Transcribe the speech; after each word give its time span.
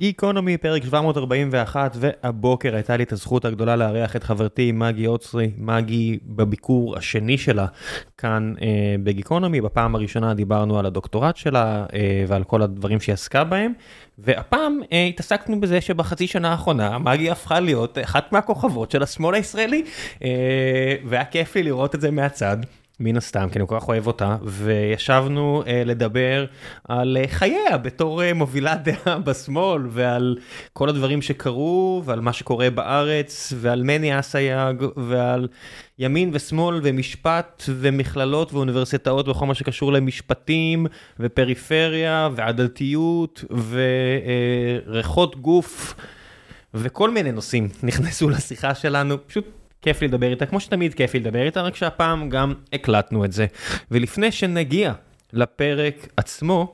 גיקונומי, 0.00 0.56
פרק 0.56 0.84
741, 0.84 1.96
והבוקר 2.00 2.74
הייתה 2.74 2.96
לי 2.96 3.02
את 3.02 3.12
הזכות 3.12 3.44
הגדולה 3.44 3.76
לארח 3.76 4.16
את 4.16 4.24
חברתי 4.24 4.72
מגי 4.72 5.06
אוצרי, 5.06 5.50
מגי 5.58 6.18
בביקור 6.26 6.96
השני 6.96 7.38
שלה 7.38 7.66
כאן 8.18 8.54
אה, 8.62 8.94
בגיקונומי. 9.02 9.60
בפעם 9.60 9.94
הראשונה 9.94 10.34
דיברנו 10.34 10.78
על 10.78 10.86
הדוקטורט 10.86 11.36
שלה 11.36 11.86
אה, 11.94 12.24
ועל 12.28 12.44
כל 12.44 12.62
הדברים 12.62 13.00
שהיא 13.00 13.12
עסקה 13.12 13.44
בהם, 13.44 13.72
והפעם 14.18 14.80
אה, 14.92 15.04
התעסקנו 15.04 15.60
בזה 15.60 15.80
שבחצי 15.80 16.26
שנה 16.26 16.50
האחרונה 16.50 16.98
מגי 16.98 17.30
הפכה 17.30 17.60
להיות 17.60 17.98
אחת 17.98 18.32
מהכוכבות 18.32 18.90
של 18.90 19.02
השמאל 19.02 19.34
הישראלי, 19.34 19.82
אה, 20.24 20.96
והיה 21.04 21.24
כיף 21.24 21.56
לי 21.56 21.62
לראות 21.62 21.94
את 21.94 22.00
זה 22.00 22.10
מהצד. 22.10 22.56
מן 23.00 23.16
הסתם, 23.16 23.48
כי 23.52 23.58
אני 23.58 23.66
כל 23.68 23.76
כך 23.80 23.88
אוהב 23.88 24.06
אותה, 24.06 24.36
וישבנו 24.42 25.62
uh, 25.62 25.68
לדבר 25.84 26.44
על 26.88 27.16
uh, 27.22 27.28
חייה 27.28 27.78
בתור 27.78 28.22
uh, 28.22 28.34
מובילת 28.34 28.80
דעה 28.88 29.18
בשמאל, 29.18 29.82
ועל 29.88 30.36
כל 30.72 30.88
הדברים 30.88 31.22
שקרו, 31.22 32.02
ועל 32.04 32.20
מה 32.20 32.32
שקורה 32.32 32.70
בארץ, 32.70 33.52
ועל 33.56 33.82
מני 33.82 34.18
אסייג, 34.18 34.82
ועל 34.96 35.48
ימין 35.98 36.30
ושמאל, 36.32 36.80
ומשפט, 36.82 37.62
ומכללות, 37.68 38.52
ואוניברסיטאות, 38.52 39.28
וכל 39.28 39.46
מה 39.46 39.54
שקשור 39.54 39.92
למשפטים, 39.92 40.86
ופריפריה, 41.20 42.28
ועדתיות, 42.34 43.44
וריחות 44.88 45.34
uh, 45.34 45.38
גוף. 45.38 45.94
וכל 46.74 47.10
מיני 47.10 47.32
נושאים 47.32 47.68
נכנסו 47.82 48.28
לשיחה 48.28 48.74
שלנו, 48.74 49.26
פשוט 49.26 49.59
כיף 49.82 50.02
לי 50.02 50.08
לדבר 50.08 50.30
איתה, 50.30 50.46
כמו 50.46 50.60
שתמיד 50.60 50.94
כיף 50.94 51.14
לי 51.14 51.20
לדבר 51.20 51.42
איתה, 51.42 51.62
רק 51.62 51.76
שהפעם 51.76 52.28
גם 52.28 52.54
הקלטנו 52.72 53.24
את 53.24 53.32
זה. 53.32 53.46
ולפני 53.90 54.32
שנגיע 54.32 54.92
לפרק 55.32 56.08
עצמו, 56.16 56.72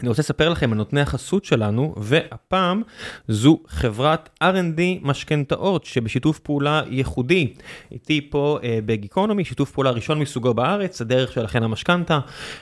אני 0.00 0.08
רוצה 0.08 0.22
לספר 0.22 0.48
לכם 0.48 0.72
על 0.72 0.78
נותני 0.78 1.00
החסות 1.00 1.44
שלנו, 1.44 1.94
והפעם 1.96 2.82
זו 3.28 3.58
חברת 3.68 4.28
R&D 4.44 4.80
משכנתאות 5.02 5.84
שבשיתוף 5.84 6.38
פעולה 6.38 6.82
ייחודי. 6.90 7.52
איתי 7.92 8.28
פה 8.30 8.58
אה, 8.62 8.78
בגיקונומי, 8.86 9.44
שיתוף 9.44 9.70
פעולה 9.70 9.90
ראשון 9.90 10.18
מסוגו 10.18 10.54
בארץ, 10.54 11.00
הדרך 11.00 11.32
שלכם 11.32 11.62
המשכנתה. 11.62 12.18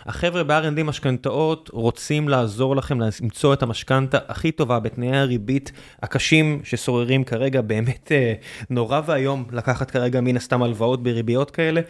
החבר'ה 0.06 0.44
ב-R&D 0.44 0.82
משכנתאות 0.82 1.70
רוצים 1.72 2.28
לעזור 2.28 2.76
לכם 2.76 2.98
למצוא 3.00 3.54
את 3.54 3.62
המשכנתה 3.62 4.18
הכי 4.28 4.52
טובה 4.52 4.80
בתנאי 4.80 5.16
הריבית 5.16 5.72
הקשים 6.02 6.60
ששוררים 6.64 7.24
כרגע, 7.24 7.60
באמת 7.60 8.12
אה, 8.12 8.32
נורא 8.70 9.00
ואיום 9.06 9.44
לקחת 9.52 9.90
כרגע 9.90 10.20
מן 10.20 10.36
הסתם 10.36 10.62
הלוואות 10.62 11.02
בריביות 11.02 11.50
כאלה. 11.50 11.80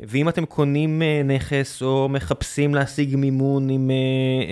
ואם 0.00 0.28
אתם 0.28 0.44
קונים 0.44 1.02
אה, 1.02 1.22
נכס 1.24 1.82
או 1.82 2.08
מחפשים 2.08 2.74
להשיג 2.74 3.16
מימון 3.16 3.70
עם... 3.70 3.90
אה, 3.90 3.96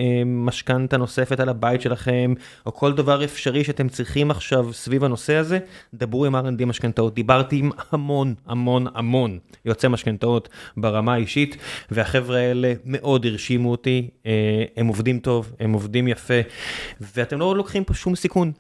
אה, 0.02 0.35
משכנתה 0.44 0.96
נוספת 0.96 1.40
על 1.40 1.48
הבית 1.48 1.80
שלכם, 1.80 2.34
או 2.66 2.74
כל 2.74 2.92
דבר 2.92 3.24
אפשרי 3.24 3.64
שאתם 3.64 3.88
צריכים 3.88 4.30
עכשיו 4.30 4.72
סביב 4.72 5.04
הנושא 5.04 5.34
הזה, 5.34 5.58
דברו 5.94 6.26
עם 6.26 6.36
R&D 6.36 6.64
משכנתאות. 6.64 7.14
דיברתי 7.14 7.56
עם 7.56 7.70
המון 7.92 8.34
המון 8.46 8.86
המון 8.94 9.38
יוצאי 9.64 9.88
משכנתאות 9.88 10.48
ברמה 10.76 11.14
האישית, 11.14 11.56
והחבר'ה 11.90 12.38
האלה 12.38 12.72
מאוד 12.84 13.26
הרשימו 13.26 13.70
אותי, 13.70 14.10
אה, 14.26 14.64
הם 14.76 14.86
עובדים 14.86 15.18
טוב, 15.18 15.52
הם 15.60 15.72
עובדים 15.72 16.08
יפה, 16.08 16.40
ואתם 17.00 17.38
לא 17.38 17.56
לוקחים 17.56 17.84
פה 17.84 17.94
שום 17.94 18.14
סיכון. 18.14 18.52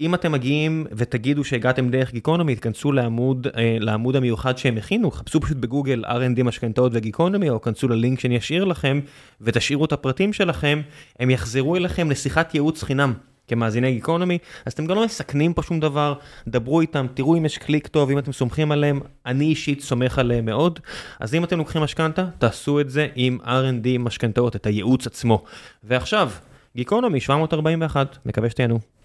אם 0.00 0.14
אתם 0.14 0.32
מגיעים 0.32 0.86
ותגידו 0.92 1.44
שהגעתם 1.44 1.88
דרך 1.88 2.12
גיקונומי, 2.12 2.56
תכנסו 2.56 2.92
לעמוד, 2.92 3.46
אה, 3.56 3.76
לעמוד 3.80 4.16
המיוחד 4.16 4.58
שהם 4.58 4.76
הכינו, 4.76 5.10
חפשו 5.10 5.40
פשוט 5.40 5.56
בגוגל 5.56 6.04
R&D 6.04 6.42
משכנתאות 6.42 6.92
וגיקונומי, 6.94 7.50
או 7.50 7.60
כנסו 7.60 7.88
ללינק 7.88 8.20
שאני 8.20 8.38
אשאיר 8.38 8.64
לכם, 8.64 9.00
ותשאירו 9.40 9.84
את 9.84 9.92
הפרטים 9.92 10.32
שלכם, 10.32 10.80
הם 11.18 11.30
יחזרו 11.30 11.76
אליכם 11.76 12.10
לשיחת 12.10 12.54
ייעוץ 12.54 12.82
חינם. 12.82 13.12
כמאזיני 13.48 13.92
גיקונומי, 13.92 14.38
אז 14.66 14.72
אתם 14.72 14.86
גם 14.86 14.96
לא 14.96 15.04
מסכנים 15.04 15.54
פה 15.54 15.62
שום 15.62 15.80
דבר, 15.80 16.14
דברו 16.48 16.80
איתם, 16.80 17.06
תראו 17.14 17.36
אם 17.36 17.46
יש 17.46 17.58
קליק 17.58 17.86
טוב, 17.86 18.10
אם 18.10 18.18
אתם 18.18 18.32
סומכים 18.32 18.72
עליהם, 18.72 19.00
אני 19.26 19.44
אישית 19.44 19.80
סומך 19.80 20.18
עליהם 20.18 20.44
מאוד. 20.44 20.80
אז 21.20 21.34
אם 21.34 21.44
אתם 21.44 21.58
לוקחים 21.58 21.82
משכנתה, 21.82 22.26
תעשו 22.38 22.80
את 22.80 22.90
זה 22.90 23.06
עם 23.14 23.38
R&D 23.44 23.98
משכנתאות, 23.98 24.56
את 24.56 24.66
הייעוץ 24.66 25.06
עצמו. 25.06 25.44
ועכשיו, 25.84 26.30
גיקונומי 26.76 27.20
741, 27.20 28.18
מקווה 28.26 28.50
שתהנו. 28.50 28.97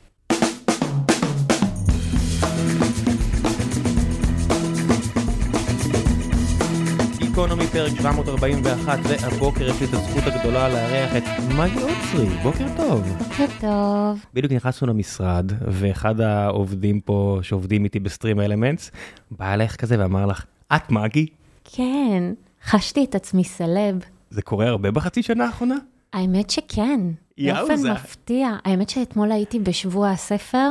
גיקונומי 7.34 7.68
פרק 7.68 7.92
741, 7.98 9.00
והבוקר 9.04 9.70
יש 9.70 9.82
לי 9.82 9.88
את 9.88 9.94
הזכות 9.94 10.24
הגדולה 10.24 10.70
לארח 10.70 11.16
את 11.18 11.24
מגי 11.58 11.84
אוצרי, 11.84 12.30
בוקר 12.44 12.68
טוב. 12.78 13.02
בוקר 13.02 13.46
טוב. 13.60 14.26
בדיוק 14.34 14.54
נכנסנו 14.54 14.88
למשרד, 14.88 15.52
ואחד 15.68 16.22
העובדים 16.22 17.00
פה 17.00 17.40
שעובדים 17.42 17.84
איתי 17.84 18.00
בסטרים 18.00 18.40
אלמנטס, 18.40 18.92
בא 19.32 19.54
אליך 19.54 19.76
כזה 19.76 20.00
ואמר 20.00 20.26
לך, 20.26 20.46
את 20.76 20.92
מגי? 20.92 21.28
כן, 21.64 22.24
חשתי 22.66 23.04
את 23.04 23.16
עצמי 23.16 23.44
סלב. 23.44 24.00
זה 24.30 24.42
קורה 24.42 24.68
הרבה 24.68 24.92
בחצי 24.92 25.24
שנה 25.24 25.46
האחרונה? 25.46 25.76
האמת 26.14 26.50
שכן, 26.50 27.02
יאוזה. 27.38 27.74
באופן 27.76 27.92
מפתיע. 27.92 28.50
האמת 28.66 28.90
שאתמול 28.90 29.32
הייתי 29.32 29.60
בשבוע 29.60 30.10
הספר, 30.10 30.70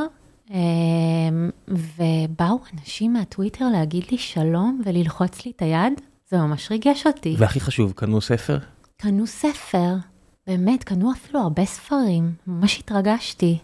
אמ, 0.51 1.49
ובאו 1.67 2.59
אנשים 2.73 3.13
מהטוויטר 3.13 3.65
להגיד 3.69 4.03
לי 4.11 4.17
שלום 4.17 4.81
וללחוץ 4.85 5.45
לי 5.45 5.51
את 5.55 5.61
היד, 5.61 5.93
זה 6.29 6.37
ממש 6.37 6.71
ריגש 6.71 7.07
אותי. 7.07 7.35
והכי 7.37 7.59
חשוב, 7.59 7.91
קנו 7.91 8.21
ספר? 8.21 8.57
קנו 8.97 9.27
ספר, 9.27 9.95
באמת, 10.47 10.83
קנו 10.83 11.11
אפילו 11.11 11.39
הרבה 11.39 11.65
ספרים, 11.65 12.33
ממש 12.47 12.79
התרגשתי. 12.79 13.57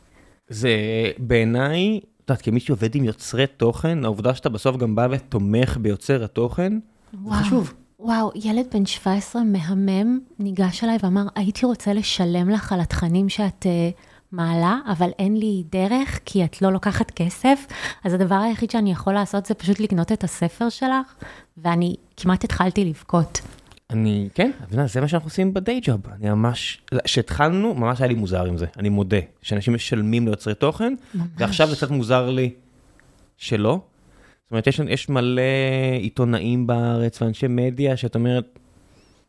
זה 0.49 0.69
בעיניי, 1.17 1.99
את 1.99 2.29
יודעת, 2.29 2.41
כמי 2.41 2.59
שעובד 2.59 2.95
עם 2.95 3.03
יוצרי 3.03 3.47
תוכן, 3.47 4.05
העובדה 4.05 4.35
שאתה 4.35 4.49
בסוף 4.49 4.77
גם 4.77 4.95
בא 4.95 5.07
ותומך 5.11 5.77
ביוצר 5.81 6.23
התוכן, 6.23 6.73
זה 7.11 7.17
וואו. 7.23 7.43
חשוב. 7.43 7.73
וואו, 7.99 8.31
ילד 8.35 8.65
בן 8.73 8.85
17 8.85 9.43
מהמם 9.43 10.19
ניגש 10.39 10.83
אליי 10.83 10.97
ואמר, 11.03 11.27
הייתי 11.35 11.65
רוצה 11.65 11.93
לשלם 11.93 12.49
לך 12.49 12.73
על 12.73 12.79
התכנים 12.79 13.29
שאת 13.29 13.65
uh, 13.65 13.99
מעלה, 14.31 14.79
אבל 14.91 15.09
אין 15.19 15.37
לי 15.37 15.63
דרך, 15.71 16.19
כי 16.25 16.43
את 16.45 16.61
לא 16.61 16.71
לוקחת 16.71 17.11
כסף, 17.11 17.65
אז 18.03 18.13
הדבר 18.13 18.35
היחיד 18.35 18.71
שאני 18.71 18.91
יכול 18.91 19.13
לעשות 19.13 19.45
זה 19.45 19.53
פשוט 19.53 19.79
לקנות 19.79 20.11
את 20.11 20.23
הספר 20.23 20.69
שלך, 20.69 21.13
ואני 21.57 21.95
כמעט 22.17 22.43
התחלתי 22.43 22.85
לבכות. 22.85 23.41
אני, 23.89 24.29
כן, 24.33 24.51
זה 24.87 25.01
מה 25.01 25.07
שאנחנו 25.07 25.27
עושים 25.27 25.53
בדיי 25.53 25.79
ג'וב. 25.83 26.01
אני 26.11 26.29
ממש, 26.29 26.81
כשהתחלנו, 27.03 27.73
ממש 27.73 28.01
היה 28.01 28.07
לי 28.07 28.13
מוזר 28.13 28.45
עם 28.45 28.57
זה, 28.57 28.65
אני 28.77 28.89
מודה. 28.89 29.17
שאנשים 29.41 29.73
משלמים 29.73 30.27
ליוצרי 30.27 30.55
תוכן, 30.55 30.93
ממש. 31.13 31.27
ועכשיו 31.37 31.67
זה 31.67 31.75
קצת 31.75 31.91
מוזר 31.91 32.29
לי 32.29 32.53
שלא. 33.37 33.79
זאת 34.43 34.51
אומרת, 34.51 34.67
יש, 34.67 34.79
יש 34.87 35.09
מלא 35.09 35.41
עיתונאים 35.99 36.67
בארץ 36.67 37.21
ואנשי 37.21 37.45
מדיה 37.49 37.97
שאת 37.97 38.15
אומרת, 38.15 38.59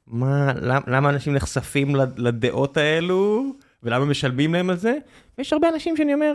מה, 0.07 0.53
למה, 0.61 0.81
למה 0.87 1.09
אנשים 1.11 1.35
נחשפים 1.35 1.95
לד- 1.95 2.19
לדעות 2.19 2.77
האלו, 2.77 3.45
ולמה 3.83 4.05
משלמים 4.05 4.55
להם 4.55 4.71
על 4.71 4.77
זה? 4.77 4.99
ויש 5.39 5.53
הרבה 5.53 5.69
אנשים 5.69 5.97
שאני 5.97 6.15
אומר, 6.15 6.33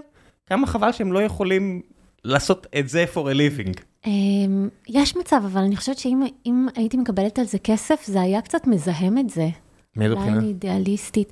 כמה 0.47 0.67
חבל 0.67 0.91
שהם 0.91 1.13
לא 1.13 1.22
יכולים 1.22 1.81
לעשות 2.23 2.67
את 2.79 2.89
זה 2.89 3.06
for 3.13 3.17
a 3.17 3.35
living. 3.35 3.81
אמ, 4.06 4.69
יש 4.89 5.17
מצב, 5.17 5.41
אבל 5.45 5.61
אני 5.61 5.75
חושבת 5.75 5.97
שאם 5.97 6.23
אם 6.45 6.67
הייתי 6.75 6.97
מקבלת 6.97 7.39
על 7.39 7.45
זה 7.45 7.59
כסף, 7.59 8.05
זה 8.05 8.22
היה 8.22 8.41
קצת 8.41 8.67
מזהם 8.67 9.17
את 9.17 9.29
זה. 9.29 9.47
מאיזו 9.95 10.13
אולי 10.13 10.23
בחינה? 10.25 10.39
אני 10.39 10.47
אידיאליסטית. 10.47 11.31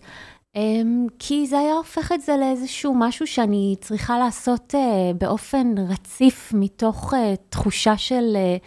אמ, 0.55 1.07
כי 1.19 1.47
זה 1.47 1.59
היה 1.59 1.73
הופך 1.73 2.11
את 2.11 2.21
זה 2.21 2.37
לאיזשהו 2.37 2.95
משהו 2.95 3.27
שאני 3.27 3.75
צריכה 3.81 4.19
לעשות 4.19 4.75
אה, 4.75 5.11
באופן 5.17 5.67
רציף, 5.89 6.51
מתוך 6.55 7.13
אה, 7.13 7.33
תחושה 7.49 7.97
של... 7.97 8.35
אה, 8.35 8.57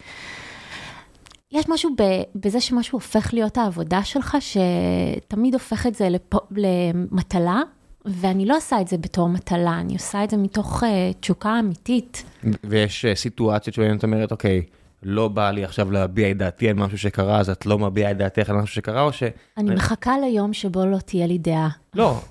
יש 1.51 1.69
משהו 1.69 1.89
ב- 1.97 2.21
בזה 2.35 2.61
שמשהו 2.61 2.95
הופך 2.95 3.33
להיות 3.33 3.57
העבודה 3.57 4.03
שלך, 4.03 4.37
שתמיד 4.39 5.53
הופך 5.53 5.87
את 5.87 5.95
זה 5.95 6.09
לפ... 6.09 6.33
למטלה, 6.51 7.61
ואני 8.05 8.45
לא 8.45 8.57
עושה 8.57 8.81
את 8.81 8.87
זה 8.87 8.97
בתור 8.97 9.29
מטלה, 9.29 9.79
אני 9.79 9.93
עושה 9.93 10.23
את 10.23 10.29
זה 10.29 10.37
מתוך 10.37 10.83
אה, 10.83 11.11
תשוקה 11.19 11.59
אמיתית. 11.59 12.23
ויש 12.63 13.05
אה, 13.05 13.15
סיטואציות 13.15 13.73
שבהן 13.75 13.97
את 13.97 14.03
אומרת, 14.03 14.31
אוקיי, 14.31 14.61
לא 15.03 15.27
בא 15.27 15.51
לי 15.51 15.63
עכשיו 15.63 15.91
להביע 15.91 16.31
את 16.31 16.37
דעתי 16.37 16.69
על 16.69 16.75
משהו 16.75 16.97
שקרה, 16.97 17.39
אז 17.39 17.49
את 17.49 17.65
לא 17.65 17.79
מביעה 17.79 18.11
את 18.11 18.17
דעתך 18.17 18.49
על 18.49 18.55
משהו 18.55 18.75
שקרה, 18.75 19.01
או 19.01 19.13
ש... 19.13 19.23
אני 19.57 19.75
מחכה 19.75 20.19
ליום 20.19 20.53
שבו 20.53 20.85
לא 20.85 20.97
תהיה 20.97 21.27
לי 21.27 21.37
דעה. 21.37 21.69
לא, 21.95 22.21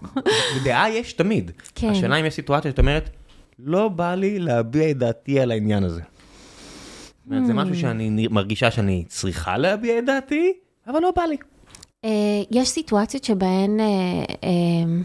דעה 0.64 0.90
יש 0.90 1.12
תמיד. 1.12 1.50
כן. 1.74 1.88
השאלה 1.88 2.16
אם 2.16 2.24
יש 2.24 2.34
סיטואציה 2.34 2.70
שאת 2.70 2.78
אומרת, 2.78 3.10
לא 3.58 3.88
בא 3.88 4.14
לי 4.14 4.38
להביע 4.38 4.90
את 4.90 4.98
דעתי 4.98 5.40
על 5.40 5.50
העניין 5.50 5.84
הזה. 5.84 6.02
זה 7.28 7.52
Hmm. 7.52 7.54
משהו 7.54 7.74
שאני 7.74 8.28
מרגישה 8.30 8.70
שאני 8.70 9.04
צריכה 9.08 9.58
להביע 9.58 9.98
את 9.98 10.04
דעתי, 10.04 10.52
אבל 10.86 11.00
לא 11.00 11.12
בא 11.16 11.22
לי. 11.22 11.36
אה, 12.04 12.10
יש 12.50 12.68
סיטואציות 12.68 13.24
שבהן 13.24 13.80
אה, 13.80 13.86
אה, 14.44 15.02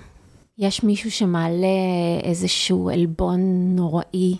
יש 0.57 0.83
מישהו 0.83 1.11
שמעלה 1.11 1.67
איזשהו 2.23 2.89
עלבון 2.89 3.39
נוראי, 3.75 4.37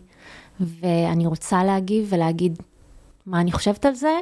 ואני 0.60 1.25
רוצה 1.25 1.63
להגיב 1.63 2.07
ולהגיד 2.10 2.60
מה 3.25 3.42
אני 3.42 3.51
חושבת 3.51 3.86
על 3.86 3.94
זה, 3.94 4.19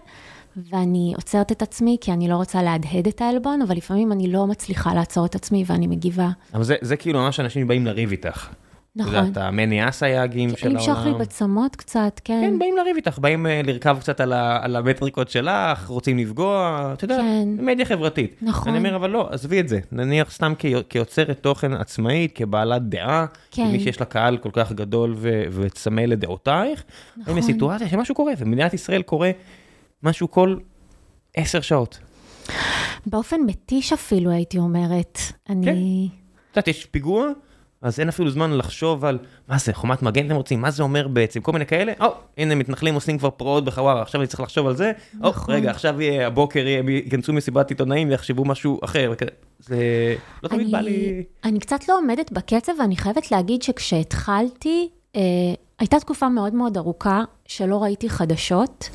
ואני 0.57 1.13
עוצרת 1.15 1.51
את 1.51 1.61
עצמי 1.61 1.97
כי 2.01 2.11
אני 2.11 2.27
לא 2.27 2.35
רוצה 2.35 2.63
להדהד 2.63 3.07
את 3.07 3.21
העלבון, 3.21 3.61
אבל 3.61 3.75
לפעמים 3.75 4.11
אני 4.11 4.31
לא 4.31 4.47
מצליחה 4.47 4.93
לעצור 4.93 5.25
את 5.25 5.35
עצמי 5.35 5.63
ואני 5.67 5.87
מגיבה. 5.87 6.29
אבל 6.53 6.63
זה, 6.63 6.75
זה 6.81 6.97
כאילו 6.97 7.19
ממש 7.19 7.39
אנשים 7.39 7.67
באים 7.67 7.85
לריב 7.85 8.11
איתך. 8.11 8.49
נכון. 8.99 9.15
את 9.15 9.27
יודעת, 9.27 9.37
המני 9.37 9.89
אסייגים 9.89 10.49
של 10.49 10.67
העולם. 10.67 10.79
למשוך 10.79 11.05
לי 11.05 11.13
בצמות 11.13 11.75
קצת, 11.75 12.21
כן. 12.23 12.41
כן, 12.43 12.59
באים 12.59 12.77
לריב 12.77 12.95
איתך, 12.95 13.19
באים 13.19 13.47
אה, 13.47 13.61
לרכב 13.63 13.97
קצת 13.99 14.21
על, 14.21 14.33
ה, 14.33 14.63
על 14.63 14.75
המטריקות 14.75 15.29
שלך, 15.29 15.87
רוצים 15.87 16.17
לפגוע, 16.17 16.89
אתה 16.93 17.05
יודע, 17.05 17.17
כן. 17.17 17.47
מדיה 17.65 17.85
חברתית. 17.85 18.35
נכון. 18.41 18.69
אני 18.69 18.77
אומר, 18.77 18.95
אבל 18.95 19.09
לא, 19.09 19.27
עזבי 19.31 19.59
את 19.59 19.67
זה, 19.69 19.79
נניח 19.91 20.31
סתם 20.31 20.53
כיוצרת 20.89 21.39
תוכן 21.41 21.73
עצמאית, 21.73 22.31
כבעלת 22.35 22.89
דעה, 22.89 23.25
כן. 23.51 23.67
כמי 23.67 23.79
שיש 23.79 23.99
לה 23.99 24.05
קהל 24.05 24.37
כל 24.37 24.49
כך 24.53 24.71
גדול 24.71 25.13
ו, 25.17 25.43
וצמא 25.51 26.01
לדעותייך, 26.01 26.83
נכון. 27.17 27.33
הנה 27.33 27.41
סיטואציה 27.41 27.89
שמשהו 27.89 28.15
קורה, 28.15 28.33
ומדינת 28.37 28.73
ישראל 28.73 29.01
קורה 29.01 29.31
משהו 30.03 30.31
כל 30.31 30.55
עשר 31.37 31.61
שעות. 31.61 31.99
באופן 33.05 33.41
מתיש 33.45 33.93
אפילו, 33.93 34.31
הייתי 34.31 34.57
אומרת. 34.57 35.19
אני... 35.49 36.09
את 36.51 36.57
יודעת, 36.57 36.67
יש 36.67 36.85
פיגוע, 36.85 37.27
אז 37.81 37.99
אין 37.99 38.07
אפילו 38.07 38.29
זמן 38.29 38.57
לחשוב 38.57 39.05
על 39.05 39.17
מה 39.47 39.57
זה, 39.57 39.73
חומת 39.73 40.01
מגן 40.01 40.25
אתם 40.25 40.35
רוצים, 40.35 40.61
מה 40.61 40.71
זה 40.71 40.83
אומר 40.83 41.07
בעצם, 41.07 41.41
כל 41.41 41.51
מיני 41.51 41.65
כאלה, 41.65 41.93
או, 42.01 42.07
הנה 42.37 42.55
מתנחלים 42.55 42.95
עושים 42.95 43.17
כבר 43.17 43.29
פרעות 43.29 43.65
בחווארה, 43.65 44.01
עכשיו 44.01 44.21
אני 44.21 44.27
צריך 44.27 44.39
לחשוב 44.39 44.67
על 44.67 44.75
זה, 44.75 44.91
או, 45.23 45.29
נכון. 45.29 45.55
רגע, 45.55 45.71
עכשיו 45.71 46.01
יהיה, 46.01 46.27
הבוקר 46.27 46.59
יהיה, 46.59 46.83
ייכנסו 46.87 47.33
מסיבת 47.33 47.69
עיתונאים 47.69 48.09
ויחשבו 48.09 48.45
משהו 48.45 48.79
אחר, 48.83 49.13
זה 49.59 50.15
לא 50.43 50.49
תמיד 50.49 50.71
בא 50.71 50.79
לי... 50.79 51.23
אני 51.43 51.59
קצת 51.59 51.87
לא 51.89 51.97
עומדת 51.97 52.31
בקצב, 52.31 52.71
ואני 52.79 52.97
חייבת 52.97 53.31
להגיד 53.31 53.61
שכשהתחלתי, 53.61 54.89
אה, 55.15 55.21
הייתה 55.79 55.99
תקופה 55.99 56.29
מאוד 56.29 56.53
מאוד 56.53 56.77
ארוכה 56.77 57.23
שלא 57.45 57.83
ראיתי 57.83 58.09
חדשות, 58.09 58.89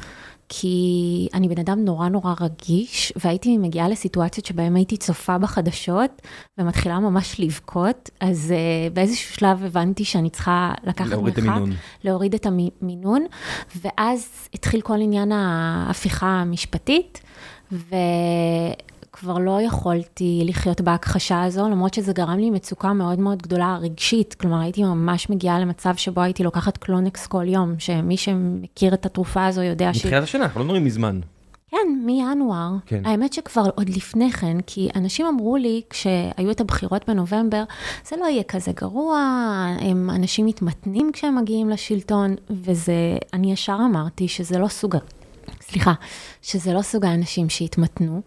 כי 0.60 1.28
אני 1.34 1.48
בן 1.48 1.58
אדם 1.60 1.84
נורא 1.84 2.08
נורא 2.08 2.34
רגיש, 2.40 3.12
והייתי 3.16 3.58
מגיעה 3.58 3.88
לסיטואציות 3.88 4.46
שבהן 4.46 4.76
הייתי 4.76 4.96
צופה 4.96 5.38
בחדשות, 5.38 6.22
ומתחילה 6.58 6.98
ממש 7.00 7.40
לבכות, 7.40 8.10
אז 8.20 8.52
אה, 8.52 8.90
באיזשהו 8.92 9.34
שלב 9.34 9.64
הבנתי 9.64 10.04
שאני 10.04 10.30
צריכה 10.30 10.72
לקחת 10.84 11.08
להוריד 11.08 11.38
את 11.38 11.44
מרחק, 11.44 11.56
המינון. 11.56 11.76
להוריד 12.04 12.34
את 12.34 12.46
המינון, 12.46 13.26
ואז 13.82 14.48
התחיל 14.54 14.80
כל 14.80 15.00
עניין 15.00 15.32
ההפיכה 15.32 16.26
המשפטית, 16.26 17.20
וכבר 19.14 19.38
לא 19.38 19.58
יכולתי 19.62 20.42
לחיות 20.44 20.80
בהכחשה 20.80 21.42
הזו, 21.42 21.68
למרות 21.68 21.94
שזה 21.94 22.12
גרם 22.12 22.38
לי 22.38 22.50
מצוקה 22.50 22.92
מאוד 22.92 23.18
מאוד 23.18 23.42
גדולה 23.42 23.78
רגשית, 23.80 24.34
כלומר 24.34 24.60
הייתי 24.60 24.82
ממש 24.82 25.30
מגיעה 25.30 25.60
למצב 25.60 25.94
שבו 25.96 26.20
הייתי 26.20 26.42
לוקחת 26.42 26.76
קלונקס 26.76 27.26
כל 27.26 27.44
יום, 27.48 27.74
שמי 27.78 28.16
שמכיר 28.16 28.94
את 28.94 29.06
התרופה 29.06 29.46
הזו 29.46 29.62
יודע 29.62 29.94
ש... 29.94 29.96
מתחילת 29.96 30.22
השנה, 30.22 30.44
אנחנו 30.44 30.60
לא 30.60 30.64
מדברים 30.64 30.84
מזמן. 30.84 31.20
כן, 31.70 32.00
מינואר. 32.04 32.70
כן. 32.86 33.02
האמת 33.06 33.32
שכבר 33.32 33.64
עוד 33.74 33.88
לפני 33.88 34.30
כן, 34.30 34.56
כי 34.66 34.88
אנשים 34.96 35.26
אמרו 35.26 35.56
לי, 35.56 35.82
כשהיו 35.90 36.50
את 36.50 36.60
הבחירות 36.60 37.08
בנובמבר, 37.08 37.64
זה 38.08 38.16
לא 38.16 38.26
יהיה 38.26 38.42
כזה 38.42 38.72
גרוע, 38.72 39.18
הם, 39.80 40.10
אנשים 40.10 40.46
מתמתנים 40.46 41.10
כשהם 41.12 41.36
מגיעים 41.38 41.70
לשלטון, 41.70 42.34
וזה, 42.50 42.94
אני 43.32 43.52
ישר 43.52 43.78
אמרתי 43.90 44.28
שזה 44.28 44.58
לא 44.58 44.68
סוג, 44.68 44.96
סליחה, 45.68 45.92
שזה 46.42 46.72
לא 46.72 46.82
סוג 46.82 47.04
האנשים 47.04 47.48
שהתמתנו, 47.48 48.20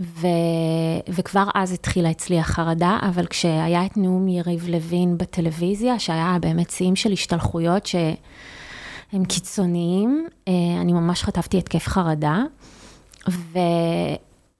ו, 0.00 0.26
וכבר 1.08 1.44
אז 1.54 1.72
התחילה 1.72 2.10
אצלי 2.10 2.38
החרדה, 2.38 2.98
אבל 3.02 3.26
כשהיה 3.26 3.86
את 3.86 3.96
נאום 3.96 4.28
יריב 4.28 4.68
לוין 4.68 5.18
בטלוויזיה, 5.18 5.98
שהיה 5.98 6.36
באמת 6.40 6.70
שיאים 6.70 6.96
של 6.96 7.12
השתלחויות 7.12 7.86
שהם 7.86 9.24
קיצוניים, 9.28 10.26
אה, 10.48 10.52
אני 10.80 10.92
ממש 10.92 11.22
חטפתי 11.22 11.58
התקף 11.58 11.86
חרדה. 11.86 12.42
ו... 13.28 13.58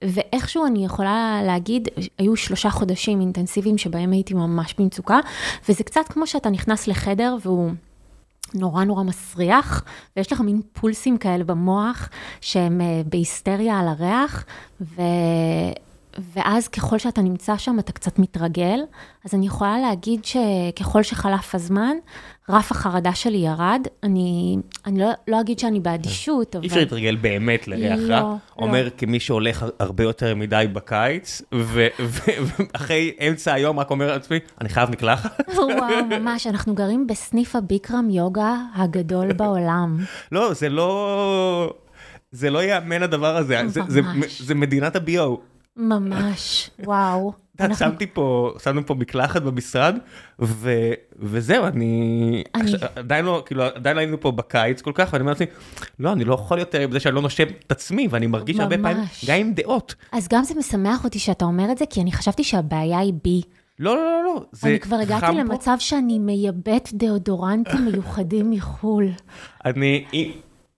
ואיכשהו 0.03 0.65
אני 0.65 0.85
יכולה 0.85 1.41
להגיד, 1.43 1.87
היו 2.17 2.35
שלושה 2.35 2.69
חודשים 2.69 3.21
אינטנסיביים 3.21 3.77
שבהם 3.77 4.11
הייתי 4.11 4.33
ממש 4.33 4.75
במצוקה, 4.77 5.19
וזה 5.69 5.83
קצת 5.83 6.01
כמו 6.09 6.27
שאתה 6.27 6.49
נכנס 6.49 6.87
לחדר 6.87 7.37
והוא 7.41 7.71
נורא 8.53 8.83
נורא 8.83 9.03
מסריח, 9.03 9.83
ויש 10.15 10.31
לך 10.31 10.41
מין 10.41 10.61
פולסים 10.73 11.17
כאלה 11.17 11.43
במוח 11.43 12.09
שהם 12.41 12.81
אה, 12.81 13.01
בהיסטריה 13.05 13.79
על 13.79 13.87
הריח, 13.87 14.45
ו... 14.81 15.01
ואז 16.33 16.67
ככל 16.67 16.97
שאתה 16.97 17.21
נמצא 17.21 17.57
שם 17.57 17.79
אתה 17.79 17.91
קצת 17.91 18.19
מתרגל, 18.19 18.79
אז 19.25 19.33
אני 19.33 19.45
יכולה 19.45 19.79
להגיד 19.79 20.25
שככל 20.25 21.03
שחלף 21.03 21.55
הזמן, 21.55 21.95
רף 22.49 22.71
החרדה 22.71 23.15
שלי 23.15 23.37
ירד. 23.37 23.87
אני, 24.03 24.57
אני 24.85 24.99
לא, 24.99 25.11
לא 25.27 25.41
אגיד 25.41 25.59
שאני 25.59 25.79
באדישות, 25.79 26.55
אבל... 26.55 26.63
אי 26.63 26.67
אפשר 26.67 26.79
להתרגל 26.79 27.15
באמת 27.15 27.67
לריח 27.67 27.99
לא, 27.99 28.13
רע, 28.13 28.19
לא. 28.19 28.35
אומר 28.57 28.89
כמי 28.97 29.19
שהולך 29.19 29.65
הרבה 29.79 30.03
יותר 30.03 30.35
מדי 30.35 30.65
בקיץ, 30.73 31.41
ואחרי 31.51 33.11
אמצע 33.27 33.53
היום 33.53 33.79
רק 33.79 33.91
אומר 33.91 34.07
לעצמי, 34.07 34.39
אני 34.61 34.69
חייב 34.69 34.89
מקלחת. 34.89 35.49
וואו, 35.55 36.05
ממש, 36.19 36.47
אנחנו 36.47 36.75
גרים 36.75 37.07
בסניף 37.07 37.55
הביקרם 37.55 38.09
יוגה 38.09 38.55
הגדול 38.75 39.33
בעולם. 39.39 39.97
לא, 40.31 40.53
זה 40.53 40.69
לא... 40.69 41.73
זה 42.31 42.49
לא 42.49 42.59
ייאמן 42.63 43.03
הדבר 43.03 43.37
הזה, 43.37 43.61
זה, 43.67 43.81
זה. 43.87 44.01
זה 44.39 44.55
מדינת 44.55 44.95
ה-BO. 44.95 45.54
ממש, 45.77 46.69
וואו. 46.85 47.33
את 47.55 47.61
יודעת, 47.61 47.77
שמתי 47.77 48.07
פה, 48.07 48.53
שמנו 48.63 48.85
פה 48.85 48.93
מקלחת 48.93 49.41
במשרד, 49.41 49.97
ו, 50.41 50.71
וזהו, 51.19 51.65
אני, 51.65 52.43
אני- 52.55 52.71
עדיין 52.95 53.25
לא, 53.25 53.43
כאילו, 53.45 53.63
עדיין 53.63 53.95
לא 53.95 54.01
היינו 54.01 54.19
פה 54.21 54.31
בקיץ 54.31 54.81
כל 54.81 54.91
כך, 54.95 55.09
ואני 55.13 55.21
אומר 55.21 55.31
לעצמי, 55.31 55.45
לא, 55.99 56.11
אני 56.13 56.23
לא 56.25 56.33
יכול 56.33 56.59
יותר 56.59 56.81
עם 56.81 56.91
זה 56.91 56.99
שאני 56.99 57.15
לא 57.15 57.21
נושם 57.21 57.43
את 57.67 57.71
עצמי, 57.71 58.07
ואני 58.11 58.27
מרגיש 58.27 58.59
הרבה 58.59 58.77
פעמים, 58.77 58.97
ממש. 58.97 59.25
גם 59.27 59.39
עם 59.39 59.53
דעות. 59.53 59.95
אז 60.11 60.27
גם 60.27 60.43
זה 60.43 60.53
משמח 60.57 61.03
אותי 61.03 61.19
שאתה 61.19 61.45
אומר 61.45 61.71
את 61.71 61.77
זה, 61.77 61.85
כי 61.89 62.01
אני 62.01 62.11
חשבתי 62.11 62.43
שהבעיה 62.43 62.99
היא 62.99 63.13
בי. 63.23 63.41
לא, 63.79 63.95
לא, 63.95 64.03
לא, 64.03 64.23
לא, 64.23 64.41
זה 64.51 64.69
אני 64.69 64.79
כבר 64.79 64.95
הגעתי 64.95 65.25
פה. 65.25 65.31
למצב 65.31 65.75
שאני 65.79 66.19
מייבאת 66.19 66.89
דאודורנטים 66.93 67.85
מיוחדים 67.91 68.51
מחו"ל. 68.51 69.07
אני, 69.65 70.05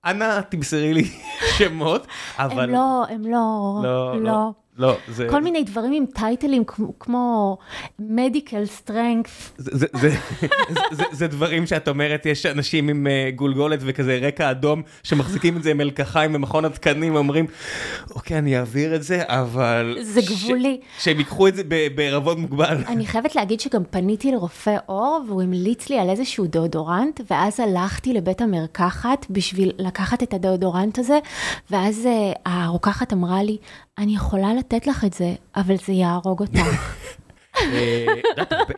אנא 0.06 0.42
תמסרי 0.42 0.94
לי 0.94 1.04
שמות, 1.58 2.08
אבל... 2.38 2.64
הם 2.64 2.70
לא, 2.70 3.06
הם 3.10 3.22
לא, 3.26 3.80
לא, 3.84 4.22
לא. 4.22 4.52
לא, 4.78 4.98
זה... 5.08 5.28
כל 5.30 5.42
מיני 5.42 5.64
דברים 5.64 5.94
עם 5.94 6.06
טייטלים 6.06 6.64
כמו- 6.66 6.94
כמו 7.00 7.58
medical 8.00 8.88
strength. 8.88 9.30
זה, 9.58 9.72
זה, 9.78 9.88
זה, 10.02 10.10
זה, 10.92 11.04
זה, 11.12 11.28
דברים 11.28 11.66
שאת 11.66 11.88
אומרת, 11.88 12.26
יש 12.26 12.46
אנשים 12.46 12.90
עם 12.90 13.08
uh, 13.08 13.36
גולגולת 13.36 13.80
וכזה 13.82 14.20
רקע 14.22 14.52
אדום 14.52 14.82
שמחזיקים 15.04 15.58
את 15.58 15.64
זה 15.64 15.72
עם 15.72 15.78
מלקחיים 15.78 16.34
במכון 16.34 16.66
התקנים 16.66 17.16
ואומרים, 17.16 17.46
אוקיי, 18.16 18.38
אני 18.38 18.60
אעביר 18.60 18.96
את 18.96 19.04
זה, 19.04 19.22
אבל... 19.26 19.98
זה 20.02 20.22
גבולי. 20.22 20.80
ש, 21.00 21.04
שהם 21.06 21.20
ייקחו 21.20 21.48
את 21.48 21.56
זה 21.56 21.64
בערבון 21.96 22.40
מוגבל. 22.40 22.78
אני 22.88 23.06
חייבת 23.06 23.36
להגיד 23.36 23.60
שגם 23.60 23.84
פניתי 23.90 24.32
לרופא 24.32 24.78
עור, 24.86 25.24
והוא 25.28 25.42
המליץ 25.42 25.90
לי 25.90 26.00
על 26.00 26.10
איזשהו 26.10 26.48
דאודורנט, 26.48 27.22
ואז 27.32 27.60
הלכתי 27.60 28.14
לבית 28.14 28.42
המרקחת 28.42 29.26
בשביל 29.30 29.72
לקחת 29.78 30.24
את 30.24 30.34
הדאודורנט 30.34 31.00
הזה, 31.00 31.20
ואז 31.72 32.06
אה, 32.06 32.34
הרוקחת 32.66 33.14
אמרה 33.14 33.44
לי, 33.44 33.58
אני 33.98 34.16
יכולה 34.16 34.54
לתת 34.54 34.88
לך 34.88 35.06
את 35.06 35.14
זה, 35.14 35.34
אבל 35.56 35.76
זה 35.86 35.94
יהרוג 35.94 36.40
אותך. 36.40 36.60
אה, 37.58 38.06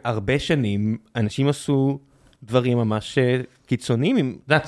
הרבה- 0.04 0.40
שנים 0.40 0.98
אנשים 1.16 1.48
עשו 1.48 2.00
דברים 2.44 2.78
ממש 2.78 3.18
אה, 3.18 3.42
קיצוניים, 3.66 4.18
את 4.18 4.52
יודעת, 4.52 4.68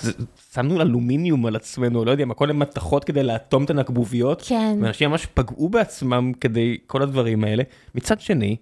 שמנו 0.53 0.81
אלומיניום 0.81 1.45
על 1.45 1.55
עצמנו, 1.55 2.05
לא 2.05 2.11
יודע, 2.11 2.25
מה, 2.25 2.33
כל 2.33 2.47
מיני 2.47 2.59
מתכות 2.59 3.03
כדי 3.03 3.23
לאטום 3.23 3.63
את 3.63 3.69
הנקבוביות, 3.69 4.43
כן. 4.47 4.77
ואנשים 4.81 5.09
ממש 5.09 5.25
פגעו 5.33 5.69
בעצמם 5.69 6.31
כדי 6.41 6.77
כל 6.87 7.01
הדברים 7.01 7.43
האלה. 7.43 7.63
מצד 7.95 8.19
שני, 8.19 8.55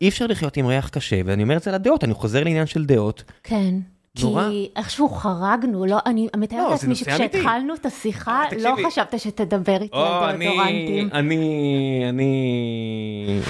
אי 0.00 0.08
אפשר 0.08 0.26
לחיות 0.26 0.56
עם 0.56 0.66
ריח 0.66 0.88
קשה, 0.88 1.20
ואני 1.24 1.42
אומר 1.42 1.56
את 1.56 1.62
זה 1.62 1.72
לדעות, 1.72 2.04
אני 2.04 2.14
חוזר 2.14 2.44
לעניין 2.44 2.66
של 2.66 2.84
דעות. 2.84 3.24
כן. 3.42 3.74
נורא. 4.22 4.48
כי 4.48 4.70
איכשהו 4.76 5.08
חרגנו, 5.08 5.86
לא, 5.86 5.98
אני 6.06 6.28
מתארת 6.36 6.62
לא, 6.62 6.70
לעצמי. 6.70 6.94
שכשהתחלנו 6.94 7.74
את 7.74 7.86
השיחה, 7.86 8.44
אה, 8.52 8.58
לא. 8.58 8.76
חשבת 8.86 9.20
שתדבר 9.20 9.82
איתי 9.82 9.96
על 9.96 10.24
אני, 10.24 10.46
דאודורנטים. 10.46 11.08
אני, 11.12 12.04
אני, 12.08 13.40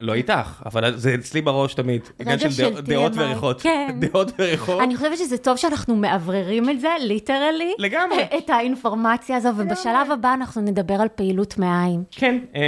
לא 0.00 0.14
איתך, 0.14 0.62
אבל 0.66 0.96
זה 0.96 1.14
אצלי 1.14 1.40
בראש 1.42 1.74
תמיד. 1.74 2.00
עניין 2.20 2.38
רגע 2.38 2.50
של 2.50 2.80
דעות- 2.80 3.12
וריחות. 3.16 3.62
כן. 3.62 3.96
דעות 4.12 4.32
וריחות. 4.38 4.80
אני 4.80 4.96
חושבת 4.96 5.18
שזה 5.18 5.38
טוב 5.38 5.56
שאנחנו 5.56 5.96
מאווררים 5.96 6.70
את 6.70 6.80
זה, 6.80 6.88
ליטרלי. 7.00 7.72
לגמרי. 7.78 8.22
את 8.38 8.50
האינפורמציה 8.50 9.36
הזו, 9.36 9.48
ובשלב 9.56 10.10
הבא 10.12 10.34
אנחנו 10.34 10.62
נדבר 10.62 10.94
על 10.94 11.08
פעילות 11.14 11.58
מעיים. 11.58 12.02
כן, 12.10 12.38
אה, 12.56 12.60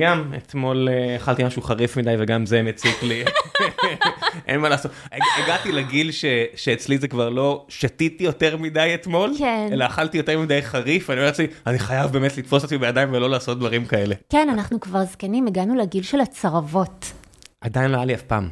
גם 0.00 0.32
אתמול 0.36 0.88
אה, 0.88 1.16
אכלתי 1.16 1.44
משהו 1.44 1.62
חריף 1.62 1.96
מדי 1.96 2.14
וגם 2.18 2.46
זה 2.46 2.62
מציק 2.62 3.02
לי. 3.02 3.24
אין 4.48 4.60
מה 4.60 4.68
לעשות. 4.68 4.90
הג- 5.12 5.42
הגעתי 5.44 5.72
לגיל 5.72 6.10
שאצלי 6.56 6.98
זה 6.98 7.08
כבר 7.08 7.28
לא 7.28 7.64
שתיתי 7.68 8.24
יותר 8.24 8.56
מדי 8.56 8.90
אתמול, 8.94 9.32
כן. 9.38 9.68
אלא 9.72 9.86
אכלתי 9.86 10.16
יותר 10.18 10.40
מדי 10.40 10.62
חריף, 10.62 11.08
ואני 11.08 11.20
אומר 11.20 11.26
לעצמי, 11.30 11.46
אני 11.66 11.78
חייב 11.78 12.10
באמת 12.12 12.36
לתפוס 12.38 12.60
את 12.60 12.68
עצמי 12.68 12.78
בידיים 12.78 13.08
ולא 13.12 13.30
לעשות 13.30 13.58
דברים 13.58 13.84
כאלה. 13.86 14.14
כן, 14.30 14.48
אנחנו 14.52 14.80
כבר 14.80 15.04
זקנים, 15.04 15.46
הגענו 15.46 15.74
לגיל 15.74 16.02
של 16.02 16.20
הצרבות. 16.54 17.12
עדיין 17.60 17.90
לא 17.90 17.96
היה 17.96 18.04
לי 18.04 18.14
אף 18.14 18.22
פעם. 18.22 18.48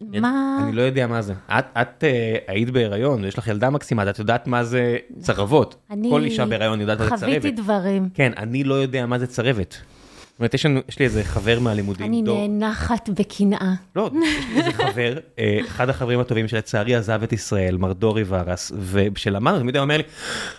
מה? 0.00 0.58
אני 0.62 0.72
לא 0.72 0.82
יודע 0.82 1.06
מה 1.06 1.22
זה. 1.22 1.34
את, 1.46 1.64
את 1.82 2.04
אה, 2.04 2.36
היית 2.48 2.70
בהיריון, 2.70 3.24
יש 3.24 3.38
לך 3.38 3.46
ילדה 3.46 3.70
מקסימה, 3.70 4.10
את 4.10 4.18
יודעת 4.18 4.46
מה 4.46 4.64
זה 4.64 4.96
צרבות. 5.18 5.76
אני 5.90 6.10
כל 6.10 6.24
אישה 6.24 6.46
בהיריון 6.46 6.80
יודעת 6.80 6.98
מה 6.98 7.04
זה 7.04 7.10
צרבת. 7.10 7.40
חוויתי 7.40 7.50
דברים. 7.50 8.08
כן, 8.14 8.32
אני 8.36 8.64
לא 8.64 8.74
יודע 8.74 9.06
מה 9.06 9.18
זה 9.18 9.26
צרבת. 9.26 9.72
זאת 9.72 10.38
אומרת, 10.38 10.54
יש, 10.54 10.66
לנו, 10.66 10.80
יש 10.88 10.98
לי 10.98 11.04
איזה 11.04 11.24
חבר 11.24 11.60
מהלימודים, 11.60 12.06
אני 12.06 12.22
דור. 12.22 12.46
נאנחת 12.46 13.08
בקנאה. 13.08 13.72
לא, 13.96 14.10
יש 14.14 14.48
לי 14.54 14.58
איזה 14.58 14.72
חבר, 14.72 15.18
אה, 15.38 15.58
אחד 15.66 15.88
החברים 15.88 16.20
הטובים 16.20 16.48
שלצערי 16.48 16.94
עזב 16.94 17.22
את 17.22 17.32
ישראל, 17.32 17.76
מר 17.76 17.92
דורי 17.92 18.24
ורס, 18.26 18.72
וכשלמדנו, 18.78 19.58
תמיד 19.58 19.76
היה 19.76 19.82
אומר 19.82 19.96
לי, 19.96 20.02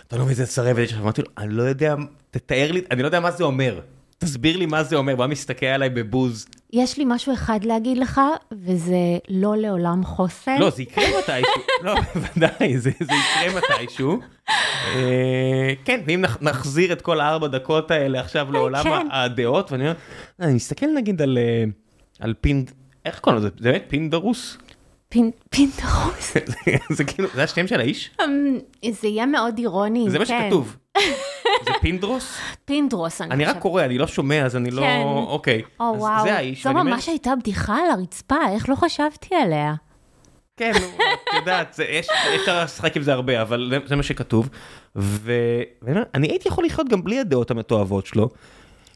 אתה 0.08 0.16
לא 0.16 0.22
מבין 0.22 0.30
איזה 0.30 0.46
צרבת 0.46 0.78
יש 0.78 0.92
לך, 0.92 1.00
אמרתי 1.00 1.22
לו, 1.22 1.28
אני 1.38 1.52
לא 1.52 1.62
יודע, 1.62 1.94
תתאר 2.30 2.72
לי, 2.72 2.82
אני 2.90 3.02
לא 3.02 3.06
יודע 3.06 3.20
מה 3.20 3.30
זה 3.30 3.44
אומר. 3.44 3.80
תסביר 4.18 4.56
לי 4.56 4.66
מה 4.66 4.84
זה 4.84 4.96
אומר, 4.96 5.12
והוא 5.12 5.22
היה 5.22 5.30
מסתכל 5.30 5.66
עליי 5.66 5.90
בבוז. 5.90 6.46
יש 6.72 6.98
לי 6.98 7.04
משהו 7.06 7.32
אחד 7.32 7.64
להגיד 7.64 7.98
לך, 7.98 8.20
וזה 8.52 8.96
לא 9.28 9.56
לעולם 9.56 10.04
חוסן. 10.04 10.56
לא, 10.60 10.70
זה 10.70 10.82
יקרה 10.82 11.04
מתישהו, 11.18 11.52
לא, 11.82 11.94
בוודאי, 12.14 12.78
זה 12.78 12.90
זה 13.00 13.12
יקרה 13.14 13.60
מתישהו. 13.60 14.18
אה, 14.94 15.72
כן, 15.84 16.00
ואם 16.06 16.20
נח- 16.20 16.38
נחזיר 16.42 16.92
את 16.92 17.02
כל 17.02 17.20
הארבע 17.20 17.46
דקות 17.46 17.90
האלה 17.90 18.20
עכשיו 18.20 18.52
לעולם 18.52 18.82
כן. 18.82 19.06
הדעות, 19.10 19.72
ואני 19.72 19.82
אומר, 19.84 19.94
אני 20.40 20.54
מסתכל 20.54 20.86
נגיד 20.94 21.22
על, 21.22 21.38
אה, 21.38 21.64
על 22.20 22.34
פינד, 22.40 22.70
איך 23.04 23.18
קוראים 23.18 23.38
לזה? 23.40 23.48
זה 23.58 23.70
באמת 23.72 23.84
פינדרוס? 23.88 24.58
פינדרוס. 25.50 26.34
זה 26.96 27.04
כאילו, 27.04 27.28
זה 27.34 27.42
השם 27.44 27.66
של 27.66 27.80
האיש? 27.80 28.10
אמ, 28.24 28.58
זה 29.00 29.08
יהיה 29.08 29.26
מאוד 29.26 29.58
אירוני, 29.58 30.10
זה 30.10 30.18
מה 30.18 30.26
כן. 30.26 30.42
שכתוב. 30.44 30.76
זה 31.64 31.70
פינדרוס? 31.80 32.36
פינדרוס, 32.64 33.20
אני 33.20 33.34
אני 33.34 33.44
רק 33.44 33.48
חושבת. 33.48 33.62
קורא, 33.62 33.84
אני 33.84 33.98
לא 33.98 34.06
שומע, 34.06 34.44
אז 34.46 34.56
אני 34.56 34.70
לא... 34.70 34.82
כן. 34.82 35.02
אוקיי. 35.06 35.62
או 35.80 35.94
אז 35.94 36.00
וואו, 36.00 36.22
זה 36.22 36.34
האיש, 36.34 36.64
זו 36.64 36.72
ממש 36.72 37.08
הייתה 37.08 37.36
בדיחה 37.40 37.76
על 37.76 37.90
הרצפה, 37.90 38.36
איך 38.54 38.68
לא 38.68 38.74
חשבתי 38.74 39.34
עליה? 39.34 39.74
כן, 40.56 40.72
את 40.74 41.34
יודעת, 41.34 41.80
יש- 41.88 42.08
אפשר 42.34 42.64
לשחק 42.64 42.96
עם 42.96 43.02
זה 43.02 43.12
הרבה, 43.12 43.42
אבל 43.42 43.72
זה- 43.86 43.96
מה 43.96 44.02
שכתוב. 44.02 44.48
ואני 44.96 46.00
הייתי 46.28 46.48
יכול 46.48 46.64
לחיות 46.64 46.88
גם 46.88 47.04
בלי 47.04 47.20
הדעות 47.20 47.50
המתועבות 47.50 48.06
שלו, 48.06 48.28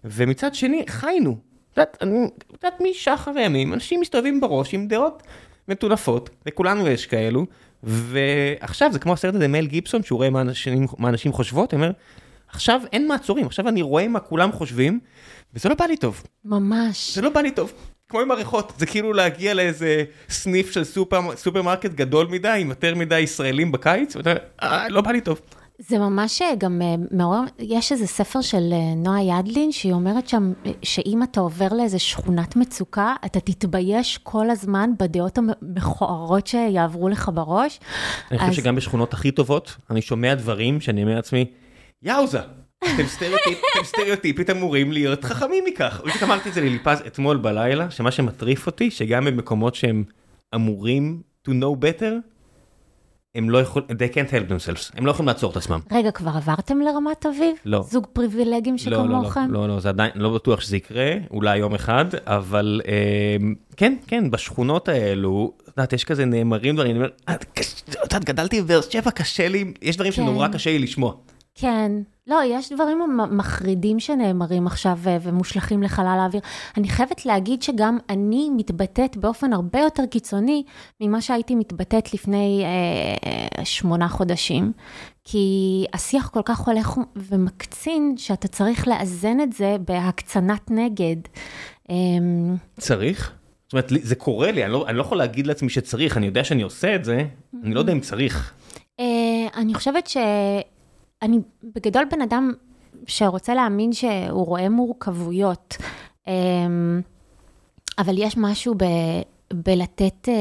ומצד 0.04 0.54
שני, 0.54 0.84
חיינו. 0.88 1.30
את 1.72 1.78
יודעת, 1.78 1.96
אני, 2.02 2.18
את 2.50 2.64
יודעת, 2.64 2.80
משחר 2.90 3.30
הימים, 3.36 3.72
אנשים 3.74 4.00
מסתובבים 4.00 4.40
בראש 4.40 4.74
עם 4.74 4.88
דעות 4.88 5.22
מטונפות, 5.68 6.30
לכולנו 6.46 6.88
יש 6.88 7.06
כאלו, 7.06 7.46
ועכשיו 7.82 8.92
זה 8.92 8.98
כמו 8.98 9.12
הסרט 9.12 9.34
הזה 9.34 9.48
מל 9.48 9.66
גיבסון, 9.66 10.02
שהוא 10.02 10.16
רואה 10.16 10.30
מה 10.30 10.40
אנשים, 10.40 10.86
מה 10.98 11.08
נשים 11.08 11.32
חושבות, 11.32 11.72
הוא 11.72 11.78
אומר, 11.78 11.90
עכשיו 12.48 12.80
אין 12.92 13.08
מעצורים, 13.08 13.46
עכשיו 13.46 13.68
אני 13.68 13.82
רואה 13.82 14.08
מה 14.08 14.20
כולם 14.20 14.52
חושבים, 14.52 15.00
וזה 15.54 15.68
לא 15.68 15.74
בא 15.74 15.84
לי 15.84 15.96
טוב. 15.96 16.22
ממש. 16.44 17.14
זה 17.14 17.22
לא 17.22 17.30
בא 17.30 17.40
לי 17.40 17.50
טוב. 17.50 17.72
כמו 18.08 18.20
עם 18.20 18.30
הריחות, 18.30 18.72
זה 18.78 18.86
כאילו 18.86 19.12
להגיע 19.12 19.54
לאיזה 19.54 20.04
סניף 20.28 20.70
של 20.70 20.84
סופר, 20.84 21.36
סופרמרקט 21.36 21.90
גדול 21.90 22.26
מדי, 22.26 22.58
עם 22.60 22.68
יותר 22.68 22.94
מדי 22.94 23.20
ישראלים 23.20 23.72
בקיץ, 23.72 24.16
ואתה 24.16 24.34
אה, 24.62 24.88
לא 24.88 25.00
בא 25.00 25.10
לי 25.10 25.20
טוב. 25.20 25.40
זה 25.80 25.98
ממש 25.98 26.42
אה, 26.42 26.54
גם 26.58 26.82
אה, 26.82 26.94
מעורר, 27.10 27.40
יש 27.58 27.92
איזה 27.92 28.06
ספר 28.06 28.40
של 28.40 28.72
אה, 28.72 28.94
נועה 28.96 29.22
ידלין, 29.22 29.72
שהיא 29.72 29.92
אומרת 29.92 30.28
שם, 30.28 30.52
שאם 30.82 31.22
אתה 31.22 31.40
עובר 31.40 31.68
לאיזה 31.72 31.98
שכונת 31.98 32.56
מצוקה, 32.56 33.14
אתה 33.26 33.40
תתבייש 33.40 34.18
כל 34.22 34.50
הזמן 34.50 34.90
בדעות 34.98 35.38
המכוערות 35.38 36.46
שיעברו 36.46 37.08
לך 37.08 37.30
בראש. 37.34 37.80
אני 38.30 38.38
חושב 38.38 38.50
אז- 38.50 38.56
שגם 38.56 38.76
בשכונות 38.76 39.12
הכי 39.14 39.30
טובות, 39.30 39.76
אני 39.90 40.02
שומע 40.02 40.34
דברים 40.34 40.80
שאני 40.80 41.02
אומר 41.02 41.14
לעצמי, 41.14 41.44
יאוזה, 42.02 42.40
אתם 42.78 43.06
סטריאוטיפ, 43.06 43.58
אתם 43.76 43.84
סטריאוטיפית 43.84 44.50
אמורים 44.50 44.92
להיות 44.92 45.24
חכמים 45.24 45.64
מכך. 45.68 46.00
בדיוק 46.06 46.22
אמרתי 46.22 46.48
את 46.48 46.54
זה 46.54 46.60
לליפז 46.60 47.00
אתמול 47.06 47.36
בלילה, 47.36 47.90
שמה 47.90 48.10
שמטריף 48.10 48.66
אותי, 48.66 48.90
שגם 48.90 49.24
במקומות 49.24 49.74
שהם 49.74 50.04
אמורים 50.54 51.22
to 51.48 51.52
know 51.52 51.76
better, 51.84 52.12
הם 53.38 53.50
לא 53.50 53.58
יכולים, 53.58 53.88
they 53.90 54.14
can't 54.14 54.30
help 54.30 54.50
themselves, 54.50 54.90
הם 54.98 55.06
לא 55.06 55.10
יכולים 55.10 55.28
לעצור 55.28 55.50
את 55.50 55.56
עצמם. 55.56 55.80
רגע, 55.92 56.10
כבר 56.10 56.30
עברתם 56.30 56.80
לרמת 56.80 57.26
אביב? 57.26 57.54
לא. 57.64 57.82
זוג 57.90 58.06
פריבילגים 58.12 58.76
לא, 58.86 58.92
לא, 58.96 59.08
לא, 59.08 59.18
שכמוכם? 59.20 59.46
לא, 59.52 59.68
לא, 59.68 59.80
זה 59.80 59.88
עדיין, 59.88 60.10
לא 60.14 60.34
בטוח 60.34 60.60
שזה 60.60 60.76
יקרה, 60.76 61.12
אולי 61.30 61.56
יום 61.58 61.74
אחד, 61.74 62.04
אבל 62.26 62.80
אה, 62.88 63.36
כן, 63.76 63.96
כן, 64.06 64.30
בשכונות 64.30 64.88
האלו, 64.88 65.52
את 65.62 65.76
יודעת, 65.76 65.92
יש 65.92 66.04
כזה 66.04 66.24
נאמרים 66.24 66.74
דברים, 66.74 66.90
אני 66.90 66.98
אומר, 66.98 67.10
"את 67.30 67.44
קש- 67.54 67.82
את 67.90 68.12
יודעת, 68.12 68.24
גדלתי 68.24 68.62
בבאר 68.62 68.80
שבע, 68.80 69.10
קשה 69.10 69.48
לי, 69.48 69.72
יש 69.82 69.96
דברים 69.96 70.12
כן. 70.12 70.16
שנורא 70.22 70.48
קשה 70.48 70.70
לי 70.70 70.78
לשמוע. 70.78 71.12
כן. 71.60 71.92
לא, 72.26 72.40
יש 72.46 72.72
דברים 72.72 72.98
מחרידים 73.30 74.00
שנאמרים 74.00 74.66
עכשיו 74.66 74.98
אה, 75.06 75.16
ומושלכים 75.22 75.82
לחלל 75.82 76.18
האוויר. 76.20 76.40
אני 76.76 76.88
חייבת 76.88 77.26
להגיד 77.26 77.62
שגם 77.62 77.98
אני 78.08 78.50
מתבטאת 78.56 79.16
באופן 79.16 79.52
הרבה 79.52 79.80
יותר 79.80 80.06
קיצוני 80.06 80.62
ממה 81.00 81.20
שהייתי 81.20 81.54
מתבטאת 81.54 82.14
לפני 82.14 82.62
אה, 82.64 82.68
אה, 83.58 83.64
שמונה 83.64 84.08
חודשים. 84.08 84.72
כי 85.24 85.84
השיח 85.92 86.28
כל 86.28 86.42
כך 86.44 86.60
הולך 86.60 86.94
ומקצין, 87.16 88.14
שאתה 88.16 88.48
צריך 88.48 88.88
לאזן 88.88 89.40
את 89.40 89.52
זה 89.52 89.76
בהקצנת 89.86 90.70
נגד. 90.70 91.16
אה, 91.90 91.94
צריך? 92.78 93.32
זאת 93.64 93.72
אומרת, 93.72 93.92
זה 94.02 94.14
קורה 94.14 94.50
לי, 94.50 94.64
אני 94.64 94.72
לא, 94.72 94.88
אני 94.88 94.96
לא 94.96 95.02
יכול 95.02 95.18
להגיד 95.18 95.46
לעצמי 95.46 95.68
שצריך, 95.68 96.16
אני 96.16 96.26
יודע 96.26 96.44
שאני 96.44 96.62
עושה 96.62 96.94
את 96.94 97.04
זה, 97.04 97.24
אני 97.64 97.74
לא 97.74 97.80
יודע 97.80 97.92
אם 97.92 98.00
צריך. 98.00 98.52
אה, 99.00 99.60
אני 99.60 99.74
חושבת 99.74 100.06
שאני 101.20 101.38
בגדול 101.74 102.04
בן 102.10 102.22
אדם 102.22 102.52
שרוצה 103.06 103.54
להאמין 103.54 103.92
שהוא 103.92 104.46
רואה 104.46 104.68
מורכבויות, 104.68 105.76
אה, 106.28 106.32
אבל 107.98 108.14
יש 108.18 108.36
משהו 108.36 108.74
ב... 108.74 108.84
בלתת 109.54 110.28
אה, 110.28 110.34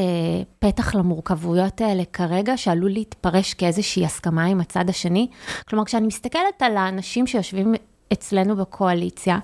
פתח 0.60 0.96
למורכבויות 0.96 1.82
האלה 1.82 2.04
כרגע, 2.14 2.58
שעלול 2.58 2.92
להתפרש 2.92 3.54
כאיזושהי 3.54 4.06
הסכמה 4.06 4.46
עם 4.46 4.62
הצד 4.62 4.90
השני. 4.90 5.28
כלומר, 5.70 5.86
כשאני 5.86 6.08
מסתכלת 6.08 6.62
על 6.62 6.78
האנשים 6.78 7.28
שיושבים 7.28 7.74
אצלנו 8.14 8.56
בקואליציה, 8.56 9.40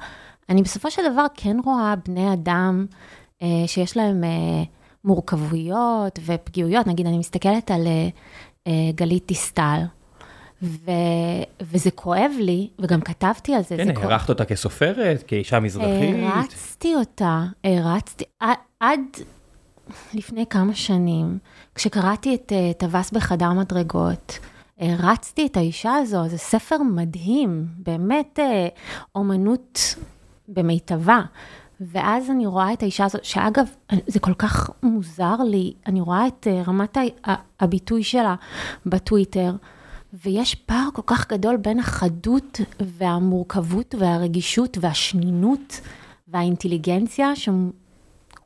אני 0.49 0.61
בסופו 0.61 0.91
של 0.91 1.01
דבר 1.13 1.25
כן 1.33 1.57
רואה 1.65 1.93
בני 2.07 2.33
אדם 2.33 2.85
אה, 3.41 3.47
שיש 3.67 3.97
להם 3.97 4.23
אה, 4.23 4.63
מורכבויות 5.03 6.19
ופגיעויות. 6.25 6.87
נגיד, 6.87 7.07
אני 7.07 7.17
מסתכלת 7.17 7.71
על 7.71 7.87
אה, 7.87 8.07
אה, 8.67 8.91
גלית 8.95 9.27
דיסטל, 9.27 9.81
ו... 10.61 10.91
וזה 11.61 11.91
כואב 11.91 12.31
לי, 12.39 12.69
וגם 12.79 13.01
כתבתי 13.01 13.55
על 13.55 13.61
זה. 13.63 13.77
כן, 13.77 13.85
זה 13.85 13.93
כואב- 13.93 14.05
הערכת 14.09 14.29
אותה 14.29 14.45
כסופרת, 14.45 15.23
כאישה 15.27 15.59
מזרחית. 15.59 16.15
הרצתי 16.23 16.95
אותה, 16.95 17.43
הרצתי, 17.63 18.23
עד- 18.79 18.99
לפני 20.13 20.45
כמה 20.49 20.75
שנים, 20.75 21.37
כשקראתי 21.75 22.35
את 22.35 22.51
אה, 22.55 22.71
טווס 22.77 23.11
בחדר 23.11 23.53
מדרגות, 23.53 24.39
הרצתי 24.79 25.45
את 25.45 25.57
האישה 25.57 25.93
הזו, 25.95 26.27
זה 26.27 26.37
ספר 26.37 26.77
מדהים, 26.77 27.65
באמת 27.77 28.39
אה, 28.39 28.67
אומנות 29.15 29.95
במיטבה. 30.47 31.21
ואז 31.81 32.29
אני 32.29 32.45
רואה 32.45 32.73
את 32.73 32.81
האישה 32.83 33.05
הזו, 33.05 33.17
שאגב, 33.23 33.65
זה 34.07 34.19
כל 34.19 34.33
כך 34.33 34.69
מוזר 34.83 35.35
לי, 35.49 35.73
אני 35.87 36.01
רואה 36.01 36.27
את 36.27 36.47
אה, 36.51 36.61
רמת 36.67 36.97
הביטוי 37.59 38.03
שלה 38.03 38.35
בטוויטר, 38.85 39.55
ויש 40.13 40.55
פער 40.55 40.89
כל 40.93 41.01
כך 41.05 41.31
גדול 41.31 41.57
בין 41.57 41.79
החדות 41.79 42.59
והמורכבות 42.79 43.95
והרגישות 43.99 44.77
והשנינות 44.81 45.81
והאינטליגנציה, 46.27 47.35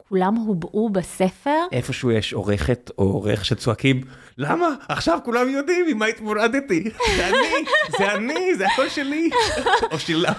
שכולם 0.08 0.36
הובעו 0.36 0.90
בספר. 0.90 1.60
איפשהו 1.72 2.12
יש 2.12 2.34
עורכת 2.34 2.92
או 2.98 3.04
עורך 3.04 3.46
שצועקים, 3.46 4.02
למה? 4.38 4.68
עכשיו 4.90 5.20
כולם 5.26 5.50
יודעים 5.50 5.86
עם 5.90 5.98
מה 5.98 6.06
התמודדתי. 6.06 6.84
זה 7.18 7.28
אני, 7.28 7.66
זה 7.98 8.14
אני, 8.14 8.56
זה 8.56 8.68
הכל 8.68 8.90
שלי. 8.90 9.30
או 9.92 10.00
שלה. 10.00 10.34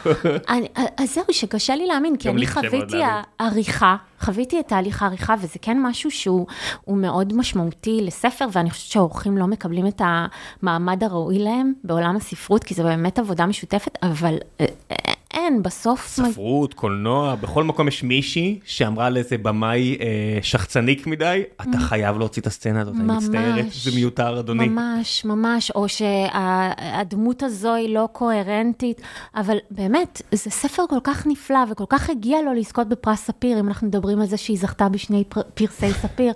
אני, 0.48 0.68
אז 0.96 1.14
זהו, 1.14 1.24
שקשה 1.30 1.76
לי 1.76 1.86
להאמין, 1.86 2.16
כי 2.16 2.28
אני 2.28 2.46
חוויתי. 2.46 2.96
עריכה, 3.38 3.96
חוויתי 4.20 4.60
את 4.60 4.68
תהליך 4.68 5.02
העריכה, 5.02 5.34
וזה 5.40 5.58
כן 5.62 5.78
משהו 5.82 6.10
שהוא 6.10 6.46
הוא 6.84 6.96
מאוד 6.96 7.34
משמעותי 7.34 8.00
לספר, 8.02 8.46
ואני 8.52 8.70
חושבת 8.70 8.92
שהאורחים 8.92 9.38
לא 9.38 9.46
מקבלים 9.46 9.86
את 9.86 10.02
המעמד 10.04 11.04
הראוי 11.04 11.38
להם 11.38 11.72
בעולם 11.84 12.16
הספרות, 12.16 12.64
כי 12.64 12.74
זו 12.74 12.82
באמת 12.82 13.18
עבודה 13.18 13.46
משותפת, 13.46 13.98
אבל 14.02 14.34
אה, 14.60 14.66
אה, 14.90 15.12
אין, 15.38 15.62
בסוף... 15.62 16.06
ספרות, 16.06 16.74
קולנוע, 16.74 17.34
בכל 17.34 17.64
מקום 17.64 17.88
יש 17.88 18.02
מישהי 18.02 18.58
שאמרה 18.64 19.10
לאיזה 19.10 19.38
במאי 19.38 19.96
אה, 20.00 20.06
שחצניק 20.42 21.06
מדי, 21.06 21.42
אתה 21.60 21.78
חייב 21.78 22.18
להוציא 22.18 22.42
את 22.42 22.46
הסצנה 22.46 22.80
הזאת, 22.80 22.94
אני 22.94 23.04
ממש. 23.04 23.24
מצטערת, 23.24 23.64
זה 23.72 23.90
מיותר 23.94 24.40
אדוני. 24.40 24.68
ממש, 24.68 25.24
ממש, 25.24 25.70
או 25.70 25.86
שהדמות 25.88 27.42
הזו 27.42 27.74
היא 27.74 27.94
לא 27.94 28.08
קוהרנטית, 28.12 29.00
אבל 29.36 29.56
באמת, 29.70 30.22
זה 30.32 30.50
ספר 30.50 30.82
כל 30.88 30.98
כך 31.04 31.26
נפלא 31.26 31.58
וכל 31.70 31.84
כך 31.88 32.10
הגיע 32.10 32.42
לו 32.42 32.54
לזכות 32.54 32.88
בפרס 32.88 33.20
ספיר, 33.24 33.60
אם 33.60 33.68
אנחנו 33.68 33.86
מדברים 33.86 34.20
על 34.20 34.26
זה 34.26 34.36
שהיא 34.36 34.58
זכתה 34.58 34.88
בשני 34.88 35.24
פר- 35.28 35.42
פרסי 35.54 35.92
ספיר, 35.92 36.32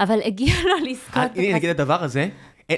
אבל 0.00 0.18
הגיע 0.24 0.54
לו 0.64 0.90
לזכות 0.90 1.16
אה, 1.36 1.42
הנה 1.42 1.54
נגיד 1.56 1.70
הדבר 1.70 2.02
הזה, 2.04 2.28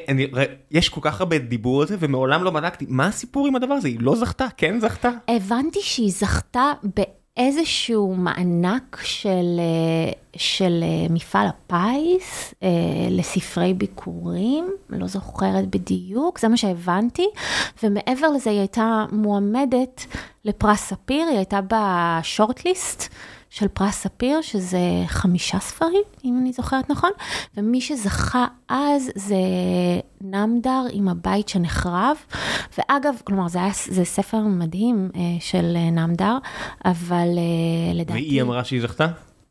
אני, 0.09 0.27
ר- 0.27 0.39
יש 0.71 0.89
כל 0.89 1.01
כך 1.05 1.21
הרבה 1.21 1.39
דיבור 1.39 1.81
על 1.83 1.89
זה 1.89 1.97
ומעולם 2.01 2.45
לא 2.45 2.51
בדקתי, 2.51 2.85
מה 2.89 3.07
הסיפור 3.07 3.47
עם 3.47 3.57
הדבר 3.57 3.75
הזה? 3.75 3.89
היא 3.89 3.99
לא 4.01 4.17
זכתה? 4.17 4.47
כן 4.57 4.81
זכתה? 4.81 5.11
הבנתי 5.29 5.79
שהיא 5.83 6.13
זכתה 6.13 6.73
איזשהו 7.37 8.15
מענק 8.15 8.99
של, 9.03 9.61
של 10.37 10.85
מפעל 11.11 11.47
הפיס 11.49 12.55
לספרי 13.11 13.75
ביקורים, 13.75 14.71
לא 14.91 15.07
זוכרת 15.07 15.67
בדיוק, 15.71 16.39
זה 16.39 16.49
מה 16.49 16.57
שהבנתי, 16.57 17.27
ומעבר 17.83 18.29
לזה 18.29 18.51
היא 18.51 18.59
הייתה 18.59 19.05
מועמדת 19.13 20.07
לפרס 20.45 20.81
ספיר, 20.81 21.27
היא 21.29 21.37
הייתה 21.37 21.61
בשורטליסט. 21.69 23.09
של 23.57 23.69
פרס 23.69 23.95
ספיר, 23.95 24.41
שזה 24.41 24.79
חמישה 25.07 25.59
ספרים, 25.61 26.03
אם 26.25 26.39
אני 26.41 26.53
זוכרת 26.53 26.91
נכון, 26.91 27.11
ומי 27.57 27.81
שזכה 27.81 28.47
אז 28.69 29.11
זה 29.15 29.37
נמדר 30.21 30.83
עם 30.93 31.09
הבית 31.09 31.49
שנחרב, 31.49 32.17
ואגב, 32.79 33.15
כלומר, 33.25 33.49
זה, 33.49 33.59
היה, 33.59 33.71
זה 33.87 34.05
ספר 34.05 34.41
מדהים 34.41 35.11
אה, 35.15 35.21
של 35.41 35.77
אה, 35.77 35.91
נמדר, 35.91 36.39
אבל 36.85 37.29
אה, 37.39 37.95
לדעתי... 37.95 38.13
והיא 38.13 38.43
אמרה 38.43 38.65
שהיא 38.65 38.83
זכתה? 38.83 39.07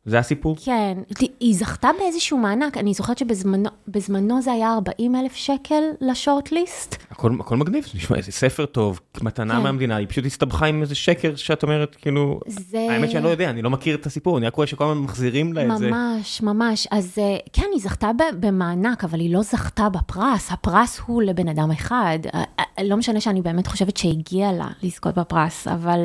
זה 0.06 0.20
הסיפור? 0.20 0.56
כן, 0.66 0.98
היא 1.40 1.56
זכתה 1.56 1.90
באיזשהו 2.00 2.38
מענק, 2.38 2.78
אני 2.78 2.94
זוכרת 2.94 3.18
שבזמנו 3.18 4.42
זה 4.42 4.52
היה 4.52 4.74
40 4.74 5.16
אלף 5.16 5.36
שקל 5.36 5.84
לשורט-ליסט. 6.02 6.96
הכל, 7.12 7.32
הכל 7.40 7.58
מגניב, 7.58 7.86
נשמע 7.96 8.18
איזה 8.18 8.32
ספר 8.32 8.66
טוב, 8.66 9.00
מתנה 9.22 9.56
כן. 9.56 9.64
מהמדינה, 9.64 9.96
היא 9.96 10.08
פשוט 10.08 10.26
הסתבכה 10.26 10.66
עם 10.66 10.82
איזה 10.82 10.96
שקר 10.96 11.36
שאת 11.36 11.64
אומרת, 11.64 11.96
כאילו, 11.96 12.40
זה... 12.48 12.88
האמת 12.90 13.12
שאני 13.12 13.24
לא 13.24 13.30
יודע, 13.30 13.50
אני 13.50 13.62
לא 13.62 13.70
מכיר 13.70 13.96
את 13.96 14.06
הסיפור, 14.06 14.38
אני 14.38 14.48
רק 14.48 14.56
רואה 14.56 14.68
שכל 14.68 14.84
הזמן 14.84 14.98
מחזירים 15.04 15.54
לה 15.54 15.74
את 15.74 15.78
זה. 15.78 15.92
ממש, 15.92 16.42
ממש, 16.42 16.88
אז 16.92 17.18
אה, 17.18 17.38
כן, 17.54 17.68
היא 17.74 17.82
זכתה 17.82 18.12
במענק, 18.40 19.04
אבל 19.04 19.20
היא 19.20 19.34
לא 19.34 19.42
זכתה 19.42 19.90
בפרס, 19.90 20.52
הפרס 20.52 21.00
הוא 21.06 21.24
לבן 21.24 21.48
אדם 21.48 21.72
אחד, 21.72 22.20
אה, 22.34 22.44
אה, 22.60 22.84
לא 22.84 22.98
משנה 22.98 23.22
שאני 23.22 23.42
באמת 23.42 23.68
חושבת 23.68 23.98
שהגיע 23.98 24.52
לה 24.52 24.68
לזכות 24.84 25.16
בפרס, 25.16 25.68
אבל 25.68 26.00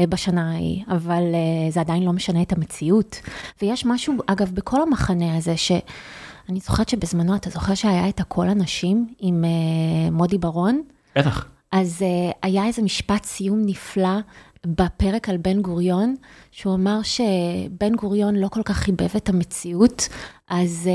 בשנה 0.00 0.52
ההיא, 0.52 0.84
אבל 0.88 1.22
אה, 1.34 1.70
זה 1.70 1.80
עדיין 1.80 2.02
לא 2.02 2.12
משנה 2.12 2.42
את 2.42 2.52
המציאות. 2.52 3.20
ויש 3.62 3.86
משהו, 3.86 4.14
אגב, 4.26 4.50
בכל 4.54 4.82
המחנה 4.82 5.36
הזה, 5.36 5.56
שאני 5.56 6.60
זוכרת 6.60 6.88
שבזמנו, 6.88 7.36
אתה 7.36 7.50
זוכר 7.50 7.74
שהיה 7.74 8.08
את 8.08 8.20
הכל 8.20 8.48
הנשים 8.48 9.14
עם 9.18 9.44
uh, 9.44 10.10
מודי 10.10 10.38
ברון? 10.38 10.82
בטח. 11.16 11.46
אז 11.72 12.04
היה 12.42 12.66
איזה 12.66 12.82
משפט 12.82 13.24
סיום 13.24 13.62
נפלא 13.66 14.18
בפרק 14.66 15.28
על 15.28 15.36
בן 15.36 15.62
גוריון, 15.62 16.14
שהוא 16.50 16.74
אמר 16.74 17.00
שבן 17.02 17.94
גוריון 17.94 18.34
לא 18.34 18.48
כל 18.48 18.62
כך 18.62 18.76
חיבב 18.76 19.08
את 19.16 19.28
המציאות, 19.28 20.08
אז, 20.48 20.88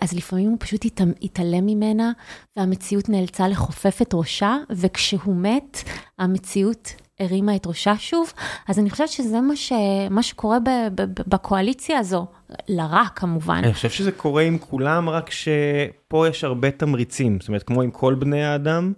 אז 0.00 0.12
לפעמים 0.12 0.50
הוא 0.50 0.56
פשוט 0.60 0.86
התעלם 1.22 1.66
ממנה, 1.66 2.12
והמציאות 2.56 3.08
נאלצה 3.08 3.48
לכופף 3.48 4.02
את 4.02 4.14
ראשה, 4.14 4.56
וכשהוא 4.70 5.36
מת, 5.36 5.78
המציאות 6.18 6.92
הרימה 7.20 7.56
את 7.56 7.66
ראשה 7.66 7.94
שוב, 7.98 8.32
אז 8.68 8.78
אני 8.78 8.90
חושבת 8.90 9.08
שזה 9.08 9.40
מה, 9.40 9.56
ש... 9.56 9.72
מה 10.10 10.22
שקורה 10.22 10.58
ב... 10.60 10.68
ב... 10.94 11.02
בקואליציה 11.26 11.98
הזו, 11.98 12.26
לרע 12.68 13.04
כמובן. 13.16 13.60
אני 13.64 13.74
חושב 13.74 13.90
שזה 13.90 14.12
קורה 14.12 14.42
עם 14.42 14.58
כולם, 14.58 15.08
רק 15.08 15.30
שפה 15.30 16.28
יש 16.28 16.44
הרבה 16.44 16.70
תמריצים, 16.70 17.38
זאת 17.40 17.48
אומרת, 17.48 17.62
כמו 17.62 17.82
עם 17.82 17.90
כל 17.90 18.14
בני 18.14 18.44
האדם, 18.44 18.92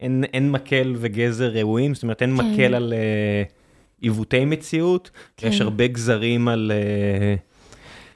אין, 0.00 0.24
אין 0.32 0.50
מקל 0.50 0.94
וגזר 0.96 1.50
ראויים, 1.52 1.94
זאת 1.94 2.02
אומרת, 2.02 2.22
אין 2.22 2.36
כן. 2.36 2.52
מקל 2.52 2.74
על 2.74 2.92
אה, 2.92 3.52
עיוותי 4.00 4.44
מציאות, 4.44 5.10
כן. 5.36 5.48
יש 5.48 5.60
הרבה 5.60 5.86
גזרים 5.86 6.48
על... 6.48 6.72
אה, 6.74 7.40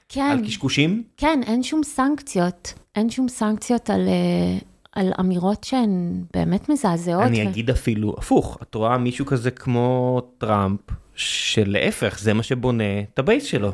כן. 0.09 0.31
על 0.31 0.47
קשקושים? 0.47 1.03
כן, 1.17 1.41
אין 1.47 1.63
שום 1.63 1.83
סנקציות. 1.83 2.75
אין 2.95 3.11
שום 3.11 3.29
סנקציות 3.29 3.91
על, 3.91 4.09
אה, 4.09 4.65
על 4.93 5.13
אמירות 5.21 5.65
שהן 5.65 6.23
באמת 6.35 6.69
מזעזעות. 6.69 7.23
אני 7.23 7.47
ו... 7.47 7.49
אגיד 7.49 7.71
אפילו 7.71 8.15
הפוך, 8.19 8.59
את 8.63 8.75
רואה 8.75 8.99
מישהו 8.99 9.27
כזה 9.27 9.51
כמו 9.51 10.21
טראמפ, 10.39 10.81
שלהפך, 11.15 12.19
זה 12.19 12.35
מה 12.35 12.43
שבונה 12.43 13.01
את 13.15 13.19
ה 13.19 13.24
base 13.24 13.45
שלו. 13.45 13.73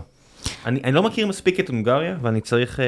אני, 0.66 0.80
אני 0.84 0.92
לא 0.92 1.02
מכיר 1.02 1.26
מספיק 1.26 1.60
את 1.60 1.68
הונגריה 1.68 2.16
ואני 2.22 2.40
צריך 2.40 2.80
אה, 2.80 2.84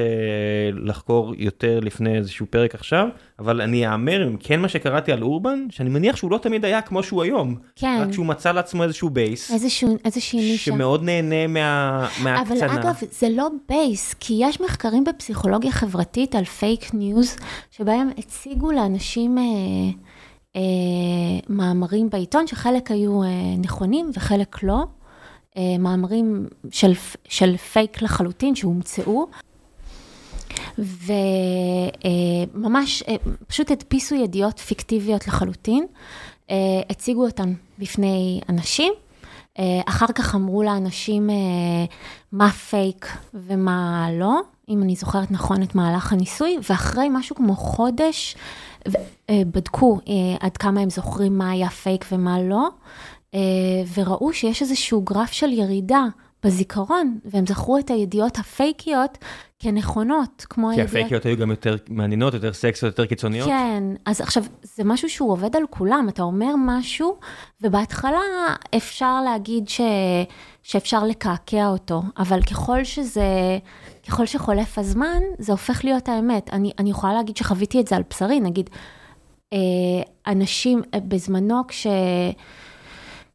לחקור 0.72 1.34
יותר 1.36 1.80
לפני 1.82 2.16
איזשהו 2.16 2.46
פרק 2.50 2.74
עכשיו, 2.74 3.08
אבל 3.38 3.60
אני 3.60 3.88
אאמר 3.88 4.28
אם 4.28 4.36
כן 4.40 4.60
מה 4.60 4.68
שקראתי 4.68 5.12
על 5.12 5.22
אורבן, 5.22 5.66
שאני 5.70 5.90
מניח 5.90 6.16
שהוא 6.16 6.30
לא 6.30 6.38
תמיד 6.38 6.64
היה 6.64 6.80
כמו 6.80 7.02
שהוא 7.02 7.22
היום. 7.22 7.56
כן. 7.76 7.98
רק 8.00 8.12
שהוא 8.12 8.26
מצא 8.26 8.52
לעצמו 8.52 8.82
איזשהו 8.82 9.10
base. 9.10 9.50
איזשהו, 9.50 9.96
איזושהי 10.04 10.40
נישה. 10.40 10.64
שמאוד 10.64 11.04
נהנה 11.04 11.46
מה, 11.46 12.08
מהקצנה. 12.22 12.66
אבל 12.66 12.78
אגב, 12.78 12.94
זה 13.10 13.28
לא 13.30 13.48
base, 13.68 14.14
כי 14.20 14.34
יש 14.40 14.60
מחקרים 14.60 15.04
בפסיכולוגיה 15.04 15.70
חברתית 15.70 16.34
על 16.34 16.44
fake 16.44 16.94
news, 16.94 17.36
שבהם 17.70 18.10
הציגו 18.18 18.72
לאנשים... 18.72 19.38
אה, 19.38 19.44
אה, 20.56 21.40
מאמרים 21.48 22.10
בעיתון, 22.10 22.46
שחלק 22.46 22.90
היו 22.90 23.22
אה, 23.22 23.28
נכונים 23.58 24.10
וחלק 24.14 24.62
לא. 24.62 24.84
אה, 25.58 25.78
מאמרים 25.78 26.46
של, 26.70 26.92
של 27.28 27.56
פייק 27.56 28.02
לחלוטין 28.02 28.54
שהומצאו. 28.54 29.26
וממש 32.54 33.02
אה, 33.02 33.16
פשוט 33.46 33.70
הדפיסו 33.70 34.14
ידיעות 34.14 34.58
פיקטיביות 34.58 35.28
לחלוטין, 35.28 35.86
אה, 36.50 36.56
הציגו 36.90 37.26
אותן 37.26 37.52
בפני 37.78 38.40
אנשים, 38.48 38.92
אחר 39.86 40.06
כך 40.14 40.34
אמרו 40.34 40.62
לאנשים 40.62 41.30
מה 42.32 42.50
פייק 42.50 43.16
ומה 43.34 44.08
לא, 44.12 44.40
אם 44.68 44.82
אני 44.82 44.96
זוכרת 44.96 45.30
נכון 45.30 45.62
את 45.62 45.74
מהלך 45.74 46.12
הניסוי, 46.12 46.58
ואחרי 46.70 47.08
משהו 47.10 47.36
כמו 47.36 47.56
חודש 47.56 48.36
בדקו 49.30 49.98
עד 50.40 50.56
כמה 50.56 50.80
הם 50.80 50.90
זוכרים 50.90 51.38
מה 51.38 51.50
היה 51.50 51.70
פייק 51.70 52.04
ומה 52.12 52.42
לא, 52.42 52.68
וראו 53.94 54.32
שיש 54.32 54.62
איזשהו 54.62 55.02
גרף 55.02 55.32
של 55.32 55.52
ירידה 55.52 56.04
בזיכרון, 56.42 57.18
והם 57.24 57.46
זכרו 57.46 57.78
את 57.78 57.90
הידיעות 57.90 58.38
הפייקיות 58.38 59.18
כנכונות, 59.58 60.46
כמו 60.50 60.70
הידיעות... 60.70 60.90
כי 60.90 60.96
הפייקיות 60.96 61.26
היו 61.26 61.36
גם 61.36 61.50
יותר 61.50 61.76
מעניינות, 61.88 62.34
יותר 62.34 62.52
סקסיות, 62.52 62.92
יותר 62.92 63.06
קיצוניות? 63.06 63.48
כן, 63.48 63.82
אז 64.06 64.20
עכשיו, 64.20 64.44
זה 64.62 64.84
משהו 64.84 65.10
שהוא 65.10 65.32
עובד 65.32 65.56
על 65.56 65.62
כולם, 65.70 66.06
אתה 66.08 66.22
אומר 66.22 66.54
משהו, 66.58 67.16
ובהתחלה 67.60 68.20
אפשר 68.76 69.22
להגיד 69.24 69.68
ש... 69.68 69.80
שאפשר 70.62 71.04
לקעקע 71.04 71.66
אותו, 71.66 72.02
אבל 72.18 72.42
ככל 72.42 72.84
שזה, 72.84 73.58
ככל 74.08 74.26
שחולף 74.26 74.78
הזמן, 74.78 75.20
זה 75.38 75.52
הופך 75.52 75.84
להיות 75.84 76.08
האמת. 76.08 76.50
אני, 76.52 76.72
אני 76.78 76.90
יכולה 76.90 77.12
להגיד 77.12 77.36
שחוויתי 77.36 77.80
את 77.80 77.86
זה 77.86 77.96
על 77.96 78.02
בשרי, 78.10 78.40
נגיד, 78.40 78.70
אה, 79.52 79.58
אנשים, 80.26 80.82
בזמנו 81.08 81.66
כש... 81.68 81.86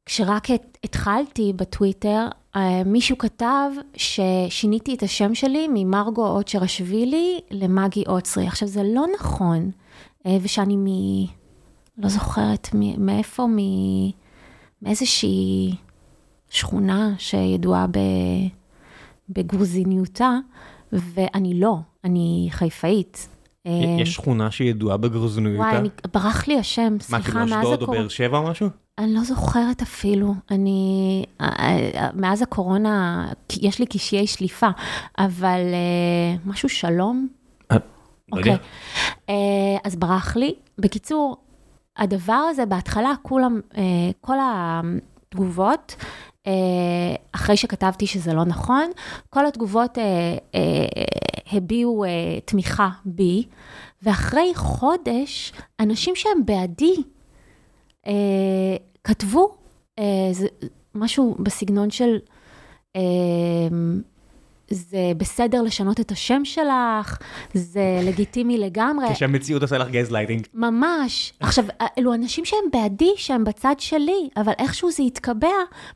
כשרק 0.05 0.47
התחלתי 0.83 1.53
בטוויטר, 1.55 2.27
אה, 2.55 2.83
מישהו 2.85 3.17
כתב 3.17 3.69
ששיניתי 3.95 4.95
את 4.95 5.03
השם 5.03 5.35
שלי 5.35 5.67
ממרגו 5.73 6.27
אוצ'רשווילי 6.27 7.39
למגי 7.51 8.03
אוצרי. 8.07 8.47
עכשיו, 8.47 8.67
זה 8.67 8.81
לא 8.83 9.05
נכון, 9.15 9.71
אה, 10.25 10.37
ושאני 10.41 10.77
מ... 10.77 10.85
לא 11.97 12.09
זוכרת 12.09 12.69
מאיפה, 12.97 13.47
מאיזושהי 14.81 15.75
שכונה 16.49 17.13
שידועה 17.17 17.85
בגרוזיניותה, 19.29 20.37
ואני 20.91 21.59
לא, 21.59 21.77
אני 22.03 22.47
חיפאית. 22.51 23.27
יש 23.99 24.13
שכונה 24.13 24.51
שידועה 24.51 24.97
בגרוזיניותה? 24.97 25.63
וואי, 25.63 25.89
ברח 26.13 26.47
לי 26.47 26.59
השם, 26.59 26.97
סליחה, 26.99 27.45
מאז 27.45 27.47
הקורונה. 27.47 27.55
מה, 27.55 27.61
כאילו 27.61 27.73
אשדוד 27.73 27.89
או 27.89 27.93
באר 27.93 28.07
שבע 28.07 28.37
או 28.37 28.43
משהו? 28.43 28.69
אני 28.97 29.13
לא 29.13 29.23
זוכרת 29.23 29.81
אפילו, 29.81 30.33
אני, 30.51 31.25
אה, 31.41 31.47
אה, 31.59 32.09
מאז 32.13 32.41
הקורונה, 32.41 33.27
יש 33.61 33.79
לי 33.79 33.85
קשיי 33.85 34.27
שליפה, 34.27 34.69
אבל 35.17 35.59
אה, 35.73 36.35
משהו 36.45 36.69
שלום. 36.69 37.27
אוקיי. 38.31 38.57
אז 39.83 39.95
ברח 39.95 40.35
לי. 40.35 40.55
בקיצור, 40.77 41.37
הדבר 41.97 42.33
הזה, 42.49 42.65
בהתחלה 42.65 43.13
כולם, 43.21 43.61
כל 44.21 44.37
התגובות, 44.41 45.95
אחרי 47.31 47.57
שכתבתי 47.57 48.07
שזה 48.07 48.33
לא 48.33 48.45
נכון, 48.45 48.91
כל 49.29 49.45
התגובות 49.45 49.97
הביעו 51.51 52.03
תמיכה 52.45 52.89
בי, 53.05 53.45
ואחרי 54.03 54.51
חודש, 54.55 55.53
אנשים 55.79 56.15
שהם 56.15 56.45
בעדי, 56.45 56.95
כתבו 59.03 59.55
אה, 59.99 60.29
זה, 60.31 60.47
משהו 60.95 61.35
בסגנון 61.39 61.89
של, 61.89 62.17
אה, 62.95 63.01
זה 64.69 65.11
בסדר 65.17 65.61
לשנות 65.61 65.99
את 65.99 66.11
השם 66.11 66.45
שלך, 66.45 67.17
זה 67.53 67.81
לגיטימי 68.03 68.57
לגמרי. 68.57 69.13
כשהמציאות 69.13 69.61
עושה 69.61 69.77
לך 69.77 69.89
גזלייטינג. 69.89 70.47
ממש. 70.53 71.33
עכשיו, 71.39 71.65
אלו 71.97 72.13
אנשים 72.13 72.45
שהם 72.45 72.59
בעדי, 72.73 73.11
שהם 73.15 73.43
בצד 73.43 73.75
שלי, 73.79 74.29
אבל 74.37 74.53
איכשהו 74.59 74.91
זה 74.91 75.03
יתקבע, 75.03 75.47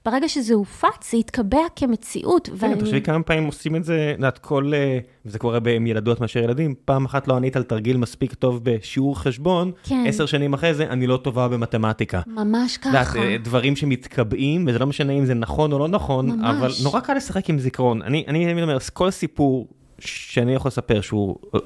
ברגע 0.05 0.29
שזה 0.29 0.53
הופץ, 0.53 1.11
זה 1.11 1.17
יתקבע 1.17 1.61
כמציאות. 1.75 2.49
כן, 2.59 2.79
תחשבי 2.79 3.01
כמה 3.01 3.23
פעמים 3.23 3.45
עושים 3.45 3.75
את 3.75 3.83
זה, 3.83 4.09
את 4.11 4.17
יודעת, 4.17 4.37
כל, 4.37 4.71
אה, 4.73 4.99
וזה 5.27 5.39
קורה 5.39 5.59
עם 5.75 5.87
ילדות 5.87 6.21
מאשר 6.21 6.39
ילדים, 6.39 6.75
פעם 6.85 7.05
אחת 7.05 7.27
לא 7.27 7.35
ענית 7.35 7.55
על 7.55 7.63
תרגיל 7.63 7.97
מספיק 7.97 8.33
טוב 8.33 8.59
בשיעור 8.63 9.19
חשבון, 9.19 9.71
כן. 9.83 10.03
עשר 10.07 10.25
שנים 10.25 10.53
אחרי 10.53 10.73
זה, 10.73 10.83
אני 10.89 11.07
לא 11.07 11.17
טובה 11.17 11.47
במתמטיקה. 11.47 12.21
ממש 12.27 12.77
ככה. 12.77 13.01
את 13.01 13.15
יודעת, 13.15 13.43
דברים 13.43 13.75
שמתקבעים, 13.75 14.65
וזה 14.67 14.79
לא 14.79 14.87
משנה 14.87 15.13
אם 15.13 15.25
זה 15.25 15.33
נכון 15.33 15.71
או 15.73 15.79
לא 15.79 15.87
נכון, 15.87 16.29
ממש. 16.29 16.57
אבל 16.57 16.71
נורא 16.83 16.99
קל 16.99 17.13
לשחק 17.13 17.49
עם 17.49 17.59
זיכרון. 17.59 18.01
אני 18.01 18.25
אני 18.27 18.51
תמיד 18.51 18.63
אומר, 18.63 18.77
כל 18.93 19.11
סיפור 19.11 19.67
שאני 19.99 20.53
יכול 20.53 20.69
לספר 20.69 21.01
שהוא 21.01 21.35
אה, 21.55 21.59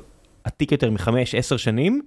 עתיק 0.44 0.72
יותר 0.72 0.92
מחמש, 0.92 1.36
עשר 1.36 1.58
שנים, 1.58 2.02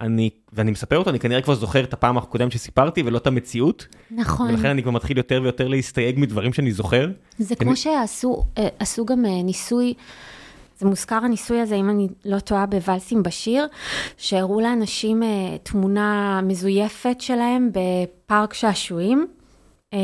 אני, 0.00 0.30
ואני 0.52 0.70
מספר 0.70 0.98
אותו, 0.98 1.10
אני 1.10 1.18
כנראה 1.18 1.42
כבר 1.42 1.54
זוכר 1.54 1.84
את 1.84 1.92
הפעם 1.92 2.18
הקודמת 2.18 2.52
שסיפרתי 2.52 3.02
ולא 3.06 3.18
את 3.18 3.26
המציאות. 3.26 3.86
נכון. 4.10 4.50
ולכן 4.50 4.68
אני 4.68 4.82
כבר 4.82 4.90
מתחיל 4.92 5.16
יותר 5.16 5.40
ויותר 5.42 5.68
להסתייג 5.68 6.18
מדברים 6.18 6.52
שאני 6.52 6.72
זוכר. 6.72 7.10
זה 7.38 7.54
אני- 7.60 7.66
כמו 7.66 7.76
שעשו 7.76 8.42
אה, 8.58 9.04
גם 9.06 9.26
אה, 9.26 9.42
ניסוי, 9.42 9.94
זה 10.80 10.86
מוזכר 10.86 11.24
הניסוי 11.24 11.60
הזה, 11.60 11.74
אם 11.74 11.90
אני 11.90 12.08
לא 12.24 12.38
טועה, 12.38 12.66
בוואלסים 12.66 13.22
בשיר, 13.22 13.66
שהראו 14.16 14.60
לאנשים 14.60 15.22
אה, 15.22 15.28
תמונה 15.62 16.40
מזויפת 16.42 17.20
שלהם 17.20 17.70
בפארק 17.72 18.54
שעשועים, 18.54 19.26
אה, 19.94 19.98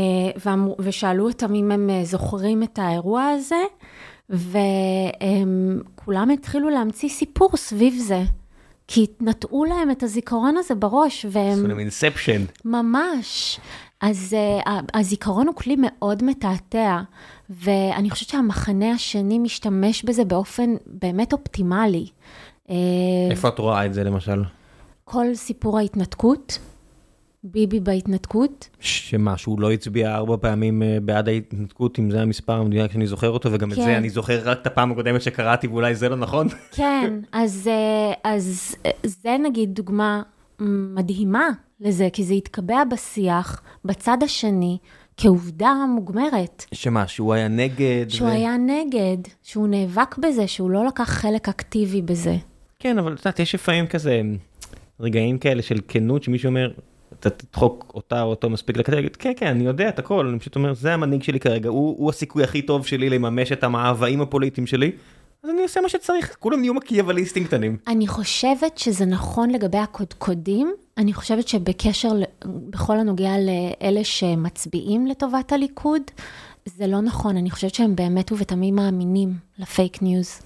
ואמרו- 0.44 0.76
ושאלו 0.78 1.28
אותם 1.28 1.54
אם 1.54 1.72
הם 1.72 1.90
אה, 1.90 2.04
זוכרים 2.04 2.62
את 2.62 2.78
האירוע 2.78 3.24
הזה, 3.24 3.62
וכולם 4.30 6.30
התחילו 6.30 6.70
להמציא 6.70 7.08
סיפור 7.08 7.56
סביב 7.56 7.94
זה. 7.94 8.22
כי 8.88 9.06
נטעו 9.20 9.64
להם 9.64 9.90
את 9.90 10.02
הזיכרון 10.02 10.56
הזה 10.56 10.74
בראש, 10.74 11.26
והם... 11.30 11.52
עשו 11.52 11.66
להם 11.66 11.78
אינספשן. 11.78 12.44
ממש. 12.64 13.60
אז 14.00 14.36
uh, 14.66 14.70
הזיכרון 14.94 15.46
הוא 15.46 15.54
כלי 15.54 15.76
מאוד 15.78 16.24
מתעתע, 16.24 17.00
ואני 17.50 18.10
חושבת 18.10 18.28
שהמחנה 18.28 18.90
השני 18.90 19.38
משתמש 19.38 20.04
בזה 20.04 20.24
באופן 20.24 20.74
באמת 20.86 21.32
אופטימלי. 21.32 22.06
Uh, 22.66 22.70
איפה 23.30 23.48
את 23.48 23.58
רואה 23.58 23.86
את 23.86 23.94
זה 23.94 24.04
למשל? 24.04 24.42
כל 25.04 25.34
סיפור 25.34 25.78
ההתנתקות, 25.78 26.58
ביבי 27.44 27.80
בהתנתקות, 27.80 28.68
שמה, 28.80 29.36
שהוא 29.36 29.60
לא 29.60 29.72
הצביע 29.72 30.14
ארבע 30.14 30.36
פעמים 30.40 30.82
אה, 30.82 30.98
בעד 31.02 31.28
ההתנתקות, 31.28 31.98
אם 31.98 32.10
זה 32.10 32.22
המספר 32.22 32.52
המדויק 32.52 32.92
שאני 32.92 33.06
זוכר 33.06 33.30
אותו, 33.30 33.52
וגם 33.52 33.72
את 33.72 33.76
כן. 33.76 33.84
זה 33.84 33.96
אני 33.96 34.10
זוכר 34.10 34.40
רק 34.44 34.58
את 34.62 34.66
הפעם 34.66 34.92
הקודמת 34.92 35.22
שקראתי, 35.22 35.66
ואולי 35.66 35.94
זה 35.94 36.08
לא 36.08 36.16
נכון. 36.16 36.48
כן, 36.72 37.14
אז, 37.32 37.70
אז 38.24 38.76
זה 39.04 39.36
נגיד 39.44 39.74
דוגמה 39.74 40.22
מדהימה 40.94 41.48
לזה, 41.80 42.08
כי 42.12 42.24
זה 42.24 42.34
התקבע 42.34 42.84
בשיח 42.84 43.62
בצד 43.84 44.18
השני 44.22 44.78
כעובדה 45.16 45.74
מוגמרת. 45.94 46.64
שמה, 46.74 47.06
שהוא 47.08 47.34
היה 47.34 47.48
נגד? 47.48 48.06
שהוא 48.08 48.28
ו- 48.28 48.32
היה 48.32 48.56
נגד, 48.56 49.16
שהוא 49.42 49.68
נאבק 49.68 50.18
בזה, 50.18 50.46
שהוא 50.46 50.70
לא 50.70 50.86
לקח 50.86 51.04
חלק 51.04 51.48
אקטיבי 51.48 52.02
בזה. 52.02 52.36
כן, 52.78 52.98
אבל 52.98 53.12
את 53.12 53.18
יודעת, 53.18 53.38
יש 53.38 53.54
לפעמים 53.54 53.86
כזה 53.86 54.22
רגעים 55.00 55.38
כאלה 55.38 55.62
של 55.62 55.78
כנות, 55.88 56.22
שמישהו 56.22 56.48
אומר, 56.48 56.72
אתה 57.20 57.30
תדחוק 57.30 57.92
אותה 57.94 58.22
או 58.22 58.28
אותו 58.30 58.50
מספיק 58.50 58.76
לקטע, 58.76 58.96
כן, 59.18 59.32
כן, 59.36 59.46
אני 59.46 59.64
יודע 59.64 59.88
את 59.88 59.98
הכל, 59.98 60.26
אני 60.26 60.38
פשוט 60.38 60.56
אומר, 60.56 60.74
זה 60.74 60.94
המנהיג 60.94 61.22
שלי 61.22 61.40
כרגע, 61.40 61.68
הוא, 61.68 61.94
הוא 61.98 62.10
הסיכוי 62.10 62.44
הכי 62.44 62.62
טוב 62.62 62.86
שלי 62.86 63.10
לממש 63.10 63.52
את 63.52 63.64
המאוויים 63.64 64.20
הפוליטיים 64.20 64.66
שלי, 64.66 64.92
אז 65.42 65.50
אני 65.50 65.62
עושה 65.62 65.80
מה 65.80 65.88
שצריך, 65.88 66.36
כולם 66.40 66.60
נהיו 66.60 66.74
מקיאווליסטים 66.74 67.44
קטנים. 67.44 67.76
אני 67.88 68.06
חושבת 68.06 68.78
שזה 68.78 69.04
נכון 69.04 69.50
לגבי 69.50 69.78
הקודקודים, 69.78 70.74
אני 70.98 71.12
חושבת 71.12 71.48
שבקשר, 71.48 72.12
בכל 72.44 72.98
הנוגע 72.98 73.32
לאלה 73.38 74.04
שמצביעים 74.04 75.06
לטובת 75.06 75.52
הליכוד, 75.52 76.02
זה 76.66 76.86
לא 76.86 77.00
נכון, 77.00 77.36
אני 77.36 77.50
חושבת 77.50 77.74
שהם 77.74 77.96
באמת 77.96 78.32
ובתמים 78.32 78.74
מאמינים 78.74 79.34
ל 79.58 79.67
fake 79.67 80.02
news. 80.02 80.40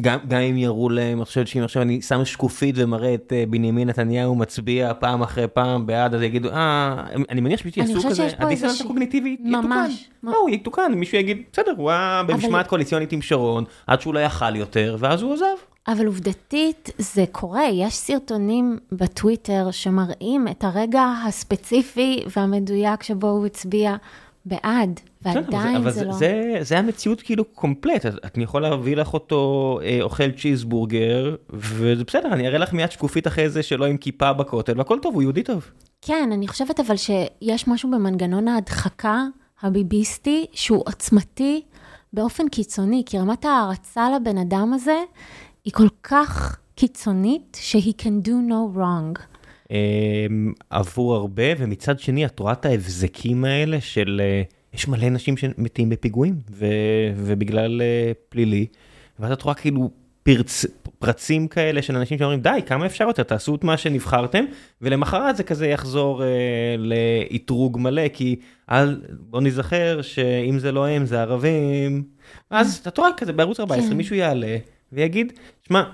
גם, 0.00 0.18
גם 0.28 0.40
אם 0.40 0.56
יראו 0.56 0.88
להם, 0.88 1.18
אני 1.18 1.24
חושבת 1.24 1.48
שאם 1.48 1.62
עכשיו 1.62 1.82
אני 1.82 2.02
שם 2.02 2.24
שקופית 2.24 2.74
ומראה 2.78 3.14
את 3.14 3.32
אה, 3.36 3.44
בנימין 3.50 3.88
נתניהו 3.88 4.34
מצביע 4.34 4.92
פעם 4.94 5.22
אחרי 5.22 5.48
פעם 5.48 5.86
בעד, 5.86 6.14
אז 6.14 6.22
יגידו, 6.22 6.50
אה, 6.50 7.04
אני 7.28 7.40
מניח 7.40 7.62
אני 7.62 7.72
יעשו 7.76 8.08
כזה, 8.08 8.28
הדיסוננס 8.38 8.80
הקוגניטיבי 8.80 9.36
יתוקן. 9.40 9.66
ממש. 9.66 10.08
לא, 10.22 10.36
הוא 10.36 10.50
יתוקן, 10.50 10.92
מישהו 10.94 11.18
יגיד, 11.18 11.42
בסדר, 11.52 11.74
הוא 11.76 11.90
היה 11.90 12.22
במשמעת 12.26 12.66
קואליציונית 12.66 13.12
עם 13.12 13.22
שרון, 13.22 13.64
עד 13.86 14.00
שהוא 14.00 14.14
לא 14.14 14.18
יכל 14.18 14.56
יותר, 14.56 14.96
ואז 14.98 15.22
הוא 15.22 15.34
עזב. 15.34 15.75
אבל 15.88 16.06
עובדתית 16.06 16.90
זה 16.98 17.24
קורה, 17.32 17.64
יש 17.64 17.94
סרטונים 17.94 18.78
בטוויטר 18.92 19.70
שמראים 19.70 20.48
את 20.48 20.64
הרגע 20.64 21.04
הספציפי 21.26 22.24
והמדויק 22.36 23.02
שבו 23.02 23.28
הוא 23.28 23.46
הצביע 23.46 23.96
בעד, 24.46 25.00
ועדיין 25.22 25.76
אבל 25.76 25.90
זה 25.90 26.04
לא... 26.04 26.12
זה, 26.12 26.56
זה 26.60 26.78
המציאות 26.78 27.22
כאילו 27.22 27.44
קומפלט, 27.44 28.06
את 28.06 28.38
יכול 28.38 28.62
להביא 28.62 28.96
לך 28.96 29.14
אותו 29.14 29.78
אה, 29.82 29.98
אוכל 30.02 30.30
צ'יזבורגר, 30.30 31.36
וזה 31.50 32.04
בסדר, 32.04 32.32
אני 32.32 32.48
אראה 32.48 32.58
לך 32.58 32.72
מיד 32.72 32.90
שקופית 32.90 33.26
אחרי 33.26 33.50
זה 33.50 33.62
שלו 33.62 33.86
עם 33.86 33.96
כיפה 33.96 34.32
בכותל, 34.32 34.78
והכל 34.78 34.98
טוב, 35.02 35.14
הוא 35.14 35.22
יהודי 35.22 35.42
טוב. 35.42 35.70
כן, 36.02 36.30
אני 36.32 36.48
חושבת 36.48 36.80
אבל 36.80 36.96
שיש 36.96 37.68
משהו 37.68 37.90
במנגנון 37.90 38.48
ההדחקה 38.48 39.24
הביביסטי 39.62 40.46
שהוא 40.52 40.82
עוצמתי 40.86 41.62
באופן 42.12 42.48
קיצוני, 42.48 43.02
כי 43.06 43.18
רמת 43.18 43.44
ההערצה 43.44 44.10
לבן 44.10 44.38
אדם 44.38 44.72
הזה 44.72 44.96
היא 45.66 45.72
כל 45.72 45.88
כך 46.02 46.58
קיצונית 46.74 47.58
שהיא 47.60 47.94
can 47.98 48.26
do 48.26 48.30
no 48.48 48.76
wrong. 48.76 49.20
אה, 49.70 49.76
עבור 50.70 51.14
הרבה, 51.14 51.42
ומצד 51.58 52.00
שני 52.00 52.26
את 52.26 52.38
רואה 52.38 52.52
את 52.52 52.66
ההבזקים 52.66 53.44
האלה 53.44 53.80
של, 53.80 54.20
אה, 54.24 54.42
יש 54.74 54.88
מלא 54.88 55.06
אנשים 55.06 55.36
שמתים 55.36 55.88
בפיגועים, 55.88 56.34
ו, 56.50 56.66
ובגלל 57.16 57.82
אה, 57.82 58.12
פלילי, 58.28 58.66
ואז 59.18 59.32
את 59.32 59.42
רואה 59.42 59.54
כאילו 59.54 59.90
פרצ, 60.22 60.64
פרצים 60.98 61.48
כאלה 61.48 61.82
של 61.82 61.96
אנשים 61.96 62.18
שאומרים, 62.18 62.40
די, 62.40 62.60
כמה 62.66 62.86
אפשר 62.86 63.04
יותר, 63.04 63.22
תעשו 63.22 63.54
את 63.54 63.64
מה 63.64 63.76
שנבחרתם, 63.76 64.44
ולמחרת 64.82 65.36
זה 65.36 65.42
כזה 65.42 65.66
יחזור 65.66 66.22
אה, 66.22 66.28
לאתרוג 66.78 67.78
מלא, 67.80 68.08
כי 68.08 68.36
אל, 68.70 69.00
בוא 69.20 69.40
נזכר 69.40 70.02
שאם 70.02 70.58
זה 70.58 70.72
לא 70.72 70.86
הם, 70.86 71.06
זה 71.06 71.20
ערבים. 71.20 72.02
אז 72.50 72.82
אתה 72.86 73.00
רואה 73.00 73.12
כזה 73.16 73.32
בערוץ 73.32 73.60
14, 73.60 73.90
כן. 73.90 73.96
מישהו 73.96 74.16
יעלה 74.16 74.56
ויגיד, 74.92 75.32
שמע, 75.68 75.90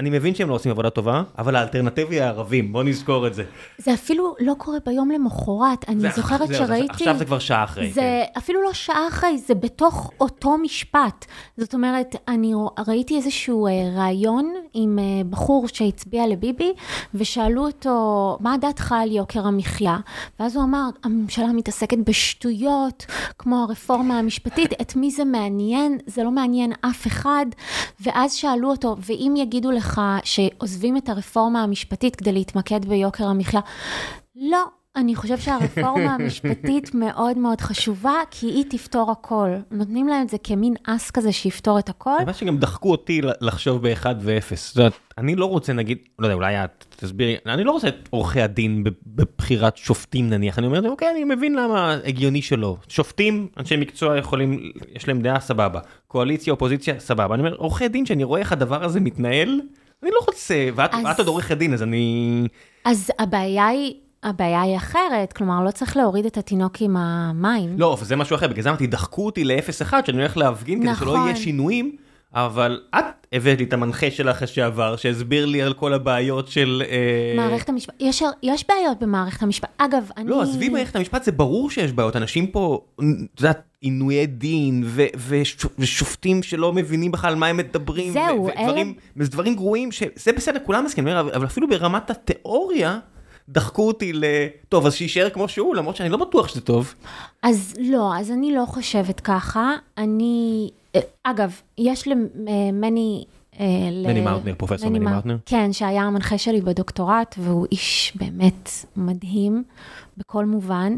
אני 0.00 0.10
מבין 0.10 0.34
שהם 0.34 0.48
לא 0.48 0.54
עושים 0.54 0.70
עבודה 0.72 0.90
טובה, 0.90 1.22
אבל 1.38 1.56
האלטרנטיבה 1.56 2.10
היא 2.10 2.22
הערבים, 2.22 2.72
בוא 2.72 2.82
נזכור 2.82 3.26
את 3.26 3.34
זה. 3.34 3.44
זה 3.78 3.94
אפילו 3.94 4.34
לא 4.40 4.54
קורה 4.58 4.78
ביום 4.86 5.10
למחרת, 5.10 5.88
אני 5.88 6.00
זה- 6.00 6.08
זוכרת 6.16 6.48
זה- 6.48 6.54
שראיתי... 6.54 6.86
עכשיו 6.92 7.18
זה 7.18 7.24
כבר 7.24 7.38
שעה 7.38 7.64
אחרי. 7.64 7.90
זה 7.92 8.00
כן. 8.00 8.38
אפילו 8.38 8.62
לא 8.62 8.72
שעה 8.72 9.08
אחרי, 9.08 9.38
זה 9.38 9.54
בתוך 9.54 10.10
אותו 10.20 10.58
משפט. 10.58 11.24
זאת 11.56 11.74
אומרת, 11.74 12.16
אני 12.28 12.52
ראיתי 12.86 13.16
איזשהו 13.16 13.66
אה, 13.66 13.72
ראיון 13.96 14.52
עם 14.74 14.98
אה, 14.98 15.04
בחור 15.30 15.68
שהצביע 15.68 16.26
לביבי, 16.26 16.72
ושאלו 17.14 17.66
אותו, 17.66 17.96
מה 18.40 18.56
דעתך 18.60 18.92
על 18.98 19.12
יוקר 19.12 19.46
המחיה? 19.46 19.96
ואז 20.40 20.56
הוא 20.56 20.64
אמר, 20.64 20.88
הממשלה 21.04 21.46
מתעסקת 21.52 21.98
בשטויות, 22.06 23.06
כמו 23.38 23.62
הרפורמה 23.62 24.18
המשפטית, 24.18 24.72
את 24.80 24.96
מי 24.96 25.10
זה 25.10 25.24
מעניין? 25.24 25.98
זה 26.06 26.24
לא 26.24 26.30
מעניין 26.30 26.72
אף 26.80 27.06
אחד. 27.06 27.46
ואז 28.00 28.32
שאלו 28.32 28.70
אותו, 28.70 28.96
ואם 29.06 29.34
יגידו 29.36 29.70
לך 29.70 29.89
שעוזבים 30.24 30.96
את 30.96 31.08
הרפורמה 31.08 31.62
המשפטית 31.62 32.16
כדי 32.16 32.32
להתמקד 32.32 32.84
ביוקר 32.84 33.24
המחיה? 33.24 33.60
לא, 34.36 34.64
אני 34.96 35.14
חושב 35.14 35.38
שהרפורמה 35.38 36.14
המשפטית 36.20 36.94
מאוד 36.94 37.38
מאוד 37.38 37.60
חשובה, 37.60 38.14
כי 38.30 38.46
היא 38.46 38.64
תפתור 38.70 39.10
הכל. 39.10 39.48
נותנים 39.70 40.08
להם 40.08 40.22
את 40.22 40.28
זה 40.28 40.36
כמין 40.44 40.74
אס 40.84 41.10
כזה 41.10 41.32
שיפתור 41.32 41.78
את 41.78 41.88
הכל. 41.88 42.24
מה 42.26 42.34
שגם 42.34 42.58
דחקו 42.58 42.90
אותי 42.90 43.20
לחשוב 43.40 43.82
באחד 43.82 44.14
ואפס. 44.20 44.68
זאת 44.68 44.76
אומרת, 44.76 44.92
אני 45.18 45.36
לא 45.36 45.46
רוצה 45.46 45.72
נגיד, 45.72 45.98
לא 46.18 46.26
יודע, 46.26 46.34
אולי 46.34 46.64
את 46.64 46.89
תסבירי, 47.00 47.36
אני 47.46 47.64
לא 47.64 47.70
רוצה 47.72 47.88
את 47.88 48.08
עורכי 48.10 48.40
הדין 48.40 48.84
בבחירת 49.06 49.76
שופטים 49.76 50.30
נניח, 50.30 50.58
אני 50.58 50.66
אומר, 50.66 50.88
אוקיי, 50.90 51.08
אני 51.10 51.24
מבין 51.24 51.54
למה 51.54 51.96
הגיוני 52.04 52.42
שלא. 52.42 52.76
שופטים, 52.88 53.48
אנשי 53.56 53.76
מקצוע 53.76 54.18
יכולים, 54.18 54.72
יש 54.94 55.08
להם 55.08 55.20
דעה, 55.20 55.40
סבבה. 55.40 55.80
קואליציה, 56.08 56.52
אופוזיציה, 56.52 57.00
סבבה. 57.00 57.34
אני 57.34 57.42
אומר, 57.42 57.54
עורכי 57.56 57.88
דין, 57.88 58.06
שאני 58.06 58.24
רואה 58.24 58.40
איך 58.40 58.52
הדבר 58.52 58.84
הזה 58.84 59.00
מתנהל, 59.00 59.60
אני 60.02 60.10
לא 60.10 60.18
רוצה, 60.28 60.68
ואת 60.74 60.94
אז- 60.94 61.04
ואת 61.04 61.18
עוד 61.18 61.28
עורכת 61.28 61.56
דין, 61.56 61.72
אז 61.74 61.82
אני... 61.82 62.46
אז 62.84 63.10
הבעיה 63.18 63.66
היא, 63.66 63.94
הבעיה 64.22 64.62
היא 64.62 64.76
אחרת, 64.76 65.32
כלומר, 65.32 65.64
לא 65.64 65.70
צריך 65.70 65.96
להוריד 65.96 66.26
את 66.26 66.36
התינוק 66.36 66.76
עם 66.80 66.96
המים. 66.96 67.74
לא, 67.78 67.98
זה 68.02 68.16
משהו 68.16 68.36
אחר, 68.36 68.48
בגלל 68.48 68.62
זה 68.62 68.68
אמרתי, 68.68 68.86
דחקו 68.86 69.26
אותי 69.26 69.44
לאפס 69.44 69.82
אחד, 69.82 70.06
שאני 70.06 70.18
הולך 70.18 70.36
להפגין 70.36 70.82
כדי 70.82 70.94
שלא 70.94 71.12
נכון. 71.12 71.26
יהיה 71.26 71.36
שינויים, 71.36 71.96
אבל 72.34 72.80
את 72.98 73.04
הבאת 73.32 73.58
לי 73.58 73.64
את 73.64 73.72
המנחה 73.72 74.10
שלך 74.10 74.48
שעבר, 74.48 74.96
שהסביר 74.96 75.46
לי 75.46 75.62
על 75.62 75.72
כל 75.72 75.92
הבעיות 75.94 76.48
של... 76.48 76.82
אה, 76.90 77.32
מערכת 77.36 77.68
המשפט, 77.68 77.94
יש, 78.00 78.22
יש 78.42 78.64
בעיות 78.68 78.98
במערכת 79.00 79.42
המשפט. 79.42 79.68
אגב, 79.78 80.10
אני... 80.16 80.30
לא, 80.30 80.42
עזבי 80.42 80.68
מערכת 80.68 80.96
המשפט, 80.96 81.24
זה 81.24 81.32
ברור 81.32 81.70
שיש 81.70 81.92
בעיות. 81.92 82.16
אנשים 82.16 82.46
פה, 82.46 82.80
את 82.96 83.04
יודעת, 83.40 83.62
עינויי 83.80 84.26
דין, 84.26 84.82
ו- 84.86 85.06
וש- 85.16 85.56
ושופטים 85.78 86.42
שלא 86.42 86.72
מבינים 86.72 87.12
בכלל 87.12 87.34
מה 87.34 87.46
הם 87.46 87.56
מדברים. 87.56 88.12
זהו, 88.12 88.44
ו- 88.44 88.48
ודברים, 88.60 88.94
וזה 89.16 89.30
דברים 89.30 89.54
גרועים, 89.54 89.92
שזה 89.92 90.32
בסדר, 90.36 90.58
כולם 90.64 90.84
מסכימים, 90.84 91.16
אבל 91.16 91.44
אפילו 91.46 91.68
ברמת 91.68 92.10
התיאוריה, 92.10 92.98
דחקו 93.50 93.86
אותי 93.88 94.12
ל... 94.12 94.24
טוב, 94.68 94.86
אז 94.86 94.94
שיישאר 94.94 95.30
כמו 95.30 95.48
שהוא, 95.48 95.74
למרות 95.74 95.96
שאני 95.96 96.08
לא 96.08 96.16
בטוח 96.16 96.48
שזה 96.48 96.60
טוב. 96.60 96.94
אז 97.42 97.74
לא, 97.80 98.16
אז 98.16 98.30
אני 98.30 98.54
לא 98.54 98.64
חושבת 98.66 99.20
ככה. 99.20 99.72
אני, 99.98 100.70
אה, 100.96 101.00
אגב, 101.24 101.60
יש 101.78 102.08
למני... 102.08 103.24
אה, 103.60 103.66
ל- 103.92 104.06
מני 104.06 104.20
מאוטנר, 104.20 104.54
פרופסור 104.58 104.88
מני 104.88 104.98
מאוט- 104.98 105.12
מאוטנר. 105.12 105.36
כן, 105.46 105.72
שהיה 105.72 106.02
המנחה 106.02 106.38
שלי 106.38 106.60
בדוקטורט, 106.60 107.34
והוא 107.38 107.66
איש 107.72 108.12
באמת 108.16 108.68
מדהים 108.96 109.64
בכל 110.16 110.44
מובן. 110.46 110.92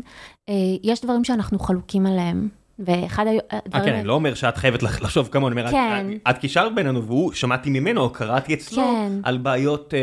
אה, 0.48 0.54
יש 0.82 1.00
דברים 1.00 1.24
שאנחנו 1.24 1.58
חלוקים 1.58 2.06
עליהם, 2.06 2.48
ואחד 2.78 3.26
אה, 3.26 3.32
הדברים... 3.52 3.84
כן, 3.84 3.94
אני 3.94 4.04
לא 4.04 4.12
אומר 4.12 4.34
שאת 4.34 4.56
חייבת 4.56 4.82
לח- 4.82 5.02
לחשוב 5.02 5.28
כמוני, 5.32 5.60
אני 5.60 5.70
אומר, 5.70 5.72
כן. 5.72 6.06
את- 6.30 6.38
קישרת 6.38 6.74
בינינו, 6.74 7.04
והוא, 7.04 7.32
שמעתי 7.32 7.70
ממנו, 7.70 8.10
קראתי 8.10 8.54
אצלו, 8.54 8.82
כן. 8.82 9.12
על 9.22 9.38
בעיות 9.38 9.94
אה, 9.94 9.98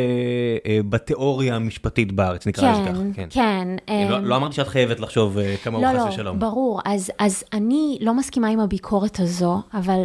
אה, 0.72 0.80
בתיאוריה 0.90 1.56
המשפטית 1.56 2.12
בארץ, 2.12 2.48
נקרא 2.48 2.72
לזה 2.72 2.82
כן, 2.86 2.94
ככה. 2.94 3.02
כן. 3.14 3.28
כן. 3.30 3.68
אני 3.88 4.10
לא- 4.10 4.16
אה, 4.16 4.20
לא 4.22 4.36
אמרתי 4.36 4.56
שאת 4.56 4.68
חייבת 4.68 5.00
לחשוב 5.00 5.38
אה, 5.38 5.56
כמוהו, 5.64 5.84
לא, 5.84 5.88
חס 5.90 5.96
לא, 5.96 6.10
ושלום. 6.10 6.40
ברור. 6.40 6.82
אז, 6.86 7.12
אז 7.20 7.44
אני 7.54 7.98
לא 8.02 8.14
מסכימה 8.14 8.48
עם 8.48 8.60
הביקורת 8.60 9.20
הזו, 9.20 9.62
אבל 9.74 10.04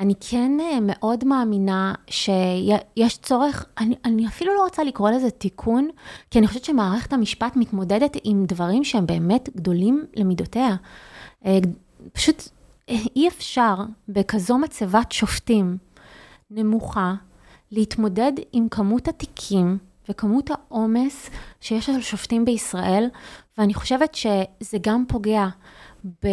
אני 0.00 0.14
כן 0.30 0.58
אה, 0.60 0.78
מאוד 0.82 1.24
מאמינה 1.24 1.94
שיש 2.10 3.18
צורך, 3.22 3.66
אני, 3.78 3.94
אני 4.04 4.26
אפילו 4.26 4.54
לא 4.54 4.64
רוצה 4.64 4.84
לקרוא 4.84 5.10
לזה 5.10 5.30
תיקון, 5.30 5.88
כי 6.30 6.38
אני 6.38 6.46
חושבת 6.46 6.64
שמערכת 6.64 7.12
המשפט 7.12 7.56
מתמודדת 7.56 8.16
עם 8.24 8.44
דברים 8.48 8.84
שהם 8.84 9.06
באמת 9.06 9.48
גדולים 9.56 10.04
למידותיה. 10.16 10.74
פשוט 12.12 12.48
אי 12.88 13.28
אפשר 13.28 13.74
בכזו 14.08 14.58
מצבת 14.58 15.12
שופטים 15.12 15.78
נמוכה 16.50 17.14
להתמודד 17.70 18.32
עם 18.52 18.68
כמות 18.68 19.08
התיקים 19.08 19.78
וכמות 20.08 20.50
העומס 20.50 21.30
שיש 21.60 21.88
על 21.88 22.00
שופטים 22.00 22.44
בישראל, 22.44 23.08
ואני 23.58 23.74
חושבת 23.74 24.14
שזה 24.14 24.78
גם 24.80 25.04
פוגע 25.08 25.46
ב... 26.24 26.28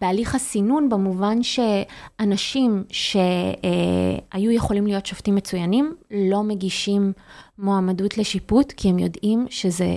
בהליך 0.00 0.34
הסינון, 0.34 0.88
במובן 0.88 1.38
שאנשים 1.42 2.84
שהיו 2.90 4.50
יכולים 4.50 4.86
להיות 4.86 5.06
שופטים 5.06 5.34
מצוינים, 5.34 5.94
לא 6.10 6.42
מגישים 6.42 7.12
מועמדות 7.58 8.18
לשיפוט, 8.18 8.72
כי 8.72 8.88
הם 8.88 8.98
יודעים 8.98 9.46
שזה 9.50 9.96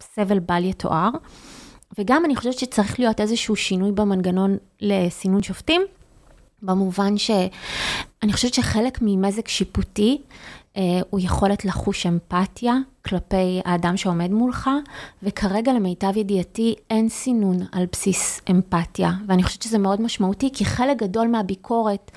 סבל 0.00 0.38
בל 0.38 0.64
יתואר. 0.64 1.10
וגם 1.98 2.24
אני 2.24 2.36
חושבת 2.36 2.58
שצריך 2.58 3.00
להיות 3.00 3.20
איזשהו 3.20 3.56
שינוי 3.56 3.92
במנגנון 3.92 4.56
לסינון 4.80 5.42
שופטים, 5.42 5.82
במובן 6.62 7.18
שאני 7.18 8.32
חושבת 8.32 8.54
שחלק 8.54 8.98
ממזג 9.02 9.48
שיפוטי 9.48 10.18
אה, 10.76 11.00
הוא 11.10 11.20
יכולת 11.20 11.64
לחוש 11.64 12.06
אמפתיה 12.06 12.74
כלפי 13.04 13.60
האדם 13.64 13.96
שעומד 13.96 14.30
מולך, 14.30 14.70
וכרגע 15.22 15.72
למיטב 15.72 16.16
ידיעתי 16.16 16.74
אין 16.90 17.08
סינון 17.08 17.56
על 17.72 17.86
בסיס 17.92 18.40
אמפתיה, 18.50 19.10
ואני 19.26 19.42
חושבת 19.42 19.62
שזה 19.62 19.78
מאוד 19.78 20.00
משמעותי, 20.00 20.50
כי 20.52 20.64
חלק 20.64 20.96
גדול 20.96 21.28
מהביקורת 21.28 22.10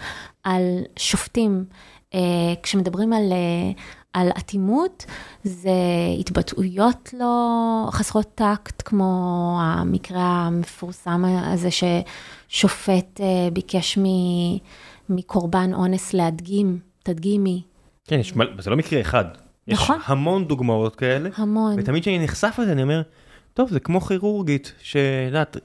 על 0.43 0.61
שופטים, 0.97 1.65
אה, 2.13 2.19
כשמדברים 2.63 3.13
על... 3.13 3.31
אה, 3.31 3.71
על 4.15 4.29
אטימות, 4.37 5.05
זה 5.43 5.69
התבטאויות 6.19 7.13
לא 7.19 7.87
חסרות 7.91 8.27
טקט, 8.35 8.81
כמו 8.85 9.59
המקרה 9.61 10.21
המפורסם 10.21 11.23
הזה 11.25 11.69
ששופט 11.71 13.21
אה, 13.21 13.49
ביקש 13.53 13.97
מ- 13.97 14.57
מקורבן 15.09 15.73
אונס 15.73 16.13
להדגים, 16.13 16.79
תדגימי, 17.03 17.61
כן, 18.07 18.19
יש 18.19 18.33
זה 18.59 18.69
לא 18.69 18.75
מקרה 18.77 19.01
אחד. 19.01 19.25
נכון. 19.67 19.95
יש 19.95 20.03
המון 20.07 20.45
דוגמאות 20.45 20.95
כאלה. 20.95 21.29
המון. 21.37 21.75
ותמיד 21.79 22.01
כשאני 22.01 22.23
נחשף 22.23 22.59
לזה, 22.61 22.71
אני 22.71 22.83
אומר, 22.83 23.01
טוב, 23.53 23.69
זה 23.69 23.79
כמו 23.79 24.01
כירורגית, 24.01 24.73
שאת 24.81 25.57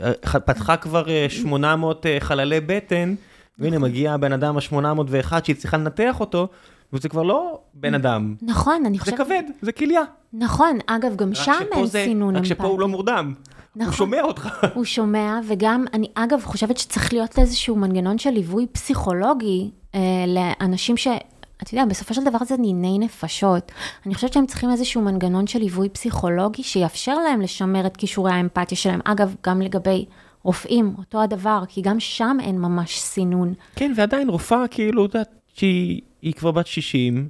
פתחה 0.47 0.77
כבר 0.77 1.09
אה, 1.09 1.27
800 1.29 2.07
אה, 2.07 2.17
חללי 2.21 2.61
בטן, 2.61 3.15
והנה 3.59 3.77
נכון. 3.77 3.89
מגיע 3.89 4.13
הבן 4.13 4.33
אדם 4.33 4.57
ה-801 4.57 5.45
שהיא 5.45 5.57
צריכה 5.57 5.77
לנתח 5.77 6.21
אותו, 6.21 6.49
וזה 6.93 7.09
כבר 7.09 7.23
לא 7.23 7.59
בן 7.75 7.95
אדם. 7.95 8.35
נכון, 8.43 8.83
אני 8.87 8.99
זה 8.99 9.05
חושבת... 9.05 9.19
כבד, 9.19 9.43
זה 9.63 9.73
כליה. 9.73 10.03
נכון, 10.33 10.79
אגב, 10.87 11.17
גם 11.17 11.35
שם 11.35 11.53
אין 11.73 11.87
זה- 11.87 12.03
סינון 12.05 12.37
רק 12.37 12.45
שפה 12.45 12.65
הוא 12.67 12.81
לא 12.81 12.89
מורדם. 12.89 13.35
הוא 13.75 13.83
נכון. 13.83 13.93
שומע 13.93 14.23
אותך. 14.23 14.49
הוא 14.75 14.85
שומע, 14.85 15.39
וגם, 15.49 15.85
אני 15.95 16.07
אגב 16.15 16.41
חושבת 16.45 16.79
שצריך 16.79 17.13
להיות 17.13 17.39
איזשהו 17.39 17.77
מנגנון 17.77 18.19
של 18.19 18.31
ליווי 18.31 18.67
פסיכולוגי 18.67 19.71
אה, 19.95 20.01
לאנשים 20.27 20.97
ש... 20.97 21.09
אתה 21.63 21.75
יודע, 21.75 21.85
בסופו 21.85 22.15
של 22.15 22.25
דבר 22.25 22.39
זה 22.45 22.57
דיני 22.57 22.99
נפשות. 22.99 23.73
אני 24.07 24.15
חושבת 24.15 24.33
שהם 24.33 24.47
צריכים 24.47 24.71
איזשהו 24.71 25.03
מנגנון 25.03 25.47
של 25.47 25.59
ליווי 25.59 25.89
פסיכולוגי 25.89 26.63
שיאפשר 26.63 27.15
להם 27.15 27.41
לשמר 27.41 27.87
את 27.87 27.97
כישורי 27.97 28.33
האמפתיה 28.33 28.77
שלהם. 28.79 29.01
אגב, 29.05 29.35
גם 29.47 29.63
לגבי 29.63 30.05
רופאים, 30.43 30.95
אותו 30.99 31.23
הדבר, 31.23 31.63
כי 31.69 31.83
גם 31.83 32.01
שם 32.01 32.37
אין 32.41 32.59
ממש 32.61 33.01
סינון. 33.01 33.55
כן, 33.77 33.93
ועדיין 33.97 34.29
רופאה, 34.29 34.69
כאילו, 34.69 35.07
את 35.07 35.15
יודעת, 35.15 35.29
שהיא 35.55 36.01
היא 36.23 36.33
כבר 36.33 36.51
בת 36.51 36.67
60, 36.67 37.29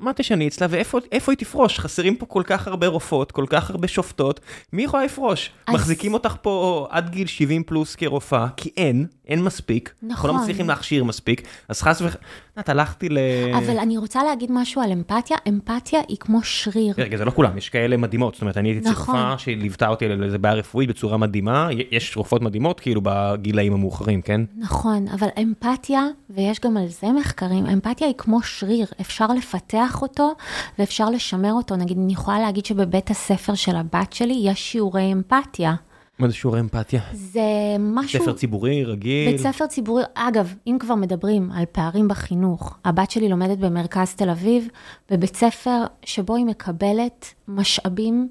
מה, 0.00 0.12
תשני 0.12 0.48
אצלה 0.48 0.66
ואיפה 0.70 0.98
איפה 1.12 1.32
היא 1.32 1.38
תפרוש? 1.38 1.78
חסרים 1.78 2.16
פה 2.16 2.26
כל 2.26 2.42
כך 2.46 2.68
הרבה 2.68 2.86
רופאות, 2.86 3.32
כל 3.32 3.44
כך 3.48 3.70
הרבה 3.70 3.88
שופטות, 3.88 4.40
מי 4.72 4.82
יכולה 4.82 5.04
לפרוש? 5.04 5.50
אז- 5.66 5.74
מחזיקים 5.74 6.14
אותך 6.14 6.36
פה 6.42 6.86
עד 6.90 7.10
גיל 7.10 7.26
70 7.26 7.62
פלוס 7.62 7.94
כרופאה, 7.94 8.46
כי 8.56 8.70
אין, 8.76 9.06
אין 9.28 9.42
מספיק. 9.42 9.94
אנחנו 10.10 10.28
לא 10.28 10.34
נכון. 10.34 10.44
מצליחים 10.44 10.68
להכשיר 10.68 11.04
מספיק, 11.04 11.42
אז 11.68 11.82
חס 11.82 12.02
וח... 12.02 12.16
את 12.58 12.68
הלכתי 12.68 13.08
ל... 13.08 13.18
אבל 13.56 13.78
אני 13.78 13.96
רוצה 13.96 14.24
להגיד 14.24 14.52
משהו 14.52 14.82
על 14.82 14.92
אמפתיה, 14.92 15.36
אמפתיה 15.48 16.00
היא 16.08 16.16
כמו 16.20 16.42
שריר. 16.42 16.94
רגע, 16.98 17.16
זה 17.16 17.24
לא 17.24 17.30
כולם, 17.30 17.58
יש 17.58 17.68
כאלה 17.68 17.96
מדהימות, 17.96 18.34
זאת 18.34 18.40
אומרת, 18.42 18.56
אני 18.56 18.68
הייתי 18.68 18.90
נכון. 18.90 19.14
צרפה 19.14 19.38
שליוותה 19.38 19.88
אותי 19.88 20.08
לאיזה 20.08 20.38
בעיה 20.38 20.54
רפואית 20.54 20.88
בצורה 20.88 21.16
מדהימה, 21.16 21.68
יש 21.90 22.16
רופאות 22.16 22.42
מדהימות 22.42 22.80
כאילו 22.80 23.00
בגילאים 23.04 23.72
המאוחרים, 23.72 24.22
כן? 24.22 24.40
נכון, 24.58 25.08
אבל 25.08 25.28
אמפתיה, 25.42 26.02
ויש 26.30 26.60
גם 26.60 26.76
על 26.76 26.88
זה 26.88 27.06
מחקרים, 27.12 27.66
אמפתיה 27.66 28.06
היא 28.06 28.14
כמו 28.18 28.42
שריר, 28.42 28.86
אפשר 29.00 29.26
לפתח 29.26 29.73
אותו 30.02 30.34
ואפשר 30.78 31.10
לשמר 31.10 31.52
אותו. 31.52 31.76
נגיד, 31.76 31.98
אני 31.98 32.12
יכולה 32.12 32.40
להגיד 32.40 32.66
שבבית 32.66 33.10
הספר 33.10 33.54
של 33.54 33.76
הבת 33.76 34.12
שלי 34.12 34.40
יש 34.42 34.72
שיעורי 34.72 35.12
אמפתיה. 35.12 35.74
מה 36.18 36.28
זה 36.28 36.34
שיעורי 36.34 36.60
אמפתיה? 36.60 37.00
זה 37.12 37.40
משהו... 37.78 38.20
ספר 38.20 38.32
ציבורי, 38.32 38.84
רגיל? 38.84 39.30
בית 39.30 39.40
ספר 39.40 39.66
ציבורי, 39.66 40.02
אגב, 40.14 40.54
אם 40.66 40.76
כבר 40.80 40.94
מדברים 40.94 41.50
על 41.52 41.64
פערים 41.72 42.08
בחינוך, 42.08 42.76
הבת 42.84 43.10
שלי 43.10 43.28
לומדת 43.28 43.58
במרכז 43.58 44.14
תל 44.14 44.30
אביב, 44.30 44.68
בבית 45.10 45.36
ספר 45.36 45.84
שבו 46.04 46.36
היא 46.36 46.44
מקבלת 46.44 47.34
משאבים, 47.48 48.28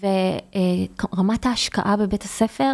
ורמת 0.00 1.46
ההשקעה 1.46 1.96
בבית 1.96 2.22
הספר 2.22 2.72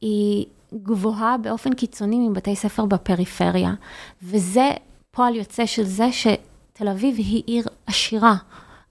היא 0.00 0.46
גבוהה 0.82 1.36
באופן 1.38 1.74
קיצוני 1.74 2.28
מבתי 2.28 2.56
ספר 2.56 2.84
בפריפריה. 2.84 3.74
וזה 4.22 4.70
פועל 5.10 5.34
יוצא 5.34 5.66
של 5.66 5.84
זה 5.84 6.12
שתל 6.78 6.88
אביב 6.88 7.14
היא 7.18 7.42
עיר 7.46 7.64
עשירה. 7.86 8.34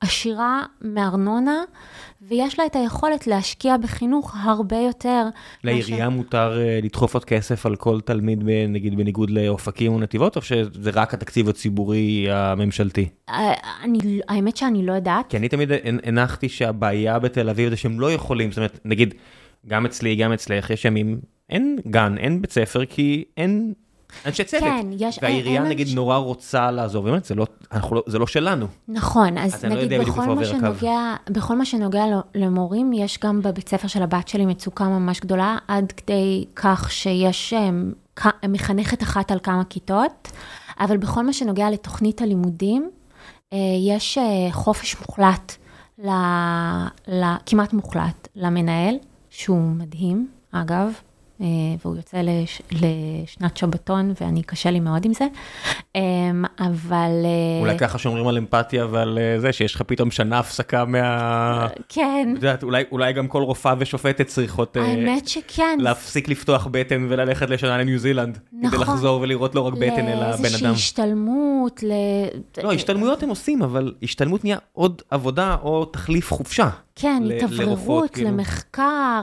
עשירה 0.02 0.64
מארנונה, 0.82 1.64
ויש 2.22 2.60
לה 2.60 2.66
את 2.66 2.76
היכולת 2.76 3.28
להשקיע 3.28 3.78
בחינוך 3.78 4.36
הרבה 4.42 4.78
יותר. 4.78 5.24
לעירייה 5.64 6.10
מותר 6.10 6.60
אה, 6.62 6.80
לדחוף 6.84 7.14
עוד 7.14 7.26
כסף 7.26 7.66
על 7.66 7.76
כל 7.76 8.02
תלמיד, 8.02 8.44
נגיד 8.70 8.98
בניגוד 8.98 9.30
לאופקים 9.30 9.94
או 9.94 10.00
נתיבות, 10.00 10.36
או 10.36 10.42
שזה 10.42 10.90
רק 10.94 11.14
התקציב 11.14 11.50
הציבורי 11.50 12.28
הממשלתי? 12.32 13.10
אה, 13.30 13.54
אני, 13.84 14.20
האמת 14.28 14.58
שאני 14.58 14.86
לא 14.86 14.94
יודעת. 14.94 15.30
כי 15.30 15.38
אני 15.38 15.50
תמיד 15.50 15.72
הנ- 15.72 16.00
הנחתי 16.04 16.50
שהבעיה 16.50 17.20
בתל 17.20 17.50
אביב 17.50 17.70
זה 17.70 17.78
שהם 17.78 18.00
לא 18.00 18.12
יכולים, 18.12 18.52
זאת 18.52 18.58
אומרת, 18.58 18.80
נגיד, 18.86 19.14
גם 19.68 19.86
אצלי, 19.86 20.16
גם 20.16 20.34
אצלך, 20.34 20.70
יש 20.70 20.86
ימים, 20.86 21.20
אין 21.50 21.78
גן, 21.88 22.18
אין 22.18 22.42
בית 22.42 22.52
ספר, 22.52 22.86
כי 22.86 23.24
אין 23.38 23.74
אנשי 24.26 24.44
צוות. 24.44 24.64
כן, 24.64 24.88
יש- 25.00 25.20
והעירייה 25.22 25.62
אין 25.62 25.70
נגיד 25.70 25.88
אנש- 25.88 25.96
נורא 25.96 26.18
רוצה 26.18 26.72
לעזור, 26.72 27.04
ובאמת, 27.04 27.26
זה 27.26 27.36
לא, 27.36 27.46
אנחנו 27.72 27.96
לא, 27.96 28.04
זה 28.08 28.20
לא 28.20 28.28
שלנו. 28.28 28.66
נכון, 28.88 29.38
אז 29.38 29.54
אתה 29.54 29.68
לא 29.68 29.76
נגיד 29.76 30.00
בדיוק 30.00 30.18
בכל 30.18 30.36
מה. 30.36 30.46
שנוגע, 30.46 31.00
בכל 31.30 31.56
מה 31.58 31.66
שנוגע 31.66 32.04
למורים, 32.36 32.94
יש 32.94 33.20
גם 33.24 33.42
בבית 33.42 33.70
ספר 33.70 33.88
של 33.88 34.04
הבת 34.04 34.28
שלי 34.28 34.46
מצוקה 34.46 34.84
ממש 34.88 35.20
גדולה, 35.20 35.58
עד 35.68 35.92
כדי 35.92 36.46
כך 36.56 36.92
שיש 36.92 37.54
אמ, 37.54 37.92
מחנכת 38.48 39.04
אחת 39.04 39.32
על 39.32 39.40
כמה 39.44 39.64
כיתות, 39.64 40.32
אבל 40.80 40.98
בכל 40.98 41.24
מה 41.26 41.34
שנוגע 41.34 41.70
לתוכנית 41.70 42.22
הלימודים, 42.22 42.90
אה, 43.54 43.58
יש 43.88 44.18
אה, 44.18 44.24
חופש 44.52 44.96
מוחלט, 45.02 45.56
ל, 46.04 46.10
ל, 47.08 47.24
כמעט 47.46 47.74
מוחלט, 47.74 48.28
למנהל, 48.36 48.96
שהוא 49.30 49.60
מדהים, 49.72 50.28
אגב, 50.52 50.92
והוא 51.40 51.96
יוצא 51.96 52.18
לש, 52.24 52.62
לשנת 52.72 53.58
שבתון, 53.58 54.14
ואני, 54.22 54.44
קשה 54.44 54.72
לי 54.72 54.80
מאוד 54.80 55.06
עם 55.06 55.14
זה. 55.14 55.26
אבל... 56.60 57.12
אולי 57.62 57.78
ככה 57.78 57.98
שומרים 57.98 58.28
על 58.28 58.38
אמפתיה 58.38 58.86
ועל 58.92 59.20
זה, 59.38 59.54
שיש 59.54 59.76
לך 59.76 59.82
פתאום 59.82 60.12
שנה 60.12 60.40
הפסקה 60.40 60.86
מה... 60.86 61.68
כן. 61.90 62.34
את 62.38 62.44
יודעת, 62.44 62.64
אולי, 62.64 62.84
אולי 62.92 63.14
גם 63.14 63.28
כל 63.28 63.42
רופאה 63.42 63.74
ושופטת 63.80 64.28
צריכות... 64.28 64.78
האמת 64.78 65.28
שכן. 65.28 65.78
להפסיק 65.80 66.30
לפתוח 66.30 66.68
בטן 66.72 67.08
וללכת 67.10 67.50
לשנה 67.50 67.78
לניו 67.78 68.00
זילנד. 68.00 68.38
נכון. 68.54 68.70
כדי 68.70 68.80
לחזור 68.80 69.22
ולראות 69.22 69.56
לא 69.56 69.62
רק 69.62 69.74
בטן, 69.74 70.08
אלא 70.08 70.16
בן 70.16 70.24
אדם. 70.24 70.42
לאיזושהי 70.42 70.68
השתלמות, 70.72 71.84
ל... 71.84 71.92
לא, 72.64 72.74
השתלמויות 72.74 73.24
הם 73.24 73.30
עושים, 73.30 73.62
אבל 73.62 73.94
השתלמות 74.04 74.44
נהיה 74.44 74.58
עוד 74.74 75.02
עבודה 75.12 75.56
או 75.64 75.86
תחליף 75.86 76.32
חופשה. 76.34 76.70
כן, 77.00 77.24
להתאווררות, 77.26 78.12
כאילו. 78.12 78.30
למחקר, 78.30 79.22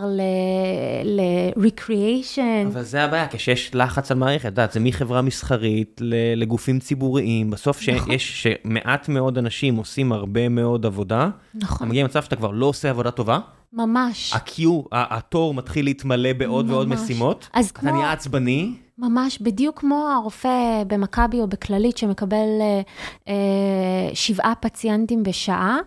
ל-recreation. 1.05 2.67
אבל 2.67 2.83
זה 2.83 3.05
הבעיה, 3.05 3.27
כשיש 3.29 3.71
לחץ 3.75 4.11
על 4.11 4.19
מערכת, 4.19 4.41
את 4.41 4.51
יודעת, 4.51 4.73
זה 4.73 4.81
מחברה 4.81 5.23
מסחרית 5.23 6.01
לגופים 6.37 6.79
ציבוריים, 6.81 7.51
בסוף 7.51 7.81
שיש, 7.81 8.43
שמעט 8.43 9.09
מאוד 9.09 9.39
אנשים 9.39 9.77
עושים 9.77 10.13
הרבה 10.13 10.49
מאוד 10.49 10.87
עבודה, 10.87 11.29
נכון. 11.55 11.77
אתה 11.77 11.87
מגיע 11.87 12.03
למצב 12.03 12.23
שאתה 12.23 12.37
כבר 12.37 12.51
לא 12.51 12.67
עושה 12.67 12.91
עבודה 12.91 13.11
טובה. 13.11 13.39
ממש. 13.73 14.33
ה-Q, 14.33 14.63
התור 14.93 15.55
מתחיל 15.55 15.85
להתמלא 15.85 16.33
בעוד 16.33 16.65
ממש. 16.65 16.75
ועוד 16.75 16.89
משימות, 16.89 17.49
אז 17.53 17.71
אתה 17.71 17.81
כמו... 17.81 17.91
נהיה 17.93 18.13
עצבני. 18.13 18.73
ממש, 18.99 19.39
בדיוק 19.41 19.81
כמו 19.81 20.09
הרופא 20.09 20.83
במכבי 20.87 21.41
או 21.41 21.47
בכללית 21.47 21.97
שמקבל 21.97 22.47
אה, 22.61 22.81
אה, 23.29 24.15
שבעה 24.15 24.53
פציינטים 24.61 25.23
בשעה, 25.23 25.79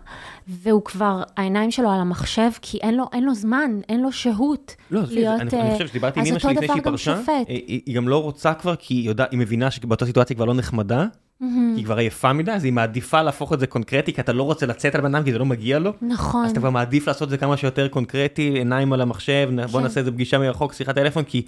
והוא 0.48 0.82
כבר, 0.82 1.22
העיניים 1.36 1.70
שלו 1.70 1.90
על 1.90 2.00
המחשב, 2.00 2.50
כי 2.62 2.78
אין 2.78 2.96
לו, 2.96 3.04
אין 3.12 3.24
לו 3.24 3.34
זמן, 3.34 3.70
אין 3.88 4.00
לו 4.00 4.12
שהות 4.12 4.76
לא, 4.90 5.00
להיות... 5.10 5.40
אני, 5.40 5.50
אה, 5.52 5.60
אני 5.60 5.72
חושב 5.72 5.88
שדיברתי 5.88 6.20
עם 6.20 6.26
אמא 6.26 6.38
שלי 6.38 6.54
לפני 6.54 6.66
שהיא 6.66 6.82
פרשה, 6.82 7.20
היא, 7.48 7.80
היא 7.86 7.96
גם 7.96 8.08
לא 8.08 8.22
רוצה 8.22 8.54
כבר, 8.54 8.74
כי 8.76 8.94
היא, 8.94 9.06
יודע, 9.06 9.24
היא 9.30 9.38
מבינה 9.38 9.70
שבאותה 9.70 10.06
סיטואציה 10.06 10.36
כבר 10.36 10.44
לא 10.44 10.54
נחמדה, 10.54 11.06
mm-hmm. 11.42 11.44
היא 11.76 11.84
כבר 11.84 11.96
עייפה 11.96 12.32
מדי, 12.32 12.52
אז 12.52 12.64
היא 12.64 12.72
מעדיפה 12.72 13.22
להפוך 13.22 13.52
את 13.52 13.60
זה 13.60 13.66
קונקרטי, 13.66 14.12
כי 14.12 14.20
אתה 14.20 14.32
לא 14.32 14.42
רוצה 14.42 14.66
לצאת 14.66 14.94
על 14.94 15.00
בן 15.00 15.14
אדם, 15.14 15.24
כי 15.24 15.32
זה 15.32 15.38
לא 15.38 15.46
מגיע 15.46 15.78
לו. 15.78 15.92
נכון. 16.02 16.44
אז 16.44 16.50
אתה 16.50 16.60
כבר 16.60 16.70
מעדיף 16.70 17.08
לעשות 17.08 17.22
את 17.22 17.30
זה 17.30 17.36
כמה 17.36 17.56
שיותר 17.56 17.88
קונקרטי, 17.88 18.42
עיניים 18.42 18.92
על 18.92 19.00
המחשב, 19.00 19.48
כן. 19.56 19.66
בוא 19.66 19.80
נעשה 19.80 20.00
איזה 20.00 20.12
פגישה 20.12 20.38
מרחוק, 20.38 20.72
שיחת 20.72 20.94
טלפון, 20.94 21.24
כי... 21.24 21.42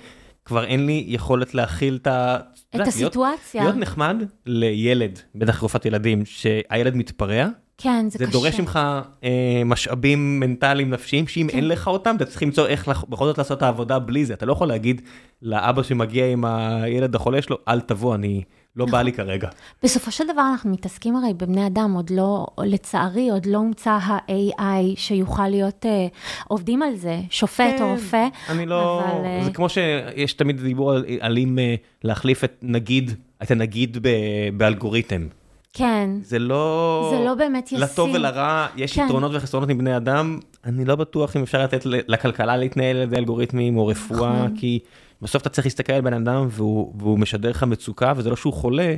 כבר 0.44 0.64
אין 0.64 0.86
לי 0.86 1.04
יכולת 1.06 1.54
להכיל 1.54 1.98
את 2.02 2.06
ה... 2.06 2.38
את 2.76 2.80
הסיטואציה. 2.80 3.62
להיות, 3.62 3.74
להיות 3.74 3.88
נחמד 3.88 4.16
לילד, 4.46 5.18
בטח 5.34 5.60
רופאת 5.60 5.86
ילדים, 5.86 6.24
שהילד 6.24 6.96
מתפרע. 6.96 7.46
כן, 7.78 8.04
זה, 8.08 8.18
זה 8.18 8.24
קשה. 8.24 8.26
זה 8.26 8.32
דורש 8.32 8.60
ממך 8.60 8.78
אה, 9.24 9.62
משאבים 9.64 10.40
מנטליים 10.40 10.90
נפשיים, 10.90 11.26
שאם 11.26 11.46
כן. 11.50 11.56
אין 11.56 11.68
לך 11.68 11.88
אותם, 11.88 12.16
אתה 12.16 12.24
צריך 12.24 12.42
למצוא 12.42 12.66
איך 12.66 12.88
לח... 12.88 13.04
בכל 13.04 13.24
זאת 13.24 13.38
לעשות 13.38 13.58
את 13.58 13.62
העבודה 13.62 13.98
בלי 13.98 14.24
זה. 14.24 14.34
אתה 14.34 14.46
לא 14.46 14.52
יכול 14.52 14.68
להגיד 14.68 15.02
לאבא 15.42 15.82
שמגיע 15.82 16.26
עם 16.26 16.44
הילד 16.44 17.14
החולה 17.14 17.42
שלו, 17.42 17.58
אל 17.68 17.80
תבוא, 17.80 18.14
אני... 18.14 18.42
לא 18.76 18.86
בא 18.86 19.02
לי 19.02 19.12
כרגע. 19.12 19.48
בסופו 19.82 20.10
של 20.10 20.24
דבר 20.24 20.42
אנחנו 20.50 20.70
מתעסקים 20.70 21.16
הרי 21.16 21.34
בבני 21.34 21.66
אדם, 21.66 21.92
עוד 21.92 22.10
לא, 22.10 22.46
לצערי, 22.58 23.30
עוד 23.30 23.46
לא 23.46 23.58
הומצא 23.58 23.90
ה-AI 23.90 24.96
שיוכל 24.96 25.48
להיות, 25.48 25.86
אה, 25.86 26.06
עובדים 26.48 26.82
על 26.82 26.94
זה, 26.94 27.20
שופט 27.30 27.64
כן, 27.78 27.82
או 27.82 27.90
רופא. 27.90 28.26
אני 28.48 28.66
לא, 28.66 29.00
אבל, 29.00 29.24
אה, 29.24 29.44
זה 29.44 29.50
כמו 29.50 29.68
שיש 29.68 30.32
תמיד 30.32 30.60
דיבור 30.60 30.92
על, 30.92 31.04
על 31.20 31.38
אם 31.38 31.58
אה, 31.58 31.74
להחליף 32.04 32.44
את 32.44 32.58
נגיד, 32.62 33.10
את 33.42 33.50
הנגיד 33.50 33.98
ב, 34.02 34.08
באלגוריתם. 34.56 35.26
כן. 35.72 36.10
זה 36.22 36.38
לא... 36.38 37.12
זה 37.18 37.24
לא 37.24 37.34
באמת 37.34 37.66
ישים. 37.66 37.78
לטוב 37.78 38.10
ולרע, 38.14 38.66
יש 38.76 38.92
כן. 38.92 39.04
יתרונות 39.04 39.32
וחסרונות 39.34 39.68
מבני 39.68 39.96
אדם, 39.96 40.38
אני 40.64 40.84
לא 40.84 40.96
בטוח 40.96 41.36
אם 41.36 41.42
אפשר 41.42 41.62
לתת 41.62 41.80
לכלכלה 41.86 42.56
להתנהל 42.56 42.96
על 42.96 43.02
ידי 43.02 43.16
אלגוריתמים 43.16 43.76
או 43.76 43.86
רפואה, 43.86 44.32
נכון. 44.32 44.56
כי... 44.56 44.78
בסוף 45.22 45.42
אתה 45.42 45.48
צריך 45.48 45.66
להסתכל 45.66 45.92
על 45.92 46.00
בן 46.00 46.14
אדם 46.14 46.46
והוא, 46.50 46.92
והוא 46.98 47.18
משדר 47.18 47.50
לך 47.50 47.62
מצוקה, 47.62 48.12
וזה 48.16 48.30
לא 48.30 48.36
שהוא 48.36 48.52
חולה, 48.52 48.96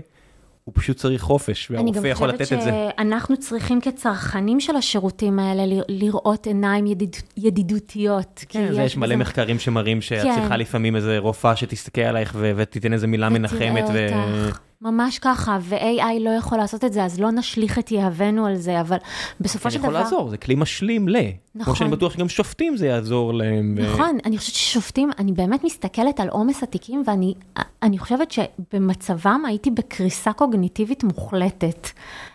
הוא 0.64 0.72
פשוט 0.76 0.96
צריך 0.96 1.22
חופש, 1.22 1.70
והרופא 1.70 2.06
יכול 2.06 2.28
לתת 2.28 2.40
את 2.40 2.46
זה. 2.46 2.54
אני 2.54 2.60
גם 2.60 2.70
חושבת 2.70 2.96
שאנחנו 2.98 3.36
צריכים 3.36 3.80
כצרכנים 3.80 4.60
של 4.60 4.76
השירותים 4.76 5.38
האלה 5.38 5.82
לראות 5.88 6.46
עיניים 6.46 6.86
ידיד, 6.86 7.16
ידידותיות. 7.36 8.44
כן, 8.48 8.72
זה 8.74 8.82
יש 8.82 8.96
מלא 8.96 9.08
זה... 9.08 9.16
מחקרים 9.16 9.58
שמראים 9.58 10.00
שאת 10.00 10.22
כן. 10.22 10.34
צריכה 10.34 10.56
לפעמים 10.56 10.96
איזה 10.96 11.18
רופאה 11.18 11.56
שתסתכל 11.56 12.00
עלייך 12.00 12.36
ותיתן 12.56 12.92
איזה 12.92 13.06
מילה 13.06 13.28
מנחמת. 13.28 13.84
ו... 13.92 14.06
אותך. 14.46 14.58
ממש 14.82 15.18
ככה, 15.18 15.58
ו-AI 15.60 16.20
לא 16.20 16.30
יכול 16.30 16.58
לעשות 16.58 16.84
את 16.84 16.92
זה, 16.92 17.04
אז 17.04 17.20
לא 17.20 17.30
נשליך 17.30 17.78
את 17.78 17.90
יהבנו 17.90 18.46
על 18.46 18.56
זה, 18.56 18.80
אבל 18.80 18.96
בסופו 19.40 19.70
של 19.70 19.78
דבר... 19.78 19.90
זה 19.90 19.94
יכול 19.98 20.02
לעזור, 20.02 20.28
זה 20.28 20.36
כלי 20.36 20.54
משלים 20.54 21.08
ל... 21.08 21.16
נכון. 21.54 21.64
כמו 21.64 21.76
שאני 21.76 21.90
בטוח 21.90 22.12
שגם 22.12 22.28
שופטים 22.28 22.76
זה 22.76 22.86
יעזור 22.86 23.34
להם. 23.34 23.78
נכון, 23.78 24.16
ו... 24.16 24.18
אני 24.24 24.38
חושבת 24.38 24.54
ששופטים, 24.54 25.10
אני 25.18 25.32
באמת 25.32 25.64
מסתכלת 25.64 26.20
על 26.20 26.28
עומס 26.28 26.62
התיקים, 26.62 27.02
ואני 27.06 27.98
חושבת 27.98 28.30
שבמצבם 28.30 29.42
הייתי 29.46 29.70
בקריסה 29.70 30.32
קוגניטיבית 30.32 31.04
מוחלטת. 31.04 31.88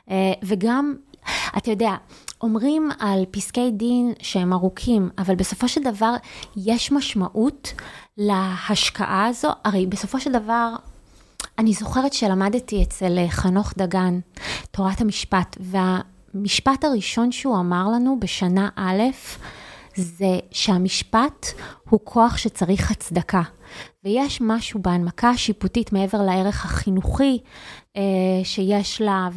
אה, 0.10 0.34
וגם, 0.44 0.96
אתה 1.58 1.72
יודע, 1.72 1.96
אומרים 2.42 2.90
על 3.00 3.26
פסקי 3.32 3.72
דין 3.72 4.14
שהם 4.22 4.54
ארוכים, 4.54 5.10
אבל 5.18 5.36
בסופו 5.36 5.68
של 5.68 5.84
דבר 5.84 6.14
יש 6.58 6.92
משמעות 6.92 7.74
להשקעה 8.18 9.26
הזו, 9.26 9.50
הרי 9.64 9.86
בסופו 9.86 10.20
של 10.20 10.32
דבר... 10.32 10.76
אני 11.58 11.74
זוכרת 11.74 12.14
שלמדתי 12.14 12.84
אצל 12.84 13.18
אה, 13.18 13.30
חנוך 13.30 13.74
דגן, 13.78 14.20
תורת 14.72 15.02
המשפט, 15.02 15.58
והמשפט 15.60 16.84
הראשון 16.84 17.32
שהוא 17.32 17.60
אמר 17.60 17.88
לנו 17.96 18.20
בשנה 18.20 18.70
א', 18.76 19.02
זה 19.96 20.40
שהמשפט 20.52 21.46
הוא 21.90 22.00
כוח 22.04 22.38
שצריך 22.38 22.92
הצדקה. 22.92 23.42
ויש 24.04 24.42
משהו 24.42 24.82
בהנמקה 24.82 25.30
השיפוטית 25.30 25.94
מעבר 25.94 26.22
לערך 26.22 26.66
החינוכי 26.66 27.40
אה, 27.98 28.02
שיש 28.44 29.02
לה, 29.02 29.30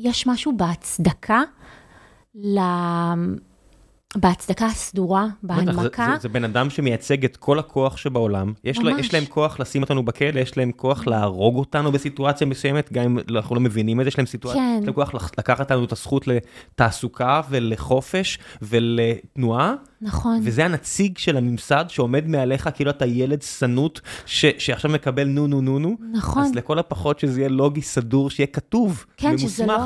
ויש 0.00 0.26
משהו 0.26 0.56
בהצדקה 0.56 1.42
בהצדקה 4.16 4.66
הסדורה, 4.66 5.26
בהנמקה. 5.42 6.06
זה, 6.06 6.12
זה, 6.12 6.18
זה 6.20 6.28
בן 6.28 6.44
אדם 6.44 6.70
שמייצג 6.70 7.24
את 7.24 7.36
כל 7.36 7.58
הכוח 7.58 7.96
שבעולם. 7.96 8.52
יש, 8.64 8.78
לה, 8.78 9.00
יש 9.00 9.14
להם 9.14 9.24
כוח 9.24 9.60
לשים 9.60 9.82
אותנו 9.82 10.04
בכלא, 10.04 10.40
יש 10.40 10.56
להם 10.56 10.72
כוח 10.72 11.06
להרוג 11.06 11.56
אותנו 11.56 11.92
בסיטואציה 11.92 12.46
מסוימת, 12.46 12.92
גם 12.92 13.04
אם 13.04 13.18
אנחנו 13.30 13.54
לא 13.54 13.60
מבינים 13.60 14.00
את 14.00 14.04
זה, 14.04 14.08
יש 14.08 14.18
להם 14.18 14.26
סיטואציה, 14.26 14.60
כן. 14.60 14.78
יש 14.80 14.86
להם 14.86 14.94
כוח 14.94 15.14
לקחת 15.38 15.70
לנו 15.70 15.84
את 15.84 15.92
הזכות 15.92 16.28
לתעסוקה 16.28 17.40
ולחופש 17.50 18.38
ולתנועה. 18.62 19.74
נכון. 20.00 20.40
וזה 20.42 20.64
הנציג 20.64 21.18
של 21.18 21.36
הממסד 21.36 21.84
שעומד 21.88 22.26
מעליך 22.26 22.68
כאילו 22.74 22.90
אתה 22.90 23.06
ילד 23.06 23.42
שנוט 23.42 24.00
שעכשיו 24.26 24.90
מקבל 24.90 25.24
נו 25.24 25.46
נו 25.46 25.60
נו 25.60 25.78
נו. 25.78 25.96
נכון. 26.12 26.42
אז 26.42 26.54
לכל 26.54 26.78
הפחות 26.78 27.18
שזה 27.18 27.40
יהיה 27.40 27.48
לוגי 27.48 27.82
סדור, 27.82 28.30
שיהיה 28.30 28.46
כתוב, 28.46 29.04
כן, 29.16 29.28
ממוסמך. 29.28 29.48
שזה 29.50 29.66
לא... 29.66 29.76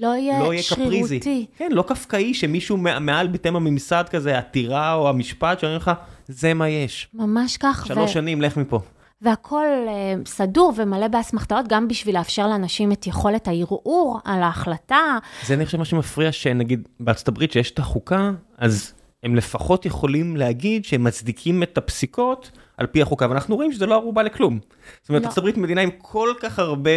לא 0.00 0.16
יהיה 0.16 0.40
לא 0.40 0.52
יהיה 0.52 0.62
שרירותי. 0.62 1.20
קפריזי. 1.20 1.46
כן, 1.56 1.68
לא 1.72 1.84
קפקאי 1.88 2.34
שמישהו 2.34 2.76
מעל 2.76 3.26
ביתם 3.26 3.56
הממסד 3.56 4.04
כזה, 4.10 4.38
עתירה 4.38 4.94
או 4.94 5.08
המשפט, 5.08 5.58
שאומרים 5.60 5.80
לך, 5.80 5.90
זה 6.28 6.54
מה 6.54 6.68
יש. 6.68 7.08
ממש 7.14 7.56
כך. 7.56 7.84
שלוש 7.86 8.10
ו... 8.10 8.12
שנים, 8.12 8.42
לך 8.42 8.56
מפה. 8.56 8.80
והכל 9.22 9.66
uh, 9.86 10.28
סדור 10.28 10.72
ומלא 10.76 11.08
באסמכתאות, 11.08 11.68
גם 11.68 11.88
בשביל 11.88 12.18
לאפשר 12.18 12.46
לאנשים 12.46 12.92
את 12.92 13.06
יכולת 13.06 13.48
הערעור 13.48 14.18
על 14.24 14.42
ההחלטה. 14.42 15.18
זה 15.46 15.54
אני 15.54 15.66
חושב 15.66 15.78
מה 15.78 15.84
שמפריע, 15.84 16.32
שנגיד 16.32 16.88
בארצות 17.00 17.28
הברית 17.28 17.52
שיש 17.52 17.70
את 17.70 17.78
החוקה, 17.78 18.30
אז 18.58 18.92
הם 19.22 19.34
לפחות 19.34 19.86
יכולים 19.86 20.36
להגיד 20.36 20.84
שהם 20.84 21.04
מצדיקים 21.04 21.62
את 21.62 21.78
הפסיקות 21.78 22.50
על 22.76 22.86
פי 22.86 23.02
החוקה, 23.02 23.26
ואנחנו 23.30 23.56
רואים 23.56 23.72
שזה 23.72 23.86
לא 23.86 23.94
ערובה 23.94 24.22
לכלום. 24.22 24.58
זאת 25.00 25.08
אומרת, 25.08 25.22
לא. 25.22 25.26
ארצות 25.26 25.38
הברית 25.38 25.56
מדינה 25.56 25.80
עם 25.80 25.90
כל 25.98 26.28
כך 26.40 26.58
הרבה 26.58 26.90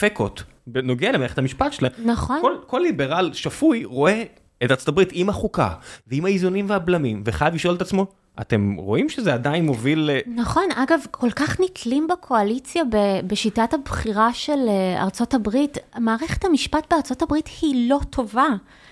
פקות. 0.00 0.42
בנוגע 0.66 1.12
למערכת 1.12 1.38
המשפט 1.38 1.72
שלה. 1.72 1.88
נכון. 2.04 2.38
כל, 2.42 2.54
כל 2.66 2.78
ליברל 2.78 3.30
שפוי 3.32 3.84
רואה 3.84 4.22
את 4.64 4.70
ארצות 4.70 4.88
הברית 4.88 5.08
עם 5.12 5.28
החוקה 5.28 5.68
ועם 6.06 6.24
האיזונים 6.24 6.70
והבלמים, 6.70 7.22
וחייב 7.26 7.54
לשאול 7.54 7.74
את 7.74 7.82
עצמו, 7.82 8.06
אתם 8.40 8.74
רואים 8.78 9.08
שזה 9.08 9.34
עדיין 9.34 9.66
מוביל 9.66 10.10
ל... 10.10 10.10
נכון, 10.26 10.64
אגב, 10.74 11.00
כל 11.10 11.30
כך 11.30 11.60
נתלים 11.60 12.06
בקואליציה 12.12 12.82
בשיטת 13.26 13.74
הבחירה 13.74 14.32
של 14.32 14.68
אה, 14.68 15.02
ארצות 15.02 15.34
הברית. 15.34 15.78
מערכת 15.98 16.44
המשפט 16.44 16.92
בארצות 16.92 17.22
הברית 17.22 17.48
היא 17.60 17.90
לא 17.90 18.00
טובה. 18.10 18.46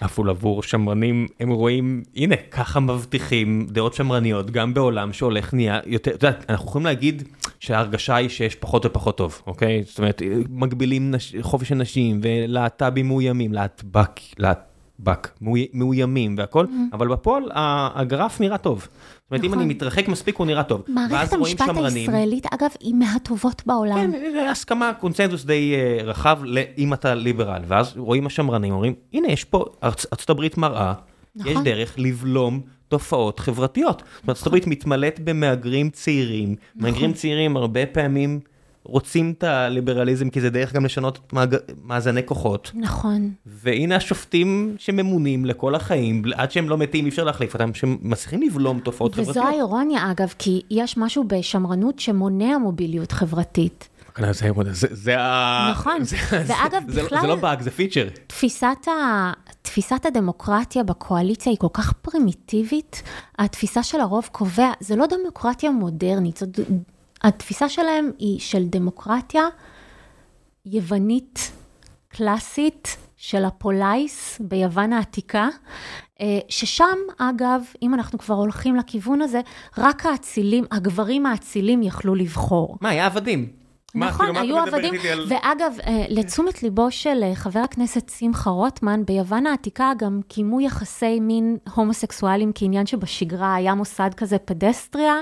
אפילו 0.05 0.31
עבור 0.31 0.62
שמרנים, 0.62 1.26
הם 1.40 1.50
רואים, 1.50 2.03
הנה, 2.16 2.37
ככה 2.50 2.81
מבטיחים 2.81 3.66
דעות 3.70 3.94
שמרניות, 3.94 4.50
גם 4.50 4.74
בעולם 4.74 5.12
שהולך 5.12 5.55
נהיה 5.55 5.81
יותר, 5.87 6.11
את 6.11 6.22
יודעת, 6.22 6.50
אנחנו 6.50 6.66
יכולים 6.68 6.87
להגיד 6.87 7.22
שההרגשה 7.61 8.14
היא 8.14 8.29
שיש 8.29 8.55
פחות 8.55 8.87
ופחות 8.87 9.16
טוב, 9.16 9.42
אוקיי? 9.46 9.83
זאת 9.87 9.98
אומרת, 9.98 10.22
מגבילים 10.50 11.11
נש... 11.11 11.35
חופש 11.40 11.72
הנשים 11.72 12.20
ולהט"בים 12.22 13.09
מאוימים, 13.09 13.53
להטבק, 13.53 14.20
להטבק, 15.06 15.28
מאוימים 15.72 16.34
והכל, 16.38 16.64
mm-hmm. 16.64 16.94
אבל 16.94 17.08
בפועל 17.08 17.42
הגרף 17.54 18.40
נראה 18.40 18.58
טוב. 18.58 18.80
זאת 18.80 19.30
אומרת, 19.30 19.44
אם 19.44 19.52
אני 19.52 19.56
נכון. 19.56 19.68
מתרחק 19.68 20.08
מספיק, 20.08 20.36
הוא 20.36 20.46
נראה 20.46 20.62
טוב. 20.62 20.82
מערכת 20.88 21.32
המשפט 21.32 21.68
הישראלית, 21.76 22.46
אגב, 22.54 22.70
היא 22.80 22.94
מהטובות 22.94 23.62
בעולם. 23.66 23.96
כן, 23.96 24.10
זה 24.32 24.50
הסכמה, 24.50 24.92
קונצנזוס 25.00 25.44
די 25.44 25.74
uh, 25.74 26.04
רחב, 26.04 26.38
אם 26.78 26.92
אתה 26.92 27.14
ליברל. 27.14 27.62
ואז 27.66 27.92
רואים 27.96 28.26
השמרנים, 28.26 28.72
אומרים, 28.72 28.94
הנה, 29.12 29.28
יש 29.28 29.44
פה, 29.44 29.64
ארצות 29.84 30.30
הברית 30.30 30.58
מראה 30.58 30.92
נכון. 31.36 31.52
יש 31.52 31.58
דרך 31.64 31.94
לבלום 31.98 32.60
תופעות 32.88 33.40
חברתיות. 33.40 33.98
זאת 33.98 34.22
אומרת, 34.22 34.28
ארצות 34.28 34.46
הברית 34.46 34.66
מתמלאת 34.66 35.20
במהגרים 35.24 35.90
צעירים, 35.90 36.48
נכון. 36.48 36.90
מהגרים 36.90 37.12
צעירים 37.12 37.56
הרבה 37.56 37.86
פעמים 37.86 38.40
רוצים 38.84 39.34
את 39.38 39.44
הליברליזם, 39.44 40.30
כי 40.30 40.40
זה 40.40 40.50
דרך 40.50 40.72
גם 40.72 40.84
לשנות 40.84 41.18
את 41.26 41.32
מאג- 41.32 41.56
מאזני 41.84 42.26
כוחות. 42.26 42.70
נכון. 42.74 43.30
והנה 43.46 43.96
השופטים 43.96 44.74
שממונים 44.78 45.44
לכל 45.44 45.74
החיים, 45.74 46.22
עד 46.34 46.50
שהם 46.50 46.68
לא 46.68 46.78
מתים, 46.78 47.04
אי 47.04 47.10
אפשר 47.10 47.24
להחליף 47.24 47.54
אותם, 47.54 47.74
שמצליחים 47.74 48.42
לבלום 48.42 48.80
תופעות 48.80 49.12
וזו 49.12 49.22
חברתיות. 49.32 49.46
האירוניה, 49.46 50.10
אגב, 50.10 50.34
כי 50.38 50.62
יש 50.70 50.96
משהו 50.96 51.24
בשמרנות 51.26 51.98
שמונע 51.98 52.58
מוביליות 52.58 53.12
חברתית. 53.12 53.88
זה, 54.33 54.42
זה, 54.72 54.87
זה 54.90 55.20
ה... 55.20 55.68
נכון. 55.70 56.04
זה, 56.04 56.16
ואגב, 56.31 56.83
זה, 56.88 57.02
בכלל- 57.02 57.20
זה 57.20 57.26
לא 57.26 57.37
באג, 57.37 57.60
זה 57.62 57.70
פיצ'ר. 57.70 58.08
תפיסת, 58.26 58.88
ה... 58.88 59.33
תפיסת 59.62 60.06
הדמוקרטיה 60.06 60.83
בקואליציה 60.83 61.50
היא 61.52 61.58
כל 61.58 61.66
כך 61.72 61.92
פרימיטיבית. 61.92 63.02
התפיסה 63.38 63.83
של 63.83 64.00
הרוב 64.00 64.28
קובע, 64.33 64.70
זה 64.81 64.96
לא 64.96 65.06
דמוקרטיה 65.06 65.70
מודרנית, 65.70 66.37
זאת... 66.37 66.60
התפיסה 67.23 67.68
שלהם 67.68 68.10
היא 68.18 68.40
של 68.40 68.64
דמוקרטיה 68.64 69.42
יוונית 70.66 71.52
קלאסית 72.08 72.96
של 73.16 73.44
הפולייס 73.44 74.40
ביוון 74.40 74.92
העתיקה, 74.92 75.48
אה, 76.21 76.38
ששם, 76.48 76.98
אגב, 77.18 77.62
אם 77.83 77.94
אנחנו 77.94 78.18
כבר 78.18 78.35
הולכים 78.35 78.77
לכיוון 78.77 79.23
הזה, 79.23 79.40
רק 79.79 80.06
האצילים, 80.06 80.64
הגברים 80.71 81.27
האצילים 81.27 81.83
יכלו 81.83 82.14
לבחור. 82.14 82.79
מה, 82.81 82.88
היה 82.88 83.06
עבדים. 83.06 83.60
מה, 83.94 84.06
נכון, 84.08 84.26
כאילו, 84.26 84.40
היו 84.40 84.58
עבדים, 84.58 84.94
על- 85.12 85.26
ואגב, 85.28 85.72
אה, 85.86 86.04
לתשומת 86.08 86.62
ליבו 86.62 86.90
של 86.90 87.22
אה, 87.22 87.34
חבר 87.34 87.60
הכנסת 87.60 88.10
שמחה 88.18 88.50
רוטמן, 88.50 89.02
ביוון 89.06 89.46
העתיקה 89.46 89.92
גם 89.98 90.20
קיימו 90.28 90.60
יחסי 90.60 91.20
מין 91.20 91.56
הומוסקסואלים 91.74 92.52
כעניין 92.54 92.86
שבשגרה, 92.86 93.54
היה 93.54 93.74
מוסד 93.74 94.10
כזה 94.16 94.38
פדסטריה, 94.38 95.14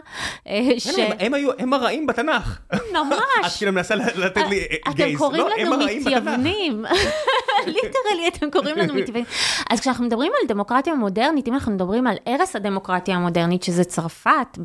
אה, 0.49 0.61
ש... 0.79 0.87
הם, 0.99 1.13
הם 1.21 1.35
היו, 1.35 1.51
הם 1.59 1.73
הרעים 1.75 2.07
בתנ"ך. 2.07 2.59
את 2.75 2.81
ממש. 2.95 3.57
כאילו 3.59 3.73
מנסה 3.73 3.95
לתת 3.95 4.43
לי 4.51 4.59
אה, 4.61 4.93
אתם. 4.93 5.17
קוראים 5.19 5.43
לא, 5.43 5.51
לנו 5.59 5.75
הרעים 5.75 6.01
בתנ"ך. 6.05 6.17
מתייוונים. 6.17 6.85
ליטרלי, 7.67 8.29
אתם 8.29 8.51
קוראים 8.51 8.77
לנו 8.77 8.95
מתייוונים. 8.95 9.27
אז 9.71 9.81
כשאנחנו 9.81 10.05
מדברים 10.05 10.33
על 10.41 10.49
דמוקרטיה 10.49 10.95
מודרנית, 10.95 11.49
אם 11.49 11.55
אנחנו 11.55 11.73
מדברים 11.73 12.07
על 12.07 12.17
ערש 12.27 12.57
הדמוקרטיה 12.57 13.17
המודרנית, 13.17 13.63
שזה 13.63 13.85
צרפת 13.85 14.59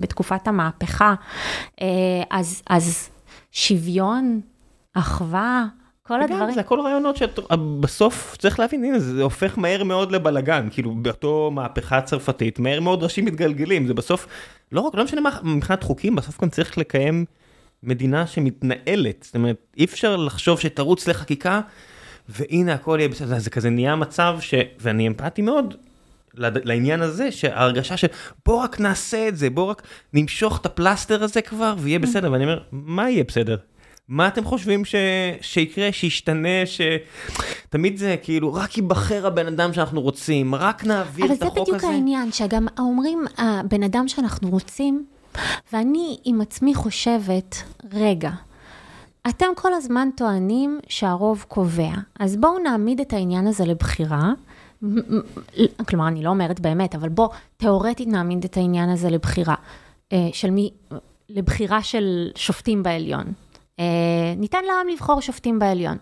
בתקופת 0.00 0.48
המהפכה, 0.48 1.14
אז 2.30 3.08
שוויון, 3.52 4.40
אחווה, 4.94 5.66
כל 6.02 6.14
וגם, 6.14 6.22
הדברים. 6.22 6.54
זה 6.54 6.60
הכל 6.60 6.80
רעיונות 6.80 7.16
שבסוף 7.16 8.36
צריך 8.38 8.60
להבין, 8.60 8.84
הנה, 8.84 8.98
זה 8.98 9.22
הופך 9.22 9.58
מהר 9.58 9.84
מאוד 9.84 10.12
לבלגן, 10.12 10.68
כאילו 10.70 10.94
באותו 10.94 11.50
מהפכה 11.54 12.00
צרפתית, 12.00 12.58
מהר 12.58 12.80
מאוד 12.80 13.02
ראשים 13.02 13.24
מתגלגלים, 13.24 13.86
זה 13.86 13.94
בסוף, 13.94 14.26
לא 14.72 14.80
רק, 14.80 14.94
לא 14.94 15.04
משנה 15.04 15.20
מה 15.20 15.30
מבחינת 15.42 15.82
חוקים, 15.82 16.16
בסוף 16.16 16.42
גם 16.42 16.48
צריך 16.48 16.78
לקיים 16.78 17.24
מדינה 17.82 18.26
שמתנהלת, 18.26 19.22
זאת 19.22 19.34
אומרת, 19.34 19.56
אי 19.76 19.84
אפשר 19.84 20.16
לחשוב 20.16 20.60
שתרוץ 20.60 21.08
לחקיקה, 21.08 21.60
והנה 22.28 22.74
הכל 22.74 22.96
יהיה 23.00 23.08
בסדר, 23.08 23.38
זה 23.38 23.50
כזה 23.50 23.70
נהיה 23.70 23.96
מצב 23.96 24.36
ש... 24.40 24.54
ואני 24.80 25.08
אמפתי 25.08 25.42
מאוד. 25.42 25.74
לעניין 26.34 27.02
הזה 27.02 27.32
שההרגשה 27.32 27.96
של 27.96 28.06
בוא 28.46 28.62
רק 28.62 28.80
נעשה 28.80 29.28
את 29.28 29.36
זה 29.36 29.50
בוא 29.50 29.64
רק 29.64 29.82
נמשוך 30.12 30.60
את 30.60 30.66
הפלסטר 30.66 31.24
הזה 31.24 31.42
כבר 31.42 31.74
ויהיה 31.78 31.98
בסדר 31.98 32.32
ואני 32.32 32.44
אומר 32.44 32.58
מה 32.72 33.10
יהיה 33.10 33.24
בסדר 33.24 33.56
מה 34.08 34.28
אתם 34.28 34.44
חושבים 34.44 34.84
ש... 34.84 34.94
שיקרה, 35.40 35.92
שישתנה, 35.92 36.48
שתמיד 36.66 37.96
זה 37.96 38.16
כאילו, 38.22 38.54
רק 38.54 38.76
ייבחר 38.76 39.26
הבן 39.26 39.46
אדם 39.46 39.72
שאנחנו 39.72 40.00
רוצים, 40.00 40.54
רק 40.54 40.84
נעביר 40.84 41.24
אבל 41.24 41.34
את 41.34 41.38
זה 41.38 41.46
החוק 41.46 41.58
בדיוק 41.58 41.76
הזה. 41.76 41.86
העניין, 41.86 42.32
שגם 42.32 42.66
אומרים, 42.78 43.24
הבן 43.38 43.82
אדם 43.82 44.08
שאנחנו 44.08 44.50
רוצים, 44.50 45.04
ואני 45.72 46.18
עם 46.24 46.40
עצמי 46.40 46.74
חושבת, 46.74 47.62
רגע, 47.92 48.30
אתם 49.28 49.46
כל 49.56 49.74
הזמן 49.74 50.08
טוענים 50.16 50.80
שהרוב 50.88 51.44
קובע, 51.48 51.92
אז 52.20 52.36
בואו 52.36 52.58
נעמיד 52.58 53.00
את 53.00 53.12
העניין 53.12 53.46
הזה 53.46 53.64
לבחירה. 53.64 54.32
כלומר, 55.86 56.08
אני 56.08 56.22
לא 56.22 56.30
אומרת 56.30 56.60
באמת, 56.60 56.94
אבל 56.94 57.08
בוא, 57.08 57.28
תיאורטית 57.56 58.08
נעמיד 58.08 58.44
את 58.44 58.56
העניין 58.56 58.88
הזה 58.88 59.10
לבחירה. 59.10 59.54
אה, 60.12 60.28
של 60.32 60.50
מי, 60.50 60.70
לבחירה 61.28 61.82
של 61.82 62.30
שופטים 62.36 62.82
בעליון. 62.82 63.24
אה, 63.78 63.84
ניתן 64.36 64.64
לעם 64.64 64.88
לבחור 64.88 65.20
שופטים 65.20 65.58
בעליון. 65.58 65.96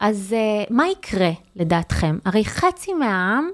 אז 0.00 0.34
אה, 0.36 0.64
מה 0.70 0.88
יקרה 0.88 1.30
לדעתכם? 1.56 2.18
הרי 2.24 2.44
חצי 2.44 2.94
מהעם 2.94 3.50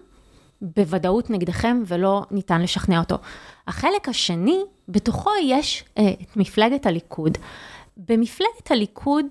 בוודאות 0.60 1.30
נגדכם 1.30 1.82
ולא 1.86 2.22
ניתן 2.30 2.62
לשכנע 2.62 2.98
אותו. 2.98 3.16
החלק 3.68 4.08
השני, 4.08 4.60
בתוכו 4.88 5.30
יש 5.42 5.84
את 6.22 6.36
מפלגת 6.36 6.86
הליכוד. 6.86 7.38
במפלגת 7.96 8.70
הליכוד 8.70 9.26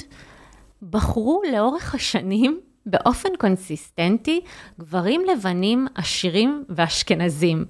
בחרו 0.89 1.41
לאורך 1.51 1.95
השנים 1.95 2.59
באופן 2.85 3.29
קונסיסטנטי 3.39 4.41
גברים 4.79 5.21
לבנים, 5.33 5.87
עשירים 5.95 6.63
ואשכנזים. 6.69 7.65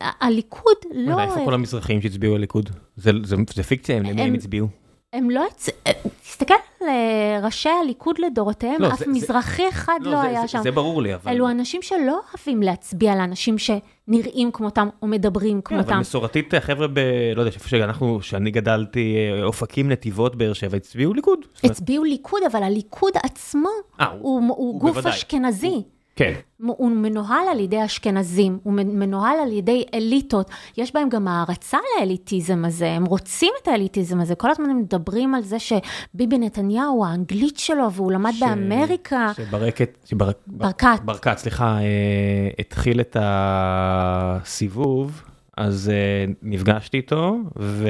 הליכוד 0.00 0.76
לא... 0.94 1.20
איפה 1.20 1.44
כל 1.44 1.54
המזרחים 1.54 2.02
שהצביעו 2.02 2.36
לליכוד? 2.38 2.70
זה- 2.96 3.10
זה 3.22 3.36
זה 3.54 3.62
פיקציה, 3.62 3.98
למי 3.98 4.10
הם- 4.10 4.18
הם 4.18 4.34
הצביעו? 4.34 4.68
הם 5.14 5.30
לא... 5.30 5.44
אה, 5.86 5.92
תסתכל 6.22 6.54
על 6.80 6.88
אה, 6.88 7.40
ראשי 7.42 7.68
הליכוד 7.82 8.18
לדורותיהם, 8.18 8.82
לא, 8.82 8.88
אף 8.88 8.98
זה- 8.98 9.04
זה- 9.04 9.10
מזרחי 9.10 9.68
אחד 9.68 9.98
לא, 10.00 10.10
זה- 10.10 10.22
היה 10.22 10.40
זה- 10.42 10.48
שם. 10.48 10.60
זה 10.62 10.70
ברור 10.70 11.02
לי, 11.02 11.14
אבל... 11.14 11.32
אלו 11.32 11.50
אנשים 11.50 11.82
שלא 11.82 12.20
אוהבים 12.34 12.62
להצביע 12.62 13.14
לאנשים 13.14 13.56
שנראים 13.58 14.50
כמותם 14.52 14.88
או 15.02 15.06
מדברים 15.06 15.60
כן, 15.62 15.74
אבל 15.74 15.84
כמותם. 15.84 16.00
מסורתית, 16.00 16.54
החבר'ה 16.54 16.86
ב... 16.88 16.98
לא 17.36 17.40
יודע, 17.40 17.52
איפה 17.54 17.68
שאנחנו, 17.68 18.22
שאני 18.22 18.50
גדלתי, 18.50 19.16
אה, 19.16 19.44
אופקים, 19.44 19.88
נתיבות, 19.92 20.36
באר 20.36 20.52
שבע, 20.52 20.76
הצביעו 20.76 21.14
ליכוד. 21.14 21.38
הצביעו 21.64 22.04
ליכוד, 22.04 22.40
אבל 22.52 22.62
הליכוד 22.62 23.12
עצמו 23.22 23.68
אה, 24.00 24.06
הוא, 24.06 24.18
הוא, 24.40 24.56
הוא 24.56 24.80
גוף 24.80 24.90
בוודאי. 24.90 25.12
אשכנזי. 25.12 25.82
כן. 26.16 26.32
הוא 26.66 26.90
מנוהל 26.90 27.48
על 27.50 27.60
ידי 27.60 27.84
אשכנזים, 27.84 28.58
הוא 28.62 28.72
מנוהל 28.72 29.36
על 29.42 29.52
ידי 29.52 29.84
אליטות, 29.94 30.46
יש 30.76 30.94
בהם 30.94 31.08
גם 31.08 31.28
הערצה 31.28 31.78
לאליטיזם 31.98 32.64
הזה, 32.64 32.90
הם 32.90 33.04
רוצים 33.04 33.52
את 33.62 33.68
האליטיזם 33.68 34.20
הזה, 34.20 34.34
כל 34.34 34.50
הזמן 34.50 34.70
הם 34.70 34.78
מדברים 34.78 35.34
על 35.34 35.42
זה 35.42 35.56
שביבי 35.58 36.38
נתניהו, 36.38 37.04
האנגלית 37.04 37.58
שלו, 37.58 37.92
והוא 37.92 38.12
למד 38.12 38.32
ש- 38.32 38.40
באמריקה. 38.40 39.32
שברקת, 39.36 39.98
שבר- 40.04 40.30
ברקת. 40.46 40.88
ברקת, 41.04 41.38
סליחה, 41.38 41.78
אה, 41.78 41.82
התחיל 42.58 43.00
את 43.00 43.16
הסיבוב, 43.20 45.22
אז 45.56 45.90
אה, 45.94 46.32
נפגשתי 46.42 46.96
איתו, 46.96 47.36
ו... 47.58 47.88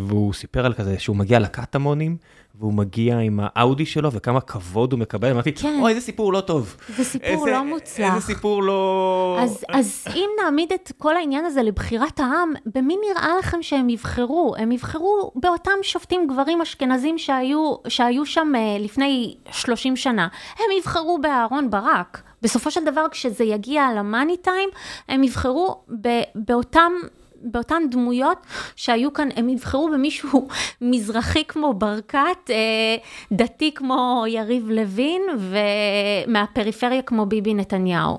והוא 0.00 0.32
סיפר 0.32 0.66
על 0.66 0.74
כזה 0.74 0.98
שהוא 0.98 1.16
מגיע 1.16 1.38
לקטמונים, 1.38 2.16
והוא 2.60 2.74
מגיע 2.74 3.18
עם 3.18 3.40
האאודי 3.42 3.86
שלו, 3.86 4.12
וכמה 4.12 4.40
כבוד 4.40 4.92
הוא 4.92 5.00
מקבל, 5.00 5.30
אמרתי, 5.30 5.52
כן. 5.52 5.78
אוי, 5.80 5.90
איזה 5.90 6.00
סיפור 6.00 6.32
לא 6.32 6.40
טוב. 6.40 6.76
זה 6.96 7.04
סיפור 7.04 7.28
איזה- 7.30 7.50
לא 7.50 7.64
מוצלח. 7.64 8.14
איזה 8.14 8.26
סיפור 8.26 8.62
לא... 8.62 9.38
אז, 9.40 9.64
אז 9.68 10.04
אם 10.14 10.28
נעמיד 10.44 10.72
את 10.72 10.92
כל 10.98 11.16
העניין 11.16 11.44
הזה 11.44 11.62
לבחירת 11.62 12.20
העם, 12.20 12.52
במי 12.66 12.96
נראה 13.10 13.38
לכם 13.38 13.62
שהם 13.62 13.88
יבחרו? 13.88 14.54
הם 14.58 14.72
יבחרו 14.72 15.32
באותם 15.34 15.70
שופטים 15.82 16.26
גברים 16.26 16.60
אשכנזים 16.60 17.18
שהיו, 17.18 17.74
שהיו 17.88 18.26
שם 18.26 18.52
אה, 18.56 18.76
לפני 18.80 19.34
30 19.50 19.96
שנה. 19.96 20.28
הם 20.58 20.64
יבחרו 20.78 21.18
באהרון 21.22 21.70
ברק. 21.70 22.22
בסופו 22.42 22.70
של 22.70 22.84
דבר, 22.84 23.06
כשזה 23.10 23.44
יגיע 23.44 23.88
למאני 23.98 24.36
טיים, 24.36 24.68
הם 25.08 25.24
יבחרו 25.24 25.76
ב, 26.00 26.08
באותם... 26.34 26.92
באותן 27.42 27.82
דמויות 27.90 28.38
שהיו 28.76 29.12
כאן, 29.12 29.28
הם 29.36 29.48
יבחרו 29.48 29.90
במישהו 29.92 30.48
מזרחי 30.80 31.44
כמו 31.44 31.74
ברקת, 31.74 32.50
אה, 32.50 32.96
דתי 33.32 33.74
כמו 33.74 34.24
יריב 34.28 34.70
לוין 34.70 35.22
ומהפריפריה 36.28 37.02
כמו 37.02 37.26
ביבי 37.26 37.54
נתניהו. 37.54 38.18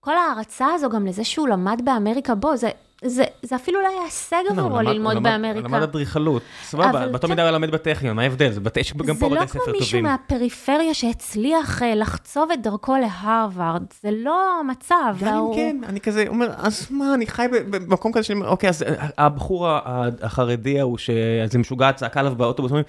כל 0.00 0.16
ההערצה 0.16 0.66
הזו 0.74 0.88
גם 0.90 1.06
לזה 1.06 1.24
שהוא 1.24 1.48
למד 1.48 1.80
באמריקה, 1.84 2.34
בוא, 2.34 2.56
זה, 2.56 2.70
זה, 3.04 3.24
זה 3.42 3.56
אפילו 3.56 3.80
לא 3.82 3.88
היה 3.88 4.02
הישג 4.04 4.36
לא, 4.46 4.50
עבורו 4.50 4.74
הוא 4.74 4.82
ללמוד 4.82 5.14
למד- 5.16 5.22
באמריקה. 5.22 5.68
למד 5.68 5.82
אדריכלות, 5.82 6.42
סבבה, 6.62 6.92
כן. 6.92 7.28
מידה 7.28 7.42
הוא 7.42 7.50
למד 7.50 7.70
בטכניון, 7.70 8.16
מה 8.16 8.22
ההבדל? 8.22 8.52
זה 8.52 8.60
יש 8.76 8.92
גם 8.94 9.16
פה 9.16 9.28
זה 9.28 9.34
לא 9.34 9.40
בתי 9.40 9.48
ספר 9.48 9.60
כמו 9.64 9.72
מישהו 9.72 9.86
טובים. 9.90 10.04
מהפריפריה 10.04 10.94
שהצליח 10.94 11.82
אה, 11.82 11.94
לחצוב 11.94 12.50
את 12.50 12.62
דרכו 12.62 12.96
להרווארד, 12.96 13.82
זה 14.02 14.08
לא 14.12 14.60
המצב. 14.60 15.14
גם 15.20 15.36
אם 15.36 15.54
כן, 15.54 15.76
אני 15.88 16.00
כזה 16.00 16.24
אומר, 16.28 16.50
אז 16.58 16.86
מה, 16.90 17.14
אני 17.14 17.26
חי 17.26 17.46
במקום 17.70 18.12
כזה 18.12 18.22
שאני 18.24 18.38
אומר, 18.40 18.48
אוקיי, 18.50 18.68
אז 18.68 18.84
הבחור 19.18 19.68
ה- 19.68 19.80
החרדי 20.22 20.80
ההוא, 20.80 20.98
שאיזה 20.98 21.58
משוגע 21.58 21.92
צעק 21.92 22.16
עליו 22.16 22.34
באוטובוס, 22.36 22.70
אומרים, 22.70 22.84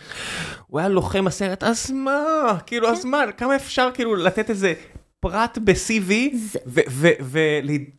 הוא 0.67 0.79
היה 0.79 0.89
לוחם 0.89 1.27
הסרט, 1.27 1.63
אז 1.63 1.91
מה, 1.91 2.21
כאילו, 2.65 2.87
כן. 2.87 2.93
אז 2.93 3.05
מה, 3.05 3.23
כמה 3.37 3.55
אפשר 3.55 3.89
כאילו 3.93 4.15
לתת 4.15 4.49
איזה 4.49 4.73
פרט 5.23 5.57
ב-CV 5.63 6.11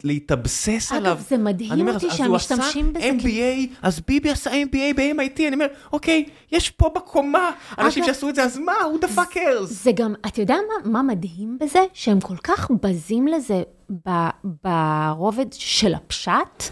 ולהתאבסס 0.05 0.93
אגב, 0.93 1.01
עליו. 1.01 1.19
זה 1.29 1.37
מדהים 1.39 1.81
אומר, 1.81 1.95
אותי 1.95 2.07
אז 2.11 2.17
שהם 2.17 2.27
הוא 2.27 2.37
משתמשים 2.37 2.93
בזה 2.93 2.99
עשה 2.99 3.17
MBA, 3.19 3.75
אז 3.83 4.01
ביבי 4.01 4.31
עשה 4.31 4.51
MBA 4.51 4.95
ב-MIT, 4.97 5.39
אני 5.39 5.55
אומר, 5.55 5.67
אוקיי, 5.93 6.25
יש 6.53 6.71
פה 6.71 6.91
בקומה 6.95 7.51
אנשים 7.79 8.03
אגב- 8.03 8.13
שעשו 8.13 8.29
את 8.29 8.35
זה, 8.35 8.43
אז 8.45 8.59
מה, 8.59 8.73
who 8.73 9.05
the 9.05 9.19
fuck 9.19 9.35
cares? 9.35 9.65
זה 9.65 9.93
גם, 9.93 10.15
אתה 10.27 10.41
יודע 10.41 10.55
מה, 10.55 10.91
מה 10.91 11.03
מדהים 11.03 11.59
בזה? 11.61 11.79
שהם 11.93 12.21
כל 12.21 12.37
כך 12.37 12.71
בזים 12.83 13.29
לזה 13.29 13.63
ב, 14.07 14.11
ברובד 14.65 15.47
של 15.53 15.95
הפשט, 15.95 16.63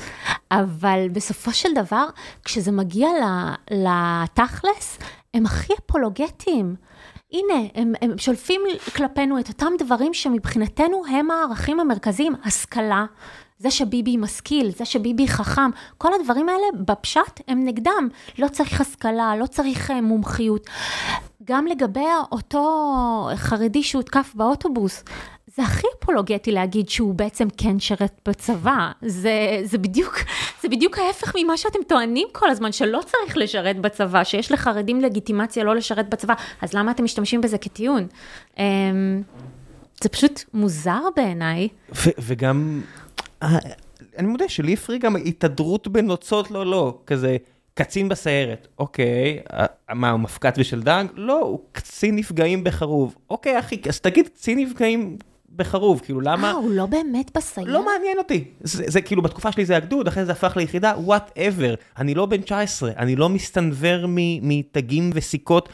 אבל 0.51 1.09
בסופו 1.13 1.53
של 1.53 1.69
דבר, 1.75 2.07
כשזה 2.45 2.73
מגיע 2.73 3.09
לתכלס, 3.71 4.99
הם 5.35 5.47
הכי 5.47 5.73
אפולוגטיים. 5.87 6.75
הנה, 7.33 7.69
הם, 7.75 7.93
הם 8.01 8.19
שולפים 8.19 8.61
כלפינו 8.97 9.39
את 9.39 9.49
אותם 9.49 9.73
דברים 9.79 10.15
שמבחינתנו 10.15 11.03
הם 11.11 11.31
הערכים 11.31 11.81
המרכזיים, 11.81 12.35
השכלה. 12.45 13.05
זה 13.59 13.71
שביבי 13.71 14.17
משכיל, 14.17 14.71
זה 14.71 14.85
שביבי 14.85 15.29
חכם, 15.29 15.71
כל 15.99 16.11
הדברים 16.21 16.49
האלה 16.49 16.67
בפשט 16.87 17.41
הם 17.49 17.65
נגדם. 17.65 18.09
לא 18.39 18.49
צריך 18.49 18.81
השכלה, 18.81 19.37
לא 19.37 19.47
צריך 19.47 19.91
אה, 19.91 20.01
מומחיות. 20.01 20.67
גם 21.45 21.67
לגבי 21.67 22.07
אותו 22.33 23.31
חרדי 23.37 23.83
שהותקף 23.83 24.33
באוטובוס, 24.35 25.05
זה 25.57 25.63
הכי 25.63 25.87
אפולוגטי 25.99 26.53
להגיד 26.53 26.89
שהוא 26.89 27.15
בעצם 27.15 27.49
כן 27.57 27.81
שרת 27.81 28.21
בצבא. 28.29 28.91
זה, 29.03 29.61
זה, 29.65 29.79
בדיוק, 29.79 30.19
זה 30.63 30.69
בדיוק 30.69 30.99
ההפך 30.99 31.33
ממה 31.39 31.57
שאתם 31.57 31.79
טוענים 31.89 32.29
כל 32.33 32.51
הזמן, 32.51 32.73
שלא 32.73 33.01
צריך 33.07 33.37
לשרת 33.37 33.81
בצבא, 33.81 34.25
שיש 34.25 34.53
לחרדים 34.53 35.01
לגיטימציה 35.01 35.65
לא 35.65 35.77
לשרת 35.77 36.09
בצבא, 36.09 36.35
אז 36.61 36.75
למה 36.75 36.91
אתם 36.91 37.05
משתמשים 37.05 37.41
בזה 37.41 37.59
כטיעון? 37.59 38.07
אמ, 38.59 39.23
זה 40.03 40.09
פשוט 40.09 40.45
מוזר 40.55 41.01
בעיניי. 41.17 41.69
וגם, 42.19 42.81
אה, 43.43 43.59
אני 44.19 44.27
מודה 44.27 44.49
שלי 44.49 44.73
הפריע 44.73 44.99
גם 44.99 45.17
התהדרות 45.17 45.89
בנוצות 45.89 46.51
לא 46.51 46.67
לא, 46.67 46.99
כזה 47.07 47.37
קצין 47.75 48.09
בסיירת, 48.09 48.69
אוקיי, 48.79 49.39
אה, 49.53 49.67
מה 49.95 50.11
הוא 50.11 50.21
מפקד 50.21 50.59
בשלדג? 50.59 51.05
לא, 51.15 51.41
הוא 51.41 51.61
קצין 51.73 52.17
נפגעים 52.17 52.65
בחרוב. 52.65 53.15
אוקיי 53.31 53.59
אחי, 53.59 53.81
אז 53.89 54.01
תגיד 54.01 54.29
קצין 54.29 54.59
נפגעים 54.59 55.17
בחרוב, 55.57 56.01
כאילו 56.05 56.21
למה? 56.21 56.51
אה, 56.51 56.53
הוא 56.53 56.71
לא 56.71 56.87
באמת 56.87 57.37
בסיירת? 57.37 57.71
לא 57.71 57.85
מעניין 57.85 58.19
אותי, 58.19 58.45
זה, 58.61 58.85
זה 58.87 59.01
כאילו 59.01 59.23
בתקופה 59.23 59.53
שלי 59.53 59.65
זה 59.65 59.77
הגדוד, 59.77 60.09
אחרי 60.09 60.25
זה 60.25 60.33
הפך 60.33 60.57
ליחידה, 60.57 60.95
whatever, 60.99 61.75
אני 61.99 62.15
לא 62.15 62.27
בן 62.27 62.41
19, 62.41 62.91
אני 62.97 63.17
לא 63.17 63.29
מסתנוור 63.29 64.07
מתגים 64.43 65.11
וסיכות. 65.15 65.69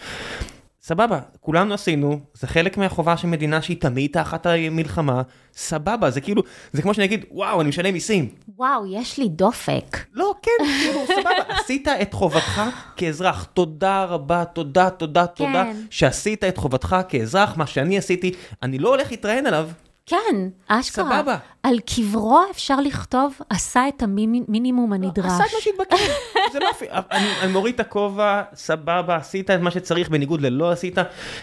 סבבה, 0.89 1.21
כולנו 1.41 1.75
עשינו, 1.75 2.21
זה 2.35 2.47
חלק 2.47 2.79
מהחובה 2.79 3.17
של 3.17 3.29
מדינה 3.29 3.63
שהיא 3.63 3.77
תמיד 3.81 4.11
תחת 4.13 4.47
המלחמה, 4.47 5.23
סבבה, 5.55 6.11
זה 6.11 6.21
כאילו, 6.21 6.43
זה 6.73 6.83
כמו 6.83 6.95
שאני 6.95 7.05
אגיד, 7.05 7.25
וואו, 7.31 7.61
אני 7.61 7.69
משלם 7.69 7.93
מיסים. 7.93 8.29
וואו, 8.57 8.87
יש 8.87 9.19
לי 9.19 9.29
דופק. 9.29 9.99
לא, 10.13 10.35
כן, 10.43 10.65
כאילו, 10.83 11.01
סבבה, 11.07 11.61
עשית 11.61 11.89
את 11.89 12.15
חובתך 12.15 12.63
כאזרח, 12.97 13.45
תודה 13.45 14.05
רבה, 14.05 14.45
תודה, 14.45 14.91
תודה, 14.91 15.27
תודה, 15.27 15.65
כן. 15.65 15.77
שעשית 15.91 16.45
את 16.45 16.57
חובתך 16.57 16.97
כאזרח, 17.09 17.57
מה 17.57 17.67
שאני 17.67 17.99
עשיתי, 17.99 18.33
אני 18.63 18.79
לא 18.79 18.89
הולך 18.89 19.11
להתראיין 19.11 19.47
עליו, 19.47 19.69
כן, 20.09 20.37
אשכרה. 20.69 21.05
סבבה. 21.05 21.37
על 21.63 21.79
קברו 21.81 22.41
אפשר 22.51 22.81
לכתוב, 22.81 23.39
עשה 23.51 23.89
את 23.89 24.03
המינימום 24.03 24.93
הנדרש. 24.93 25.27
עשה 25.27 25.45
את 25.47 25.51
מה 25.55 25.61
שהתבקש, 25.61 26.01
זה 26.53 26.59
לא 26.59 26.71
אפילו, 26.71 26.91
אני, 27.11 27.27
אני 27.43 27.53
מוריד 27.53 27.75
את 27.75 27.81
הכובע, 27.81 28.43
סבבה, 28.55 29.17
עשית 29.17 29.51
את 29.51 29.61
מה 29.61 29.71
שצריך 29.71 30.09
בניגוד 30.09 30.41
ללא 30.41 30.71
עשית, 30.73 30.95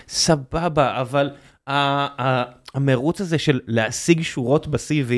סבבה, 0.08 1.02
אבל 1.02 1.30
המרוץ 1.68 3.22
הזה 3.22 3.38
של 3.38 3.60
להשיג 3.68 4.22
שורות 4.22 4.68
ב-CV, 4.68 5.12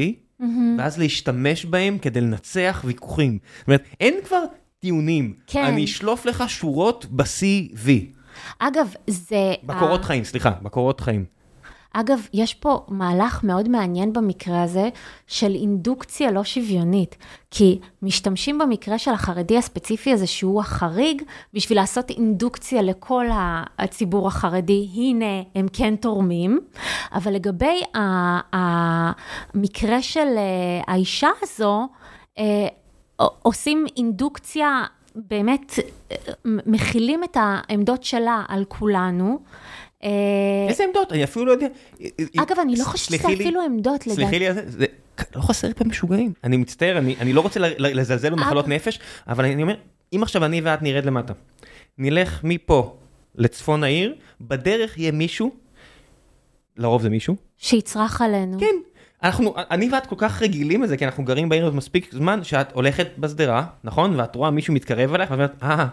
ואז 0.77 0.99
להשתמש 0.99 1.65
בהם 1.65 1.97
כדי 1.97 2.21
לנצח 2.21 2.81
ויכוחים. 2.85 3.37
זאת 3.59 3.67
אומרת, 3.67 3.83
אין 3.99 4.13
כבר 4.25 4.43
טיעונים, 4.79 5.33
כן. 5.47 5.63
אני 5.63 5.85
אשלוף 5.85 6.25
לך 6.25 6.43
שורות 6.47 7.05
ב-CV. 7.09 7.89
אגב, 8.59 8.93
זה... 9.07 9.53
בקורות 9.63 10.01
ה- 10.01 10.03
חיים, 10.03 10.23
סליחה, 10.23 10.49
בקורות 10.61 11.01
חיים. 11.01 11.36
אגב, 11.93 12.27
יש 12.33 12.53
פה 12.53 12.85
מהלך 12.87 13.43
מאוד 13.43 13.69
מעניין 13.69 14.13
במקרה 14.13 14.63
הזה 14.63 14.89
של 15.27 15.55
אינדוקציה 15.55 16.31
לא 16.31 16.43
שוויונית. 16.43 17.15
כי 17.51 17.79
משתמשים 18.01 18.57
במקרה 18.57 18.97
של 18.97 19.11
החרדי 19.11 19.57
הספציפי 19.57 20.13
הזה, 20.13 20.27
שהוא 20.27 20.59
החריג, 20.59 21.21
בשביל 21.53 21.77
לעשות 21.77 22.09
אינדוקציה 22.09 22.81
לכל 22.81 23.25
הציבור 23.79 24.27
החרדי, 24.27 24.87
הנה, 24.93 25.41
הם 25.55 25.67
כן 25.73 25.95
תורמים. 25.95 26.59
אבל 27.13 27.33
לגבי 27.33 27.81
המקרה 28.53 30.01
של 30.01 30.27
אה, 30.37 30.93
האישה 30.93 31.29
הזו, 31.41 31.87
אה, 32.39 32.67
עושים 33.41 33.85
אינדוקציה, 33.97 34.83
באמת, 35.15 35.73
אה, 36.11 36.15
מכילים 36.45 37.23
את 37.23 37.37
העמדות 37.39 38.03
שלה 38.03 38.43
על 38.47 38.65
כולנו. 38.67 39.39
אה, 40.03 40.09
איזה 40.69 40.83
עמדות? 40.83 41.11
אני 41.11 41.23
אפילו 41.23 41.45
לא 41.45 41.51
יודע. 41.51 41.67
אגב, 42.37 42.59
אני 42.61 42.75
לא 42.75 42.83
חושבת 42.83 43.19
שזה 43.19 43.33
אפילו 43.33 43.61
עמדות, 43.61 44.07
לדעתי. 44.07 44.21
סלחי 44.21 44.39
לי 44.39 44.47
על 44.47 44.53
זה, 44.53 44.85
לא 45.35 45.41
חסר 45.41 45.73
פה 45.75 45.83
משוגעים. 45.85 46.33
אני 46.43 46.57
מצטער, 46.57 46.97
אני, 46.97 47.33
לא 47.33 47.41
רוצה 47.41 47.59
לזלזל 47.79 48.29
במחלות. 48.29 48.67
נפש, 48.67 48.99
אבל 49.27 49.45
אני 49.45 49.61
אומר, 49.61 49.75
אם 50.13 50.23
עכשיו 50.23 50.45
אני 50.45 50.61
ואת 50.61 50.81
נרד 50.81 51.05
למטה, 51.05 51.33
נלך 51.97 52.41
מפה 52.43 52.95
לצפון 53.35 53.83
העיר, 53.83 54.15
בדרך 54.41 54.97
יהיה 54.97 55.11
מישהו, 55.11 55.51
לרוב 56.77 57.01
זה 57.01 57.09
מישהו, 57.09 57.35
שיצרח 57.57 58.21
עלינו. 58.21 58.59
כן. 58.59 58.75
אנחנו, 59.23 59.53
אני 59.57 59.89
ואת 59.91 60.05
כל 60.05 60.15
כך 60.17 60.41
רגילים 60.41 60.83
לזה, 60.83 60.97
כי 60.97 61.05
אנחנו 61.05 61.23
גרים 61.25 61.49
בעיר 61.49 61.63
הזאת 61.63 61.75
מספיק 61.75 62.11
זמן, 62.11 62.43
שאת 62.43 62.71
הולכת 62.71 63.07
בשדרה, 63.17 63.65
נכון? 63.83 64.19
ואת 64.19 64.35
רואה 64.35 64.51
מישהו 64.51 64.73
מתקרב 64.73 65.13
אליך, 65.13 65.31
ואת 65.31 65.37
אומרת, 65.37 65.63
אה, 65.63 65.87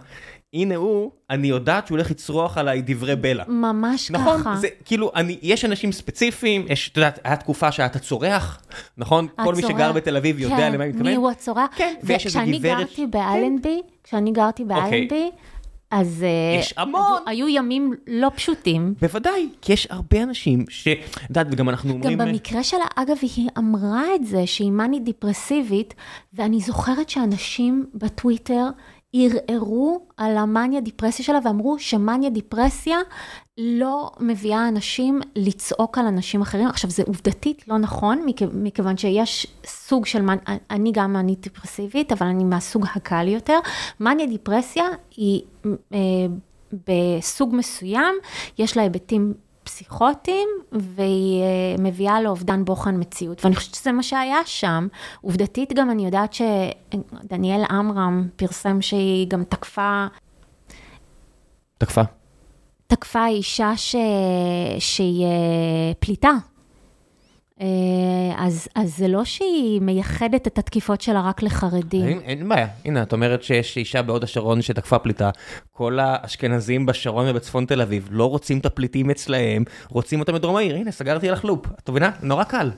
הנה 0.52 0.76
הוא, 0.76 1.10
אני 1.30 1.46
יודעת 1.48 1.86
שהוא 1.86 1.96
הולך 1.96 2.10
לצרוח 2.10 2.58
עליי 2.58 2.82
דברי 2.86 3.16
בלע. 3.16 3.44
ממש 3.48 4.10
נכון, 4.10 4.40
ככה. 4.40 4.56
זה 4.56 4.68
כאילו, 4.84 5.10
אני, 5.14 5.38
יש 5.42 5.64
אנשים 5.64 5.92
ספציפיים, 5.92 6.66
יש, 6.68 6.88
את 6.88 6.96
יודעת, 6.96 7.18
היה 7.24 7.36
תקופה 7.36 7.72
שאתה 7.72 7.98
צורח, 7.98 8.62
נכון? 8.98 9.26
כל 9.44 9.54
מי 9.54 9.58
הצורח. 9.58 9.74
שגר 9.74 9.92
בתל 9.92 10.16
אביב 10.16 10.38
יודע 10.40 10.56
כן, 10.56 10.72
למה 10.72 10.84
אני 10.84 10.92
מתכוון. 10.92 11.06
מי 11.10 11.14
הוא 11.14 11.30
הצורח? 11.30 11.70
כן, 11.76 11.94
ויש 12.02 12.26
איזה 12.26 12.38
גברת- 12.58 12.78
גרתי 12.78 13.06
באלנבי, 13.06 13.80
כשאני 14.04 14.32
גרתי 14.32 14.64
באלנבי, 14.64 15.30
אז 15.90 16.22
אה, 16.22 16.58
יש 16.60 16.74
המון. 16.76 17.00
היו, 17.26 17.46
היו 17.46 17.56
ימים 17.56 17.94
לא 18.06 18.30
פשוטים. 18.34 18.94
בוודאי, 19.00 19.48
כי 19.62 19.72
יש 19.72 19.86
הרבה 19.90 20.22
אנשים 20.22 20.64
ש... 20.68 20.88
את 20.88 20.96
יודעת, 21.28 21.46
וגם 21.50 21.68
אנחנו 21.68 21.92
אומרים... 21.92 22.18
גם 22.18 22.28
במקרה 22.28 22.62
שלה, 22.64 22.84
אגב, 22.96 23.16
היא 23.22 23.48
אמרה 23.58 24.02
את 24.14 24.26
זה, 24.26 24.46
שהיא 24.46 24.70
מאנית 24.70 25.04
דיפרסיבית, 25.04 25.94
ואני 26.34 26.60
זוכרת 26.60 27.08
שאנשים 27.10 27.86
בטוויטר 27.94 28.66
ערערו 29.16 30.06
על 30.16 30.36
המאניה 30.36 30.80
דיפרסיה 30.80 31.24
שלה, 31.24 31.38
ואמרו 31.44 31.78
שמאניה 31.78 32.30
דיפרסיה 32.30 32.98
לא 33.58 34.10
מביאה 34.20 34.68
אנשים 34.68 35.20
לצעוק 35.36 35.98
על 35.98 36.06
אנשים 36.06 36.42
אחרים. 36.42 36.68
עכשיו, 36.68 36.90
זה 36.90 37.02
עובדתית 37.06 37.68
לא 37.68 37.78
נכון, 37.78 38.22
מכ- 38.26 38.48
מכיוון 38.54 38.96
שיש 38.96 39.46
סוג 39.66 40.06
של, 40.06 40.22
מאנ- 40.22 40.38
אני 40.70 40.92
גם 40.92 41.12
מאנית 41.12 41.40
דיפרסיבית, 41.40 42.12
אבל 42.12 42.26
אני 42.26 42.44
מהסוג 42.44 42.84
הקל 42.94 43.28
יותר. 43.28 43.58
מאניה 44.00 44.26
דיפרסיה 44.26 44.84
היא 45.16 45.42
אה, 45.92 45.98
בסוג 46.88 47.54
מסוים, 47.54 48.14
יש 48.58 48.76
לה 48.76 48.82
היבטים 48.82 49.34
פסיכוטיים, 49.64 50.48
והיא 50.72 51.42
אה, 51.42 51.46
מביאה 51.78 52.20
לאובדן 52.20 52.64
בוחן 52.64 53.00
מציאות. 53.00 53.44
ואני 53.44 53.56
חושבת 53.56 53.74
שזה 53.74 53.92
מה 53.92 54.02
שהיה 54.02 54.38
שם. 54.44 54.88
עובדתית 55.20 55.72
גם 55.72 55.90
אני 55.90 56.04
יודעת 56.04 56.32
שדניאל 56.32 57.64
עמרם 57.70 58.28
פרסם 58.36 58.82
שהיא 58.82 59.28
גם 59.28 59.44
תקפה, 59.44 60.06
תקפה. 61.78 62.02
תקפה 62.86 63.26
אישה 63.26 63.76
ש... 63.76 63.96
שהיא 64.78 65.24
אה, 65.24 65.92
פליטה. 65.98 66.30
אה, 67.60 67.66
אז, 68.46 68.68
אז 68.74 68.96
זה 68.96 69.08
לא 69.08 69.24
שהיא 69.24 69.80
מייחדת 69.80 70.46
את 70.46 70.58
התקיפות 70.58 71.00
שלה 71.00 71.28
רק 71.28 71.42
לחרדים. 71.42 72.04
אין, 72.08 72.20
אין 72.20 72.48
בעיה, 72.48 72.66
הנה, 72.84 73.02
את 73.02 73.12
אומרת 73.12 73.42
שיש 73.42 73.76
אישה 73.76 74.02
בהוד 74.02 74.24
השרון 74.24 74.62
שתקפה 74.62 74.98
פליטה, 74.98 75.30
כל 75.72 75.98
האשכנזים 75.98 76.86
בשרון 76.86 77.28
ובצפון 77.28 77.66
תל 77.66 77.80
אביב 77.80 78.08
לא 78.10 78.30
רוצים 78.30 78.58
את 78.58 78.66
הפליטים 78.66 79.10
אצלהם, 79.10 79.64
רוצים 79.88 80.20
אותם 80.20 80.34
בדרום 80.34 80.56
העיר, 80.56 80.76
הנה, 80.76 80.92
סגרתי 80.92 81.30
לך 81.30 81.44
לופ, 81.44 81.66
את 81.84 81.90
מבינה? 81.90 82.10
נורא 82.22 82.44
קל. 82.44 82.70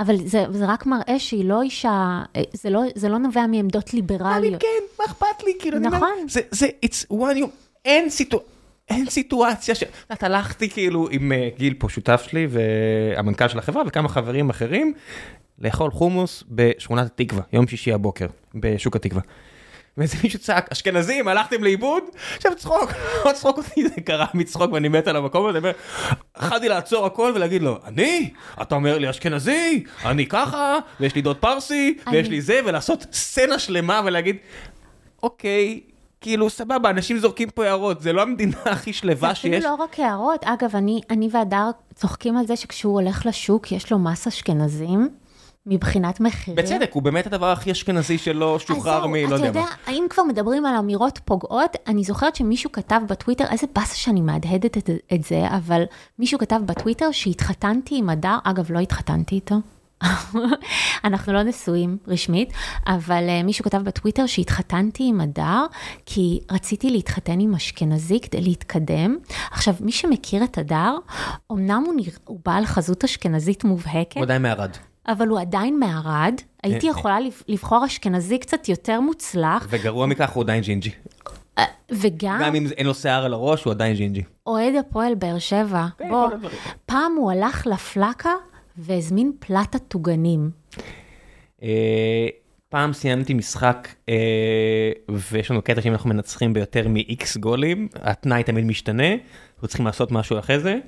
אבל 0.00 0.16
זה, 0.26 0.44
זה 0.50 0.66
רק 0.66 0.86
מראה 0.86 1.18
שהיא 1.18 1.44
לא 1.44 1.62
אישה, 1.62 2.22
אה, 2.36 2.42
זה 2.52 2.70
לא, 2.70 2.82
זה 2.94 3.08
לא 3.08 3.18
נובע 3.18 3.46
מעמדות 3.46 3.90
אני 3.92 4.00
ליברליות. 4.00 4.62
כן, 4.62 4.68
מה 4.98 5.04
אכפת 5.04 5.44
לי? 5.44 5.52
כאילו, 5.58 5.76
אני 5.76 5.86
אומר, 5.86 5.96
נכון. 5.96 6.28
זה, 6.28 6.40
זה, 6.50 6.68
it's 6.86 7.12
one 7.12 7.38
you, 7.38 7.46
אין 7.84 8.10
סיטואציה. 8.10 8.55
אין 8.88 9.10
סיטואציה 9.10 9.74
ש... 9.74 9.82
את 9.82 9.88
יודעת, 10.02 10.22
הלכתי 10.22 10.70
כאילו 10.70 11.08
עם 11.10 11.32
אה, 11.32 11.48
גיל 11.58 11.74
פה, 11.78 11.88
שותף 11.88 12.24
שלי, 12.28 12.46
והמנכ"ל 12.50 13.48
של 13.48 13.58
החברה, 13.58 13.82
וכמה 13.86 14.08
חברים 14.08 14.50
אחרים, 14.50 14.92
לאכול 15.58 15.90
חומוס 15.90 16.44
בשכונת 16.50 17.06
התקווה, 17.06 17.42
יום 17.52 17.68
שישי 17.68 17.92
הבוקר, 17.92 18.26
בשוק 18.54 18.96
התקווה. 18.96 19.22
ואיזה 19.96 20.16
מישהו 20.22 20.38
צעק, 20.38 20.72
אשכנזים, 20.72 21.28
הלכתם 21.28 21.64
לאיבוד? 21.64 22.02
עכשיו 22.36 22.52
צחוק, 22.56 22.92
לא 23.24 23.32
צחוק 23.38 23.58
אותי, 23.58 23.88
זה 23.88 24.00
קרה 24.04 24.26
מצחוק 24.34 24.72
ואני 24.72 24.88
מת 24.88 25.08
על 25.08 25.16
המקום 25.16 25.46
הזה, 25.46 25.72
יכלתי 26.38 26.68
לעצור 26.68 27.06
הכל 27.06 27.32
ולהגיד 27.34 27.62
לו, 27.62 27.78
אני? 27.84 28.30
אתה 28.62 28.74
אומר 28.74 28.98
לי 28.98 29.10
אשכנזי? 29.10 29.84
אני 30.04 30.26
ככה, 30.26 30.78
ויש 31.00 31.14
לי 31.14 31.22
דוד 31.22 31.36
פרסי, 31.36 31.98
ויש 32.12 32.28
לי 32.28 32.40
זה, 32.40 32.60
ולעשות 32.64 33.06
סצנה 33.12 33.58
שלמה 33.58 34.00
ולהגיד, 34.04 34.36
אוקיי. 35.22 35.80
כאילו, 36.20 36.50
סבבה, 36.50 36.90
אנשים 36.90 37.18
זורקים 37.18 37.50
פה 37.50 37.64
הערות, 37.64 38.00
זה 38.00 38.12
לא 38.12 38.22
המדינה 38.22 38.56
הכי 38.72 38.92
שלווה 38.92 39.34
שיש. 39.34 39.50
זה 39.50 39.56
אפילו 39.58 39.76
לא 39.76 39.82
רק 39.82 40.00
הערות. 40.00 40.44
אגב, 40.44 40.76
אני, 40.76 41.00
אני 41.10 41.28
והדר 41.32 41.70
צוחקים 41.94 42.36
על 42.36 42.46
זה 42.46 42.56
שכשהוא 42.56 43.00
הולך 43.00 43.26
לשוק, 43.26 43.72
יש 43.72 43.92
לו 43.92 43.98
מס 43.98 44.26
אשכנזים. 44.26 45.08
מבחינת 45.68 46.20
מחירים. 46.20 46.56
בצדק, 46.56 46.90
הוא 46.92 47.02
באמת 47.02 47.26
הדבר 47.26 47.46
הכי 47.46 47.72
אשכנזי 47.72 48.18
שלא 48.18 48.58
שוחרר 48.58 49.06
מ... 49.06 49.14
לא 49.14 49.18
יודע 49.18 49.36
מה. 49.36 49.36
אתה 49.36 49.46
יודע, 49.46 49.64
האם 49.86 50.06
כבר 50.10 50.22
מדברים 50.22 50.66
על 50.66 50.76
אמירות 50.76 51.20
פוגעות, 51.24 51.76
אני 51.86 52.04
זוכרת 52.04 52.36
שמישהו 52.36 52.72
כתב 52.72 53.00
בטוויטר, 53.08 53.44
איזה 53.50 53.66
באסה 53.74 53.96
שאני 53.96 54.20
מהדהדת 54.20 54.78
את, 54.78 54.90
את 55.14 55.24
זה, 55.24 55.48
אבל 55.56 55.82
מישהו 56.18 56.38
כתב 56.38 56.60
בטוויטר 56.66 57.12
שהתחתנתי 57.12 57.98
עם 57.98 58.10
הדר, 58.10 58.38
אגב, 58.44 58.72
לא 58.72 58.78
התחתנתי 58.78 59.34
איתו. 59.34 59.56
אנחנו 61.04 61.32
לא 61.32 61.42
נשואים 61.42 61.98
רשמית, 62.08 62.52
אבל 62.86 63.24
אה, 63.28 63.46
מישהו 63.46 63.64
כתב 63.64 63.78
בטוויטר 63.78 64.26
שהתחתנתי 64.26 65.04
עם 65.08 65.20
הדר, 65.20 65.66
כי 66.06 66.40
רציתי 66.50 66.90
להתחתן 66.90 67.40
עם 67.40 67.54
אשכנזי 67.54 68.20
כדי 68.20 68.40
להתקדם. 68.40 69.16
עכשיו, 69.50 69.74
מי 69.80 69.92
שמכיר 69.92 70.44
את 70.44 70.58
הדר, 70.58 70.96
אמנם 71.52 71.82
הוא, 71.86 71.94
נרא, 71.96 72.10
הוא 72.24 72.40
בעל 72.44 72.66
חזות 72.66 73.04
אשכנזית 73.04 73.64
מובהקת. 73.64 74.16
הוא 74.16 74.22
עדיין 74.22 74.42
מערד. 74.42 74.70
אבל 75.08 75.28
הוא 75.28 75.40
עדיין 75.40 75.78
מערד. 75.78 76.34
הייתי 76.62 76.86
יכולה 76.86 77.18
לבחור 77.48 77.86
אשכנזי 77.86 78.38
קצת 78.38 78.68
יותר 78.68 79.00
מוצלח. 79.00 79.66
וגרוע 79.70 80.06
מכך, 80.06 80.30
הוא 80.30 80.42
עדיין 80.42 80.62
ג'ינג'י. 80.62 80.90
אה, 81.58 81.64
וגם... 81.90 82.38
גם 82.42 82.54
אם 82.54 82.66
אין 82.76 82.86
לו 82.86 82.94
שיער 82.94 83.24
על 83.24 83.32
הראש, 83.32 83.64
הוא 83.64 83.70
עדיין 83.70 83.96
ג'ינג'י. 83.96 84.22
אוהד 84.46 84.74
הפועל 84.74 85.14
באר 85.14 85.38
שבע. 85.38 85.86
כן, 85.98 86.08
בוא, 86.08 86.28
פעם 86.86 87.12
הוא 87.16 87.32
הלך 87.32 87.66
לפלקה 87.66 88.30
והזמין 88.78 89.32
פלטה 89.38 89.78
טוגנים. 89.78 90.50
אה, 91.62 92.28
פעם 92.68 92.92
סיימתי 92.92 93.34
משחק, 93.34 93.88
אה, 94.08 94.14
ויש 95.32 95.50
לנו 95.50 95.62
קטע 95.62 95.82
שאם 95.82 95.92
אנחנו 95.92 96.10
מנצחים 96.10 96.52
ביותר 96.52 96.88
מ-X 96.88 97.38
גולים, 97.40 97.88
התנאי 97.94 98.42
תמיד 98.42 98.64
משתנה, 98.64 99.12
אנחנו 99.54 99.68
צריכים 99.68 99.86
לעשות 99.86 100.12
משהו 100.12 100.38
אחרי 100.38 100.58
זה, 100.60 100.78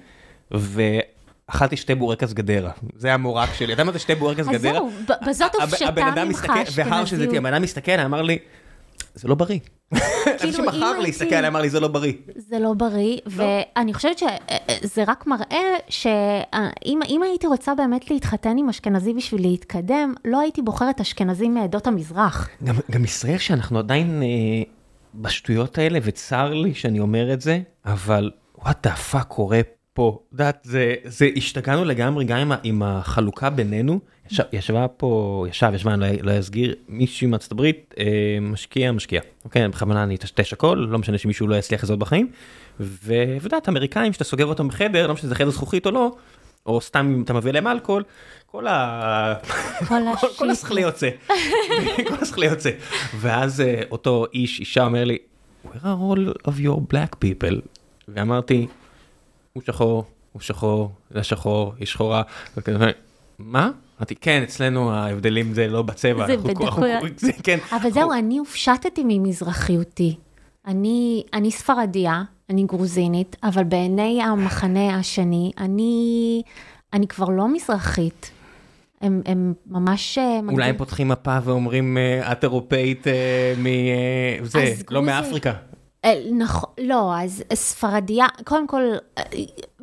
אכלתי 1.47 1.77
שתי 1.77 1.95
בורקס 1.95 2.33
גדרה, 2.33 2.71
זה 2.95 3.15
המורק 3.15 3.55
שלי, 3.55 3.65
אתה 3.65 3.73
יודע 3.73 3.85
מה 3.85 3.93
זה 3.93 3.99
שתי 3.99 4.15
בורקס 4.15 4.47
גדרה? 4.47 4.57
אז 4.57 4.61
זהו, 4.61 4.91
בזאת 5.27 5.55
הופשטה 5.55 6.25
ממך 6.25 6.45
אשכנזיות. 6.45 7.33
והר 7.33 7.55
אדם 7.55 7.63
מסתכל, 7.63 7.93
אמר 7.93 8.23
לי, 8.23 8.39
זה 9.15 9.29
לא 9.29 9.35
בריא. 9.35 9.59
כאילו 10.39 10.53
שמכר 10.53 10.99
לי, 10.99 11.09
הסתכל 11.09 11.35
עליי, 11.35 11.49
אמר 11.49 11.61
לי, 11.61 11.71
זה 11.71 11.81
לא 11.81 11.89
בריא. 11.89 12.13
זה 12.37 12.59
לא 12.59 12.73
בריא, 12.73 13.19
לא. 13.37 13.45
ואני 13.77 13.95
חושבת 13.95 14.19
שזה 14.19 15.05
רק 15.07 15.27
מראה 15.27 15.77
שאם 15.89 17.23
הייתי 17.23 17.47
רוצה 17.47 17.75
באמת 17.75 18.11
להתחתן 18.11 18.59
עם 18.59 18.69
אשכנזי 18.69 19.15
בשביל 19.15 19.43
להתקדם, 19.43 20.15
לא 20.25 20.41
הייתי 20.41 20.63
בוחרת 20.63 21.01
אשכנזים 21.01 21.55
מעדות 21.55 21.87
המזרח. 21.87 22.49
גם 22.91 23.05
ישראל 23.05 23.39
שאנחנו 23.39 23.79
עדיין 23.79 24.23
אה, 24.23 24.29
בשטויות 25.15 25.79
האלה, 25.79 25.99
וצר 26.03 26.55
לי 26.55 26.75
שאני 26.75 27.01
אומר 27.01 27.33
את 27.33 27.41
זה, 27.41 27.61
אבל 27.87 28.31
what 28.59 28.87
the 28.87 28.95
fuck 28.95 29.27
קורה 29.27 29.61
פה, 29.93 30.19
את 30.27 30.33
יודעת, 30.33 30.59
זה, 31.05 31.29
השתגענו 31.37 31.85
לגמרי 31.85 32.25
גם 32.25 32.53
עם 32.63 32.83
החלוקה 32.83 33.51
בינינו. 33.51 34.01
ישב, 34.31 34.43
ישבה 34.53 34.89
פה, 34.89 35.47
ישב, 35.51 35.71
ישבה, 35.75 35.95
אני 35.95 36.01
לא, 36.01 36.33
לא 36.33 36.39
אסגיר, 36.39 36.75
מישהו 36.89 37.29
מארצות 37.29 37.53
הברית, 37.53 37.95
אה, 37.99 38.39
משקיע, 38.41 38.93
משקיע. 38.93 39.21
אוקיי, 39.45 39.69
בכוונה 39.69 40.03
אני 40.03 40.15
אטשטש 40.15 40.53
הכל, 40.53 40.87
לא 40.91 40.99
משנה 40.99 41.19
שמישהו 41.19 41.49
לא 41.49 41.55
יצליח 41.57 41.85
לזהות 41.85 41.99
בחיים. 41.99 42.31
ואת 42.81 43.45
יודעת, 43.45 43.69
אמריקאים, 43.69 44.13
שאתה 44.13 44.25
סוגר 44.25 44.47
אותם 44.47 44.69
בחדר, 44.69 45.07
לא 45.07 45.15
משנה 45.15 45.23
שזה 45.23 45.35
חדר 45.35 45.51
זכוכית 45.51 45.87
או 45.87 45.91
לא, 45.91 46.13
או 46.67 46.81
סתם 46.81 47.13
אם 47.17 47.23
אתה 47.23 47.33
מביא 47.33 47.53
להם 47.53 47.67
אלכוהול, 47.67 48.03
כל 48.47 48.67
ה... 48.67 49.35
כל 50.37 50.51
השכלי 50.53 50.81
יוצא. 50.81 51.09
כל 52.09 52.15
השכלי 52.23 52.47
יוצא. 52.47 52.71
ואז 53.15 53.61
אה, 53.61 53.83
אותו 53.91 54.27
איש, 54.35 54.61
אישה 54.61 54.85
אומר 54.85 55.05
לי, 55.05 55.19
where 55.65 55.69
are 55.69 56.17
all 56.17 56.49
of 56.49 56.53
your 56.65 56.95
black 56.95 57.17
people? 57.25 57.61
ואמרתי, 58.09 58.67
הוא 59.53 59.63
שחור, 59.67 60.05
הוא 60.33 60.43
שחור, 60.43 60.93
זה 61.11 61.23
שחור, 61.23 61.75
היא 61.79 61.87
שחורה, 61.87 62.23
מה? 63.39 63.71
אמרתי, 63.99 64.15
כן, 64.15 64.43
אצלנו 64.43 64.93
ההבדלים 64.93 65.55
זה 65.55 65.67
לא 65.67 65.83
בצבע. 65.83 66.27
זה 66.27 66.37
בדקויות. 66.37 67.05
כן. 67.45 67.59
אבל 67.73 67.91
זהו, 67.91 68.13
אני 68.13 68.39
הופשטתי 68.39 69.03
ממזרחיותי. 69.05 70.17
אני, 70.67 71.25
אני 71.35 71.51
ספרדיה, 71.51 72.23
אני 72.51 72.65
גרוזינית, 72.65 73.37
אבל 73.43 73.65
בעיני 73.65 74.23
המחנה 74.23 74.99
השני, 74.99 75.51
אני, 75.59 76.43
אני 76.93 77.07
כבר 77.07 77.29
לא 77.29 77.49
מזרחית. 77.49 78.31
הם, 79.01 79.23
הם 79.27 79.55
ממש... 79.67 80.19
אה, 80.19 80.41
אולי 80.49 80.69
הם 80.69 80.77
פותחים 80.77 81.09
מפה 81.09 81.39
ואומרים, 81.45 81.99
אה, 81.99 82.33
את 82.33 82.45
אירופאית 82.45 83.07
אה, 83.07 83.55
מ... 83.59 83.67
זה, 84.45 84.75
לא 84.91 85.03
מאפריקה. 85.03 85.53
אה, 86.05 86.21
נכון, 86.33 86.71
לא, 86.81 87.19
אז 87.19 87.43
ספרדיה, 87.55 88.27
קודם 88.45 88.67
כל, 88.67 88.83
אה, 89.19 89.23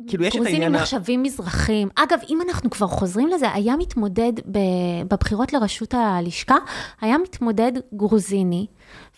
כאילו 0.06 0.24
יש 0.24 0.36
את 0.36 0.40
העניין... 0.40 0.42
גרוזינים 0.42 0.72
נחשבים 0.72 1.22
מזרחים. 1.22 1.88
אגב, 1.96 2.18
אם 2.28 2.38
אנחנו 2.48 2.70
כבר 2.70 2.86
חוזרים 2.86 3.28
לזה, 3.28 3.52
היה 3.52 3.76
מתמודד 3.76 4.32
בבחירות 5.08 5.52
לראשות 5.52 5.94
הלשכה, 5.94 6.56
היה 7.00 7.18
מתמודד 7.18 7.72
גרוזיני, 7.94 8.66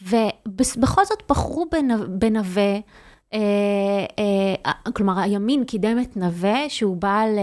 ובכל 0.02 1.04
זאת 1.04 1.22
בחרו 1.30 1.66
בנווה, 2.08 2.78
אה, 3.34 3.38
כלומר, 4.94 5.18
הימין 5.18 5.64
קידם 5.64 5.98
את 6.02 6.16
נווה, 6.16 6.68
שהוא 6.68 6.96
בעל... 6.96 7.38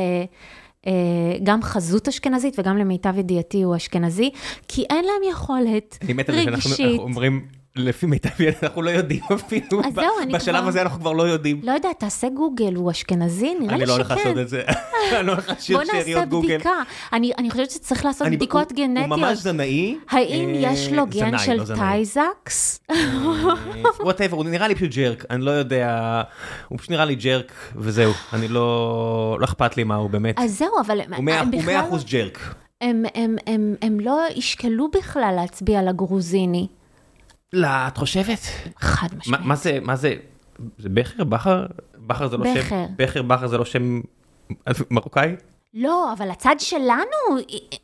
גם 1.44 1.62
חזות 1.62 2.08
אשכנזית 2.08 2.60
וגם 2.60 2.78
למיטב 2.78 3.18
ידיעתי 3.18 3.62
הוא 3.62 3.76
אשכנזי, 3.76 4.30
כי 4.68 4.84
אין 4.90 5.06
להם 5.06 5.32
יכולת 5.32 5.68
רגשית. 5.68 6.04
אני 6.04 6.14
מת 6.14 6.30
על 6.30 6.36
זה 6.36 6.62
שאנחנו 6.62 7.04
אומרים 7.04 7.48
לפי 7.76 8.06
מיטב 8.06 8.42
ידע, 8.42 8.58
אנחנו 8.64 8.82
לא 8.82 8.90
יודעים 8.90 9.22
אפילו, 9.36 9.82
אז 9.86 9.94
זהו, 9.94 10.20
אני 10.22 10.34
בשלב 10.34 10.60
כבר... 10.60 10.68
הזה 10.68 10.82
אנחנו 10.82 11.00
כבר 11.00 11.12
לא 11.12 11.24
יודעים. 11.24 11.60
לא 11.64 11.72
יודעת, 11.72 12.00
תעשה 12.00 12.30
גוגל, 12.30 12.76
הוא 12.76 12.92
אשכנזי? 12.92 13.54
נראה 13.60 13.78
לי 13.78 13.86
שכן. 13.86 13.86
אני 13.86 13.86
לא 13.88 13.94
הולך 13.94 14.12
לעשות 14.12 14.38
את 14.38 14.50
זה, 14.50 14.64
אני 15.20 15.28
לא 15.28 15.32
הולך 15.32 15.50
לשיר 15.50 15.80
שאריות 15.86 16.30
גוגל. 16.30 16.48
בוא 16.48 16.58
נעשה 16.58 16.58
בדיקה. 16.58 16.94
אני, 17.14 17.32
אני 17.38 17.52
חושבת 17.52 17.72
שצריך 17.72 18.06
לעשות 18.06 18.28
בדיקות 18.28 18.72
גנטיות. 18.74 19.10
הוא 19.10 19.18
ממש 19.18 19.38
זנאי. 19.38 19.98
האם 20.10 20.50
אה, 20.50 20.60
יש 20.60 20.92
לו 20.92 21.06
גן 21.06 21.30
זנאי, 21.30 21.40
של 21.40 21.54
לא 21.54 21.76
Tay-Sachs? 21.76 22.80
whatever, 24.00 24.38
הוא 24.38 24.46
נראה 24.46 24.68
לי 24.68 24.76
פשוט 24.76 24.92
jerk, 24.96 25.26
אני 25.30 25.42
לא 25.42 25.52
יודע, 25.52 26.22
הוא 26.68 26.80
פשוט 26.80 26.92
נראה 26.92 27.06
לי 27.06 27.16
jerk, 27.16 27.54
וזהו, 27.76 28.12
אני 28.34 28.48
לא, 28.48 29.38
לא 29.40 29.46
אכפת 29.46 29.78
לי 29.78 29.84
מה 29.84 29.96
הוא 29.96 30.10
באמת. 30.10 30.40
אז 30.40 30.58
זהו, 30.58 30.80
אבל 30.86 31.00
הוא 31.16 31.24
מאה 31.66 31.82
אחוז 31.88 32.06
jerk. 32.06 32.56
הם 33.82 34.00
לא 34.00 34.22
ישקלו 34.36 34.88
בכלל 34.92 35.34
להצביע 35.36 35.84
לגרוזיני. 35.84 36.68
לא, 37.56 37.68
את 37.88 37.98
חושבת? 37.98 38.40
חד 38.80 39.08
משמעית. 39.18 39.46
מה 39.46 39.56
זה, 39.56 39.80
מה 39.82 39.96
זה, 39.96 40.16
זה 40.78 40.90
בכר? 40.90 41.24
בכר? 41.24 41.66
בכר 41.98 42.28
זה 42.28 42.38
לא. 42.38 42.46
שם, 42.56 42.86
בכר, 42.96 43.22
בכר 43.22 43.48
זה 43.48 43.58
לא 43.58 43.66
שם 43.66 44.02
מרוקאי? 44.92 45.36
לא, 45.74 46.14
אבל 46.14 46.32
הצד 46.32 46.56
שלנו, 46.60 47.38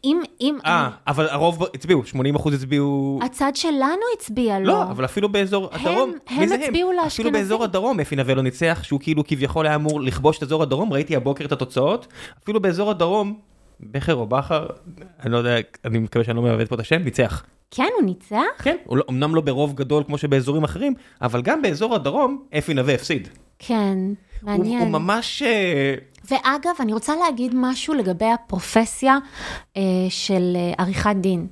אם... 0.03 0.21
אם 0.41 0.57
אה. 0.65 0.89
אבל 1.07 1.29
הרוב 1.29 1.63
הצביעו, 1.73 2.05
80 2.05 2.35
אחוז 2.35 2.53
הצביעו... 2.53 3.19
הצד 3.23 3.51
שלנו 3.55 4.01
הצביע 4.17 4.59
לו. 4.59 4.65
לא, 4.65 4.83
אבל 4.83 5.05
אפילו 5.05 5.29
באזור 5.29 5.69
הם, 5.71 5.79
הדרום, 5.81 6.13
הם? 6.27 6.51
הצביעו 6.51 6.91
לאשכנזים. 6.91 7.07
אפילו 7.07 7.31
באזור 7.31 7.63
הדרום 7.63 7.99
אפי 7.99 8.15
נווה 8.15 8.35
לא 8.35 8.41
ניצח, 8.41 8.79
שהוא 8.83 8.99
כאילו 8.99 9.23
כביכול 9.27 9.65
היה 9.65 9.75
אמור 9.75 10.01
לכבוש 10.01 10.37
את 10.37 10.43
אזור 10.43 10.63
הדרום, 10.63 10.93
ראיתי 10.93 11.15
הבוקר 11.15 11.45
את 11.45 11.51
התוצאות, 11.51 12.07
אפילו 12.43 12.61
באזור 12.61 12.91
הדרום, 12.91 13.39
בכר 13.79 14.15
או 14.15 14.27
בכר, 14.27 14.65
אני 15.23 15.31
לא 15.31 15.37
יודע, 15.37 15.55
אני 15.85 15.99
מקווה 15.99 16.25
שאני 16.25 16.37
לא 16.37 16.43
מעוות 16.43 16.69
פה 16.69 16.75
את 16.75 16.79
השם, 16.79 17.01
ניצח. 17.03 17.43
כן, 17.71 17.87
הוא 17.99 18.05
ניצח? 18.05 18.63
כן, 18.63 18.75
לא, 18.91 19.03
אמנם 19.09 19.35
לא 19.35 19.41
ברוב 19.41 19.73
גדול 19.73 20.03
כמו 20.03 20.17
שבאזורים 20.17 20.63
אחרים, 20.63 20.93
אבל 21.21 21.41
גם 21.41 21.61
באזור 21.61 21.95
הדרום, 21.95 22.43
אפי 22.57 22.73
נווה 22.73 22.93
הפסיד. 22.93 23.27
כן, 23.59 23.97
מעניין. 24.41 24.77
הוא, 24.77 24.81
הוא 24.81 24.91
ממש... 24.91 25.41
אה, 25.41 25.95
ואגב, 26.31 26.71
אני 26.79 26.93
רוצה 26.93 27.13
להגיד 27.15 27.51
משהו 27.55 27.93
לגבי 27.93 28.25
הפרופסיה 28.25 29.17
אה, 29.77 29.81
של 30.09 30.53
אה, 30.55 30.73
עריכת 30.77 31.15
דין. 31.15 31.47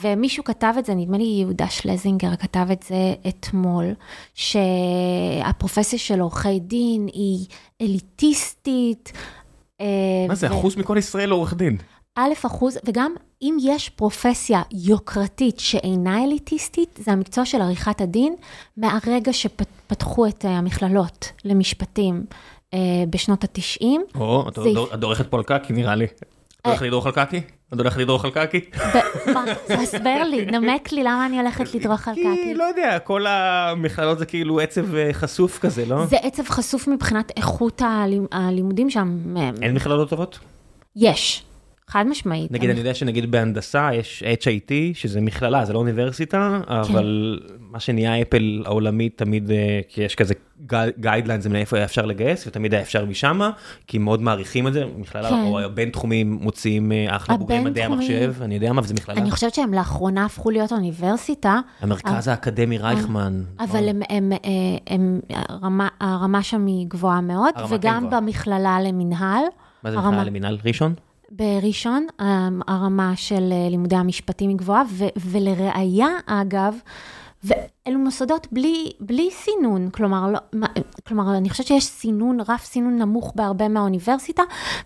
ומישהו 0.00 0.44
כתב 0.44 0.74
את 0.78 0.84
זה, 0.84 0.94
נדמה 0.94 1.18
לי 1.18 1.24
יהודה 1.24 1.68
שלזינגר 1.68 2.36
כתב 2.36 2.66
את 2.72 2.82
זה 2.82 3.14
אתמול, 3.28 3.84
שהפרופסיה 4.34 5.98
של 5.98 6.20
עורכי 6.20 6.60
דין 6.60 7.06
היא 7.12 7.46
אליטיסטית. 7.80 9.12
אה, 9.80 9.86
מה 10.28 10.34
זה, 10.34 10.52
ו... 10.52 10.58
אחוז 10.58 10.76
מכל 10.76 10.96
ישראל 10.98 11.30
עורך 11.30 11.54
דין? 11.54 11.76
א', 12.16 12.32
אחוז, 12.46 12.78
וגם 12.84 13.14
אם 13.42 13.56
יש 13.62 13.88
פרופסיה 13.88 14.62
יוקרתית 14.72 15.60
שאינה 15.60 16.24
אליטיסטית, 16.24 16.98
זה 17.04 17.12
המקצוע 17.12 17.44
של 17.44 17.60
עריכת 17.60 18.00
הדין, 18.00 18.34
מהרגע 18.76 19.32
שפתחו 19.32 20.26
את 20.26 20.44
המכללות 20.48 21.32
למשפטים 21.44 22.24
אה, 22.74 22.78
בשנות 23.10 23.44
ה-90. 23.44 23.84
או, 24.14 24.48
את 24.94 25.02
עורכת 25.02 25.30
פולקקי 25.30 25.72
נראה 25.72 25.94
לי. 25.94 26.04
את 26.04 26.66
הולכת 26.66 26.82
לדרוך 26.82 27.06
על 27.06 27.12
קקי? 27.12 27.40
את 27.72 27.78
הולכת 27.78 27.96
לדרוך 27.96 28.24
על 28.24 28.30
קקי? 28.30 28.60
מה, 29.34 29.44
תסבר 29.82 30.22
לי, 30.30 30.46
נמק 30.46 30.92
לי 30.92 31.02
למה 31.02 31.26
אני 31.26 31.40
הולכת 31.40 31.74
לדרוך 31.74 32.08
על 32.08 32.14
כי, 32.14 32.20
קקי. 32.22 32.54
לא 32.54 32.64
יודע, 32.64 32.98
כל 32.98 33.26
המכללות 33.26 34.18
זה 34.18 34.26
כאילו 34.26 34.60
עצב 34.60 34.94
אה, 34.94 35.08
חשוף 35.12 35.58
כזה, 35.58 35.86
לא? 35.86 36.06
זה 36.06 36.16
עצב 36.16 36.42
חשוף 36.48 36.88
מבחינת 36.88 37.32
איכות 37.36 37.82
הלימ- 37.82 38.28
הלימודים 38.32 38.90
שם. 38.90 39.18
אין 39.62 39.74
מכללות 39.74 40.08
טובות? 40.10 40.38
יש, 40.96 41.42
חד 41.92 42.04
משמעית. 42.08 42.52
נגיד, 42.52 42.70
אני 42.70 42.78
יודע 42.78 42.94
שנגיד 42.94 43.30
בהנדסה 43.30 43.94
יש 43.94 44.22
HIT, 44.40 44.72
שזה 44.94 45.20
מכללה, 45.20 45.64
זה 45.64 45.72
לא 45.72 45.78
אוניברסיטה, 45.78 46.60
כן. 46.66 46.72
אבל 46.72 47.40
מה 47.60 47.80
שנהיה 47.80 48.22
אפל 48.22 48.62
העולמית 48.66 49.18
תמיד, 49.18 49.50
אה, 49.50 49.80
כי 49.88 50.02
יש 50.02 50.14
כזה 50.14 50.34
guidelines 50.98 51.46
מאיפה 51.46 51.76
היה 51.76 51.84
אפשר 51.84 52.06
לגייס, 52.06 52.46
ותמיד 52.46 52.74
היה 52.74 52.82
אפשר 52.82 53.04
משמה, 53.04 53.50
כי 53.86 53.98
מאוד 53.98 54.22
מעריכים 54.22 54.68
את 54.68 54.72
זה, 54.72 54.84
מכללה, 54.98 55.28
כן. 55.28 55.34
או 55.34 55.58
בינתחומי 55.74 56.38
מוציאים 56.40 56.92
אה, 56.92 57.16
אחלה 57.16 57.36
בוגרי 57.36 57.60
מדעי 57.60 57.84
המחשב, 57.84 58.34
אני 58.40 58.54
יודע 58.54 58.72
מה, 58.72 58.80
וזה 58.84 58.94
מכללה. 58.94 59.20
אני 59.20 59.30
חושבת 59.30 59.54
שהם 59.54 59.74
לאחרונה 59.74 60.24
הפכו 60.24 60.50
להיות 60.50 60.72
אוניברסיטה, 60.72 61.60
המרכז 61.80 62.28
האקדמי 62.28 62.78
רייכמן. 62.78 63.42
אבל 63.60 63.88
הם, 63.88 64.00
הם, 64.08 64.32
אה, 64.32 64.38
הם, 64.86 65.20
הרמה, 65.30 65.88
הרמה 66.00 66.42
שם 66.42 66.66
היא 66.66 66.86
גבוהה 66.88 67.20
מאוד, 67.20 67.54
כן 67.54 67.62
וגם 67.68 68.06
גבוהה. 68.06 68.20
במכללה 68.20 68.80
למינהל, 68.80 69.44
מה 69.82 69.90
זה 69.90 69.98
מכללה 69.98 70.24
למינהל 70.24 70.58
ראשון? 70.64 70.94
בראשון, 71.36 72.06
אה, 72.20 72.48
הרמה 72.68 73.12
של 73.16 73.52
אה, 73.52 73.68
לימודי 73.70 73.96
המשפטים 73.96 74.48
היא 74.48 74.56
גבוהה, 74.56 74.82
ולראיה, 75.16 76.08
אגב, 76.26 76.74
ואלו 77.86 77.98
מוסדות 77.98 78.46
בלי, 78.52 78.90
בלי 79.00 79.28
סינון, 79.30 79.90
כלומר, 79.90 80.30
לא, 80.32 80.38
כלומר, 81.06 81.36
אני 81.36 81.50
חושבת 81.50 81.66
שיש 81.66 81.84
סינון, 81.84 82.38
רף 82.48 82.64
סינון 82.64 82.98
נמוך 82.98 83.32
בהרבה 83.36 83.68
מהאוניברסיטה, 83.68 84.42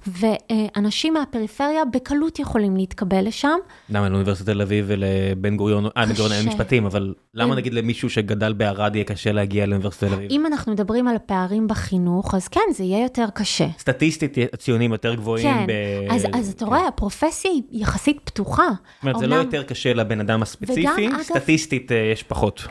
ואנשים 0.06 1.14
מהפריפריה 1.14 1.84
בקלות 1.84 2.38
יכולים 2.38 2.76
להתקבל 2.76 3.26
לשם. 3.26 3.56
למה 3.90 4.08
לאוניברסיטת 4.08 4.50
תל 4.50 4.62
אביב 4.62 4.84
ולבן 4.88 5.56
גוריון, 5.56 5.86
אה, 5.96 6.06
בן 6.06 6.12
גוריון 6.14 6.32
אין. 6.32 6.48
משפטים, 6.48 6.86
אבל 6.86 7.14
למה. 7.34 7.54
נגיד 7.54 7.74
למישהו 7.74 8.10
שגדל 8.10 8.52
בערד 8.52 8.94
יהיה 8.94 9.04
קשה 9.04 9.32
להגיע 9.32 9.66
לאוניברסיטת 9.66 10.08
תל 10.08 10.14
אביב? 10.14 10.30
אם 10.30 10.46
אנחנו 10.46 10.72
מדברים 10.72 11.08
על 11.08 11.16
פערים 11.26 11.68
בחינוך, 11.68 12.34
אז 12.34 12.48
כן, 12.48 12.60
זה 12.70 12.84
יהיה 12.84 13.02
יותר 13.02 13.26
קשה. 13.34 13.66
סטטיסטית 13.78 14.36
הציונים 14.52 14.92
יותר 14.92 15.14
גבוהים. 15.14 15.46
כן, 15.46 15.66
ב... 15.66 15.72
אז, 16.12 16.26
אז 16.32 16.50
אתה 16.50 16.64
כן. 16.64 16.66
רואה, 16.66 16.88
הפרופסיה 16.88 17.50
היא 17.50 17.62
יחסית 17.72 18.20
פתוחה. 18.24 18.68
זאת 18.68 19.02
אומרת, 19.02 19.18
זה 19.18 19.26
לא 19.26 19.34
יותר 19.34 19.62
קשה 19.62 19.94
לבן 19.94 20.20
אדם 20.20 20.42
הספציפי, 20.42 21.08
וגם, 21.08 21.22
סטטיסטית 21.22 21.92
אה, 21.92 21.96
יש 21.96 22.22
פחות. 22.22 22.66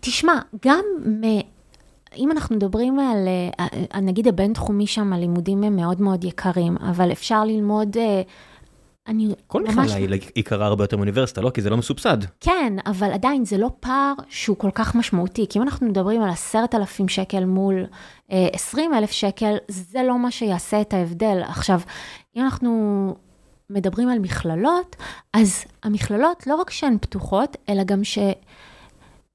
תשמע, 0.00 0.38
גם 0.64 0.84
מ... 1.06 1.40
אם 2.16 2.30
אנחנו 2.30 2.56
מדברים 2.56 2.98
על, 2.98 3.28
אה, 3.60 3.66
אה, 3.94 4.00
נגיד 4.00 4.28
הבינתחומי 4.28 4.86
שם, 4.86 5.12
הלימודים 5.12 5.62
הם 5.62 5.76
מאוד 5.76 6.00
מאוד 6.00 6.24
יקרים, 6.24 6.76
אבל 6.76 7.12
אפשר 7.12 7.44
ללמוד, 7.44 7.96
אה, 7.96 8.22
אני 9.06 9.34
כל 9.46 9.62
ממש... 9.62 9.90
מכללה 9.90 10.16
היא 10.16 10.20
יקרה 10.36 10.66
הרבה 10.66 10.84
יותר 10.84 10.96
מאוניברסיטה, 10.96 11.40
לא? 11.40 11.50
כי 11.50 11.62
זה 11.62 11.70
לא 11.70 11.76
מסובסד. 11.76 12.18
כן, 12.40 12.72
אבל 12.86 13.12
עדיין 13.12 13.44
זה 13.44 13.58
לא 13.58 13.70
פער 13.80 14.12
שהוא 14.28 14.56
כל 14.56 14.70
כך 14.74 14.94
משמעותי, 14.94 15.46
כי 15.48 15.58
אם 15.58 15.62
אנחנו 15.62 15.86
מדברים 15.86 16.22
על 16.22 16.30
עשרת 16.30 16.74
אלפים 16.74 17.08
שקל 17.08 17.44
מול 17.44 17.84
עשרים 18.28 18.94
אלף 18.94 19.10
שקל, 19.10 19.56
זה 19.68 20.02
לא 20.02 20.18
מה 20.18 20.30
שיעשה 20.30 20.80
את 20.80 20.94
ההבדל. 20.94 21.42
עכשיו, 21.44 21.80
אם 22.36 22.44
אנחנו 22.44 23.14
מדברים 23.70 24.08
על 24.08 24.18
מכללות, 24.18 24.96
אז 25.32 25.64
המכללות 25.82 26.46
לא 26.46 26.54
רק 26.54 26.70
שהן 26.70 26.96
פתוחות, 27.00 27.56
אלא 27.68 27.84
גם 27.84 28.04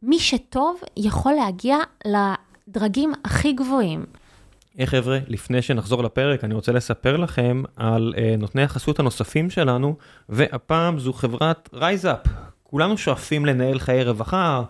שמי 0.07 0.19
שטוב 0.19 0.79
יכול 0.97 1.33
להגיע 1.33 1.77
לדרגים 2.05 3.13
הכי 3.25 3.53
גבוהים. 3.53 4.05
היי 4.77 4.87
חבר'ה, 4.87 5.19
לפני 5.27 5.61
שנחזור 5.61 6.03
לפרק, 6.03 6.43
אני 6.43 6.53
רוצה 6.53 6.71
לספר 6.71 7.17
לכם 7.17 7.63
על 7.75 8.13
אה, 8.15 8.41
נותני 8.41 8.63
החסות 8.63 8.99
הנוספים 8.99 9.49
שלנו, 9.49 9.95
והפעם 10.29 10.99
זו 10.99 11.13
חברת 11.13 11.69
רייזאפ. 11.73 12.19
כולנו 12.63 12.97
שואפים 12.97 13.45
לנהל 13.45 13.79
חיי 13.79 14.03
רווחה, 14.03 14.63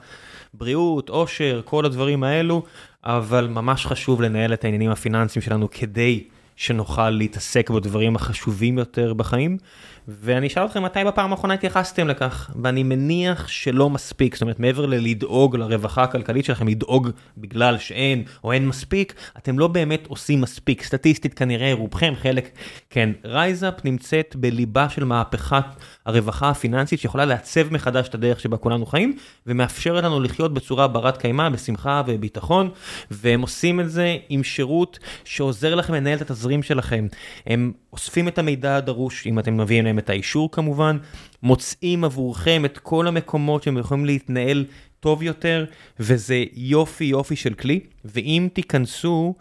בריאות, 0.53 1.09
עושר, 1.09 1.61
כל 1.65 1.85
הדברים 1.85 2.23
האלו, 2.23 2.63
אבל 3.03 3.47
ממש 3.47 3.85
חשוב 3.85 4.21
לנהל 4.21 4.53
את 4.53 4.63
העניינים 4.63 4.91
הפיננסיים 4.91 5.41
שלנו 5.41 5.67
כדי 5.71 6.23
שנוכל 6.55 7.09
להתעסק 7.09 7.69
בדברים 7.69 8.15
החשובים 8.15 8.77
יותר 8.77 9.13
בחיים. 9.13 9.57
ואני 10.08 10.47
אשאל 10.47 10.66
אתכם 10.66 10.84
מתי 10.84 11.03
בפעם 11.03 11.32
האחרונה 11.32 11.53
התייחסתם 11.53 12.08
לכך, 12.08 12.51
ואני 12.64 12.84
מניח 12.84 13.47
שלא 13.47 13.89
מספיק, 13.89 14.36
זאת 14.36 14.41
אומרת 14.41 14.60
מעבר 14.60 14.86
ללדאוג 14.86 15.55
לרווחה 15.55 16.03
הכלכלית 16.03 16.45
שלכם, 16.45 16.68
לדאוג 16.68 17.10
בגלל 17.38 17.78
שאין 17.78 18.24
או 18.43 18.51
אין 18.51 18.68
מספיק, 18.68 19.14
אתם 19.38 19.60
לא 19.60 19.68
באמת 19.68 20.08
עושים 20.08 20.41
מספיק, 20.41 20.84
סטטיסטית 20.84 21.34
כנראה 21.34 21.74
רובכם, 21.74 22.14
חלק 22.22 22.49
כן. 22.89 23.10
רייזאפ 23.26 23.86
נמצאת 23.86 24.36
בליבה 24.36 24.89
של 24.89 25.03
מהפכת 25.03 25.66
הרווחה 26.08 26.49
הפיננסית 26.49 26.99
שיכולה 26.99 27.26
לעצב 27.26 27.74
מחדש 27.74 28.08
את 28.08 28.16
הדרך 28.16 28.39
שבה 28.39 28.58
כולנו 28.58 28.86
חיים, 28.86 29.18
ומאפשרת 29.47 30.03
לנו 30.03 30.20
לחיות 30.20 30.53
בצורה 30.53 30.88
ברת 30.88 31.18
קיימא, 31.18 31.49
בשמחה 31.49 32.01
וביטחון, 32.08 32.70
והם 33.12 33.41
עושים 33.41 33.80
את 33.80 33.89
זה 33.91 34.18
עם 34.30 34.43
שירות 34.43 34.99
שעוזר 35.24 35.76
לכם 35.76 35.93
לנהל 35.93 36.18
את 36.18 36.22
התזרים 36.22 36.64
שלכם. 36.64 37.08
הם 37.45 37.72
אוספים 37.93 38.28
את 38.28 38.39
המידע 38.39 38.76
הדרוש, 38.76 39.28
אם 39.28 39.39
אתם 39.39 39.58
מביאים 39.58 39.86
להם 39.86 39.99
את 39.99 40.10
האישור 40.10 40.51
כמובן, 40.51 40.97
מוצאים 41.43 42.03
עבורכם 42.03 42.62
את 42.66 42.78
כל 42.78 43.08
המקומות 43.08 43.64
שהם 43.64 43.78
יכולים 43.78 44.05
להתנהל 44.05 44.66
טוב 44.99 45.24
יותר, 45.24 45.66
וזה 45.99 46.43
יופי 46.53 47.05
יופי 47.05 47.36
של 47.36 47.53
כלי, 47.53 47.80
ואם 48.05 48.47
תיכנסו 48.53 49.36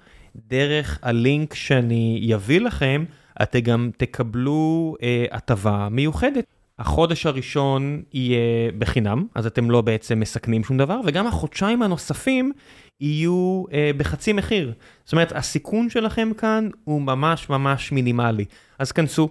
דרך 0.48 0.98
הלינק 1.02 1.54
שאני 1.54 2.32
אביא 2.34 2.60
לכם, 2.60 3.04
אתם 3.42 3.60
גם 3.60 3.90
תקבלו 3.96 4.96
אה, 5.02 5.24
הטבה 5.32 5.88
מיוחדת. 5.90 6.55
החודש 6.78 7.26
הראשון 7.26 8.02
יהיה 8.12 8.72
בחינם, 8.78 9.26
אז 9.34 9.46
אתם 9.46 9.70
לא 9.70 9.80
בעצם 9.80 10.20
מסכנים 10.20 10.64
שום 10.64 10.78
דבר, 10.78 11.00
וגם 11.04 11.26
החודשיים 11.26 11.82
הנוספים 11.82 12.52
יהיו 13.00 13.64
אה, 13.72 13.90
בחצי 13.96 14.32
מחיר. 14.32 14.72
זאת 15.04 15.12
אומרת, 15.12 15.32
הסיכון 15.32 15.90
שלכם 15.90 16.30
כאן 16.38 16.68
הוא 16.84 17.02
ממש 17.02 17.50
ממש 17.50 17.92
מינימלי. 17.92 18.44
אז 18.78 18.92
כנסו, 18.92 19.28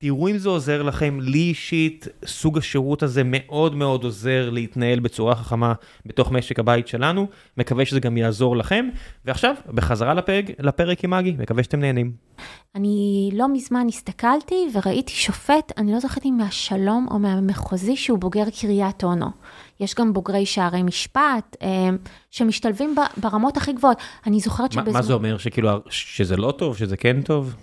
תראו 0.00 0.28
אם 0.28 0.38
זה 0.38 0.48
עוזר 0.48 0.82
לכם, 0.82 1.18
לי 1.20 1.38
אישית, 1.38 2.08
סוג 2.26 2.58
השירות 2.58 3.02
הזה 3.02 3.22
מאוד 3.24 3.74
מאוד 3.74 4.04
עוזר 4.04 4.50
להתנהל 4.50 5.00
בצורה 5.00 5.34
חכמה 5.34 5.72
בתוך 6.06 6.32
משק 6.32 6.58
הבית 6.58 6.88
שלנו, 6.88 7.26
מקווה 7.56 7.84
שזה 7.84 8.00
גם 8.00 8.16
יעזור 8.16 8.56
לכם. 8.56 8.88
ועכשיו, 9.24 9.54
בחזרה 9.68 10.14
לפרק, 10.14 10.44
לפרק 10.58 11.04
עם 11.04 11.10
מגי, 11.10 11.36
מקווה 11.38 11.62
שאתם 11.62 11.80
נהנים. 11.80 12.12
אני 12.74 13.30
לא 13.32 13.48
מזמן 13.52 13.86
הסתכלתי 13.88 14.68
וראיתי 14.74 15.12
שופט, 15.12 15.72
אני 15.76 15.92
לא 15.92 16.00
זוכרת 16.00 16.24
אם 16.24 16.34
מהשלום 16.38 17.06
או 17.10 17.18
מהמחוזי, 17.18 17.96
שהוא 17.96 18.18
בוגר 18.18 18.44
קריית 18.60 19.04
אונו. 19.04 19.28
יש 19.80 19.94
גם 19.94 20.12
בוגרי 20.12 20.46
שערי 20.46 20.82
משפט, 20.82 21.56
אה, 21.62 21.88
שמשתלבים 22.30 22.94
ברמות 23.16 23.56
הכי 23.56 23.72
גבוהות. 23.72 23.98
אני 24.26 24.40
זוכרת 24.40 24.72
שבזמן... 24.72 24.92
מה 24.92 25.02
זה 25.02 25.12
אומר, 25.12 25.38
שכאילו, 25.38 25.70
שזה 25.88 26.36
לא 26.36 26.50
טוב, 26.50 26.76
שזה 26.76 26.96
כן 26.96 27.22
טוב? 27.22 27.54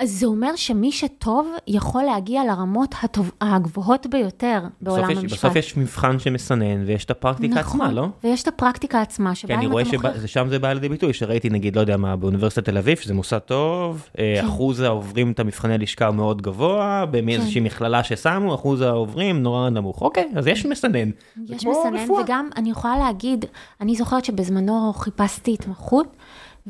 אז 0.00 0.10
זה 0.10 0.26
אומר 0.26 0.56
שמי 0.56 0.92
שטוב 0.92 1.48
יכול 1.66 2.02
להגיע 2.02 2.44
לרמות 2.44 2.94
הטוב, 3.02 3.30
הגבוהות 3.40 4.06
ביותר 4.06 4.60
בעולם 4.80 5.02
בסוף 5.02 5.10
יש, 5.10 5.18
המשפט. 5.18 5.38
בסוף 5.38 5.56
יש 5.56 5.76
מבחן 5.76 6.18
שמסנן, 6.18 6.84
ויש 6.86 7.04
את 7.04 7.10
הפרקטיקה 7.10 7.60
נכון, 7.60 7.80
עצמה, 7.80 7.92
לא? 7.92 8.06
ויש 8.24 8.42
את 8.42 8.48
הפרקטיקה 8.48 9.00
עצמה, 9.00 9.30
כי 9.30 9.36
שבה 9.36 9.54
אני 9.54 9.66
אם 9.66 9.72
רואה 9.72 9.82
אתה 9.82 9.90
מוכר... 9.96 10.26
ששם 10.26 10.46
זה 10.48 10.58
בא 10.58 10.72
לידי 10.72 10.88
ביטוי, 10.88 11.12
שראיתי 11.12 11.50
נגיד, 11.50 11.76
לא 11.76 11.80
יודע 11.80 11.96
מה, 11.96 12.16
באוניברסיטת 12.16 12.64
תל 12.64 12.78
אביב, 12.78 12.98
שזה 12.98 13.14
מוסד 13.14 13.38
טוב, 13.38 14.08
אה, 14.18 14.34
כן. 14.40 14.46
אחוז 14.46 14.80
העוברים 14.80 15.32
את 15.32 15.40
המבחני 15.40 15.78
לשכה 15.78 16.06
הוא 16.06 16.14
מאוד 16.14 16.42
גבוה, 16.42 17.04
באיזושהי 17.10 17.60
מכללה 17.60 18.04
ששמו, 18.04 18.54
אחוז 18.54 18.80
העוברים 18.80 19.42
נורא 19.42 19.70
נמוך. 19.70 20.02
אוקיי, 20.02 20.28
אז 20.36 20.46
יש 20.46 20.66
מסנן. 20.66 21.10
יש 21.48 21.66
מסנן, 21.66 21.96
רפואה. 21.96 22.22
וגם 22.22 22.48
אני 22.56 22.70
יכולה 22.70 22.98
להגיד, 22.98 23.44
אני 23.80 23.96
זוכרת 23.96 24.24
שבזמנו 24.24 24.92
חיפשתי 24.92 25.54
התמחות, 25.54 26.16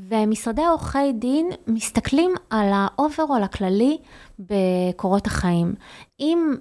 ומשרדי 0.09 0.65
עורכי 0.65 1.13
דין 1.13 1.51
מסתכלים 1.67 2.35
על 2.51 2.71
ה 2.73 2.81
overall 2.82 3.43
הכללי 3.43 3.99
בקורות 4.39 5.27
החיים. 5.27 5.75
אם 6.21 6.55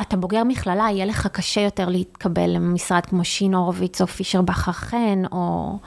אתה 0.00 0.16
בוגר 0.16 0.44
מכללה, 0.44 0.86
יהיה 0.90 1.04
לך 1.04 1.26
קשה 1.26 1.60
יותר 1.60 1.88
להתקבל 1.88 2.50
למשרד 2.50 3.06
כמו 3.06 3.24
שין 3.24 3.54
הורוביץ 3.54 4.00
או 4.00 4.06
פישר 4.06 4.42
בכר 4.42 4.72
חן 4.72 5.22
או 5.32 5.78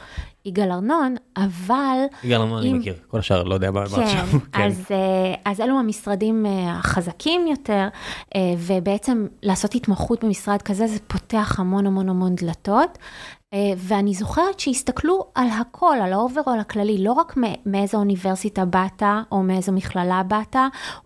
יגאל 0.46 0.72
ארנון, 0.72 1.16
אבל... 1.38 1.98
יגאל 2.24 2.42
אני 2.42 2.72
אם- 2.72 2.80
מכיר, 2.80 2.94
כל 3.08 3.20
השאר 3.20 3.44
לא 3.44 3.54
יודע 3.54 3.72
מה 3.72 3.86
כן, 3.86 4.02
עכשיו. 4.02 4.28
אז, 4.54 4.86
אה, 4.92 5.52
אז 5.52 5.62
אלו 5.62 5.80
המשרדים 5.80 6.46
אה, 6.46 6.72
החזקים 6.80 7.48
יותר, 7.48 7.88
אה, 8.36 8.54
ובעצם 8.58 9.28
לעשות 9.44 9.76
התמחות 9.76 10.24
במשרד 10.24 10.62
כזה, 10.62 10.88
זה 10.88 11.00
פותח 11.08 11.60
המון 11.60 11.86
המון 11.86 12.10
המון 12.10 12.36
דלתות. 12.36 12.98
אה, 13.54 13.72
ואני 13.78 14.14
זוכרת 14.14 14.60
שהסתכלו 14.60 15.26
על 15.36 15.48
הכל, 15.50 15.98
על 16.04 16.14
ה 16.14 16.19
overall 16.19 16.60
הכללי, 16.60 17.04
לא 17.04 17.12
רק 17.12 17.38
מאיזו 17.66 17.98
אוניברסיטה 17.98 18.66
באת, 18.66 19.04
או 19.32 19.44
מאיזו 19.44 19.72
מכללה 19.72 20.24
באת, 20.24 20.56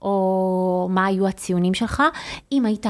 או 0.01 0.87
מה 0.91 1.05
היו 1.05 1.27
הציונים 1.27 1.73
שלך, 1.73 2.03
אם 2.51 2.65
היית 2.65 2.85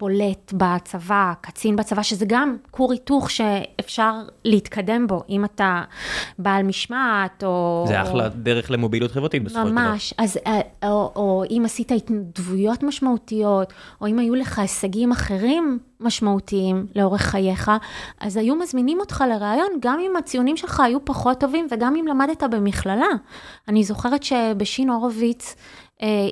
בולט 0.00 0.52
בצבא, 0.52 1.32
קצין 1.40 1.76
בצבא, 1.76 2.02
שזה 2.02 2.24
גם 2.28 2.56
כור 2.70 2.92
היתוך 2.92 3.30
שאפשר 3.30 4.12
להתקדם 4.44 5.06
בו, 5.06 5.22
אם 5.28 5.44
אתה 5.44 5.82
בעל 6.38 6.62
משמעת, 6.62 7.44
או... 7.44 7.84
זה 7.88 8.02
אחלה 8.02 8.28
דרך 8.28 8.70
למוביליות 8.70 9.12
חברתית 9.12 9.44
בסופו 9.44 9.66
של 9.66 9.72
דבר. 9.72 9.80
ממש, 9.82 10.14
אז, 10.18 10.38
אה, 10.46 10.60
או, 10.88 11.12
או 11.16 11.44
אם 11.50 11.62
עשית 11.64 11.92
התנדבויות 11.92 12.82
משמעותיות, 12.82 13.72
או 14.00 14.06
אם 14.06 14.18
היו 14.18 14.34
לך 14.34 14.58
הישגים 14.58 15.12
אחרים 15.12 15.78
משמעותיים 16.00 16.86
לאורך 16.96 17.22
חייך, 17.22 17.70
אז 18.20 18.36
היו 18.36 18.56
מזמינים 18.56 19.00
אותך 19.00 19.24
לראיון, 19.30 19.70
גם 19.80 19.98
אם 20.00 20.16
הציונים 20.16 20.56
שלך 20.56 20.80
היו 20.80 21.04
פחות 21.04 21.40
טובים, 21.40 21.66
וגם 21.70 21.96
אם 21.96 22.06
למדת 22.06 22.42
במכללה. 22.42 23.06
אני 23.68 23.84
זוכרת 23.84 24.22
שבשין 24.22 24.90
הורוביץ, 24.90 25.54
אה, 25.54 25.83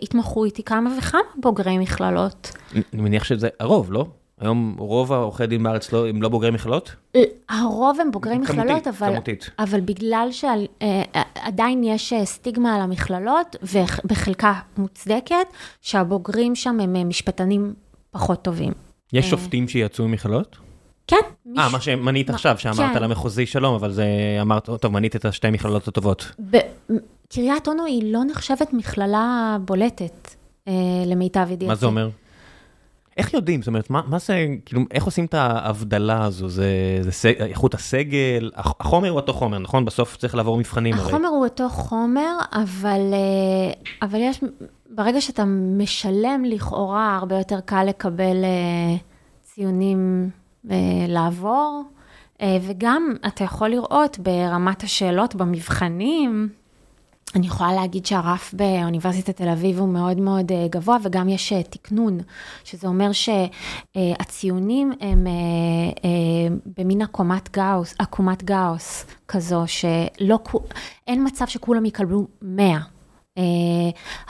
התמחו 0.03 0.45
איתי 0.45 0.63
כמה 0.63 0.97
וכמה 0.99 1.21
בוגרי 1.37 1.79
מכללות. 1.79 2.53
אני 2.75 3.03
מניח 3.03 3.25
שזה 3.25 3.49
הרוב, 3.61 3.93
לא? 3.93 4.07
היום 4.41 4.77
רוב 4.79 5.13
העורכי 5.13 5.47
דין 5.47 5.63
בארץ 5.63 5.93
לא, 5.93 6.09
הם 6.09 6.23
לא 6.23 6.29
בוגרי 6.29 6.51
מכללות? 6.51 6.95
הרוב 7.49 8.01
הם 8.01 8.11
בוגרי 8.11 8.39
מכללות, 8.39 8.89
אבל, 8.89 9.13
כמותית. 9.13 9.51
אבל 9.59 9.81
בגלל 9.81 10.29
שעדיין 10.31 11.85
יש 11.85 12.13
אה, 12.13 12.25
סטיגמה 12.25 12.75
על 12.75 12.81
המכללות, 12.81 13.57
ובחלקה 13.63 14.53
מוצדקת, 14.79 15.47
שהבוגרים 15.81 16.55
שם 16.55 16.81
הם 16.81 16.97
אה, 16.97 17.05
משפטנים 17.05 17.75
פחות 18.11 18.43
טובים. 18.43 18.73
יש 19.13 19.31
שופטים 19.31 19.69
שיצאו 19.69 20.09
ממכללות? 20.09 20.57
כן. 21.07 21.17
אה, 21.59 21.69
מה 21.69 21.81
שמנית 21.81 22.31
עכשיו, 22.31 22.59
שאמרת 22.59 22.95
כן. 22.97 23.03
למחוזי 23.03 23.47
שלום, 23.47 23.75
אבל 23.75 23.93
זה 23.93 24.05
אמרת, 24.41 24.71
טוב, 24.81 24.93
מנית 24.93 25.17
את 25.17 25.25
השתי 25.25 25.51
מכללות 25.51 25.89
הטובות. 25.89 26.33
קריית 27.29 27.69
אונו 27.69 27.85
היא 27.85 28.13
לא 28.13 28.25
נחשבת 28.25 28.73
מכללה 28.73 29.57
בולטת, 29.65 30.29
אה, 30.69 30.73
למיטב 31.07 31.45
ידיעתי. 31.47 31.67
מה 31.67 31.75
זה 31.75 31.87
אומר? 31.87 32.09
איך 33.17 33.35
יודעים? 33.35 33.63
זאת 33.63 33.69
אומרת, 33.69 33.91
מה, 33.91 34.03
מה 34.07 34.19
זה, 34.19 34.47
כאילו, 34.67 34.83
איך 34.91 35.05
עושים 35.05 35.25
את 35.25 35.35
ההבדלה 35.35 36.25
הזו? 36.25 36.49
זה, 36.49 36.67
זה 37.01 37.13
סג, 37.13 37.43
איכות 37.43 37.75
הסגל? 37.75 38.51
הח- 38.55 38.75
החומר 38.81 39.09
הוא 39.11 39.17
אותו 39.17 39.33
חומר, 39.33 39.59
נכון? 39.59 39.85
בסוף 39.85 40.17
צריך 40.17 40.35
לעבור 40.35 40.57
מבחנים 40.59 40.95
הרי. 40.95 41.09
החומר 41.09 41.29
הוא 41.29 41.45
אותו 41.45 41.69
חומר, 41.69 42.37
אבל, 42.53 43.01
אה, 43.13 43.73
אבל 44.09 44.19
יש, 44.21 44.41
ברגע 44.91 45.21
שאתה 45.21 45.45
משלם 45.79 46.43
לכאורה, 46.45 47.17
הרבה 47.17 47.39
יותר 47.39 47.61
קל 47.61 47.85
לקבל 47.85 48.45
אה, 48.45 48.97
ציונים 49.43 50.31
לעבור, 51.09 51.83
אה, 52.41 52.57
וגם 52.63 53.15
אתה 53.27 53.45
יכול 53.45 53.69
לראות 53.69 54.19
ברמת 54.19 54.83
השאלות 54.83 55.35
במבחנים, 55.35 56.49
אני 57.35 57.47
יכולה 57.47 57.73
להגיד 57.73 58.07
שהרף 58.07 58.55
באוניברסיטת 58.55 59.37
תל 59.37 59.49
אביב 59.49 59.79
הוא 59.79 59.89
מאוד 59.89 60.21
מאוד 60.21 60.53
אה, 60.53 60.67
גבוה, 60.71 60.97
וגם 61.03 61.29
יש 61.29 61.53
אה, 61.53 61.63
תקנון, 61.63 62.19
שזה 62.65 62.89
אומר 62.89 63.11
שהציונים 63.13 64.93
הם 65.01 65.27
במין 66.79 67.03
עקומת 67.03 67.53
גאוס, 67.57 67.95
עקומת 67.99 68.43
גאוס 68.45 69.07
כזו, 69.29 69.63
שלא, 69.67 70.39
כו- 70.43 70.61
אין 71.07 71.27
מצב 71.27 71.47
שכולם 71.47 71.85
יקבלו 71.85 72.27
100. 72.43 72.79
אה, 73.39 73.43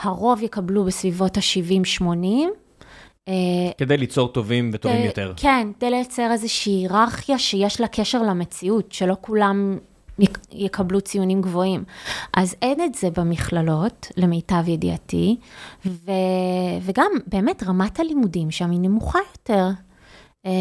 הרוב 0.01 0.43
יקבלו 0.43 0.83
בסביבות 0.83 1.37
ה-70-80. 1.37 2.03
אה, 3.27 3.33
כדי 3.77 3.97
ליצור 3.97 4.27
טובים 4.27 4.71
וטובים 4.73 4.97
כדי- 4.97 5.05
יותר. 5.07 5.33
כן, 5.37 5.67
כדי 5.79 5.89
לייצר 5.89 6.31
איזושהי 6.31 6.73
היררכיה 6.73 7.37
שיש 7.39 7.81
לה 7.81 7.87
קשר 7.87 8.21
למציאות, 8.23 8.91
שלא 8.91 9.15
כולם 9.21 9.77
יק- 10.19 10.39
יקבלו 10.51 11.01
ציונים 11.01 11.41
גבוהים. 11.41 11.83
אז 12.33 12.55
אין 12.61 12.81
את 12.85 12.95
זה 12.95 13.09
במכללות, 13.17 14.07
למיטב 14.17 14.63
ידיעתי, 14.67 15.35
ו... 15.85 16.11
וגם 16.81 17.11
באמת 17.27 17.63
רמת 17.63 17.99
הלימודים 17.99 18.51
שם 18.51 18.71
היא 18.71 18.79
נמוכה 18.79 19.19
יותר. 19.37 19.67
אמ, 20.45 20.51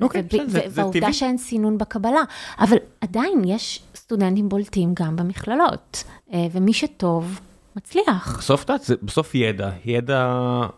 אוקיי, 0.00 0.22
בסדר, 0.22 0.44
זה- 0.48 0.60
זה 0.66 0.80
והעובדה 0.80 1.00
טבעי. 1.00 1.12
שאין 1.12 1.38
סינון 1.38 1.78
בקבלה, 1.78 2.20
אבל 2.58 2.76
עדיין 3.00 3.42
יש 3.46 3.82
סטודנטים 3.96 4.48
בולטים 4.48 4.90
גם 4.94 5.16
במכללות, 5.16 6.04
אה, 6.32 6.46
ומי 6.52 6.72
שטוב, 6.72 7.40
מצליח. 7.76 8.36
בסוף, 8.38 8.64
זה 8.82 8.94
בסוף 9.02 9.34
ידע, 9.34 9.70
ידע, 9.84 10.28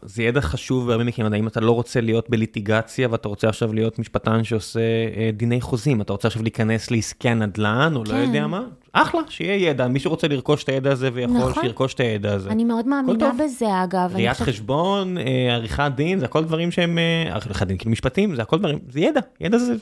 זה 0.02 0.22
ידע 0.22 0.40
חשוב 0.40 0.86
בהרבה 0.86 1.04
מקרים, 1.04 1.34
אם 1.34 1.46
אתה 1.46 1.60
לא 1.60 1.72
רוצה 1.72 2.00
להיות 2.00 2.30
בליטיגציה 2.30 3.08
ואתה 3.10 3.28
רוצה 3.28 3.48
עכשיו 3.48 3.72
להיות 3.72 3.98
משפטן 3.98 4.44
שעושה 4.44 4.80
אה, 5.16 5.30
דיני 5.32 5.60
חוזים, 5.60 6.00
אתה 6.00 6.12
רוצה 6.12 6.28
עכשיו 6.28 6.42
להיכנס 6.42 6.90
לעסקי 6.90 7.28
הנדל"ן 7.28 7.92
או 7.96 8.04
לא 8.04 8.10
כן. 8.10 8.22
יודע 8.22 8.46
מה, 8.46 8.62
אחלה, 8.96 9.20
שיהיה 9.28 9.68
ידע, 9.70 9.88
מי 9.88 9.98
שרוצה 10.00 10.28
לרכוש 10.28 10.64
את 10.64 10.68
הידע 10.68 10.92
הזה 10.92 11.10
ויכול, 11.12 11.36
נכון. 11.36 11.62
שירכוש 11.62 11.94
את 11.94 12.00
הידע 12.00 12.32
הזה. 12.34 12.50
אני 12.50 12.64
מאוד 12.64 12.86
מאמינה. 12.88 13.30
בזה, 13.44 13.82
אגב. 13.84 14.10
ראיית 14.14 14.32
חושבת- 14.32 14.48
חשבון, 14.48 15.18
אה, 15.18 15.22
עריכת 15.54 15.90
דין, 15.94 16.18
זה 16.18 16.24
הכל 16.24 16.44
דברים 16.44 16.70
שהם, 16.70 16.98
אה, 16.98 17.34
עריכת 17.34 17.66
דין, 17.66 17.78
כאילו 17.78 17.90
משפטים, 17.92 18.34
זה 18.36 18.42
הכל 18.42 18.58
דברים, 18.58 18.78
זה 18.90 19.00
ידע, 19.00 19.20
ידע 19.40 19.58
זה, 19.58 19.64
זה, 19.66 19.74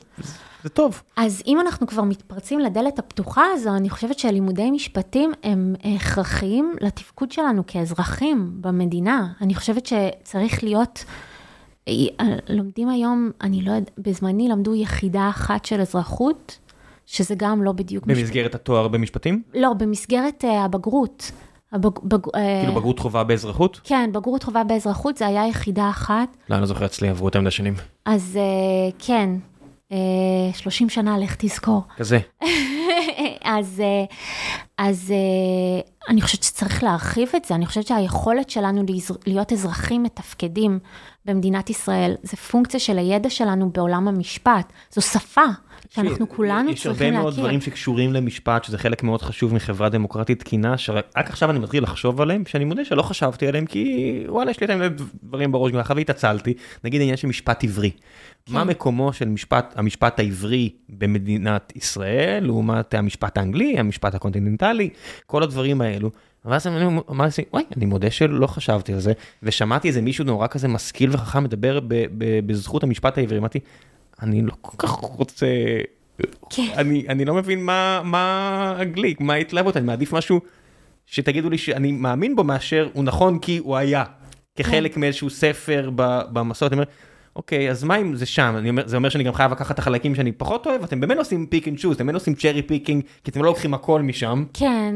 זה 0.62 0.68
טוב. 0.68 1.02
אז 1.16 1.42
אם 1.46 1.60
אנחנו 1.60 1.86
כבר 1.86 2.02
מתפרצים 2.02 2.58
לדלת 2.60 2.98
הפתוחה 2.98 3.44
הזו, 3.54 3.70
אני 3.76 3.90
חושבת 3.90 4.18
שלימודי 4.18 4.70
משפטים 4.70 5.32
הם 5.42 5.74
הכרחיים 5.96 6.74
לתפקוד 6.80 7.32
שלנו 7.32 7.62
כאזרחים 7.66 8.50
במדינה. 8.60 9.26
אני 9.40 9.54
חושבת 9.54 9.86
שצריך 9.86 10.64
להיות, 10.64 11.04
אה, 11.88 11.94
לומדים 12.48 12.88
היום, 12.88 13.30
אני 13.40 13.62
לא 13.62 13.70
יודעת, 13.72 13.90
בזמני 13.98 14.48
למדו 14.48 14.74
יחידה 14.74 15.28
אחת 15.28 15.64
של 15.64 15.80
אזרחות, 15.80 16.58
שזה 17.06 17.34
גם 17.34 17.62
לא 17.62 17.72
בדיוק... 17.72 18.06
משפט- 18.06 18.18
במסגרת 18.18 18.54
התואר 18.54 18.88
במשפטים, 18.88 19.42
לא, 19.54 19.72
במסגרת 19.72 20.44
אה, 20.44 20.64
הבגרות. 20.64 21.30
הבג... 21.72 21.90
בג... 22.04 22.18
אה, 22.34 22.60
כאילו 22.62 22.80
בגרות 22.80 22.98
חובה 22.98 23.24
באזרחות, 23.24 23.80
כן, 23.84 24.10
בגרות 24.12 24.42
חובה 24.42 24.64
באזרחות, 24.64 25.16
זה 25.16 25.26
היה 25.26 25.48
יחידה 25.48 25.90
אחת. 25.90 26.36
לא, 26.48 26.54
אני 26.54 26.60
לא 26.60 26.66
זוכר 26.66 26.84
אצלי, 26.86 27.08
עברו 27.08 27.26
יותר 27.26 27.40
מדי 27.40 27.50
שנים, 27.50 27.74
אז 28.04 28.38
אה, 28.40 28.90
כן, 28.98 29.30
30 30.52 30.88
שנה, 30.88 31.18
לך 31.18 31.36
תזכור. 31.38 31.82
כזה. 31.96 32.18
אז, 33.44 33.82
אה, 33.84 34.04
אז 34.78 35.12
אה, 35.14 35.80
אני 36.08 36.20
חושבת 36.20 36.42
שצריך 36.42 36.82
להרחיב 36.82 37.28
את 37.36 37.44
זה, 37.44 37.54
אני 37.54 37.66
חושבת 37.66 37.86
שהיכולת 37.86 38.50
שלנו 38.50 38.82
להיות 39.26 39.52
אזרחים 39.52 40.02
מתפקדים 40.02 40.78
במדינת 41.24 41.70
ישראל, 41.70 42.14
זה 42.22 42.36
פונקציה 42.36 42.80
של 42.80 42.98
הידע 42.98 43.30
שלנו 43.30 43.70
בעולם 43.70 44.08
המשפט, 44.08 44.72
זו 44.90 45.00
שפה 45.02 45.44
שאנחנו 45.90 46.28
כולנו 46.28 46.70
יש 46.70 46.82
צריכים 46.82 47.06
הרבה 47.06 47.20
מאוד 47.20 47.32
להכיר. 47.32 47.44
דברים 47.44 47.60
שקשורים 47.60 48.12
למשפט, 48.12 48.64
שזה 48.64 48.78
חלק 48.78 49.02
מאוד 49.02 49.22
חשוב 49.22 49.54
מחברה 49.54 49.88
דמוקרטית 49.88 50.40
תקינה, 50.40 50.78
שרק 50.78 51.04
עכשיו 51.14 51.50
אני 51.50 51.58
מתחיל 51.58 51.82
לחשוב 51.82 52.20
עליהם, 52.20 52.42
שאני 52.46 52.64
מודה 52.64 52.84
שלא 52.84 53.02
חשבתי 53.02 53.46
עליהם, 53.46 53.66
כי 53.66 54.24
וואלה, 54.28 54.50
יש 54.50 54.60
לי 54.60 54.66
דברים 55.22 55.52
בראש, 55.52 55.72
גם 55.72 55.78
אחר 55.78 55.94
והתעצלתי, 55.96 56.54
נגיד 56.84 57.00
העניין 57.00 57.16
של 57.16 57.28
משפט 57.28 57.64
עברי. 57.64 57.90
כן. 58.46 58.52
מה 58.52 58.64
מקומו 58.64 59.12
של 59.12 59.28
משפט, 59.28 59.72
המשפט 59.76 60.18
העברי 60.18 60.70
במדינת 60.88 61.72
ישראל, 61.76 62.44
לעומת 62.44 62.94
המשפט 62.94 63.38
האנגלי, 63.38 63.78
המשפט 63.78 64.14
הקונטיננטלי, 64.14 64.88
כל 65.26 65.42
הדברים 65.42 65.80
האלו. 65.80 66.10
ואז 66.44 66.66
אני 66.66 66.84
אמרתי, 67.10 67.42
וואי, 67.52 67.64
אני 67.76 67.86
מודה 67.86 68.10
שלא 68.10 68.46
חשבתי 68.46 68.92
על 68.92 69.00
זה, 69.00 69.12
ושמעתי 69.42 69.88
איזה 69.88 70.02
מישהו 70.02 70.24
נורא 70.24 70.46
כזה 70.46 70.68
משכיל 70.68 71.10
וחכם 71.12 71.44
מדבר 71.44 71.80
ב- 71.80 71.86
ב- 71.88 72.46
בזכות 72.46 72.82
המשפט 72.82 73.18
העברי, 73.18 73.38
אמרתי, 73.38 73.58
אני 74.22 74.42
לא 74.42 74.52
כל 74.60 74.76
כך 74.78 74.90
רוצה, 74.90 75.46
כן. 76.50 76.68
אני, 76.76 77.04
אני 77.08 77.24
לא 77.24 77.34
מבין 77.34 77.64
מה, 77.64 78.00
מה 78.04 78.74
הגליק, 78.78 79.20
מה 79.20 79.34
ההתלהבות, 79.34 79.76
אני 79.76 79.86
מעדיף 79.86 80.12
משהו 80.12 80.40
שתגידו 81.06 81.50
לי 81.50 81.58
שאני 81.58 81.92
מאמין 81.92 82.36
בו 82.36 82.44
מאשר 82.44 82.88
הוא 82.92 83.04
נכון 83.04 83.38
כי 83.38 83.58
הוא 83.58 83.76
היה, 83.76 84.04
כחלק 84.56 84.96
מאיזשהו 84.96 85.30
ספר 85.30 85.90
במסורת, 86.32 86.72
אומר, 86.72 86.84
אוקיי, 87.36 87.70
אז 87.70 87.84
מה 87.84 87.96
אם 87.96 88.16
זה 88.16 88.26
שם, 88.26 88.64
אומר, 88.68 88.88
זה 88.88 88.96
אומר 88.96 89.08
שאני 89.08 89.24
גם 89.24 89.34
חייב 89.34 89.52
לקחת 89.52 89.74
את 89.74 89.78
החלקים 89.78 90.14
שאני 90.14 90.32
פחות 90.32 90.66
אוהב, 90.66 90.82
אתם 90.82 91.00
באמת 91.00 91.18
עושים 91.18 91.46
pick 91.46 91.68
and 91.68 91.78
choose, 91.78 91.96
אתם 91.96 92.06
באמת 92.06 92.14
עושים 92.14 92.34
cherry 92.34 92.62
picking, 92.62 93.02
כי 93.24 93.30
אתם 93.30 93.40
לא 93.40 93.46
לוקחים 93.46 93.74
הכל 93.74 94.02
משם, 94.02 94.44
כן, 94.52 94.94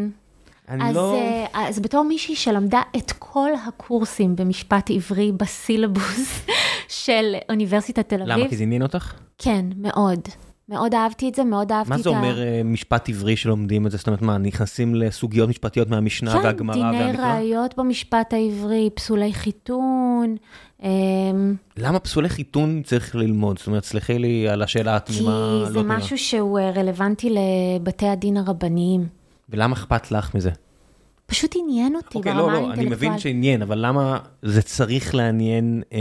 אז, 0.69 0.97
לא... 0.97 1.15
אה, 1.15 1.69
אז 1.69 1.81
בתור 1.81 2.05
מישהי 2.05 2.37
שלמדה 2.37 2.83
את 2.97 3.13
כל 3.19 3.51
הקורסים 3.69 4.37
במשפט 4.37 4.91
עברי 4.91 5.33
בסילבוס 5.33 6.47
של 7.05 7.35
אוניברסיטת 7.49 8.09
תל 8.09 8.23
אביב, 8.23 8.29
למה? 8.29 8.49
כי 8.49 8.57
זה 8.57 8.63
עניין 8.63 8.83
אותך? 8.83 9.15
כן, 9.39 9.67
מאוד. 9.77 10.21
מאוד 10.69 10.95
אהבתי 10.95 11.29
את 11.29 11.35
זה, 11.35 11.45
מאוד 11.45 11.73
אהבתי 11.73 11.91
מה 11.91 11.97
את 11.97 12.03
זה 12.03 12.09
אומר 12.09 12.43
אה, 12.43 12.63
משפט 12.65 13.09
עברי 13.09 13.37
שלומדים 13.37 13.87
את 13.87 13.91
זה? 13.91 13.97
זאת 13.97 14.07
אומרת, 14.07 14.23
מה, 14.23 14.39
נכנסים 14.39 14.95
לסוגיות 14.95 15.49
משפטיות 15.49 15.89
מהמשנה 15.89 16.33
כן, 16.33 16.45
והגמרא 16.45 16.75
דיני 16.75 17.05
והמקרא? 17.05 17.35
ראיות 17.35 17.77
במשפט 17.77 18.33
העברי, 18.33 18.91
פסולי 18.95 19.33
חיתון, 19.33 20.37
למה 21.77 21.99
פסולי 22.03 22.29
חיתון 22.29 22.83
צריך 22.85 23.15
ללמוד? 23.15 23.59
זאת 23.59 23.67
אומרת, 23.67 23.85
סלחי 23.85 24.19
לי 24.19 24.49
על 24.49 24.63
השאלה 24.63 25.01
כי 25.01 25.13
התמימה, 25.13 25.31
לא 25.31 25.65
זה 25.69 25.75
תמימה. 25.75 25.97
משהו 25.97 26.19
שהוא 26.19 26.59
אה, 26.59 26.71
רלוונטי 26.71 27.31
לבתי 27.31 28.09
הדין 28.09 28.37
הרבניים. 28.37 29.09
ולמה 29.49 29.73
אכפת 29.73 30.11
לך 30.11 30.35
מזה? 30.35 30.51
פשוט 31.27 31.55
עניין 31.59 31.97
אותי 31.97 32.19
אוקיי, 32.19 32.33
ברמה 32.33 32.47
לא, 32.47 32.53
לא, 32.53 32.53
האינטלקטואלית. 32.53 32.87
אני 32.87 32.97
מבין 32.97 33.19
שעניין, 33.19 33.63
אבל 33.63 33.87
למה 33.87 34.19
זה 34.43 34.63
צריך 34.63 35.15
לעניין 35.15 35.83
אה, 35.93 35.99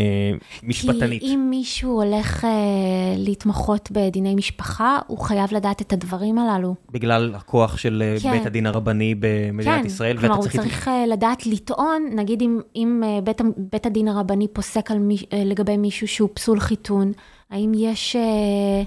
משפטנית? 0.64 1.22
כי 1.22 1.34
אם 1.34 1.48
מישהו 1.50 2.02
הולך 2.02 2.46
אה, 2.46 2.50
להתמחות 3.18 3.90
בדיני 3.92 4.36
משפחה, 4.36 5.00
הוא 5.08 5.18
חייב 5.18 5.54
לדעת 5.54 5.82
את 5.82 5.94
הדברים 5.94 6.40
הללו. 6.40 6.76
בגלל 6.92 7.36
הכוח 7.36 7.78
של 7.78 8.04
אה, 8.06 8.20
כן. 8.22 8.32
בית 8.32 8.46
הדין 8.46 8.66
הרבני 8.66 9.16
במדינת 9.20 9.82
כן, 9.82 9.88
ישראל, 9.88 10.18
כלומר, 10.18 10.36
הוא 10.36 10.44
צריך... 10.44 10.56
צריך 10.56 10.88
אה, 10.88 11.06
לדעת 11.08 11.48
לטעון, 11.48 12.10
נגיד 12.12 12.42
אם, 12.42 12.60
אם 12.76 13.02
אה, 13.06 13.22
בית, 13.22 13.42
בית 13.72 13.86
הדין 13.86 14.08
הרבני 14.08 14.48
פוסק 14.48 14.92
על 14.92 15.00
מי, 15.00 15.18
לגבי 15.46 15.78
מישהו 15.78 16.08
שהוא 16.08 16.30
פסול 16.34 16.60
חיתון, 16.60 17.12
האם 17.50 17.72
יש, 17.76 18.16
אה, 18.16 18.84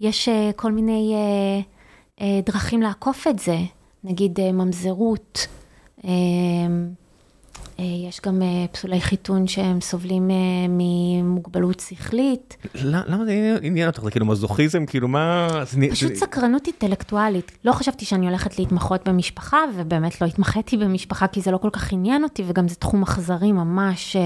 יש 0.00 0.28
אה, 0.28 0.50
כל 0.56 0.72
מיני 0.72 1.14
אה, 1.14 1.60
אה, 2.20 2.40
דרכים 2.46 2.82
לעקוף 2.82 3.26
את 3.26 3.38
זה, 3.38 3.58
נגיד 4.04 4.38
ממזרות. 4.52 5.46
אה, 6.06 6.12
אה, 7.78 7.84
יש 8.08 8.20
גם 8.26 8.42
אה, 8.42 8.64
פסולי 8.72 9.00
חיתון 9.00 9.46
שהם 9.46 9.80
סובלים 9.80 10.30
אה, 10.30 10.36
ממוגבלות 10.68 11.80
שכלית. 11.80 12.56
למה 12.74 13.24
זה 13.24 13.56
עניין- 13.62 13.86
אותך? 13.86 14.02
זה 14.04 14.10
כאילו 14.10 14.26
מזוכיזם? 14.26 14.86
כאילו 14.86 15.08
מה... 15.08 15.48
פשוט 15.90 16.14
סקרנות 16.14 16.66
אינטלקטואלית. 16.66 17.52
לא 17.64 17.72
חשבתי 17.72 18.04
שאני 18.04 18.26
הולכת 18.26 18.58
להתמחות 18.58 19.08
במשפחה, 19.08 19.58
ובאמת 19.76 20.20
לא 20.20 20.26
התמחיתי 20.26 20.76
במשפחה, 20.76 21.26
כי 21.26 21.40
זה 21.40 21.50
לא 21.50 21.58
כל 21.58 21.70
כך 21.72 21.92
עניין 21.92 22.24
אותי, 22.24 22.42
וגם 22.46 22.68
זה 22.68 22.74
תחום 22.74 23.02
אכזרי 23.02 23.52
ממש. 23.52 24.16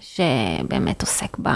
שבאמת 0.00 1.00
עוסק 1.02 1.36
ב... 1.42 1.48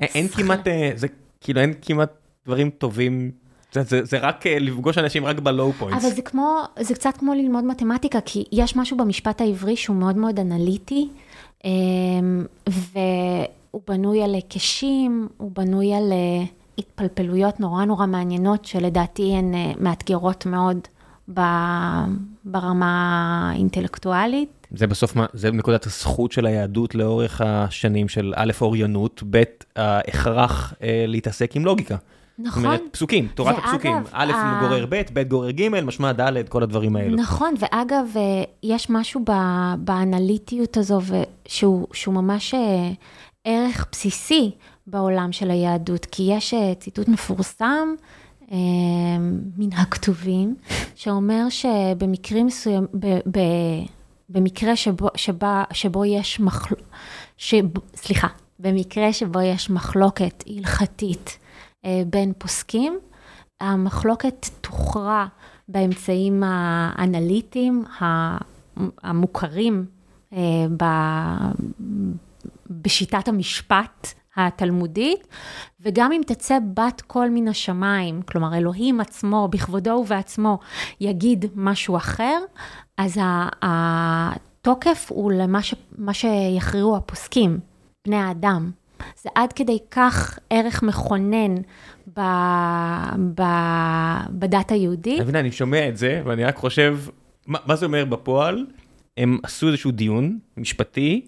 אין- 0.00 0.28
כמעט, 0.28 0.66
זה 0.94 1.06
כאילו 1.40 1.60
אין 1.60 1.72
כמעט 1.82 2.10
דברים 2.46 2.70
טובים, 2.70 3.30
זה- 3.74 3.82
זה 3.82 4.00
זה 4.04 4.18
רק 4.18 4.46
אה, 4.46 4.58
לפגוש 4.58 4.98
אנשים 4.98 5.24
רק 5.24 5.38
בלואו 5.38 5.72
פוינטס. 5.72 6.04
אבל 6.04 6.14
זה 6.14 6.22
כמו, 6.22 6.58
זה 6.80 6.94
קצת 6.94 7.16
כמו 7.18 7.34
ללמוד 7.34 7.64
מתמטיקה, 7.64 8.20
כי 8.20 8.44
יש 8.52 8.76
משהו 8.76 8.96
במשפט 8.96 9.40
העברי 9.40 9.76
שהוא 9.76 9.96
מאוד 9.96 10.16
מאוד 10.16 10.38
אנליטי, 10.40 11.08
אמ, 11.64 12.44
והוא 12.66 13.82
בנוי 13.88 14.22
על 14.22 14.34
היקשים, 14.34 15.28
הוא 15.36 15.50
בנוי 15.54 15.94
על 15.94 16.12
אה, 16.12 16.44
התפלפלויות 16.78 17.60
נורא 17.60 17.84
נורא 17.84 18.06
מעניינות, 18.06 18.64
שלדעתי 18.64 19.32
הן 19.34 19.54
אה, 19.54 19.72
מאתגרות 19.80 20.46
מאוד 20.46 20.78
ברמה 22.44 22.86
האינטלקטואלית. 23.52 24.66
זה 24.76 24.86
בסוף, 24.86 25.16
מה- 25.16 25.26
זה 25.32 25.50
נקודת 25.50 25.86
הזכות 25.86 26.32
של 26.32 26.46
היהדות 26.46 26.94
לאורך 26.94 27.40
השנים 27.44 28.08
של 28.08 28.32
א', 28.36 28.52
אוריינות, 28.60 29.22
ב', 29.30 29.42
ההכרח 29.76 30.74
להתעסק 31.06 31.56
עם 31.56 31.64
לוגיקה. 31.64 31.96
זאת 32.38 32.46
נכון. 32.46 32.64
אומרת, 32.64 32.80
פסוקים, 32.90 33.28
תורת 33.34 33.54
ואגב, 33.54 33.64
הפסוקים. 33.64 33.96
א' 34.12 34.32
ה- 34.34 34.58
גורר 34.60 34.86
ב', 34.88 35.02
ב' 35.12 35.22
גורר 35.28 35.50
ג', 35.50 35.68
משמע 35.68 36.12
ד', 36.12 36.48
כל 36.48 36.62
הדברים 36.62 36.96
האלו. 36.96 37.16
נכון, 37.16 37.54
ואגב, 37.58 38.06
אה, 38.16 38.22
יש 38.62 38.90
משהו 38.90 39.20
ב- 39.30 39.74
באנליטיות 39.78 40.76
הזו, 40.76 41.00
שהוא, 41.48 41.86
שהוא 41.92 42.14
ממש 42.14 42.54
אה, 42.54 42.90
ערך 43.44 43.86
בסיסי 43.92 44.50
בעולם 44.86 45.32
של 45.32 45.50
היהדות, 45.50 46.04
כי 46.06 46.22
יש 46.32 46.54
אה, 46.54 46.72
ציטוט 46.74 47.08
מפורסם 47.08 47.88
מן 49.58 49.72
הכתובים, 49.76 50.54
שאומר 50.94 51.46
שבמקרים 51.48 52.46
מסוים, 52.46 52.86
ב- 52.94 53.18
ב- 53.30 53.84
במקרה 54.28 54.76
שבו, 54.76 55.08
שבה, 55.16 55.64
שבו 55.72 56.04
יש 56.04 56.40
מחל... 56.40 56.74
שב... 57.36 57.64
סליחה, 57.96 58.28
במקרה 58.58 59.12
שבו 59.12 59.40
יש 59.40 59.70
מחלוקת 59.70 60.44
הלכתית 60.46 61.38
בין 62.06 62.32
פוסקים, 62.38 62.98
המחלוקת 63.60 64.46
תוכרע 64.60 65.26
באמצעים 65.68 66.42
האנליטיים 66.46 67.84
המוכרים 69.02 69.86
אה, 70.32 70.66
בשיטת 72.70 73.28
המשפט 73.28 74.14
התלמודית, 74.36 75.26
וגם 75.80 76.12
אם 76.12 76.20
תצא 76.26 76.58
בת 76.74 77.00
קול 77.00 77.28
מן 77.30 77.48
השמיים, 77.48 78.22
כלומר 78.22 78.54
אלוהים 78.56 79.00
עצמו, 79.00 79.48
בכבודו 79.48 79.90
ובעצמו, 79.90 80.58
יגיד 81.00 81.44
משהו 81.54 81.96
אחר, 81.96 82.38
אז 82.98 83.18
התוקף 83.62 85.06
הוא 85.10 85.32
למה 85.32 85.62
ש- 85.62 85.74
שיכריעו 86.12 86.96
הפוסקים, 86.96 87.60
בני 88.06 88.16
האדם. 88.16 88.70
זה 89.22 89.28
עד 89.34 89.52
כדי 89.52 89.78
כך 89.90 90.38
ערך 90.50 90.82
מכונן 90.82 91.54
ב, 92.16 92.20
ב, 93.34 93.42
בדת 94.30 94.72
היהודית. 94.72 95.20
אני 95.20 95.40
אני 95.40 95.52
שומע 95.52 95.88
את 95.88 95.96
זה, 95.96 96.22
ואני 96.24 96.44
רק 96.44 96.56
חושב, 96.56 96.98
מה 97.46 97.58
מה 97.66 97.76
זה 97.76 97.86
אומר 97.86 98.04
בפועל? 98.04 98.66
הם 99.16 99.38
עשו 99.42 99.68
איזשהו 99.68 99.90
דיון 99.90 100.38
משפטי, 100.56 101.26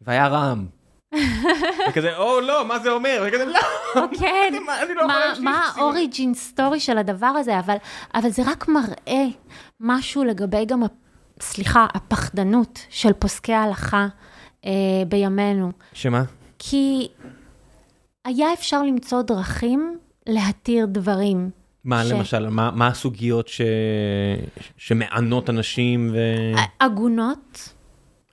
והיה 0.00 0.28
רעם. 0.28 0.66
וכזה, 1.88 2.16
או 2.16 2.40
לא, 2.40 2.66
מה 2.68 2.78
זה 2.78 2.90
אומר? 2.90 3.24
וכזה, 3.28 3.44
לא, 3.44 3.60
כן, 4.18 4.54
מה, 4.66 4.74
לא 4.94 5.50
האוריג'ין 5.76 6.34
סטורי 6.34 6.80
של 6.80 6.98
הדבר 6.98 7.26
הזה, 7.26 7.58
אבל, 7.58 7.76
אבל 8.14 8.30
זה 8.30 8.42
רק 8.46 8.68
מראה 8.68 9.24
משהו 9.80 10.24
לגבי 10.24 10.64
גם, 10.64 10.82
סליחה, 11.40 11.86
הפחדנות 11.94 12.86
של 12.88 13.12
פוסקי 13.12 13.52
ההלכה 13.52 14.06
אה, 14.66 14.70
בימינו. 15.08 15.72
שמה? 15.92 16.22
כי 16.64 17.08
היה 18.24 18.52
אפשר 18.52 18.82
למצוא 18.82 19.22
דרכים 19.22 19.98
להתיר 20.26 20.86
דברים. 20.86 21.50
מה 21.84 22.04
ש- 22.04 22.10
למשל, 22.10 22.48
מה 22.48 22.70
מה 22.74 22.86
הסוגיות 22.88 23.48
ש- 23.48 23.60
שמענות 24.76 25.50
אנשים 25.50 26.10
ו... 26.12 26.18
עגונות, 26.78 27.74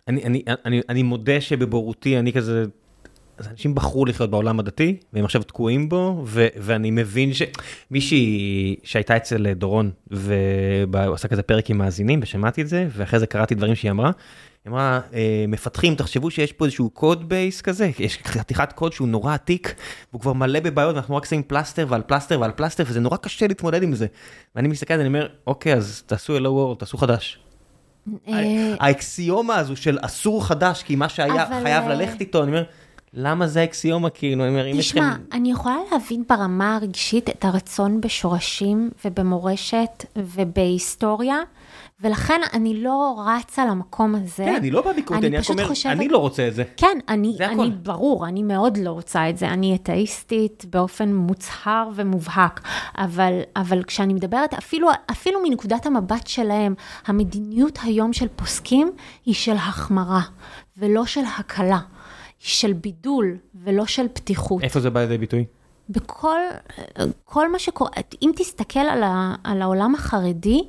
אני, 0.07 0.23
אני, 0.23 0.43
אני, 0.65 0.81
אני 0.89 1.03
מודה 1.03 1.41
שבבורותי 1.41 2.19
אני 2.19 2.33
כזה, 2.33 2.65
אז 3.37 3.47
אנשים 3.47 3.75
בחרו 3.75 4.05
לחיות 4.05 4.29
בעולם 4.29 4.59
הדתי 4.59 4.97
והם 5.13 5.25
עכשיו 5.25 5.43
תקועים 5.43 5.89
בו 5.89 6.23
ו, 6.25 6.47
ואני 6.57 6.91
מבין 6.91 7.31
שמישהי 7.33 8.75
שהייתה 8.83 9.17
אצל 9.17 9.53
דורון 9.53 9.91
ועשה 10.07 11.27
כזה 11.27 11.41
פרק 11.41 11.69
עם 11.69 11.77
מאזינים 11.77 12.19
ושמעתי 12.23 12.61
את 12.61 12.67
זה 12.67 12.87
ואחרי 12.91 13.19
זה 13.19 13.27
קראתי 13.27 13.55
דברים 13.55 13.75
שהיא 13.75 13.91
אמרה. 13.91 14.11
היא 14.65 14.71
אמרה 14.71 14.99
"אה, 15.13 15.45
מפתחים 15.47 15.95
תחשבו 15.95 16.31
שיש 16.31 16.51
פה 16.51 16.65
איזשהו 16.65 16.89
code 16.89 17.29
base 17.29 17.61
כזה 17.61 17.89
יש 17.99 18.19
חתיכת 18.23 18.73
קוד 18.73 18.93
שהוא 18.93 19.07
נורא 19.07 19.33
עתיק 19.33 19.75
והוא 20.11 20.21
כבר 20.21 20.33
מלא 20.33 20.59
בבעיות 20.59 20.95
ואנחנו 20.95 21.15
רק 21.15 21.25
שמים 21.25 21.43
פלסטר 21.43 21.85
ועל 21.89 22.01
פלסטר 22.01 22.39
ועל 22.39 22.51
פלסטר 22.51 22.83
וזה 22.87 22.99
נורא 22.99 23.17
קשה 23.17 23.47
להתמודד 23.47 23.83
עם 23.83 23.95
זה. 23.95 24.07
ואני 24.55 24.67
מסתכל 24.67 24.93
אני 24.93 25.07
אומר 25.07 25.27
אוקיי 25.47 25.73
אז 25.73 26.03
תעשו 26.05 26.37
hello 26.37 26.53
world 26.53 26.77
תעשו 26.77 26.97
חדש. 26.97 27.39
אה, 28.27 28.75
האקסיומה 28.79 29.55
הזו 29.55 29.75
של 29.75 29.97
אסור 30.01 30.45
חדש, 30.45 30.83
כי 30.83 30.95
מה 30.95 31.09
שהיה 31.09 31.45
חייב 31.63 31.83
אה, 31.83 31.95
ללכת 31.95 32.21
איתו, 32.21 32.43
אני 32.43 32.51
אומר, 32.51 32.63
למה 33.13 33.47
זה 33.47 33.61
האקסיומה 33.61 34.09
כאילו, 34.09 34.43
אני 34.43 34.49
אומר, 34.51 34.71
אם 34.71 34.75
יש 34.75 34.91
תשמע, 34.91 35.09
לכם... 35.09 35.37
אני 35.37 35.51
יכולה 35.51 35.77
להבין 35.91 36.23
ברמה 36.29 36.75
הרגשית 36.75 37.29
את 37.29 37.45
הרצון 37.45 38.01
בשורשים 38.01 38.89
ובמורשת 39.05 40.05
ובהיסטוריה, 40.15 41.37
ולכן 42.01 42.41
אני 42.53 42.81
לא 42.83 43.21
רצה 43.27 43.65
למקום 43.65 44.15
הזה. 44.15 44.45
כן, 44.45 44.55
אני 44.55 44.71
לא 44.71 44.81
בא 44.81 44.93
ביקורתי, 44.93 45.27
אני 45.27 45.37
רק 45.37 45.49
אומר, 45.49 45.67
חושבת- 45.67 45.91
אני 45.91 46.07
לא 46.07 46.17
רוצה 46.17 46.47
את 46.47 46.55
זה. 46.55 46.63
כן, 46.77 46.97
אני, 47.09 47.33
זה. 47.37 47.45
אני 47.47 47.71
ברור, 47.71 48.27
אני 48.27 48.43
מאוד 48.43 48.77
לא 48.77 48.91
רוצה 48.91 49.29
את 49.29 49.37
זה, 49.37 49.47
אני 49.47 49.75
אתאיסטית 49.75 50.65
באופן 50.69 51.13
מוצהר 51.15 51.89
ומובהק, 51.95 52.61
אבל, 52.97 53.39
אבל 53.55 53.83
כשאני 53.83 54.13
מדברת, 54.13 54.53
אפילו, 54.53 54.87
אפילו 55.11 55.39
מנקודת 55.43 55.85
המבט 55.85 56.27
שלהם, 56.27 56.73
המדיניות 57.07 57.79
היום 57.83 58.13
של 58.13 58.27
פוסקים 58.35 58.91
היא 59.25 59.33
של 59.35 59.55
החמרה, 59.55 60.21
ולא 60.77 61.05
של 61.05 61.23
הקלה, 61.39 61.79
היא 61.79 61.83
של 62.49 62.73
בידול 62.73 63.37
ולא 63.63 63.85
של 63.85 64.07
פתיחות. 64.13 64.63
איפה 64.63 64.79
זה 64.79 64.89
בא 64.89 64.99
לידי 64.99 65.17
ביטוי? 65.17 65.45
בכל 65.89 66.39
כל 67.25 67.51
מה 67.51 67.59
שקורה, 67.59 67.91
אם 68.21 68.31
תסתכל 68.35 68.79
על, 68.79 69.03
ה, 69.03 69.35
על 69.43 69.61
העולם 69.61 69.95
החרדי, 69.95 70.61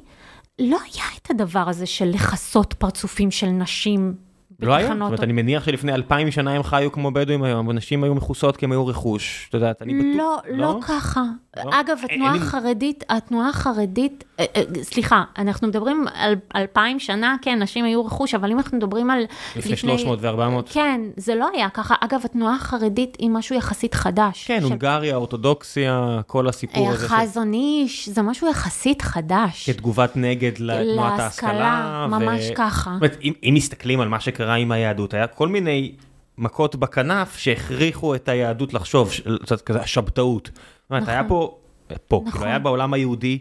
לא 0.61 0.78
היה 0.84 1.04
את 1.22 1.30
הדבר 1.30 1.68
הזה 1.68 1.86
של 1.86 2.04
לכסות 2.04 2.72
פרצופים 2.72 3.30
של 3.30 3.46
נשים 3.46 4.14
לא 4.62 4.74
היה, 4.74 4.82
זאת 4.82 4.90
בתחנות 4.90 5.06
אומרת, 5.06 5.22
אני 5.22 5.32
מניח 5.32 5.64
שלפני 5.64 5.94
אלפיים 5.94 6.30
שנה 6.30 6.52
הם 6.52 6.62
חיו 6.62 6.92
כמו 6.92 7.11
בדואים 7.11 7.42
היום, 7.42 7.70
אנשים 7.70 8.04
היו 8.04 8.14
מכוסות 8.14 8.56
כי 8.56 8.64
הם 8.64 8.72
היו 8.72 8.86
רכוש, 8.86 9.46
את 9.48 9.54
יודעת, 9.54 9.82
אני 9.82 9.94
בטוח... 9.94 10.16
לא, 10.16 10.38
לא 10.48 10.78
ככה. 10.88 11.22
לא? 11.56 11.70
אגב, 11.80 11.98
התנועה 12.04 12.34
החרדית, 12.34 13.04
התנועה 13.08 13.48
החרדית, 13.48 14.24
אה, 14.40 14.44
אה, 14.56 14.62
סליחה, 14.82 15.24
אנחנו 15.38 15.68
מדברים 15.68 16.06
על 16.14 16.34
אלפיים 16.56 16.98
שנה, 17.00 17.36
כן, 17.42 17.62
נשים 17.62 17.84
היו 17.84 18.04
רכוש, 18.04 18.34
אבל 18.34 18.50
אם 18.50 18.58
אנחנו 18.58 18.76
מדברים 18.76 19.11
על... 19.11 19.22
לפני 19.56 19.76
300 19.76 20.18
ו-400. 20.22 20.72
כן, 20.72 21.00
זה 21.16 21.34
לא 21.34 21.48
היה 21.54 21.68
ככה. 21.68 21.94
אגב, 22.00 22.20
התנועה 22.24 22.54
החרדית 22.54 23.16
היא 23.20 23.30
משהו 23.30 23.56
יחסית 23.56 23.94
חדש. 23.94 24.44
כן, 24.46 24.62
הונגריה, 24.62 25.16
אורתודוקסיה, 25.16 26.20
כל 26.26 26.48
הסיפור 26.48 26.86
אה, 26.88 26.92
הזה. 26.92 27.08
של- 27.08 27.14
חזון 27.14 27.52
איש, 27.52 28.08
זה 28.08 28.22
משהו 28.22 28.50
יחסית 28.50 29.02
חדש. 29.02 29.70
כתגובת 29.70 30.16
נגד 30.16 30.52
לתנועת 30.58 31.18
להשכלה, 31.18 31.50
ההשכלה. 31.50 32.06
ממש 32.11 32.50
ככה. 32.54 32.96
אם 33.44 33.54
מסתכלים 33.54 34.00
על 34.00 34.08
מה 34.08 34.20
שקרה 34.20 34.49
עם 34.55 34.72
היהדות, 34.72 35.14
היה 35.14 35.26
כל 35.26 35.48
מיני 35.48 35.92
מכות 36.38 36.76
בכנף 36.76 37.36
שהכריחו 37.36 38.14
את 38.14 38.28
היהדות 38.28 38.74
לחשוב, 38.74 39.11
קצת 39.42 39.61
כזה 39.61 39.80
השבתאות. 39.80 40.51
זאת 40.55 40.90
אומרת, 40.90 41.03
נכון. 41.03 41.14
היה 41.14 41.24
פה, 41.28 41.59
פה, 42.09 42.16
נכון. 42.16 42.32
כאילו 42.32 42.44
היה 42.44 42.59
בעולם 42.59 42.92
היהודי 42.92 43.38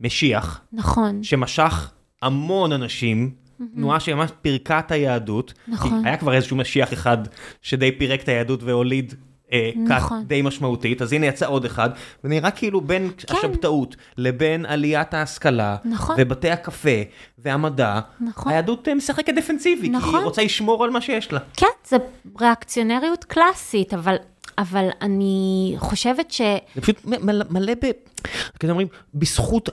משיח, 0.00 0.60
נכון, 0.72 1.22
שמשך 1.22 1.90
המון 2.22 2.72
אנשים 2.72 3.34
תנועה 3.74 4.00
שממש 4.00 4.30
פירקה 4.42 4.78
את 4.78 4.90
היהדות. 4.90 5.54
נכון. 5.68 6.02
היה 6.04 6.16
כבר 6.16 6.34
איזשהו 6.34 6.56
משיח 6.56 6.92
אחד 6.92 7.18
שדי 7.62 7.92
פירק 7.92 8.22
את 8.22 8.28
היהדות 8.28 8.62
והוליד 8.62 9.14
אה, 9.52 9.70
נכון. 9.76 10.24
די 10.26 10.42
משמעותית, 10.42 11.02
אז 11.02 11.12
הנה 11.12 11.26
יצא 11.26 11.46
עוד 11.48 11.64
אחד, 11.64 11.90
ונראה 12.24 12.50
כאילו 12.50 12.80
בין 12.80 13.10
השבתאות 13.28 13.96
לבין 14.16 14.66
עליית 14.66 15.14
ההשכלה, 15.14 15.76
נכון. 15.84 16.16
ובתי 16.18 16.50
הקפה, 16.50 16.90
והמדע, 17.38 18.00
נכון. 18.20 18.52
היהדות 18.52 18.88
אה, 18.88 18.94
משחקת 18.94 19.34
דפנסיבי, 19.34 19.82
כי 19.82 19.88
נכון. 19.88 20.14
היא 20.14 20.24
רוצה 20.24 20.42
לשמור 20.42 20.84
על 20.84 20.90
מה 20.90 21.00
שיש 21.00 21.32
לה. 21.32 21.38
כן, 21.56 21.66
זה 21.88 21.96
ריאקציונריות 22.40 23.24
קלאסית, 23.24 23.94
אבל, 23.94 24.16
אבל 24.58 24.88
אני 25.02 25.74
חושבת 25.78 26.30
ש... 26.30 26.40
זה 26.74 26.80
פשוט 26.80 27.04
מלא, 27.04 27.44
מלא 27.50 27.74
ב... 27.74 27.90
כזה 28.60 28.72
אומרים, 28.72 28.88
בזכות, 29.14 29.68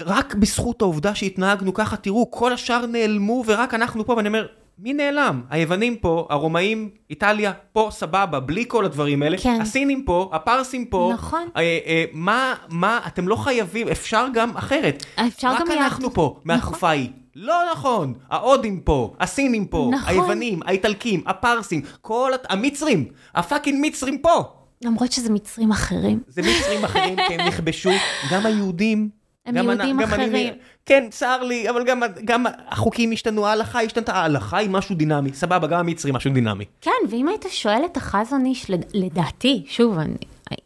רק 0.00 0.34
בזכות 0.34 0.82
העובדה 0.82 1.14
שהתנהגנו 1.14 1.74
ככה, 1.74 1.96
תראו, 1.96 2.30
כל 2.30 2.52
השאר 2.52 2.86
נעלמו 2.86 3.44
ורק 3.46 3.74
אנחנו 3.74 4.06
פה, 4.06 4.12
ואני 4.12 4.28
אומר, 4.28 4.46
מי 4.78 4.92
נעלם? 4.92 5.42
היוונים 5.50 5.96
פה, 5.96 6.26
הרומאים, 6.30 6.90
איטליה, 7.10 7.52
פה, 7.72 7.88
סבבה, 7.92 8.40
בלי 8.40 8.64
כל 8.68 8.84
הדברים 8.84 9.22
האלה. 9.22 9.36
כן. 9.38 9.60
הסינים 9.60 10.02
פה, 10.04 10.30
הפרסים 10.32 10.84
פה. 10.84 11.10
נכון. 11.14 11.48
אה, 11.56 11.62
אה, 11.86 12.04
מה, 12.12 12.54
מה, 12.68 13.00
אתם 13.06 13.28
לא 13.28 13.36
חייבים, 13.36 13.88
אפשר 13.88 14.26
גם 14.34 14.56
אחרת. 14.56 15.04
אפשר 15.26 15.48
רק 15.48 15.60
גם 15.60 15.66
יהדות. 15.66 15.82
אנחנו 15.82 16.14
פה, 16.14 16.40
מהתקופה 16.44 16.88
ההיא. 16.88 17.08
לא 17.36 17.54
נכון, 17.72 18.14
ההודים 18.30 18.80
פה, 18.80 19.14
הסינים 19.20 19.66
פה, 19.66 19.90
נכון. 19.92 20.08
היוונים, 20.14 20.60
האיטלקים, 20.64 21.22
הפרסים, 21.26 21.80
כל 22.00 22.30
הת- 22.34 22.46
המצרים, 22.52 23.04
הפאקינג 23.34 23.86
מצרים 23.86 24.18
פה. 24.18 24.42
למרות 24.84 25.12
שזה 25.12 25.32
מצרים 25.32 25.70
אחרים. 25.70 26.20
זה 26.28 26.42
מצרים 26.42 26.84
אחרים, 26.84 27.16
כי 27.28 27.34
הם 27.34 27.46
נכבשו, 27.48 27.90
גם 28.32 28.46
היהודים. 28.46 29.08
הם 29.48 29.56
יהודים 29.56 29.96
אני- 30.00 30.04
אחרים. 30.04 30.54
כן, 30.86 31.06
צר 31.10 31.42
לי, 31.42 31.70
אבל 31.70 31.84
גם, 31.84 32.00
גם 32.24 32.44
החוקים 32.68 33.12
השתנו, 33.12 33.46
ההלכה 33.46 33.80
השתנתה, 33.82 34.12
ההלכה 34.14 34.56
היא 34.56 34.70
משהו 34.70 34.94
דינמי, 34.94 35.32
סבבה, 35.34 35.66
גם 35.66 35.78
המצרים 35.80 36.14
משהו 36.14 36.32
דינמי. 36.32 36.64
כן, 36.80 36.90
ואם 37.10 37.28
היית 37.28 37.44
שואל 37.50 37.82
את 37.92 37.96
החזון 37.96 38.46
איש, 38.46 38.70
לד- 38.70 38.84
לדעתי, 38.94 39.64
שוב, 39.68 39.98
אני, 39.98 40.14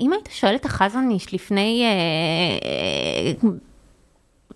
אם 0.01 0.13
היית 0.13 0.29
שואל 0.33 0.55
את 0.55 0.65
החזון 0.65 1.11
איש 1.11 1.35
לפני 1.35 1.85
אה, 3.43 3.49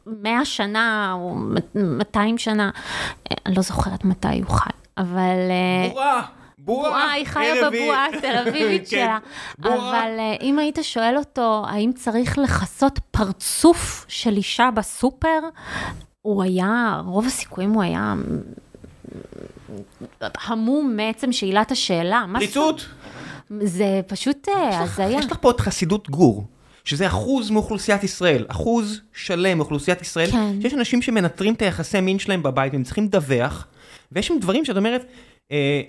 100 0.07 0.45
שנה 0.45 1.13
או 1.15 1.35
200 1.75 2.39
שנה, 2.39 2.71
אה, 3.31 3.37
אני 3.47 3.55
לא 3.55 3.63
זוכרת 3.63 4.05
מתי 4.05 4.29
הוא 4.47 4.51
חי, 4.51 4.71
אבל... 4.99 5.51
אה, 5.51 6.23
בועה, 6.67 7.13
היא 7.13 7.27
חיה. 7.27 7.71
בבועה 7.71 8.07
התל 8.07 8.49
אביבית 8.49 8.89
כן, 8.91 9.07
שלה. 9.07 9.19
אבל 9.63 10.17
אה, 10.19 10.37
אם 10.43 10.59
היית 10.59 10.79
שואל 10.83 11.17
אותו, 11.17 11.65
האם 11.69 11.93
צריך 11.93 12.39
לכסות 12.39 12.99
פרצוף 13.11 14.05
של 14.09 14.37
אישה 14.37 14.69
בסופר, 14.75 15.39
הוא 16.23 16.43
היה, 16.43 17.01
רוב 17.07 17.27
הסיכויים 17.27 17.71
הוא 17.71 17.83
היה 17.83 18.15
המום 20.21 20.97
מעצם 20.97 21.33
שאלת 21.33 21.71
השאלה. 21.71 22.25
פריצות. 22.33 22.87
זה 23.61 24.01
פשוט 24.07 24.49
אה, 24.49 24.83
הזיה. 24.83 25.11
יש 25.11 25.27
לך 25.27 25.37
פה 25.41 25.51
את 25.51 25.61
חסידות 25.61 26.11
גור, 26.11 26.45
שזה 26.85 27.07
אחוז 27.07 27.51
מאוכלוסיית 27.51 28.05
ישראל, 28.05 28.45
אחוז 28.49 29.01
שלם 29.13 29.59
מאוכלוסיית 29.59 30.03
ישראל, 30.03 30.31
כן. 30.31 30.63
שיש 30.63 30.75
אנשים 30.75 31.03
שמנטרים 31.03 31.55
את 31.55 31.63
היחסי 31.63 32.01
מין 32.01 32.19
שלהם 32.19 32.43
בבית, 32.43 32.73
והם 32.73 32.83
צריכים 32.83 33.05
לדווח, 33.05 33.67
ויש 34.13 34.27
שם 34.27 34.39
דברים 34.39 34.65
שאת 34.65 34.77
אומרת, 34.77 35.05
אה, 35.53 35.83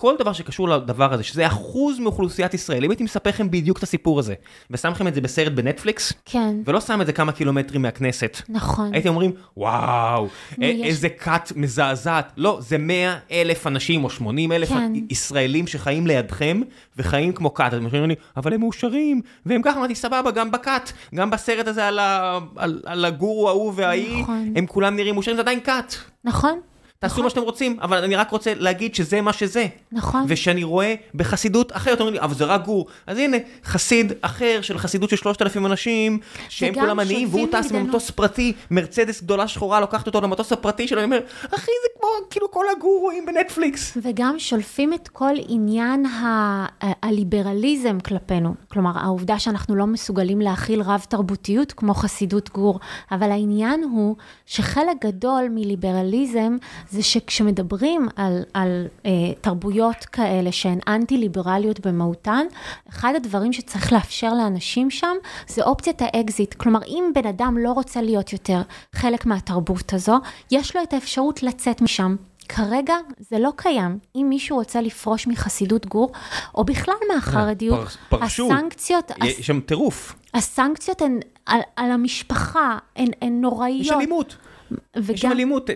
כל 0.00 0.14
דבר 0.18 0.32
שקשור 0.32 0.68
לדבר 0.68 1.12
הזה, 1.14 1.22
שזה 1.22 1.46
אחוז 1.46 1.98
מאוכלוסיית 1.98 2.54
ישראל, 2.54 2.84
אם 2.84 2.90
הייתי 2.90 3.04
מספר 3.04 3.30
לכם 3.30 3.50
בדיוק 3.50 3.78
את 3.78 3.82
הסיפור 3.82 4.18
הזה, 4.18 4.34
ושם 4.70 4.90
לכם 4.90 5.08
את 5.08 5.14
זה 5.14 5.20
בסרט 5.20 5.52
בנטפליקס, 5.52 6.12
כן, 6.24 6.56
ולא 6.64 6.80
שם 6.80 7.00
את 7.00 7.06
זה 7.06 7.12
כמה 7.12 7.32
קילומטרים 7.32 7.82
מהכנסת, 7.82 8.36
נכון. 8.48 8.90
הייתם 8.94 9.08
אומרים, 9.08 9.32
וואו, 9.56 10.22
נו, 10.58 10.64
א- 10.64 10.68
יש- 10.68 10.86
איזה 10.86 11.08
כת 11.08 11.52
מזעזעת. 11.56 12.32
לא, 12.36 12.58
זה 12.60 12.78
100 12.78 13.14
אלף 13.32 13.66
אנשים 13.66 14.04
או 14.04 14.10
80 14.10 14.52
אלף 14.52 14.68
כן. 14.68 14.92
ישראלים 15.10 15.66
שחיים 15.66 16.06
לידכם, 16.06 16.60
וחיים 16.96 17.32
כמו 17.32 17.54
כת. 17.54 17.64
אתם 17.68 17.84
אומרים 17.84 18.04
לי, 18.08 18.14
אבל 18.36 18.52
הם 18.54 18.60
מאושרים, 18.60 19.20
והם 19.46 19.62
ככה, 19.62 19.78
אמרתי, 19.78 19.94
סבבה, 19.94 20.30
גם 20.30 20.50
בכת, 20.50 20.92
גם 21.14 21.30
בסרט 21.30 21.66
הזה 21.68 21.86
על, 21.88 21.98
ה, 21.98 22.38
על, 22.56 22.80
על 22.86 23.04
הגורו 23.04 23.48
ההוא 23.48 23.72
וההיא, 23.76 24.22
נכון. 24.22 24.52
הם 24.56 24.66
כולם 24.66 24.96
נראים 24.96 25.14
מאושרים, 25.14 25.36
זה 25.36 25.42
עדיין 25.42 25.60
כת. 25.60 25.94
נכון, 26.24 26.58
תעשו 27.00 27.22
מה 27.22 27.30
שאתם 27.30 27.40
רוצים, 27.42 27.76
אבל 27.82 28.04
אני 28.04 28.16
רק 28.16 28.30
רוצה 28.30 28.52
להגיד 28.56 28.94
שזה 28.94 29.20
מה 29.20 29.32
שזה. 29.32 29.66
נכון. 29.92 30.24
ושאני 30.28 30.64
רואה 30.64 30.94
בחסידות 31.14 31.76
אחרת, 31.76 32.00
אומרים 32.00 32.14
לי, 32.14 32.20
אבל 32.20 32.34
זה 32.34 32.44
רק 32.44 32.64
גור. 32.64 32.86
אז 33.06 33.18
הנה, 33.18 33.36
חסיד 33.64 34.12
אחר 34.22 34.58
של 34.62 34.78
חסידות 34.78 35.10
של 35.10 35.16
3,000 35.16 35.66
אנשים, 35.66 36.18
שהם 36.48 36.74
כולם 36.74 36.98
עניים, 37.00 37.28
והוא 37.30 37.46
טס. 37.52 37.72
במטוס 37.72 38.10
פרטי, 38.10 38.52
מרצדס 38.70 39.22
גדולה 39.22 39.48
שחורה, 39.48 39.80
לוקחת 39.80 40.06
אותו 40.06 40.20
למטוס 40.20 40.52
הפרטי 40.52 40.88
שלו, 40.88 40.98
אני 40.98 41.04
אומר, 41.04 41.18
אחי, 41.54 41.72
זה 41.82 41.88
כמו 41.98 42.08
כאילו 42.30 42.50
כל 42.50 42.64
הגורואים 42.76 43.26
בנטפליקס. 43.26 43.96
וגם 44.02 44.34
שולפים 44.38 44.94
את 44.94 45.08
כל 45.08 45.34
עניין 45.48 46.06
ה- 46.06 46.66
הליברליזם 47.02 48.00
כלפינו. 48.00 48.54
כלומר, 48.72 48.90
העובדה 48.94 49.38
שאנחנו 49.38 49.74
לא 49.74 49.86
מסוגלים 49.86 50.40
להכיל 50.40 50.82
רב 50.82 51.06
תרבותיות 51.08 51.72
כמו 51.72 51.94
חסידות 51.94 52.50
גור. 52.50 52.80
אבל 53.10 53.30
העניין 53.30 53.82
הוא 53.82 54.16
שחלק 54.46 55.04
גדול 55.04 55.48
מליברליזם 55.50 56.56
זה 56.90 57.02
שכשמדברים 57.02 58.08
על, 58.16 58.42
על 58.54 58.86
אה, 59.06 59.10
תרבויות 59.40 60.04
כאלה 60.04 60.52
שהן 60.52 60.78
אנטי-ליברליות 60.88 61.86
במהותן, 61.86 62.46
אחד 62.88 63.12
הדברים 63.16 63.52
שצריך 63.52 63.92
לאפשר 63.92 64.34
לאנשים 64.34 64.90
שם 64.90 65.16
זה 65.48 65.62
אופציית 65.62 66.02
האקזיט. 66.02 66.54
כלומר, 66.54 66.80
אם 66.86 67.04
בן 67.14 67.26
אדם 67.26 67.58
לא 67.58 67.72
רוצה 67.72 68.02
להיות 68.02 68.32
יותר 68.32 68.62
חלק 68.92 69.26
מהתרבות 69.26 69.92
הזו, 69.92 70.16
יש 70.50 70.76
לו 70.76 70.82
את 70.82 70.92
האפשרות 70.92 71.42
לצאת 71.42 71.82
משם. 71.82 72.16
כרגע 72.48 72.94
זה 73.18 73.38
לא 73.38 73.50
קיים. 73.56 73.98
אם 74.16 74.26
מישהו 74.28 74.56
רוצה 74.56 74.80
לפרוש 74.80 75.26
מחסידות 75.26 75.86
גור, 75.86 76.12
או 76.54 76.64
בכלל 76.64 76.94
מהחרדיות, 77.14 77.88
פר- 78.08 78.18
פרשו. 78.18 78.52
הסנקציות, 78.52 79.12
יש 79.24 79.46
שם 79.46 79.60
טירוף, 79.60 80.14
הסנקציות 80.34 81.02
הן 81.02 81.18
על, 81.46 81.60
על 81.76 81.90
המשפחה, 81.90 82.78
הן, 82.96 83.06
הן 83.22 83.40
נוראיות. 83.40 83.80
יש 83.80 83.90
אלימות. 83.90 84.36
יש 84.70 85.20
שם 85.20 85.26
וגם, 85.26 85.32
אלימות. 85.32 85.70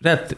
יודעת, 0.00 0.32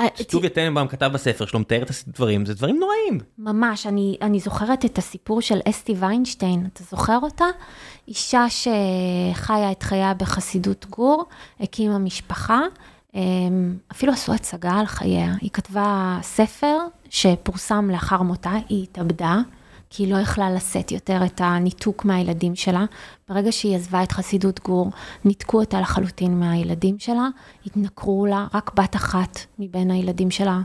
אה, 0.00 0.06
טוביה 0.30 0.50
טננבאום 0.50 0.88
כתב 0.88 1.10
בספר 1.14 1.46
שלו, 1.46 1.60
מתאר 1.60 1.82
את 1.82 1.90
הדברים, 2.08 2.46
זה 2.46 2.54
דברים 2.54 2.80
נוראים. 2.80 3.20
ממש, 3.38 3.86
אני, 3.86 4.16
אני 4.22 4.40
זוכרת 4.40 4.84
את 4.84 4.98
הסיפור 4.98 5.40
של 5.40 5.60
אסתי 5.68 5.94
ויינשטיין, 5.98 6.66
אתה 6.72 6.82
זוכר 6.90 7.18
אותה? 7.22 7.44
אישה 8.08 8.44
שחיה 8.48 9.72
את 9.72 9.82
חייה 9.82 10.14
בחסידות 10.14 10.86
גור, 10.90 11.24
הקימה 11.60 11.98
משפחה, 11.98 12.60
אמ, 13.14 13.76
אפילו 13.92 14.12
עשו 14.12 14.32
הצגה 14.34 14.72
על 14.72 14.86
חייה. 14.86 15.34
היא 15.40 15.50
כתבה 15.50 16.18
ספר 16.22 16.76
שפורסם 17.10 17.90
לאחר 17.90 18.22
מותה, 18.22 18.52
היא 18.68 18.82
התאבדה, 18.82 19.38
כי 19.90 20.02
היא 20.02 20.12
לא 20.12 20.18
יכלה 20.18 20.50
לשאת 20.50 20.92
יותר 20.92 21.24
את 21.24 21.40
הניתוק 21.44 22.04
מהילדים 22.04 22.56
שלה. 22.56 22.84
ברגע 23.28 23.52
שהיא 23.52 23.76
עזבה 23.76 24.02
את 24.02 24.12
חסידות 24.12 24.60
גור, 24.64 24.90
ניתקו 25.24 25.60
אותה 25.60 25.80
לחלוטין 25.80 26.40
מהילדים 26.40 26.98
שלה, 26.98 27.28
התנכרו 27.66 28.26
לה, 28.26 28.46
רק 28.54 28.74
בת 28.74 28.96
אחת 28.96 29.38
מבין 29.58 29.90
הילדים 29.90 30.30
שלה 30.30 30.60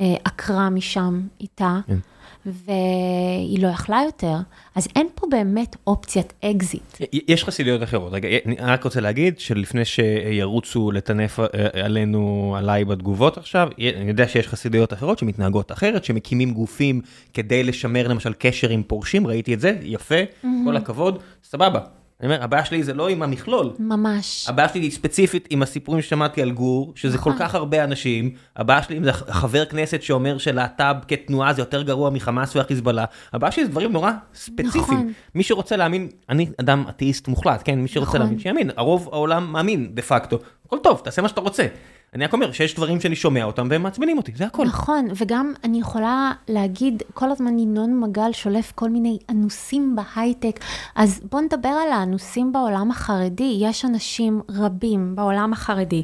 אה, 0.00 0.14
עקרה 0.24 0.70
משם 0.70 1.20
איתה, 1.40 1.78
כן. 1.86 1.98
והיא 2.46 3.62
לא 3.62 3.68
יכלה 3.68 4.02
יותר, 4.06 4.36
אז 4.74 4.88
אין 4.96 5.08
פה 5.14 5.26
באמת 5.30 5.76
אופציית 5.86 6.32
אקזיט. 6.44 6.96
יש 7.28 7.44
חסידויות 7.44 7.82
אחרות, 7.82 8.12
רגע, 8.12 8.28
אני 8.46 8.56
רק 8.60 8.84
רוצה 8.84 9.00
להגיד 9.00 9.38
שלפני 9.38 9.84
שירוצו 9.84 10.90
לטנף 10.90 11.40
אה, 11.40 11.46
עלינו, 11.84 12.54
עליי 12.58 12.84
בתגובות 12.84 13.38
עכשיו, 13.38 13.68
אני 13.78 14.08
יודע 14.08 14.28
שיש 14.28 14.48
חסידויות 14.48 14.92
אחרות 14.92 15.18
שמתנהגות 15.18 15.72
אחרת, 15.72 16.04
שמקימים 16.04 16.50
גופים 16.50 17.00
כדי 17.34 17.64
לשמר 17.64 18.08
למשל 18.08 18.32
קשר 18.38 18.70
עם 18.70 18.82
פורשים, 18.82 19.26
ראיתי 19.26 19.54
את 19.54 19.60
זה, 19.60 19.78
יפה, 19.82 20.20
כל 20.64 20.76
הכבוד, 20.76 21.22
סבבה. 21.44 21.80
אני 22.20 22.26
אומר, 22.28 22.44
הבעיה 22.44 22.64
שלי 22.64 22.82
זה 22.82 22.94
לא 22.94 23.08
עם 23.08 23.22
המכלול, 23.22 23.72
ממש. 23.78 24.48
הבעיה 24.48 24.68
שלי 24.68 24.80
היא 24.80 24.90
ספציפית 24.90 25.48
עם 25.50 25.62
הסיפורים 25.62 26.02
ששמעתי 26.02 26.42
על 26.42 26.50
גור, 26.50 26.92
שזה 26.96 27.18
כל 27.18 27.30
נכון. 27.30 27.46
כך 27.46 27.54
הרבה 27.54 27.84
אנשים, 27.84 28.30
הבעיה 28.56 28.82
שלי 28.82 28.98
אם 28.98 29.04
זה 29.04 29.12
חבר 29.12 29.64
כנסת 29.64 30.02
שאומר 30.02 30.38
שלהט"ב 30.38 30.94
כתנועה 31.08 31.52
זה 31.52 31.62
יותר 31.62 31.82
גרוע 31.82 32.10
מחמאס 32.10 32.56
והחיזבאללה, 32.56 33.04
הבעיה 33.32 33.52
שלי 33.52 33.64
זה 33.64 33.70
דברים 33.70 33.92
נורא 33.92 34.12
ספציפיים. 34.34 34.98
נכון. 34.98 35.12
מי 35.34 35.42
שרוצה 35.42 35.76
להאמין, 35.76 36.08
אני 36.28 36.50
אדם 36.60 36.84
אתאיסט 36.88 37.28
מוחלט, 37.28 37.62
כן? 37.64 37.78
מי 37.78 37.88
שרוצה 37.88 38.08
נכון. 38.08 38.20
להאמין 38.20 38.38
שיאמין, 38.38 38.70
הרוב 38.76 39.08
העולם 39.12 39.52
מאמין 39.52 39.94
דה 39.94 40.02
פקטו, 40.02 40.38
הכל 40.66 40.78
טוב, 40.82 41.00
תעשה 41.04 41.22
מה 41.22 41.28
שאתה 41.28 41.40
רוצה. 41.40 41.66
אני 42.14 42.24
רק 42.24 42.32
אומר 42.32 42.52
שיש 42.52 42.74
דברים 42.74 43.00
שאני 43.00 43.16
שומע 43.16 43.44
אותם 43.44 43.68
והם 43.70 43.82
מעצבנים 43.82 44.16
אותי, 44.16 44.32
זה 44.36 44.46
הכל. 44.46 44.64
נכון, 44.64 45.08
וגם 45.16 45.52
אני 45.64 45.80
יכולה 45.80 46.32
להגיד, 46.48 47.02
כל 47.14 47.30
הזמן 47.30 47.58
ינון 47.58 48.00
מגל 48.00 48.32
שולף 48.32 48.72
כל 48.74 48.90
מיני 48.90 49.18
אנוסים 49.30 49.96
בהייטק, 49.96 50.60
אז 50.94 51.20
בואו 51.30 51.42
נדבר 51.42 51.68
על 51.68 51.92
האנוסים 51.92 52.52
בעולם 52.52 52.90
החרדי. 52.90 53.58
יש 53.60 53.84
אנשים 53.84 54.42
רבים 54.48 55.16
בעולם 55.16 55.52
החרדי 55.52 56.02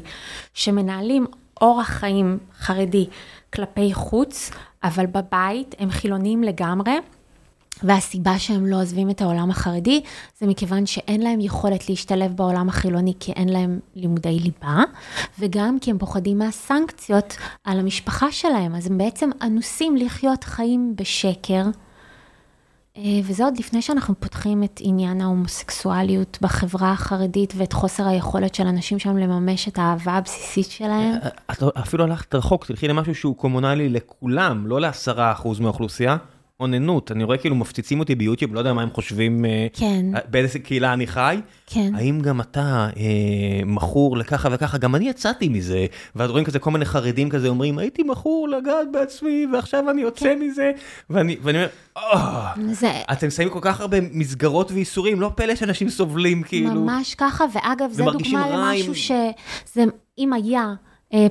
שמנהלים 0.53 1.25
אורח 1.61 1.87
חיים 1.87 2.37
חרדי 2.59 3.07
כלפי 3.53 3.93
חוץ, 3.93 4.51
אבל 4.83 5.05
בבית 5.05 5.75
הם 5.79 5.89
חילונים 5.89 6.43
לגמרי. 6.43 6.93
והסיבה 7.83 8.39
שהם 8.39 8.65
לא 8.65 8.81
עוזבים 8.81 9.09
את 9.09 9.21
העולם 9.21 9.51
החרדי, 9.51 10.01
זה 10.39 10.47
מכיוון 10.47 10.85
שאין 10.85 11.21
להם 11.21 11.39
יכולת 11.39 11.89
להשתלב 11.89 12.35
בעולם 12.35 12.69
החילוני, 12.69 13.13
כי 13.19 13.31
אין 13.31 13.49
להם 13.49 13.79
לימודי 13.95 14.39
ליבה, 14.39 14.83
וגם 15.39 15.77
כי 15.81 15.91
הם 15.91 15.97
פוחדים 15.97 16.37
מהסנקציות 16.37 17.37
על 17.63 17.79
המשפחה 17.79 18.31
שלהם, 18.31 18.75
אז 18.75 18.87
הם 18.87 18.97
בעצם 18.97 19.29
אנוסים 19.41 19.95
לחיות 19.95 20.43
חיים 20.43 20.93
בשקר. 20.95 21.63
אה, 22.97 23.01
וזה 23.23 23.43
עוד 23.43 23.57
לפני 23.57 23.81
שאנחנו 23.81 24.13
פותחים 24.19 24.63
את 24.63 24.79
עניין 24.83 25.21
ההומוסקסואליות 25.21 26.37
בחברה 26.41 26.91
החרדית 26.91 27.53
ואת 27.57 27.73
חוסר 27.73 28.07
היכולת 28.07 28.55
של 28.55 28.67
אנשים 28.67 28.99
שם 28.99 29.17
לממש 29.17 29.67
את 29.67 29.79
האהבה 29.79 30.11
הבסיסית 30.11 30.71
שלהם. 30.71 31.15
את 31.51 31.61
לא- 31.61 31.71
אפילו 31.79 32.03
הלכת 32.03 32.35
רחוק, 32.35 32.65
תלכי 32.65 32.87
למשהו 32.87 33.15
שהוא 33.15 33.35
קומונלי 33.35 33.89
לכולם, 33.89 34.67
לא 34.67 34.81
לעשרה 34.81 35.31
אחוז 35.31 35.59
מהאוכלוסייה. 35.59 36.17
אוננות, 36.63 37.11
אני 37.11 37.23
רואה 37.23 37.37
כאילו 37.37 37.55
מפציצים 37.55 37.99
אותי 37.99 38.15
ביוטיוב, 38.15 38.53
לא 38.53 38.59
יודע 38.59 38.73
מה 38.73 38.81
הם 38.81 38.89
חושבים, 38.93 39.45
אה, 39.45 39.67
כן. 39.73 40.05
באיזה 40.29 40.59
קהילה 40.59 40.93
אני 40.93 41.07
חי. 41.07 41.37
כן. 41.67 41.95
האם 41.95 42.19
גם 42.21 42.41
אתה 42.41 42.61
אה, 42.97 43.01
מכור 43.65 44.17
לככה 44.17 44.49
וככה? 44.51 44.77
גם 44.77 44.95
אני 44.95 45.09
יצאתי 45.09 45.49
מזה, 45.49 45.85
ואז 46.15 46.29
רואים 46.29 46.45
כזה 46.45 46.59
כל 46.59 46.71
מיני 46.71 46.85
חרדים 46.85 47.29
כזה 47.29 47.47
אומרים, 47.47 47.77
הייתי 47.77 48.03
מכור 48.03 48.47
לגעת 48.49 48.87
בעצמי, 48.93 49.45
ועכשיו 49.53 49.89
אני 49.89 50.01
יוצא 50.01 50.25
כן. 50.25 50.39
מזה, 50.41 50.71
ואני, 51.09 51.37
ואני 51.41 51.57
אומר, 51.57 51.67
"אה, 51.97 52.51
זה 52.71 52.91
אתם 53.11 53.29
שמים 53.29 53.49
כל 53.49 53.59
כך 53.61 53.81
הרבה 53.81 53.97
מסגרות 54.11 54.71
ואיסורים, 54.71 55.21
לא 55.21 55.31
פלא 55.35 55.55
שאנשים 55.55 55.89
סובלים 55.89 56.43
כאילו. 56.43 56.69
ממש 56.81 57.15
ככה, 57.15 57.45
ואגב, 57.53 57.91
זה 57.91 58.03
דוגמה 58.03 58.45
רע 58.45 58.71
למשהו 58.73 58.87
עם- 58.87 58.93
שזה, 58.93 59.83
אם 60.17 60.33
היה 60.33 60.61
אה, 60.61 60.73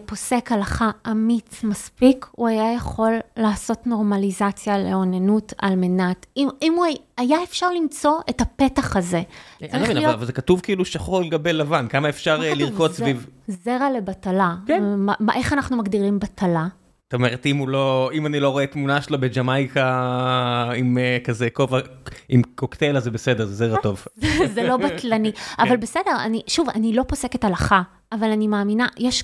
פוסק 0.06 0.52
הלכה 0.52 0.90
אמיץ 1.10 1.64
מספיק, 1.64 2.26
הוא 2.32 2.48
היה 2.48 2.72
יכול 2.74 3.12
לעשות 3.36 3.86
נורמליזציה 3.86 4.78
לאוננות 4.78 5.52
על 5.58 5.76
מנת, 5.76 6.26
אם, 6.36 6.48
אם 6.62 6.72
הוא 6.76 6.84
היה- 7.16 7.42
אפשר 7.42 7.66
למצוא 7.70 8.12
את 8.30 8.40
הפתח 8.40 8.96
הזה. 8.96 9.22
אני 9.62 9.68
לא 9.72 9.78
מבין, 9.80 9.96
להיות- 9.96 10.14
אבל 10.14 10.26
זה 10.26 10.32
כתוב 10.32 10.60
כאילו 10.60 10.84
שחור 10.84 11.18
על 11.18 11.28
גבי 11.28 11.52
לבן, 11.52 11.86
כמה 11.88 12.08
אפשר 12.08 12.40
אה? 12.44 12.54
לרקוד 12.54 12.92
סביב... 12.92 13.26
זרע 13.48 13.90
לבטלה. 13.96 14.54
כן. 14.66 14.82
מה, 14.96 15.34
איך 15.34 15.52
אנחנו 15.52 15.76
מגדירים 15.76 16.18
בטלה? 16.18 16.66
זאת 17.04 17.14
אומרת, 17.14 17.46
אם 17.46 17.68
לא, 17.68 18.10
אם 18.14 18.26
אני 18.26 18.40
לא 18.40 18.48
רואה 18.48 18.66
תמונה 18.66 19.00
שלו 19.02 19.18
בג'מייקה 19.20 19.84
עם 20.76 20.98
אה, 20.98 21.18
כזה 21.24 21.50
כובע, 21.50 21.78
עם 22.28 22.42
קוקטייל, 22.54 22.96
אז 22.96 23.04
זה 23.04 23.10
בסדר, 23.10 23.46
זה 23.46 23.54
זרע 23.54 23.80
טוב. 23.80 24.04
זה 24.54 24.62
לא 24.62 24.76
בטלני. 24.76 25.32
כן. 25.32 25.62
אבל 25.62 25.76
בסדר, 25.76 26.10
אני, 26.24 26.42
שוב, 26.46 26.68
אני 26.74 26.92
לא 26.92 27.02
פוסקת 27.08 27.44
הלכה, 27.44 27.82
אבל 28.12 28.30
אני 28.30 28.46
מאמינה, 28.48 28.86
יש, 28.98 29.22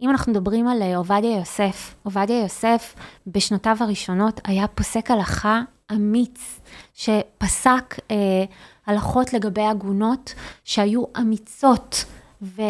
אם 0.00 0.10
אנחנו 0.10 0.32
מדברים 0.32 0.68
על 0.68 0.82
אה, 0.82 0.96
עובדיה 0.96 1.36
יוסף, 1.36 1.94
עובדיה 2.02 2.40
יוסף 2.40 2.94
בשנותיו 3.26 3.76
הראשונות 3.80 4.40
היה 4.44 4.66
פוסק 4.68 5.10
הלכה 5.10 5.62
אמיץ, 5.92 6.60
שפסק 6.94 7.94
אה, 8.10 8.44
הלכות 8.86 9.32
לגבי 9.32 9.62
עגונות 9.62 10.34
שהיו 10.64 11.04
אמיצות, 11.20 12.04
ו, 12.42 12.62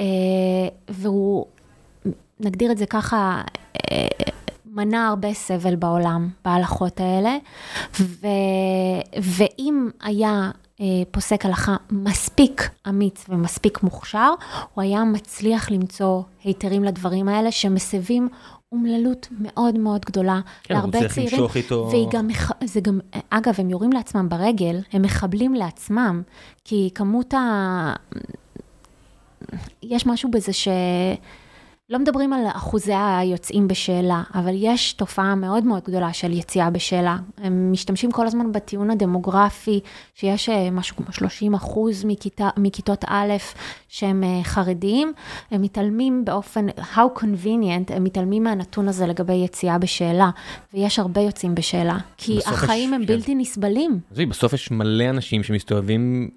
אה, 0.00 0.04
והוא, 0.88 1.46
נגדיר 2.40 2.72
את 2.72 2.78
זה 2.78 2.86
ככה, 2.86 3.42
אה, 3.76 4.06
מנע 4.66 5.06
הרבה 5.06 5.34
סבל 5.34 5.76
בעולם, 5.76 6.28
בהלכות 6.44 7.00
האלה, 7.00 7.36
ו, 8.00 8.26
ואם 9.22 9.88
היה 10.02 10.50
פוסק 11.10 11.46
הלכה 11.46 11.76
מספיק 11.90 12.70
אמיץ 12.88 13.24
ומספיק 13.28 13.82
מוכשר, 13.82 14.32
הוא 14.74 14.82
היה 14.82 15.04
מצליח 15.04 15.70
למצוא 15.70 16.22
היתרים 16.44 16.84
לדברים 16.84 17.28
האלה 17.28 17.50
שמסבים 17.52 18.28
אומללות 18.72 19.28
מאוד 19.40 19.78
מאוד 19.78 20.04
גדולה 20.04 20.40
כן, 20.62 20.74
הוא 20.74 20.80
להרבה 20.80 20.98
צריך 21.00 21.14
צעירים. 21.14 21.32
למשוך 21.40 21.56
איתו- 21.56 21.88
והיא 21.90 22.06
גם, 22.10 22.28
זה 22.64 22.80
גם, 22.80 23.00
אגב, 23.30 23.54
הם 23.58 23.70
יורים 23.70 23.92
לעצמם 23.92 24.28
ברגל, 24.28 24.80
הם 24.92 25.02
מחבלים 25.02 25.54
לעצמם, 25.54 26.22
כי 26.64 26.90
כמות 26.94 27.34
ה... 27.34 27.94
יש 29.82 30.06
משהו 30.06 30.30
בזה 30.30 30.52
ש... 30.52 30.68
לא 31.92 31.98
מדברים 31.98 32.32
על 32.32 32.40
אחוזי 32.52 32.92
היוצאים 32.94 33.68
בשאלה, 33.68 34.22
אבל 34.34 34.52
יש 34.56 34.92
תופעה 34.92 35.34
מאוד 35.34 35.64
מאוד 35.64 35.82
גדולה 35.84 36.12
של 36.12 36.32
יציאה 36.32 36.70
בשאלה. 36.70 37.16
הם 37.38 37.72
משתמשים 37.72 38.10
כל 38.12 38.26
הזמן 38.26 38.52
בטיעון 38.52 38.90
הדמוגרפי, 38.90 39.80
שיש 40.14 40.48
אה, 40.48 40.70
משהו 40.70 40.96
כמו 40.96 41.12
30 41.12 41.54
אחוז 41.54 42.04
מכיתה, 42.04 42.48
מכיתות 42.56 43.04
א' 43.08 43.32
שהם 43.88 44.24
אה, 44.24 44.40
חרדיים, 44.44 45.12
הם 45.50 45.62
מתעלמים 45.62 46.24
באופן, 46.24 46.66
how 46.68 47.18
convenient, 47.18 47.92
הם 47.94 48.04
מתעלמים 48.04 48.42
מהנתון 48.44 48.88
הזה 48.88 49.06
לגבי 49.06 49.34
יציאה 49.34 49.78
בשאלה, 49.78 50.30
ויש 50.74 50.98
הרבה 50.98 51.20
יוצאים 51.20 51.54
בשאלה, 51.54 51.98
כי 52.16 52.36
בסוף 52.36 52.52
יש- 52.52 52.62
החיים 52.62 52.94
הם 52.94 53.00
כן. 53.00 53.06
בלתי 53.06 53.34
נסבלים. 53.34 54.00
עזבי, 54.10 54.26
בסוף 54.26 54.52
יש 54.52 54.70
מלא 54.70 55.10
אנשים 55.10 55.42
שמסתובבים 55.42 56.30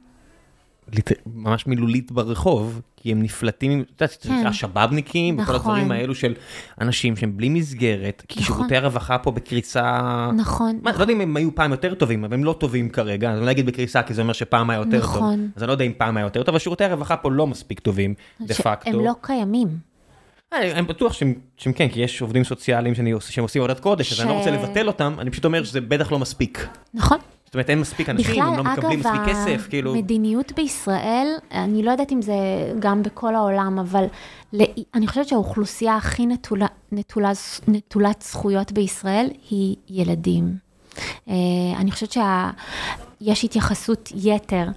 ממש 1.26 1.68
מילולית 1.68 2.12
ברחוב, 2.12 2.82
כי 2.96 3.12
הם 3.12 3.24
נפלטים, 3.24 3.82
את 3.82 4.02
יודעת, 4.02 4.18
כן. 4.22 4.48
השבאבניקים, 4.48 5.40
וכל 5.40 5.54
נכון. 5.54 5.72
הדברים 5.72 5.92
האלו 5.92 6.16
של 6.16 6.34
אנשים 6.82 7.16
שהם 7.16 7.38
בלי 7.38 7.50
מסגרת, 7.50 8.24
כי 8.28 8.40
נכון. 8.40 8.56
שירותי 8.56 8.76
הרווחה 8.76 9.18
פה 9.18 9.32
בקריסה... 9.32 10.30
נכון. 10.36 10.80
לא 10.84 11.02
יודע 11.02 11.14
אם 11.14 11.22
הם 11.22 11.38
היו 11.38 11.56
פעם 11.56 11.72
יותר 11.72 11.94
טובים, 11.94 12.24
אבל 12.24 12.34
הם 12.34 12.44
לא 12.44 12.56
טובים 12.60 12.90
כרגע, 12.90 13.34
אני 13.34 13.46
לא 13.46 13.52
אגיד 13.52 13.66
בקריסה, 13.66 14.04
כי 14.04 14.14
זה 14.14 14.22
אומר 14.22 14.34
שפעם 14.34 14.70
היה 14.70 14.80
יותר 14.80 15.02
טוב. 15.02 15.16
נכון. 15.16 15.50
אז 15.56 15.64
אני 15.64 15.68
לא 15.68 15.74
יודע 15.74 15.86
אם 15.86 15.92
פעם 15.98 16.18
היה 16.18 16.26
יותר 16.26 16.44
טוב, 16.44 16.50
אבל 16.50 16.60
שירותי 16.60 16.84
הרווחה 16.84 17.18
פה 17.18 17.32
לא 17.32 17.48
מספיק 17.48 17.80
טובים, 17.80 18.14
דה 18.42 18.54
פקטו. 18.54 18.90
הם 18.90 19.06
לא 19.06 19.14
קיימים. 19.22 19.68
אני 20.54 20.72
אני 20.72 20.82
בטוח 20.82 21.14
שהם, 21.14 21.34
שהם 21.58 21.74
כן, 21.74 21.88
כי 21.88 22.00
יש 22.00 22.22
עובדים 22.22 22.44
סוציאליים 22.44 22.96
שאני 22.96 23.14
שהם 23.20 23.44
עושים 23.44 23.62
עבודת 23.62 23.80
קודש, 23.80 24.14
אז 24.14 24.22
אני 24.22 24.30
לא 24.30 24.34
רוצה 24.34 24.52
לבטל 24.52 24.88
אותם, 24.88 25.16
אני 25.20 25.32
פשוט 25.32 25.46
אומר 25.46 25.64
שזה 25.64 25.82
בטח 25.82 26.12
לא 26.12 26.20
מספיק. 26.20 26.68
נכון. 26.94 27.18
זאת 27.56 27.58
אומרת, 27.58 27.70
אין 27.70 27.80
מספיק 27.80 28.10
אנשים, 28.10 28.32
בכלל, 28.32 28.48
הם 28.48 28.58
לא 28.58 28.64
מקבלים 28.64 29.00
אגב, 29.00 29.12
מספיק 29.12 29.22
כסף, 29.30 29.68
כאילו... 29.70 29.96
המדיניות 29.96 30.52
בישראל, 30.56 31.28
אני 31.52 31.84
לא 31.84 31.92
יודעת 31.92 32.12
אם 32.12 32.22
זה 32.22 32.34
גם 32.80 33.04
בכל 33.04 33.36
העולם, 33.36 33.80
אבל 33.80 34.06
אני 34.94 35.08
חושבת 35.08 35.28
שהאוכלוסייה 35.28 35.96
הכי 35.96 36.26
נטולה, 36.26 36.68
נטולה, 36.92 37.32
נטולת 37.68 38.22
זכויות 38.22 38.72
בישראל 38.72 39.30
היא 39.50 39.76
ילדים. 39.90 40.58
אה, 41.30 41.34
אני 41.78 41.92
חושבת 41.92 42.12
שיש 42.12 43.44
התייחסות 43.44 44.12
יתר 44.16 44.68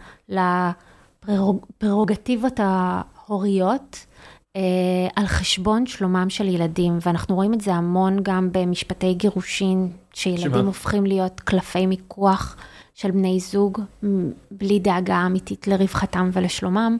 לפררוגטיבות 1.28 2.60
ההוריות. 2.62 4.06
אה, 4.56 4.62
על 5.16 5.26
חשבון 5.26 5.86
שלומם 5.86 6.30
של 6.30 6.48
ילדים, 6.48 6.98
ואנחנו 7.06 7.34
רואים 7.34 7.54
את 7.54 7.60
זה 7.60 7.74
המון 7.74 8.18
גם 8.22 8.48
במשפטי 8.52 9.14
גירושין, 9.14 9.90
שילדים 10.14 10.50
שמה? 10.50 10.60
הופכים 10.60 11.06
להיות 11.06 11.40
קלפי 11.40 11.86
מיקוח 11.86 12.56
של 12.98 13.10
בני 13.10 13.40
זוג, 13.40 13.80
בלי 14.50 14.78
דאגה 14.78 15.26
אמיתית 15.26 15.66
לרווחתם 15.66 16.30
ולשלומם. 16.32 16.96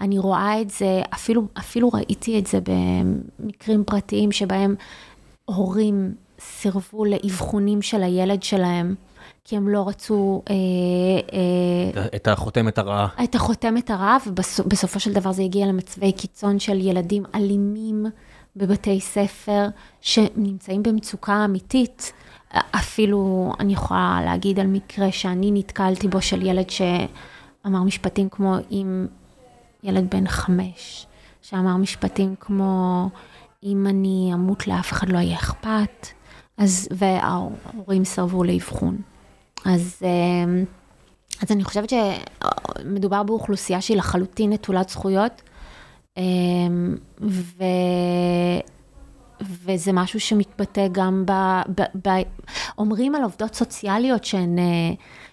אני 0.00 0.18
רואה 0.18 0.60
את 0.60 0.70
זה, 0.70 1.02
אפילו, 1.14 1.42
אפילו 1.58 1.88
ראיתי 1.92 2.38
את 2.38 2.46
זה 2.46 2.58
במקרים 3.38 3.84
פרטיים 3.84 4.32
שבהם 4.32 4.74
הורים 5.44 6.14
סירבו 6.40 7.04
לאבחונים 7.04 7.82
של 7.82 8.02
הילד 8.02 8.42
שלהם, 8.42 8.94
כי 9.44 9.56
הם 9.56 9.68
לא 9.68 9.88
רצו 9.88 10.42
אה, 10.50 10.54
אה, 11.32 12.06
את 12.16 12.28
החותמת 12.28 12.78
הרעה. 12.78 13.08
את 13.24 13.34
החותמת 13.34 13.90
הרע, 13.90 14.16
ובסופו 14.26 15.00
של 15.00 15.12
דבר 15.12 15.32
זה 15.32 15.42
הגיע 15.42 15.66
למצבי 15.66 16.12
קיצון 16.12 16.58
של 16.58 16.80
ילדים 16.80 17.22
אלימים 17.34 18.06
בבתי 18.56 19.00
ספר, 19.00 19.66
שנמצאים 20.00 20.82
במצוקה 20.82 21.44
אמיתית. 21.44 22.12
אפילו 22.52 23.52
אני 23.60 23.72
יכולה 23.72 24.20
להגיד 24.24 24.60
על 24.60 24.66
מקרה 24.66 25.12
שאני 25.12 25.50
נתקלתי 25.52 26.08
בו 26.08 26.22
של 26.22 26.46
ילד 26.46 26.70
שאמר 26.70 27.82
משפטים 27.82 28.28
כמו 28.28 28.56
אם 28.70 29.06
ילד 29.82 30.10
בן 30.10 30.28
חמש, 30.28 31.06
שאמר 31.42 31.76
משפטים 31.76 32.34
כמו 32.40 33.08
אם 33.64 33.86
אני 33.86 34.30
אמות 34.34 34.66
לאף 34.66 34.92
אחד 34.92 35.08
לא 35.08 35.18
יהיה 35.18 35.36
אכפת, 35.36 36.06
אז, 36.58 36.88
וההורים 36.90 38.04
סרבו 38.04 38.44
לאבחון. 38.44 38.96
אז, 39.64 40.02
אמ, 40.02 40.64
אז 41.42 41.50
אני 41.50 41.64
חושבת 41.64 41.90
שמדובר 41.90 43.22
באוכלוסייה 43.22 43.80
שהיא 43.80 43.96
לחלוטין 43.96 44.52
נטולת 44.52 44.88
זכויות, 44.88 45.42
אמ, 46.16 46.96
ו... 47.20 47.64
וזה 49.46 49.92
משהו 49.92 50.20
שמתבטא 50.20 50.86
גם 50.92 51.24
ב... 51.26 51.32
ב... 51.80 52.08
ב... 52.08 52.22
אומרים 52.78 53.14
על 53.14 53.22
עובדות 53.22 53.54
סוציאליות 53.54 54.24
שהן, 54.24 54.58
אה, 54.58 54.64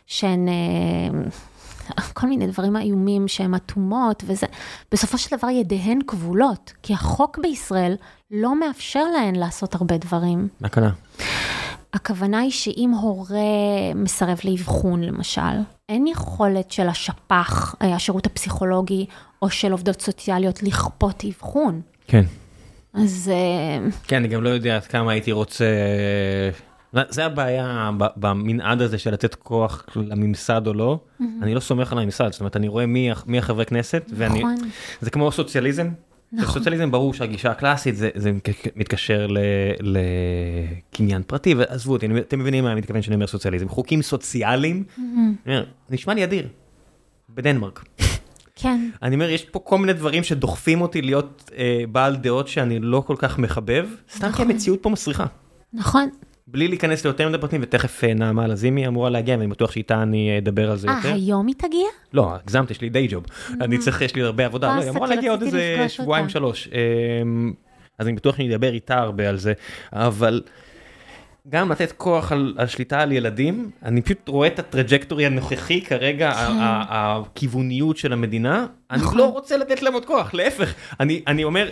שהן 0.08 0.48
אה, 0.48 2.04
כל 2.14 2.28
מיני 2.28 2.48
דברים 2.48 2.78
איומים 2.78 3.28
שהן 3.28 3.54
אטומות, 3.54 4.24
וזה, 4.28 4.48
בסופו 4.92 5.18
של 5.18 5.38
דבר 5.38 5.50
ידיהן 5.50 6.00
כבולות, 6.08 6.74
כי 6.84 6.94
החוק 6.94 7.38
בישראל 7.38 7.96
לא 8.32 8.60
מאפשר 8.60 9.04
להן 9.04 9.36
לעשות 9.36 9.76
הרבה 9.76 9.98
דברים. 9.98 10.48
מה 10.62 10.70
קרה? 10.70 10.90
הכוונה 11.94 12.40
היא 12.40 12.52
שאם 12.52 12.92
הורה 13.02 13.40
מסרב 13.96 14.40
לאבחון, 14.44 15.04
למשל, 15.04 15.42
אין 15.90 16.08
יכולת 16.08 16.72
של 16.72 16.90
השפ"ח, 16.90 17.76
אה, 17.82 17.96
השירות 17.96 18.26
הפסיכולוגי, 18.26 19.06
או 19.42 19.50
של 19.50 19.72
עובדות 19.72 20.02
סוציאליות 20.02 20.64
לכפות 20.64 21.24
אבחון. 21.28 21.82
כן. 22.08 22.24
אז 22.94 23.32
אה, 23.34 23.90
כן, 24.08 24.16
אני 24.16 24.28
גם 24.28 24.44
לא 24.44 24.50
יודע 24.50 24.76
עד 24.76 24.86
כמה 24.86 25.12
הייתי 25.12 25.32
רוצה 25.32 25.66
זה 26.94 27.26
הבעיה 27.26 27.92
במנעד 27.98 28.82
הזה 28.82 28.98
של 28.98 29.12
לתת 29.12 29.36
כוח 29.36 29.86
לממסד 29.96 30.68
או 30.68 30.74
לא, 30.74 31.00
אני 31.42 31.56
לא 31.56 31.60
סומך 31.60 31.92
על 31.92 32.00
הממסד, 32.00 32.32
זאת 32.32 32.40
אומרת, 32.40 32.56
אני 32.56 32.68
רואה 32.68 32.86
מי, 32.86 33.12
החברי 33.38 33.66
כנסת, 33.66 34.12
ואני, 34.14 34.40
נכון. 34.40 34.56
זה 35.02 35.10
כמו 35.10 35.32
סוציאליזם. 35.32 35.90
נכון. 36.32 36.54
סוציאליזם 36.54 36.92
ברור 36.92 37.14
שהגישה 37.14 37.52
הקלאסית 37.52 37.96
זה, 37.96 38.10
זה 38.16 38.32
מתקשר 38.76 39.28
לקניין 39.80 41.24
פרטי, 41.28 41.54
ועזבו 41.54 41.94
אותי, 41.94 42.08
אתם 42.20 42.40
מבינים 42.40 42.64
מה 42.64 42.72
אני 42.72 42.82
מתכוון 42.82 43.02
כשאני 43.02 43.16
אומר 43.16 43.28
סוציאליזם, 43.28 43.70
חוקים 43.70 44.02
סוציאליים, 44.02 44.84
אומר, 45.46 45.66
נשמע 45.90 46.14
לי 46.14 46.24
אדיר, 46.24 46.48
בדנמרק. 47.30 47.86
כן, 48.62 48.90
אני 49.04 49.16
אומר, 49.16 49.30
יש 49.30 49.46
פה 49.46 49.60
כל 49.60 49.78
מיני 49.78 49.94
דברים 49.94 50.24
שדוחפים 50.24 50.82
אותי 50.82 51.02
להיות 51.02 51.52
אה, 51.58 51.84
בעל 51.92 52.16
דעות 52.16 52.48
שאני 52.48 52.80
לא 52.80 53.04
כל 53.08 53.16
כך 53.18 53.40
מחבב, 53.40 53.88
סתם 54.12 54.28
כי 54.28 54.28
נכון. 54.28 54.52
המציאות 54.52 54.84
פה 54.84 54.90
מסריחה. 54.90 55.26
נכון. 55.74 56.10
בלי 56.52 56.68
להיכנס 56.68 57.06
ליותר 57.06 57.30
מדי 57.30 57.38
פרטים, 57.38 57.62
ותכף 57.64 58.04
אה, 58.04 58.14
נעמה 58.14 58.48
לזימי 58.48 58.88
אמורה 58.88 59.10
להגיע, 59.10 59.36
ואני 59.36 59.48
בטוח 59.48 59.72
שאיתה 59.72 60.02
אני 60.02 60.30
אה, 60.32 60.38
אדבר 60.38 60.72
על 60.72 60.78
זה 60.78 60.88
אה, 60.88 60.96
יותר. 60.96 61.14
היום 61.14 61.48
היא 61.48 61.56
תגיע? 61.58 61.88
לא, 62.14 62.36
הגזמת, 62.36 62.72
יש 62.72 62.82
לי 62.82 62.90
די 62.90 63.08
ג'וב. 63.10 63.26
אני 63.62 63.78
צריך, 63.78 64.02
יש 64.02 64.16
לי 64.16 64.22
הרבה 64.22 64.46
עבודה. 64.46 64.76
לא, 64.76 64.82
היא 64.82 64.90
אמורה 64.90 65.08
להגיע 65.08 65.32
עוד 65.32 65.42
איזה 65.42 65.86
שבועיים. 65.88 66.30
שלוש. 66.30 66.68
אמ, 66.68 67.54
אז 68.00 68.08
אני 68.08 68.16
בטוח 68.16 68.38
שאני 68.38 68.56
אדבר 68.56 68.74
איתה 68.74 68.98
הרבה 68.98 69.30
על 69.30 69.38
זה, 69.38 69.54
אבל 69.94 70.42
גם 71.50 71.72
לתת 71.72 71.92
כוח 71.92 72.32
על, 72.32 72.56
על 72.58 72.68
שליטה 72.68 73.02
על 73.02 73.12
ילדים, 73.12 73.70
אני 73.84 74.02
פשוט 74.02 74.28
רואה 74.28 74.48
את 74.48 74.60
הטראג'קטורי 74.60 75.26
הנוכחי 75.26 75.82
כרגע, 75.82 76.32
ה- 76.32 76.84
הכיווניות 76.90 77.98
של 77.98 78.14
המדינה, 78.14 78.66
אני 78.92 79.00
כן. 79.00 79.06
נכון. 79.06 79.18
לא 79.18 79.26
רוצה 79.26 79.58
לתת 79.58 79.82
להם 79.82 79.94
עוד 79.94 80.06
כוח, 80.06 80.34
להפך, 80.34 80.74
אני 81.00 81.22
אני 81.28 81.44
אומר, 81.44 81.70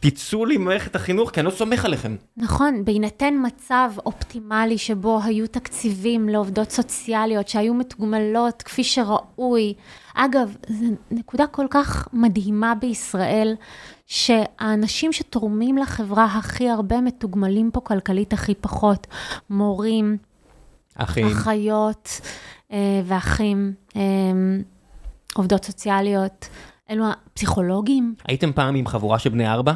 תצאו 0.00 0.46
לי 0.46 0.56
ממערכת 0.56 0.96
החינוך, 0.96 1.30
כי 1.30 1.40
אני 1.40 1.46
לא 1.46 1.50
סומך 1.50 1.84
עליכם. 1.84 2.16
נכון, 2.36 2.84
בהינתן 2.84 3.34
מצב 3.46 3.90
אופטימלי 4.06 4.78
שבו 4.78 5.20
היו 5.24 5.46
תקציבים 5.46 6.28
לעובדות 6.28 6.70
סוציאליות 6.70 7.48
שהיו 7.48 7.74
מתוגמלות 7.74 8.62
כפי 8.62 8.84
שראוי. 8.84 9.74
אגב, 10.14 10.56
זו 10.68 10.84
נקודה 11.10 11.46
כל 11.46 11.66
כך 11.70 12.08
מדהימה 12.12 12.74
בישראל, 12.74 13.56
שהאנשים 14.06 15.12
שתורמים 15.12 15.78
לחברה 15.78 16.24
הכי 16.24 16.68
הרבה 16.68 17.00
מתוגמלים 17.00 17.70
פה 17.70 17.80
כלכלית 17.80 18.32
הכי 18.32 18.54
פחות. 18.54 19.06
מורים, 19.50 20.16
אחים, 20.94 21.26
אחיות 21.26 22.20
אה, 22.72 23.00
ואחים, 23.04 23.72
אה, 23.96 24.02
עובדות 25.34 25.64
סוציאליות, 25.64 26.48
אלו 26.90 27.04
הפסיכולוגים. 27.06 28.14
הייתם 28.24 28.52
פעם 28.52 28.74
עם 28.74 28.86
חבורה 28.86 29.18
של 29.18 29.30
בני 29.30 29.48
ארבע? 29.48 29.72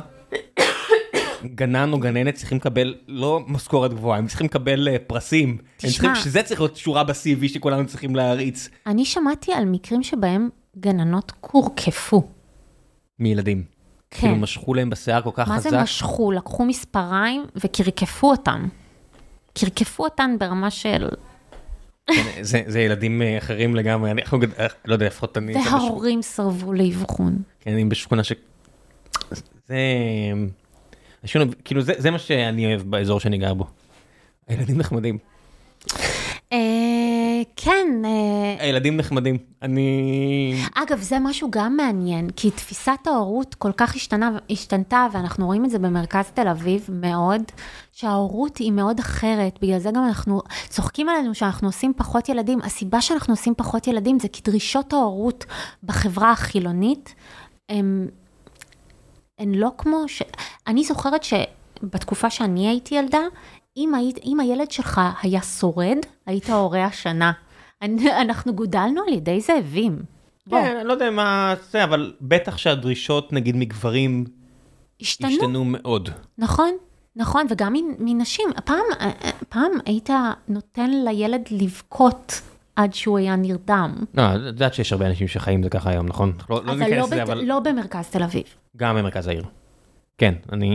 גנן 1.45 1.93
או 1.93 1.99
גננת 1.99 2.35
צריכים 2.35 2.59
לקבל 2.59 2.95
לא 3.09 3.41
משכורת 3.47 3.95
גבוהה, 3.95 4.19
הם 4.19 4.27
צריכים 4.27 4.47
לקבל 4.47 4.89
אה, 4.89 4.97
פרסים. 5.07 5.49
הם 5.49 5.57
תשמע. 5.77 5.91
צריכים, 5.91 6.15
שזה 6.15 6.43
צריך 6.43 6.61
להיות 6.61 6.77
שורה 6.77 7.05
ב-CV 7.05 7.49
שכולנו 7.49 7.87
צריכים 7.87 8.17
להריץ. 8.17 8.69
אני 8.87 9.05
שמעתי 9.05 9.53
על 9.53 9.65
מקרים 9.65 10.03
שבהם 10.03 10.49
גננות 10.77 11.33
קורקפו. 11.41 12.23
מילדים. 13.19 13.80
כן. 14.11 14.21
כאילו 14.21 14.37
משכו 14.37 14.75
להם 14.75 14.91
בשיער 14.91 15.23
כל 15.23 15.31
כך 15.35 15.49
מה 15.49 15.57
חזק. 15.57 15.71
זה 15.71 15.83
משכו? 15.83 16.33
לקחו 16.33 16.65
מספריים 16.65 17.47
וקרקפו 17.57 18.31
אותם. 18.31 18.69
קרקפו 19.55 20.05
אותן 20.05 20.37
ברמה 20.39 20.71
של... 20.71 21.09
כן, 22.07 22.43
זה 22.43 22.63
זה 22.67 22.81
ילדים 22.81 23.23
אה, 23.23 23.39
אחרים 23.39 23.77
לגמרי, 23.77 24.11
אני 24.11 24.23
אה, 24.59 24.67
לא 24.85 24.93
יודע, 24.93 25.07
לפחות 25.07 25.39
אני... 25.39 25.55
וההורים 25.55 26.23
סרבו 26.23 26.73
לאבחון. 26.73 27.43
כן, 27.61 27.73
אני 27.73 27.85
בשכונה 27.85 28.25
ש... 28.25 28.33
זה... 29.69 29.77
לא- 31.35 31.45
כאילו 31.65 31.83
זה 31.83 31.93
זה 31.99 32.11
מה 32.11 32.19
שאני 32.19 32.67
אוהב 32.67 32.83
באזור 32.83 33.21
שאני 33.21 33.39
גר 33.39 33.55
בו. 33.55 33.65
הילדים 34.49 34.79
נחמדים. 34.79 35.19
כן, 37.63 38.03
אה, 38.05 38.65
הילדים 38.65 38.97
נחמדים. 38.97 39.39
אני... 39.63 40.55
אגב, 40.75 41.01
זה 41.01 41.19
משהו 41.19 41.51
גם 41.51 41.77
מעניין, 41.77 42.31
כי 42.31 42.51
תפיסת 42.51 43.07
ההורות 43.07 43.55
כל 43.55 43.73
כך 43.73 43.97
השתנה, 43.97 44.31
השתנתה, 44.51 45.07
ואנחנו 45.13 45.47
רואים 45.47 45.65
את 45.65 45.71
זה 45.71 45.79
במרכז 45.79 46.31
תל 46.35 46.49
אביב 46.49 46.89
מאוד, 46.93 47.43
שההורות 47.93 48.57
היא 48.57 48.73
מאוד 48.73 48.99
אחרת, 48.99 49.59
בגלל 49.63 49.79
זה 49.79 49.91
גם 49.91 50.07
אנחנו 50.07 50.41
צוחקים 50.69 51.09
עלינו 51.09 51.35
שאנחנו 51.35 51.69
עושים 51.69 51.93
פחות 51.97 52.29
ילדים. 52.29 52.59
הסיבה 52.63 53.01
שאנחנו 53.01 53.33
עושים 53.33 53.55
פחות 53.57 53.87
ילדים 53.87 54.19
זה 54.19 54.29
כי 54.29 54.43
דרישות 54.45 54.93
ההורות 54.93 55.45
בחברה 55.83 56.33
החילונית, 56.33 57.15
הן 57.69 58.09
הן 59.39 59.55
לא 59.55 59.71
כמו 59.79 60.05
ש... 60.07 60.23
אני 60.67 60.85
זוכרת 60.85 61.23
שבתקופה 61.25 62.31
שאני 62.31 62.69
הייתי 62.69 62.95
ילדה, 62.95 63.21
אם, 63.77 63.95
היית, 63.95 64.19
אם 64.25 64.41
הילד 64.41 64.71
שלך 64.71 65.01
היה 65.23 65.43
שורד, 65.43 65.99
היית 66.27 66.51
הורה 66.51 66.85
השנה. 66.85 67.33
אני- 67.83 68.21
אנחנו 68.21 68.55
גודלנו 68.55 69.01
על 69.09 69.15
ידי 69.15 69.41
זאבים. 69.41 69.99
כן, 70.51 70.77
אני 70.81 70.89
לא 70.89 70.93
יודע 70.93 71.11
מה 71.11 71.55
זה, 71.71 71.85
אבל 71.85 72.13
בטח 72.21 72.57
שהדרישות 72.57 73.33
נגיד 73.33 73.57
מגברים 73.57 74.25
השתנו. 75.01 75.29
השתנו 75.29 75.65
מאוד. 75.65 76.09
נכון, 76.39 76.71
נכון, 77.17 77.47
וגם 77.51 77.75
מנשים. 77.99 78.49
פעם, 78.65 78.85
פעם 79.49 79.71
היית 79.87 80.11
נותן 80.49 80.91
לילד 81.05 81.43
לבכות 81.51 82.41
עד 82.77 82.95
שהוא 82.95 83.19
היה 83.19 83.37
נרדם. 83.37 83.95
לא, 84.15 84.23
את 84.35 84.41
יודעת 84.47 84.75
שיש 84.75 84.93
הרבה 84.93 85.07
אנשים 85.07 85.29
שחיים 85.29 85.63
זה 85.63 85.69
ככה 85.71 85.91
היום, 85.91 86.07
נכון? 86.07 86.33
לא 86.51 86.57
לא 86.57 86.73
אבל 86.73 86.79
ניכנס 86.79 86.99
לא, 86.99 87.05
לזה, 87.05 87.23
אבל 87.23 87.45
לא 87.45 87.61
במרכז 87.61 88.07
תל 88.09 88.23
אביב. 88.23 88.43
גם 88.77 88.97
במרכז 88.97 89.27
העיר. 89.27 89.45
כן, 90.19 90.35
אני 90.53 90.71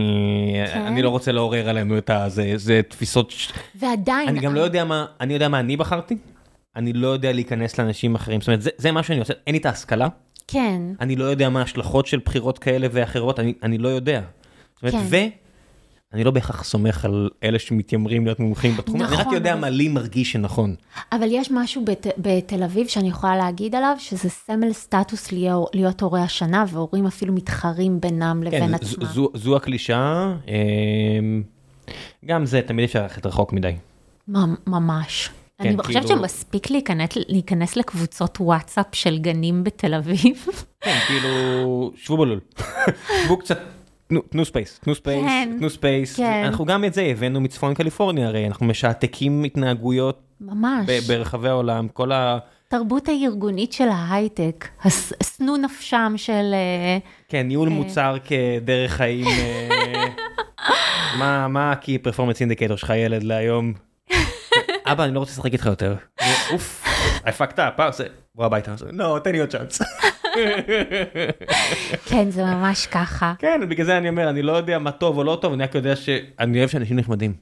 כן? 0.72 0.80
אני 0.80 1.02
לא 1.02 1.08
רוצה 1.10 1.32
לעורר 1.32 1.68
עלינו 1.68 1.98
את 1.98 2.10
הזה, 2.10 2.52
זה 2.56 2.80
תפיסות... 2.88 3.30
ש- 3.30 3.52
ועדיין... 3.74 4.28
אני 4.28 4.40
גם 4.40 4.54
לא 4.54 4.60
יודע 4.60 4.84
מה, 4.84 5.06
אני 5.20 5.34
יודע 5.34 5.48
מה 5.48 5.60
אני 5.60 5.76
בחרתי, 5.76 6.16
אני 6.76 6.92
לא 6.92 7.08
יודע 7.08 7.32
להיכנס 7.32 7.78
לאנשים 7.78 8.14
אחרים, 8.14 8.40
זאת 8.40 8.48
אומרת, 8.48 8.62
זה- 8.62 8.70
זה 8.78 8.92
מה 8.92 9.02
שאני 9.02 9.18
עושה, 9.18 9.32
אין 9.46 9.54
לי 9.54 9.58
את 9.60 9.66
ההשכלה, 9.66 10.08
כן, 10.48 10.82
אני 11.00 11.16
לא 11.16 11.24
יודע 11.24 11.48
מה 11.48 11.60
ההשלכות 11.60 12.06
של 12.06 12.20
בחירות 12.24 12.58
כאלה 12.58 12.86
ואחרות, 12.92 13.40
אני 13.40 13.54
אני 13.62 13.78
לא 13.78 13.88
יודע. 13.88 14.20
זאת 14.74 14.82
אומרת, 14.94 14.94
כן. 15.10 15.28
ואני 16.12 16.24
לא 16.24 16.30
בהכרח 16.30 16.64
סומך 16.64 17.04
על 17.04 17.30
אלה 17.42 17.58
שמתיימרים 17.58 18.24
להיות 18.24 18.40
מומחים 18.40 18.76
בתחום, 18.76 19.02
אני 19.02 19.12
רק 19.14 19.20
נכון, 19.20 19.34
יודע 19.34 19.52
אבל- 19.52 19.60
מה 19.60 19.70
לי 19.70 19.88
מרגיש 19.88 20.32
שנכון. 20.32 20.74
אבל 21.12 21.28
יש 21.30 21.50
משהו 21.50 21.84
בת, 21.84 22.06
בתל 22.18 22.62
אביב 22.62 22.86
שאני 22.88 23.08
יכולה 23.08 23.36
להגיד 23.36 23.74
עליו, 23.74 23.96
שזה 23.98 24.28
סמל 24.28 24.72
סטטוס 24.72 25.32
להיות, 25.32 25.70
להיות 25.74 26.00
הורה 26.00 26.22
השנה, 26.22 26.64
והורים 26.68 27.06
אפילו 27.06 27.32
מתחרים 27.34 28.00
בינם 28.00 28.42
לבין 28.42 28.66
כן, 28.66 28.74
עצמם. 28.74 29.04
זו- 29.06 29.30
זו- 29.34 29.56
הקלישאה, 29.56 30.34
אמ, 30.48 31.42
גם 32.24 32.46
זה 32.46 32.60
תמיד 32.66 32.84
אפשר 32.84 33.02
ללכת 33.02 33.26
רחוק 33.26 33.52
מדי. 33.52 33.72
ממ- 34.28 34.54
כן, 35.62 35.68
אני 35.68 35.82
חושבת 35.82 36.04
כאילו- 36.06 36.18
שמספיק 36.18 36.70
להיכנס, 36.70 37.08
להיכנס 37.28 37.76
לקבוצות 37.76 38.38
וואטסאפ 38.40 38.86
של 38.92 39.18
גנים 39.18 39.64
בתל 39.64 39.94
אביב. 39.94 40.46
כן, 40.84 40.98
כאילו, 41.06 41.92
שבו 41.96 42.16
בלול. 42.16 42.40
שבו 43.24 43.36
קצת, 43.38 43.58
תנו- 44.08 44.20
תנו 44.20 44.44
space, 44.44 44.78
תנו 44.78 44.94
space, 44.94 45.24
כן, 45.24 45.56
תנו 45.58 45.70
space. 45.70 46.16
כן. 46.16 46.42
אנחנו 46.46 46.64
גם 46.64 46.84
את 46.84 46.94
זה 46.94 47.02
הבאנו 47.02 47.40
מצפון 47.40 47.74
קליפורניה, 47.74 48.26
הרי 48.28 48.46
אנחנו 48.46 48.66
משעתקים 48.66 49.44
התנהגויות 49.44 50.20
ממש. 50.40 50.90
ברחבי 51.08 51.48
העולם, 51.48 51.88
כל 51.88 52.12
ה... 52.12 52.38
תרבות 52.68 53.08
הארגונית 53.08 53.72
של 53.72 53.88
ההייטק, 53.88 54.68
הס- 54.84 55.12
שנוא 55.36 55.56
נפשם 55.58 56.12
של... 56.16 56.32
אה, 56.54 56.98
כן, 57.28 57.48
ניהול 57.48 57.68
מוצר 57.68 58.16
כדרך 58.24 58.92
חיים. 58.92 59.26
אה, 59.26 60.04
מה 61.18 61.48
מה 61.48 61.72
ה-key 61.72 62.08
performance 62.08 62.38
indicator 62.38 62.76
שלך 62.76 62.92
ילד 62.96 63.22
להיום? 63.22 63.72
אבא, 64.86 65.04
אני 65.04 65.14
לא 65.14 65.20
רוצה 65.20 65.32
לשחק 65.32 65.52
איתך 65.52 65.66
יותר. 65.66 65.94
אוף, 66.52 66.84
I 67.24 67.40
fucked 67.40 67.56
up, 67.56 67.80
אה, 67.80 67.90
זה- 67.92 68.06
בוא 68.34 68.44
הביתה. 68.44 68.74
לא, 68.92 69.18
תן 69.24 69.32
לי 69.32 69.40
עוד 69.40 69.48
צ'אנס. 69.48 69.82
כן, 72.08 72.30
זה 72.30 72.44
ממש 72.44 72.86
ככה. 72.86 73.34
כן, 73.38 73.60
בגלל 73.68 73.86
זה 73.86 73.98
אני 73.98 74.08
אומר, 74.08 74.30
אני 74.30 74.42
לא 74.42 74.52
יודע 74.52 74.78
מה 74.78 74.90
טוב 74.90 75.18
או 75.18 75.24
לא 75.24 75.38
טוב, 75.42 75.52
אני 75.52 75.62
רק 75.62 75.74
יודע 75.74 75.96
שאני 75.96 76.58
אוהב 76.58 76.68
שאנשים 76.70 76.96
נחמדים. 76.96 77.34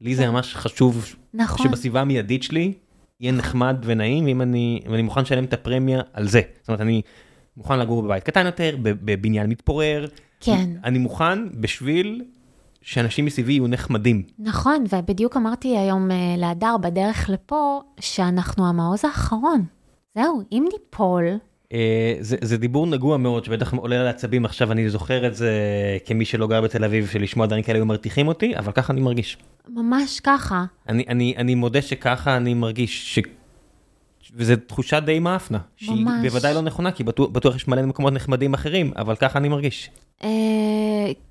לי 0.00 0.14
זה 0.14 0.30
ממש 0.30 0.54
חשוב 0.54 1.14
נכון. 1.34 1.66
שבסביבה 1.68 2.00
המיידית 2.00 2.42
שלי 2.42 2.72
יהיה 3.20 3.32
נחמד 3.32 3.76
ונעים, 3.82 4.24
ואם 4.24 4.42
אני, 4.42 4.80
ואני 4.90 5.02
מוכן 5.02 5.22
לשלם 5.22 5.44
את 5.44 5.52
הפרמיה 5.52 6.00
על 6.12 6.28
זה. 6.28 6.40
זאת 6.60 6.68
אומרת, 6.68 6.80
אני 6.80 7.02
מוכן 7.56 7.78
לגור 7.78 8.02
בבית 8.02 8.22
קטן 8.24 8.46
יותר, 8.46 8.76
בב- 8.82 9.12
בבניין 9.12 9.46
מתפורר. 9.50 10.06
כן. 10.40 10.70
אני 10.84 10.98
מוכן 10.98 11.38
בשביל 11.60 12.24
שאנשים 12.82 13.24
מסביבי 13.24 13.52
יהיו 13.52 13.66
נחמדים. 13.66 14.22
נכון, 14.38 14.84
ובדיוק 14.92 15.36
אמרתי 15.36 15.78
היום 15.78 16.10
אה, 16.10 16.16
להדר 16.38 16.76
בדרך 16.80 17.30
לפה, 17.30 17.80
שאנחנו 18.00 18.68
המעוז 18.68 19.04
האחרון. 19.04 19.64
זהו, 20.14 20.42
אם 20.52 20.68
ניפול, 20.72 21.24
אה, 21.72 22.14
זה, 22.20 22.36
זה 22.40 22.56
דיבור 22.56 22.86
נגוע 22.86 23.16
מאוד 23.16 23.44
שבטח 23.44 23.74
עולה 23.74 24.00
על 24.00 24.06
העצבים 24.06 24.44
עכשיו 24.44 24.72
אני 24.72 24.90
זוכר 24.90 25.26
את 25.26 25.34
זה 25.34 25.52
כמי 26.06 26.24
שלא 26.24 26.46
גר 26.46 26.60
בתל 26.60 26.84
אביב 26.84 27.06
שלשמוע 27.06 27.46
דברים 27.46 27.62
כאלה 27.62 27.78
היו 27.78 27.86
מרתיחים 27.86 28.28
אותי 28.28 28.56
אבל 28.56 28.72
ככה 28.72 28.92
אני 28.92 29.00
מרגיש. 29.00 29.38
ממש 29.68 30.20
ככה. 30.20 30.64
אני 30.88 31.04
אני 31.08 31.34
אני 31.36 31.54
מודה 31.54 31.82
שככה 31.82 32.36
אני 32.36 32.54
מרגיש 32.54 33.14
ש... 33.14 33.18
וזו 34.34 34.54
תחושה 34.66 35.00
די 35.00 35.18
מאפנה, 35.18 35.58
שהיא 35.76 36.04
ממש. 36.04 36.22
בוודאי 36.22 36.54
לא 36.54 36.60
נכונה, 36.60 36.92
כי 36.92 37.04
בטוח, 37.04 37.28
בטוח 37.28 37.56
יש 37.56 37.68
מלא 37.68 37.82
מקומות 37.82 38.12
נחמדים 38.12 38.54
אחרים, 38.54 38.92
אבל 38.96 39.16
ככה 39.16 39.38
אני 39.38 39.48
מרגיש. 39.48 39.90
אה, 40.24 40.28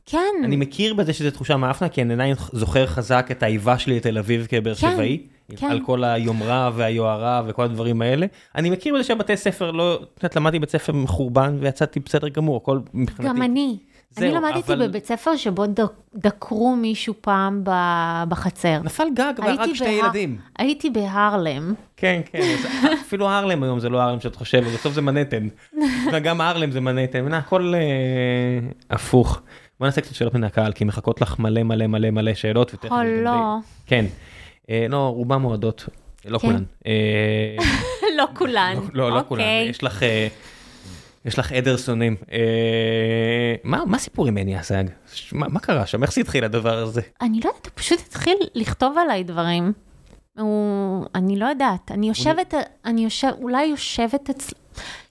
כן, 0.06 0.34
אני 0.44 0.56
מכיר 0.56 0.94
בזה 0.94 1.14
שזו 1.14 1.32
תחושה 1.32 1.58
מאפנה, 1.58 1.90
כי 1.90 2.02
אני 2.02 2.14
עדיין 2.14 2.36
זוכר 2.52 2.86
חזק 2.86 3.28
את 3.32 3.44
האיבה 3.44 3.78
שלי 3.78 3.96
לתל 3.96 4.18
אביב 4.18 4.48
כבאר 4.50 4.76
כן, 4.76 4.92
שבעי, 4.92 5.24
כן. 5.58 5.68
על 5.68 5.80
כל 5.86 6.04
היומרה 6.04 6.72
והיוהרה 6.76 7.42
וכל 7.48 7.64
הדברים 7.64 8.02
האלה. 8.02 8.26
אני 8.56 8.70
מכיר 8.70 8.94
בזה 8.94 9.04
שהבתי 9.04 9.38
ספר 9.38 9.72
לא, 9.72 9.96
את 9.96 10.24
יודעת, 10.24 10.36
למדתי 10.36 10.60
בית 10.60 10.70
ספר 10.70 10.94
מחורבן 10.94 11.58
ויצאתי 11.60 12.00
בסדר 12.00 12.30
גמור, 12.30 12.58
הכל 12.58 12.80
מבחינתי. 12.94 13.30
גם 13.30 13.42
אני. 13.42 13.78
זהו, 14.12 14.26
אני 14.26 14.34
למדתי 14.36 14.60
אבל- 14.74 14.88
בבית 14.88 15.06
ספר 15.06 15.36
שבו 15.36 15.64
דקרו 16.16 16.76
מישהו 16.76 17.14
פעם 17.22 17.62
בחצר. 18.30 18.80
נפל 18.84 19.04
גג 19.14 19.34
והרג 19.38 19.60
הייתי 19.60 19.76
שתי 19.76 19.86
בהר- 19.86 19.94
ילדים. 20.06 20.38
הייתי 20.60 20.90
בהרלם. 20.90 21.74
כן, 21.98 22.22
כן, 22.32 22.56
אפילו 23.08 23.30
הרלם 23.30 23.64
היום 23.64 23.80
זה 23.80 23.90
לא 23.90 24.02
הרלם 24.02 24.20
שאת 24.20 24.36
חושבת, 24.36 24.74
בסוף 24.74 24.94
זה 24.94 25.02
מנהטן. 25.02 25.48
וגם 26.14 26.42
הרלם 26.42 26.72
זה 26.72 26.82
מנהטן, 26.82 27.34
הכל 27.34 27.74
אה, 27.76 27.80
הפוך. 28.90 29.42
בוא 29.80 29.88
נעשה 29.88 30.02
קצת 30.02 30.16
שאלות 30.16 30.34
מן 30.34 30.44
הקהל, 30.44 30.72
כי 30.72 30.84
מחכות 30.86 31.22
לך 31.22 31.40
מלא 31.40 31.64
מלא 31.64 31.88
מלא 31.88 32.10
מלא 32.12 32.34
שאלות. 32.34 32.74
ותכף 32.74 32.92
או 32.92 32.98
לא. 33.24 33.56
כן. 33.86 34.06
אה, 34.70 34.86
לא, 34.90 34.98
רובם 35.16 35.46
אוהדות. 35.46 35.86
לא 36.26 36.38
כן. 36.38 36.48
כולן. 36.48 36.64
אה, 36.88 37.56
לא 38.18 38.26
כולן. 38.34 38.76
לא, 38.94 39.12
לא 39.12 39.22
כולן. 39.28 39.42
אוקיי. 39.42 39.68
יש 39.70 39.84
לך... 39.84 40.04
יש 41.26 41.40
לך 41.40 41.52
עדר 41.52 41.78
שונאים. 41.78 42.16
אה, 42.32 43.56
מה 43.64 43.96
הסיפור 43.96 44.28
עם 44.28 44.34
מני 44.34 44.60
אסג? 44.60 44.84
מה 45.32 45.60
קרה 45.60 45.86
שם? 45.86 46.04
איך 46.04 46.14
זה 46.14 46.22
התחיל 46.22 46.44
הדבר 46.44 46.78
הזה? 46.78 47.02
אני 47.22 47.40
לא 47.44 47.50
יודעת, 47.50 47.66
הוא 47.66 47.72
פשוט 47.76 48.00
התחיל 48.08 48.38
לכתוב 48.56 48.98
עליי 48.98 49.24
דברים. 49.24 49.74
הוא... 50.38 51.06
אני 51.16 51.40
לא 51.40 51.46
יודעת, 51.46 51.92
אני 51.92 52.08
יושבת, 52.08 52.54
אני 52.86 53.04
יושב, 53.04 53.32
אולי 53.42 53.66
יושבת 53.66 54.30
אצל... 54.30 54.56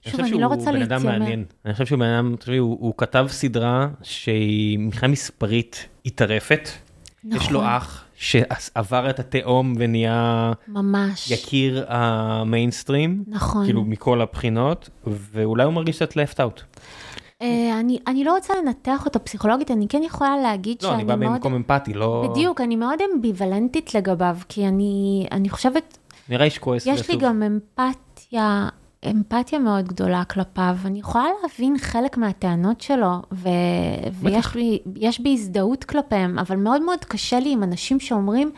שוב, 0.09 0.21
אני 0.21 0.31
לא 0.31 0.47
רוצה 0.47 0.71
אני 0.71 0.85
חושב 0.85 0.89
שהוא 0.89 0.89
בן 0.89 0.93
אדם 0.93 1.03
להתיימר. 1.03 1.19
מעניין. 1.19 1.45
אני 1.65 1.73
חושב 1.73 1.87
שהוא 1.87 1.99
בן 1.99 2.07
אדם, 2.07 2.37
תחשבי, 2.39 2.57
הוא 2.57 2.95
כתב 2.97 3.27
סדרה 3.31 3.89
שהיא 4.03 4.79
מבחינה 4.79 5.13
מספרית 5.13 5.87
היא 6.05 6.13
טרפת. 6.15 6.69
יש 7.25 7.51
לו 7.51 7.61
נכון. 7.61 7.73
אח 7.73 8.05
שעבר 8.19 9.11
את 9.11 9.19
התהום 9.19 9.75
ונהיה 9.79 10.53
ממש. 10.69 11.31
יקיר 11.31 11.85
המיינסטרים. 11.89 13.25
נכון. 13.27 13.65
כאילו 13.65 13.85
מכל 13.85 14.21
הבחינות, 14.21 14.91
ואולי 15.07 15.65
הוא 15.65 15.73
מרגיש 15.73 15.97
קצת 15.97 16.13
left 16.13 16.37
out. 16.37 16.81
אה, 17.43 17.81
אני, 17.81 17.99
אני 18.07 18.25
לא 18.25 18.35
רוצה 18.35 18.55
לנתח 18.63 19.05
אותו 19.07 19.25
פסיכולוגית, 19.25 19.71
אני 19.71 19.89
כן 19.89 20.03
יכולה 20.03 20.37
להגיד 20.37 20.77
לא, 20.83 20.89
אני 20.89 20.97
שאני 20.97 21.05
בא 21.05 21.17
מאוד... 21.17 21.33
במקום 21.33 21.55
אמפתי, 21.55 21.95
לא... 21.95 22.29
בדיוק, 22.31 22.61
אני 22.61 22.77
מאוד 22.77 22.99
אמביוולנטית 23.15 23.95
לגביו, 23.95 24.37
כי 24.49 24.69
אני, 24.69 25.27
אני 25.33 25.49
חושבת, 25.49 25.99
נראה 26.29 26.45
איש 26.45 26.59
כועס 26.59 26.87
יש 26.87 27.11
לי. 27.11 27.17
גם 27.17 27.43
אמפתיה, 27.43 28.69
אמפתיה 29.07 29.59
מאוד 29.59 29.85
גדולה 29.89 30.25
כלפיו. 30.25 30.77
אני 30.85 30.99
יכולה 30.99 31.25
להבין 31.43 31.79
חלק 31.79 32.17
מהטענות 32.17 32.81
שלו, 32.81 33.23
ו, 33.33 33.49
ויש 34.13 34.55
לי, 34.55 34.79
בי 35.21 35.33
הזדהות 35.33 35.85
כלפיהם, 35.85 36.39
אבל 36.39 36.57
מאוד 36.57 36.83
מאוד 36.83 37.05
קשה 37.05 37.41
לי 37.41 37.53
עם 37.53 37.63
אנשים 37.63 38.01
שאומרים, 38.01 38.51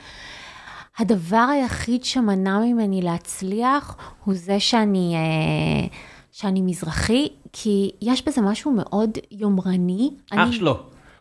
הדבר 0.99 1.47
היחיד 1.53 2.05
שמנע 2.05 2.59
ממני 2.59 3.03
להצליח 3.03 3.97
הוא 4.25 4.35
זה 4.35 4.61
שאני, 4.61 5.15
אה, 5.17 5.87
שאני 6.33 6.62
מזרחי, 6.62 7.29
כי 7.53 7.91
יש 8.03 8.27
בזה 8.29 8.41
משהו 8.41 8.71
מאוד 8.73 9.11
יומרני. 9.31 10.11
אח 10.33 10.39
אני- 10.39 10.53
שלו, 10.53 10.77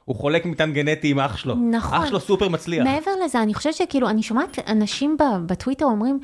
הוא 0.05 0.15
חולק 0.15 0.45
מטען 0.45 0.73
גנטי 0.73 1.11
עם 1.11 1.19
אח 1.19 1.37
שלו. 1.37 1.55
נכון. 1.55 1.97
אח 1.97 2.05
שלו 2.05 2.19
סופר 2.19 2.49
מצליח. 2.49 2.83
מעבר 2.83 3.11
לזה, 3.25 3.41
אני 3.41 3.53
חושבת 3.53 3.73
שכאילו, 3.73 4.09
אני 4.09 4.23
שומעת 4.23 4.59
אנשים 4.69 5.17
בטוויטר 5.45 5.85
אומרים, 5.85 6.19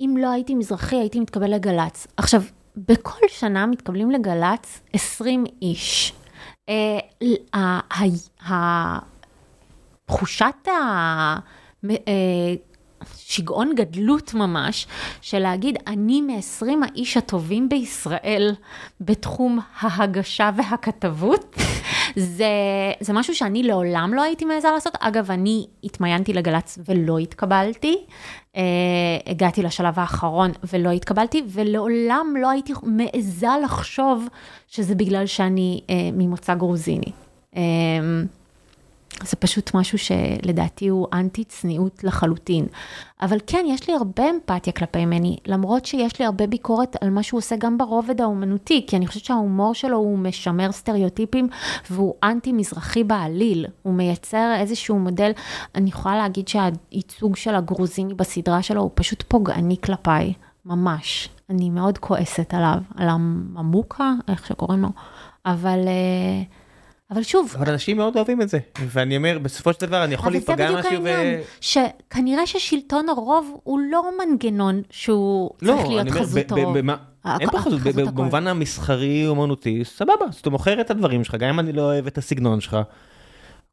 אם 0.00 0.14
לא 0.18 0.30
הייתי 0.30 0.54
מזרחי, 0.54 0.96
הייתי 0.96 1.20
מתקבל 1.20 1.54
לגל"צ. 1.54 2.06
עכשיו, 2.16 2.42
בכל 2.76 3.28
שנה 3.28 3.66
מתקבלים 3.66 4.10
לגל"צ 4.10 4.80
20 4.92 5.44
איש. 5.62 6.12
אה, 6.68 6.98
תחושת 10.06 10.68
ה... 10.68 11.38
שיגעון 13.16 13.74
גדלות 13.74 14.34
ממש, 14.34 14.86
של 15.20 15.38
להגיד, 15.38 15.78
אני 15.86 16.20
מ-20 16.20 16.66
האיש 16.82 17.16
הטובים 17.16 17.68
בישראל 17.68 18.54
בתחום 19.00 19.58
ההגשה 19.80 20.50
והכתבות, 20.56 21.56
זה, 22.16 22.46
זה 23.00 23.12
משהו 23.12 23.34
שאני 23.34 23.62
לעולם 23.62 24.14
לא 24.14 24.22
הייתי 24.22 24.44
מעיזה 24.44 24.68
לעשות. 24.74 24.94
אגב, 25.00 25.30
אני 25.30 25.66
התמיינתי 25.84 26.32
לגל"צ 26.32 26.78
ולא 26.88 27.18
התקבלתי. 27.18 27.96
אה, 28.56 28.62
הגעתי 29.26 29.62
לשלב 29.62 29.98
האחרון 29.98 30.50
ולא 30.72 30.90
התקבלתי, 30.90 31.42
ולעולם 31.48 32.34
לא 32.40 32.50
הייתי 32.50 32.72
מעיזה 32.82 33.48
לחשוב 33.64 34.28
שזה 34.68 34.94
בגלל 34.94 35.26
שאני 35.26 35.80
אה, 35.90 35.94
ממוצא 36.12 36.54
גרוזיני. 36.54 37.12
אה, 37.56 37.62
זה 39.22 39.36
פשוט 39.36 39.74
משהו 39.74 39.98
שלדעתי 39.98 40.88
הוא 40.88 41.06
אנטי 41.12 41.44
צניעות 41.44 42.04
לחלוטין. 42.04 42.66
אבל 43.22 43.38
כן, 43.46 43.64
יש 43.68 43.88
לי 43.88 43.94
הרבה 43.94 44.30
אמפתיה 44.30 44.72
כלפי 44.72 45.06
מני, 45.06 45.36
למרות 45.46 45.84
שיש 45.86 46.18
לי 46.18 46.24
הרבה 46.24 46.46
ביקורת 46.46 46.96
על 47.00 47.10
מה 47.10 47.22
שהוא 47.22 47.38
עושה 47.38 47.56
גם 47.56 47.78
ברובד 47.78 48.20
האומנותי, 48.20 48.84
כי 48.86 48.96
אני 48.96 49.06
חושבת 49.06 49.24
שההומור 49.24 49.74
שלו 49.74 49.96
הוא 49.96 50.18
משמר 50.18 50.72
סטריאוטיפים 50.72 51.48
והוא 51.90 52.14
אנטי 52.22 52.52
מזרחי 52.52 53.04
בעליל. 53.04 53.66
הוא 53.82 53.94
מייצר 53.94 54.54
איזשהו 54.58 54.98
מודל, 54.98 55.30
אני 55.74 55.88
יכולה 55.88 56.16
להגיד 56.16 56.48
שהייצוג 56.48 57.36
של 57.36 57.54
הגרוזיני 57.54 58.14
בסדרה 58.14 58.62
שלו 58.62 58.80
הוא 58.80 58.90
פשוט 58.94 59.24
פוגעני 59.28 59.76
כלפיי, 59.84 60.32
ממש. 60.64 61.28
אני 61.50 61.70
מאוד 61.70 61.98
כועסת 61.98 62.54
עליו, 62.54 62.78
על 62.96 63.08
הממוקה, 63.08 64.12
איך 64.28 64.46
שקוראים 64.46 64.82
לו, 64.82 64.88
אבל... 65.46 65.78
אה, 65.86 66.57
אבל 67.10 67.22
שוב, 67.22 67.54
אבל 67.58 67.70
אנשים 67.70 67.96
מאוד 67.96 68.16
אוהבים 68.16 68.42
את 68.42 68.48
זה. 68.48 68.58
ואני 68.86 69.16
אומר, 69.16 69.38
בסופו 69.42 69.72
של 69.72 69.86
דבר 69.86 70.04
אני 70.04 70.14
יכול 70.14 70.28
אבל 70.32 70.40
זה 70.40 70.46
להיפגע 70.46 70.66
בדיוק 70.70 70.86
משהו 70.86 71.04
ו... 71.04 71.08
העניין, 71.08 71.40
שכנראה 71.60 72.46
ששלטון 72.46 73.08
הרוב 73.08 73.60
הוא 73.64 73.80
לא 73.92 74.02
מנגנון 74.18 74.82
שהוא 74.90 75.50
לא, 75.62 75.72
צריך 75.76 75.88
להיות 75.88 76.00
אני 76.00 76.10
אומר, 76.10 76.20
חזות 76.22 76.46
ב- 76.52 76.54
ב- 76.54 76.58
הרוב. 76.58 76.78
במה- 76.78 76.96
הכ- 77.24 77.40
אין 77.40 77.50
פה 77.50 77.58
חזות. 77.58 77.80
במובן 77.82 78.46
המסחרי 78.46 79.26
אומנותי, 79.26 79.84
סבבה, 79.84 80.12
אז 80.28 80.34
אתה 80.34 80.50
מוכר 80.50 80.80
את 80.80 80.90
הדברים 80.90 81.24
שלך, 81.24 81.34
גם 81.34 81.48
אם 81.48 81.60
אני 81.60 81.72
לא 81.72 81.82
אוהב 81.82 82.06
את 82.06 82.18
הסגנון 82.18 82.60
שלך. 82.60 82.76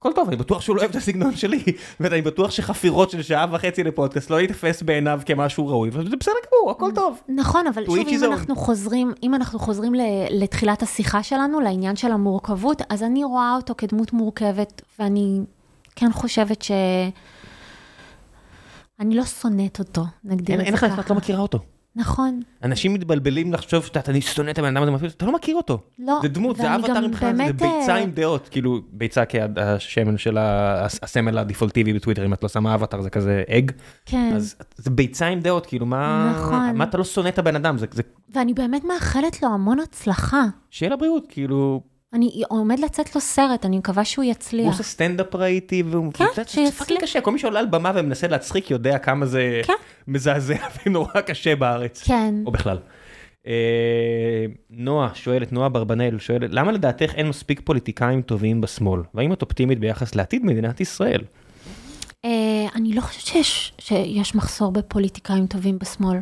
הכל 0.06 0.16
טוב, 0.16 0.28
אני 0.28 0.38
בטוח 0.38 0.62
שהוא 0.62 0.76
לא 0.76 0.82
אוהב 0.82 0.90
את 0.92 0.96
הסגנון 0.96 1.36
שלי, 1.36 1.64
ואני 2.00 2.22
בטוח 2.22 2.52
שחפירות 2.52 3.10
של 3.10 3.22
שעה 3.22 3.46
וחצי 3.52 3.84
לפודקאסט 3.84 4.30
לא 4.30 4.42
ייתפס 4.42 4.82
בעיניו 4.82 5.22
כמשהו 5.26 5.68
ראוי, 5.68 5.90
וזה 5.94 6.16
בסדר 6.20 6.34
גמור, 6.48 6.72
הכל 6.72 6.92
טוב. 6.96 7.22
נכון, 7.28 7.68
אבל 7.68 7.86
שוב, 7.86 7.98
אם. 7.98 8.24
אנחנו 8.24 8.56
חוזרים, 8.56 9.14
אם 9.24 9.36
אנחנו 9.36 9.60
חוזרים 9.60 9.94
לתחילת 10.30 10.84
השיחה 10.84 11.24
שלנו, 11.24 11.60
לעניין 11.60 11.96
של 11.96 12.12
המורכבות, 12.12 12.82
אז 12.90 13.04
אני 13.04 13.24
רואה 13.24 13.56
אותו 13.56 13.74
כדמות 13.78 14.14
מורכבת, 14.14 14.82
ואני 15.00 15.40
כן 15.96 16.12
חושבת 16.14 16.62
ש... 16.62 16.72
אני 19.00 19.16
לא 19.16 19.26
שונאת 19.26 19.80
אותו, 19.80 20.02
נגדיר 20.24 20.56
אין 20.56 20.62
את 20.62 20.66
אין 20.66 20.78
זה 20.78 20.86
לך, 20.86 20.94
ככה. 20.94 21.02
את 21.02 21.10
לא 21.10 21.16
מכירה 21.16 21.40
אותו. 21.40 21.60
נכון, 21.96 22.40
אנשים 22.64 22.94
מתבלבלים 22.94 23.54
לחשוב 23.54 23.86
שאתה, 23.86 24.12
אני 24.12 24.22
שונא 24.22 24.50
את 24.50 24.60
הבן 24.60 24.78
אדם 24.78 24.94
הזה, 24.94 25.06
אתה 25.06 25.26
לא 25.26 25.32
מכיר 25.32 25.56
אותו. 25.56 25.80
לא, 26.00 26.20
זה 26.22 26.28
דמות, 26.28 26.58
זה 26.58 26.76
אבטר 26.76 27.08
מבחינת, 27.08 27.36
זה 27.36 27.44
באמת, 27.44 27.56
ביצה 27.56 27.96
אה, 27.96 27.98
עם 27.98 28.12
דעות, 28.12 28.50
כאילו 28.50 28.82
ביצה 28.92 29.24
כשמן 29.26 30.18
של 30.18 30.38
הסמל 30.40 31.38
הדפולטיבי 31.38 31.94
בטוויטר, 31.94 32.26
אם 32.26 32.34
את 32.34 32.44
לא 32.44 32.50
שמה 32.50 32.76
אבטר 32.76 33.02
זה 33.02 33.10
כזה 33.10 33.44
אג, 33.50 33.72
כן. 34.06 34.32
אז 34.36 34.56
זה 34.76 34.90
ביצה 34.90 35.28
עם 35.28 35.40
דעות, 35.40 35.66
כאילו 35.66 35.86
מה, 35.86 36.34
נכון. 36.38 36.78
מה 36.78 36.84
אתה 36.84 36.98
לא 36.98 37.04
שונא 37.04 37.28
את 37.30 37.40
הבן 37.40 37.56
אדם, 37.56 37.78
זה, 37.78 37.86
זה 37.92 38.02
ואני 38.34 38.54
באמת 38.54 38.84
מאחלת 38.84 39.42
לו 39.42 39.50
המון 39.50 39.80
הצלחה. 39.80 40.46
שיהיה 40.70 40.94
לבריאות, 40.94 41.26
כאילו, 41.30 41.82
אני 42.16 42.42
עומד 42.50 42.80
לצאת 42.80 43.16
לו 43.16 43.22
סרט, 43.22 43.66
אני 43.66 43.78
מקווה 43.78 44.06
שהוא 44.06 44.26
הוא 44.26 44.32
יצליח. 44.32 44.68
עושה 44.68 44.84
סטנדאפ 44.84 45.36
ראיתי, 45.36 45.84
והוא, 45.84 46.14
כן, 46.14 46.26
זה- 46.36 46.44
זה 46.44 46.50
שיצליח. 46.50 46.74
fucking 46.80 47.02
קשה, 47.02 47.22
כל 47.22 47.32
מי 47.32 47.40
שעולה 47.40 47.60
על 47.60 47.66
במה 47.66 47.92
ומנסה 47.96 48.28
להצחיק 48.28 48.72
יודע 48.72 48.98
כמה 48.98 49.26
זה 49.26 49.62
כן. 49.64 49.74
מזעזע 50.08 50.56
ונורא 50.86 51.22
קשה 51.26 51.56
בארץ, 51.56 52.04
כן. 52.04 52.34
או 52.46 52.52
בכלל. 52.52 52.78
אה, 53.48 53.52
נועה 54.70 55.10
שואלת, 55.14 55.52
נועה 55.54 55.70
ברבנאל 55.70 56.20
שואלת, 56.20 56.50
למה 56.54 56.72
לדעתך 56.72 57.12
אין 57.16 57.30
מספיק 57.30 57.62
פוליטיקאים 57.64 58.22
טובים 58.22 58.62
בשמאל? 58.62 59.02
והאם 59.14 59.34
את 59.34 59.42
אופטימית 59.42 59.80
ביחס 59.80 60.16
לעתיד 60.16 60.46
מדינת 60.46 60.82
ישראל? 60.82 61.22
אה, 62.26 62.32
אני 62.76 62.94
לא 62.94 63.02
חושבת 63.02 63.26
שיש, 63.26 63.74
שיש 63.80 64.36
מחסור 64.36 64.72
בפוליטיקאים 64.72 65.48
טובים 65.48 65.80
בשמאל. 65.80 66.18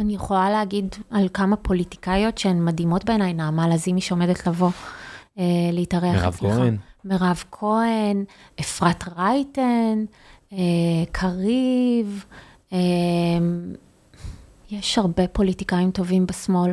אני 0.00 0.14
יכולה 0.14 0.50
להגיד 0.50 0.86
על 1.10 1.28
כמה 1.34 1.56
פוליטיקאיות 1.56 2.38
שהן 2.38 2.64
מדהימות 2.64 3.04
בעיניי, 3.04 3.32
נעמה 3.32 3.68
לזימי 3.68 4.00
שעומדת 4.00 4.46
לבוא 4.46 4.70
להתארח 5.72 6.14
מירב 6.14 6.34
אצלך. 6.34 6.54
כהן. 6.54 6.76
מירב 7.04 7.44
כהן, 7.50 8.24
אפרת 8.60 9.04
רייטן, 9.16 10.04
אה, 10.52 10.58
קריב, 11.12 12.24
אה, 12.72 12.78
יש 14.70 14.98
הרבה 14.98 15.28
פוליטיקאים 15.28 15.90
טובים 15.90 16.26
בשמאל. 16.26 16.72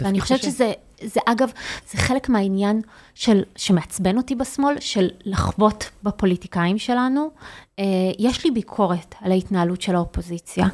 ואני 0.00 0.20
חושבת 0.20 0.38
קשה. 0.38 0.50
שזה, 0.50 0.72
זה 1.02 1.20
אגב, 1.26 1.50
זה 1.90 1.98
חלק 1.98 2.28
מהעניין 2.28 2.80
של, 3.14 3.42
שמעצבן 3.56 4.16
אותי 4.16 4.34
בשמאל, 4.34 4.80
של 4.80 5.08
לחבוט 5.24 5.84
בפוליטיקאים 6.02 6.78
שלנו. 6.78 7.30
אה, 7.78 7.84
יש 8.18 8.44
לי 8.44 8.50
ביקורת 8.50 9.14
על 9.20 9.32
ההתנהלות 9.32 9.82
של 9.82 9.94
האופוזיציה, 9.94 10.66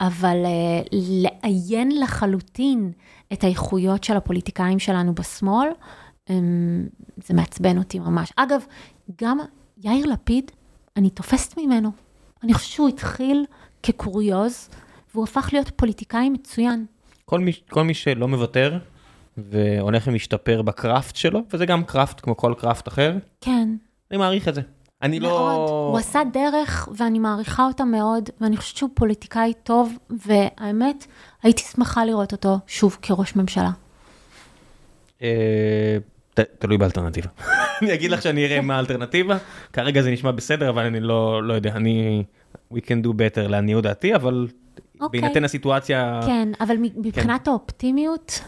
אבל 0.00 0.36
אה, 0.44 0.82
לעיין 0.92 2.00
לחלוטין 2.00 2.92
את 3.32 3.44
האיכויות 3.44 4.04
של 4.04 4.16
הפוליטיקאים 4.16 4.78
שלנו 4.78 5.14
בשמאל, 5.14 5.68
אה, 5.68 5.72
זה 7.26 7.34
מעצבן 7.34 7.78
אותי 7.78 7.98
ממש. 7.98 8.32
אגב, 8.36 8.62
גם 9.22 9.38
יאיר 9.78 10.06
לפיד, 10.06 10.50
אני 10.96 11.10
תופסת 11.10 11.58
ממנו. 11.58 11.90
אני 12.42 12.54
חושבת 12.54 12.72
שהוא 12.72 12.88
התחיל 12.88 13.44
כקוריוז, 13.82 14.68
והוא 15.14 15.24
הפך 15.24 15.48
להיות 15.52 15.70
פוליטיקאי 15.76 16.30
מצוין. 16.30 16.86
כל 17.24 17.40
מי, 17.40 17.52
כל 17.70 17.84
מי 17.84 17.94
שלא 17.94 18.28
מוותר 18.28 18.78
והולך 19.36 20.04
ומשתפר 20.06 20.62
בקראפט 20.62 21.16
שלו, 21.16 21.40
וזה 21.52 21.66
גם 21.66 21.84
קראפט 21.84 22.20
כמו 22.20 22.36
כל 22.36 22.54
קראפט 22.58 22.88
אחר, 22.88 23.16
כן. 23.40 23.68
אני 24.10 24.18
מעריך 24.18 24.48
את 24.48 24.54
זה. 24.54 24.60
אני 25.02 25.18
מאוד. 25.18 25.32
לא... 25.32 25.88
הוא 25.90 25.98
עשה 25.98 26.20
דרך, 26.32 26.88
ואני 26.96 27.18
מעריכה 27.18 27.66
אותה 27.66 27.84
מאוד, 27.84 28.30
ואני 28.40 28.56
חושבת 28.56 28.76
שהוא 28.76 28.90
פוליטיקאי 28.94 29.52
טוב, 29.62 29.92
והאמת, 30.10 31.06
הייתי 31.42 31.62
שמחה 31.62 32.04
לראות 32.04 32.32
אותו 32.32 32.58
שוב 32.66 32.98
כראש 33.02 33.36
ממשלה. 33.36 33.70
אה, 35.22 35.98
תלוי 36.58 36.78
באלטרנטיבה. 36.78 37.28
אני 37.82 37.94
אגיד 37.94 38.10
לך 38.10 38.22
שאני 38.22 38.46
אראה 38.46 38.60
מה 38.60 38.76
האלטרנטיבה, 38.76 39.36
כרגע 39.72 40.02
זה 40.02 40.10
נשמע 40.10 40.30
בסדר, 40.30 40.70
אבל 40.70 40.84
אני 40.84 41.00
לא, 41.00 41.42
לא 41.42 41.54
יודע, 41.54 41.72
אני... 41.76 42.24
We 42.74 42.76
can 42.76 43.06
do 43.06 43.08
better 43.08 43.48
לעניות 43.48 43.84
דעתי, 43.84 44.14
אבל 44.14 44.48
אוקיי. 45.00 45.20
בהינתן 45.20 45.44
הסיטואציה... 45.44 46.20
כן, 46.26 46.48
אבל 46.60 46.76
מ- 46.76 47.02
מבחינת 47.06 47.48
האופטימיות, 47.48 48.40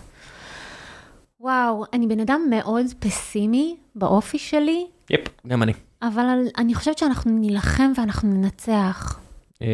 וואו, 1.41 1.85
אני 1.93 2.07
בן 2.07 2.21
אדם 2.21 2.41
מאוד 2.51 2.87
פסימי 2.99 3.77
באופי 3.95 4.39
שלי, 4.39 4.87
יפ, 5.11 5.21
גם 5.47 5.63
אני. 5.63 5.73
אבל 6.03 6.39
אני 6.59 6.75
חושבת 6.75 6.99
שאנחנו 6.99 7.39
נילחם 7.39 7.93
ואנחנו 7.97 8.29
ננצח. 8.29 9.21
אה, 9.63 9.67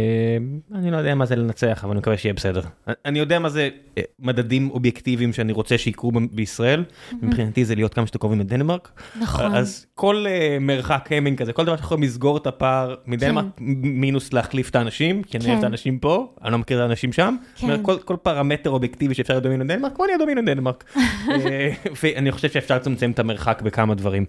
אני 0.74 0.90
לא 0.90 0.96
יודע 0.96 1.14
מה 1.14 1.26
זה 1.26 1.36
לנצח, 1.36 1.80
אבל 1.84 1.90
אני 1.90 1.98
מקווה 1.98 2.16
שיהיה 2.16 2.32
בסדר. 2.34 2.60
אני 3.04 3.18
יודע 3.18 3.38
מה 3.38 3.48
זה 3.48 3.68
אה, 3.98 4.02
מדדים 4.18 4.70
אובייקטיביים 4.70 5.32
שאני 5.32 5.52
רוצה 5.52 5.78
שיקרו 5.78 6.12
בישראל, 6.32 6.84
מבחינתי 7.22 7.64
זה 7.64 7.74
להיות 7.74 7.94
כמה 7.94 8.06
שיותר 8.06 8.18
קרובים 8.18 8.40
לדנמרק. 8.40 8.90
נכון. 9.20 9.54
אז 9.54 9.86
כל 9.94 10.24
אה, 10.28 10.56
מרחק 10.60 11.08
המינג 11.10 11.38
כזה, 11.38 11.52
כל 11.52 11.64
דבר 11.64 11.76
שיכול 11.76 12.02
לסגור 12.02 12.36
את 12.36 12.46
הפער 12.46 12.94
מדנמרק, 13.06 13.44
מ- 13.60 14.00
מינוס 14.00 14.32
להחליף 14.32 14.70
את 14.70 14.76
האנשים, 14.76 15.22
כי 15.22 15.38
אני 15.38 15.44
אוהב 15.46 15.56
את 15.56 15.60
כן. 15.60 15.66
האנשים 15.66 15.98
פה, 15.98 16.32
אני 16.42 16.52
לא 16.52 16.58
מכיר 16.58 16.78
את 16.78 16.82
האנשים 16.82 17.12
שם. 17.12 17.36
כן. 17.56 17.82
כל- 17.82 17.98
כל 18.04 18.16
פרמטר 18.22 18.70
אובייקטיבי 18.70 19.14
שאפשר 19.14 19.34
להיות 19.34 19.42
דומינו 19.44 19.64
לדנמרק, 19.64 19.92
בוא 19.96 20.06
נהיה 20.06 20.18
דומינו 20.18 20.42
לדנמרק. 20.42 20.84
אה, 20.96 21.70
ואני 22.02 22.32
חושב 22.32 22.50
שאפשר 22.50 22.76
לצמצם 22.76 23.10
את 23.10 23.18
המרחק 23.18 23.62
בכמה 23.62 23.94
דברים. 23.94 24.24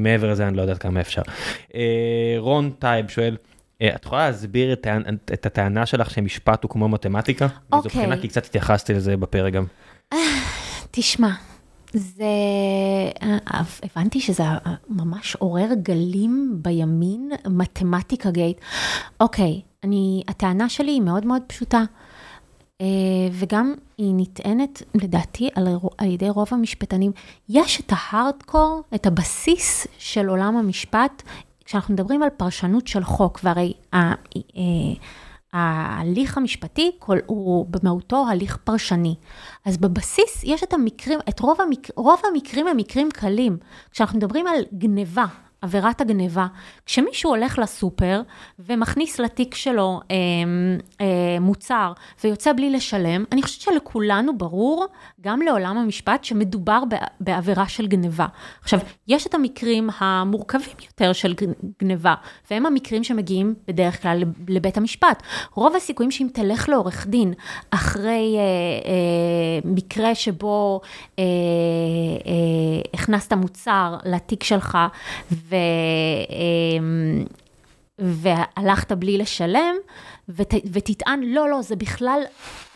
מעבר 0.00 0.30
לזה 0.30 0.48
אני 0.48 0.56
לא 0.56 0.62
יודעת 0.62 0.78
כמה 0.78 1.00
אפשר. 1.00 1.22
רון 2.38 2.70
טייב 2.78 3.08
שואל, 3.08 3.36
את 3.88 4.04
יכולה 4.04 4.26
להסביר 4.26 4.72
את 4.72 4.86
את 5.32 5.46
הטענה 5.46 5.86
שלך 5.86 6.10
שמשפט 6.10 6.62
הוא 6.62 6.70
כמו 6.70 6.88
מתמטיקה? 6.88 7.46
אוקיי. 7.72 7.88
בחינה 7.90 8.16
כי 8.16 8.28
קצת 8.28 8.44
התייחסתי 8.44 8.94
לזה 8.94 9.16
בפרק 9.16 9.52
גם. 9.52 9.64
תשמע, 10.90 11.30
זה... 11.92 12.24
אה, 13.22 13.60
הבנתי 13.82 14.20
שזה 14.20 14.44
ממש 14.88 15.36
עורר 15.36 15.68
גלים 15.82 16.58
בימין, 16.62 17.30
מתמטיקה 17.46 18.30
gate. 18.30 18.60
אוקיי, 19.20 19.60
אני, 19.84 20.22
הטענה 20.28 20.68
שלי 20.68 20.90
היא 20.90 21.00
מאוד 21.00 21.26
מאוד 21.26 21.42
פשוטה, 21.46 21.82
אה, 22.80 22.86
וגם 23.32 23.74
היא 23.98 24.12
נטענת, 24.16 24.82
לדעתי, 24.94 25.48
על, 25.54 25.68
על 25.98 26.10
ידי 26.10 26.30
רוב 26.30 26.48
המשפטנים. 26.50 27.12
יש 27.48 27.80
את 27.80 27.92
ההארדקור, 27.96 28.82
את 28.94 29.06
הבסיס 29.06 29.86
של 29.98 30.28
עולם 30.28 30.56
המשפט, 30.56 31.22
כשאנחנו 31.72 31.94
מדברים 31.94 32.22
על 32.22 32.30
פרשנות 32.30 32.86
של 32.86 33.04
חוק, 33.04 33.40
והרי 33.44 33.72
אה, 33.94 34.12
ההליך 35.52 36.36
המשפטי 36.36 36.90
הוא 37.26 37.66
במהותו 37.70 38.26
הליך 38.28 38.56
פרשני. 38.56 39.14
אז 39.64 39.76
בבסיס 39.76 40.44
יש 40.44 40.62
את 40.62 40.72
המקרים, 40.72 41.18
את 41.28 41.40
רוב, 41.40 41.60
המק, 41.60 41.88
רוב 41.96 42.20
המקרים 42.32 42.66
הם 42.66 42.76
מקרים 42.76 43.10
קלים. 43.10 43.58
כשאנחנו 43.90 44.18
מדברים 44.18 44.46
על 44.46 44.64
גניבה, 44.74 45.24
עבירת 45.62 46.00
הגניבה, 46.00 46.46
כשמישהו 46.86 47.30
הולך 47.30 47.58
לסופר 47.58 48.22
ומכניס 48.58 49.20
לתיק 49.20 49.54
שלו 49.54 50.00
אה, 50.10 50.16
אה, 51.00 51.40
מוצר 51.40 51.92
ויוצא 52.24 52.52
בלי 52.52 52.70
לשלם, 52.70 53.24
אני 53.32 53.42
חושבת 53.42 53.60
שלכולנו 53.60 54.38
ברור, 54.38 54.86
גם 55.20 55.42
לעולם 55.42 55.78
המשפט, 55.78 56.24
שמדובר 56.24 56.82
בעבירה 57.20 57.68
של 57.68 57.86
גניבה. 57.86 58.26
עכשיו, 58.62 58.78
יש 59.08 59.26
את 59.26 59.34
המקרים 59.34 59.90
המורכבים 59.98 60.76
יותר 60.86 61.12
של 61.12 61.34
גניבה, 61.82 62.14
והם 62.50 62.66
המקרים 62.66 63.04
שמגיעים 63.04 63.54
בדרך 63.68 64.02
כלל 64.02 64.22
לבית 64.48 64.76
המשפט. 64.76 65.22
רוב 65.54 65.76
הסיכויים 65.76 66.10
שאם 66.10 66.28
תלך 66.32 66.68
לעורך 66.68 67.06
דין 67.06 67.34
אחרי 67.70 68.36
אה, 68.36 68.42
אה, 68.42 69.60
מקרה 69.64 70.14
שבו 70.14 70.80
אה, 71.18 71.24
אה, 72.26 72.82
הכנסת 72.94 73.32
מוצר 73.32 73.96
לתיק 74.04 74.42
שלך, 74.42 74.78
אה, 75.52 76.84
והלכת 77.98 78.92
בלי 78.92 79.18
לשלם, 79.18 79.74
ות, 80.28 80.54
ותטען, 80.72 81.22
לא, 81.22 81.48
לא, 81.50 81.62
זה 81.62 81.76
בכלל, 81.76 82.20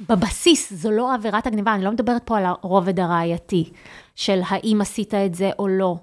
בבסיס, 0.08 0.72
זו 0.72 0.90
לא 0.90 1.14
עבירת 1.14 1.46
הגניבה, 1.46 1.74
אני 1.74 1.84
לא 1.84 1.90
מדברת 1.90 2.22
פה 2.24 2.38
על 2.38 2.44
הרובד 2.44 3.00
הראייתי, 3.00 3.70
של 4.14 4.40
האם 4.48 4.80
עשית 4.80 5.14
את 5.14 5.34
זה 5.34 5.50
או 5.58 5.68
לא. 5.68 5.96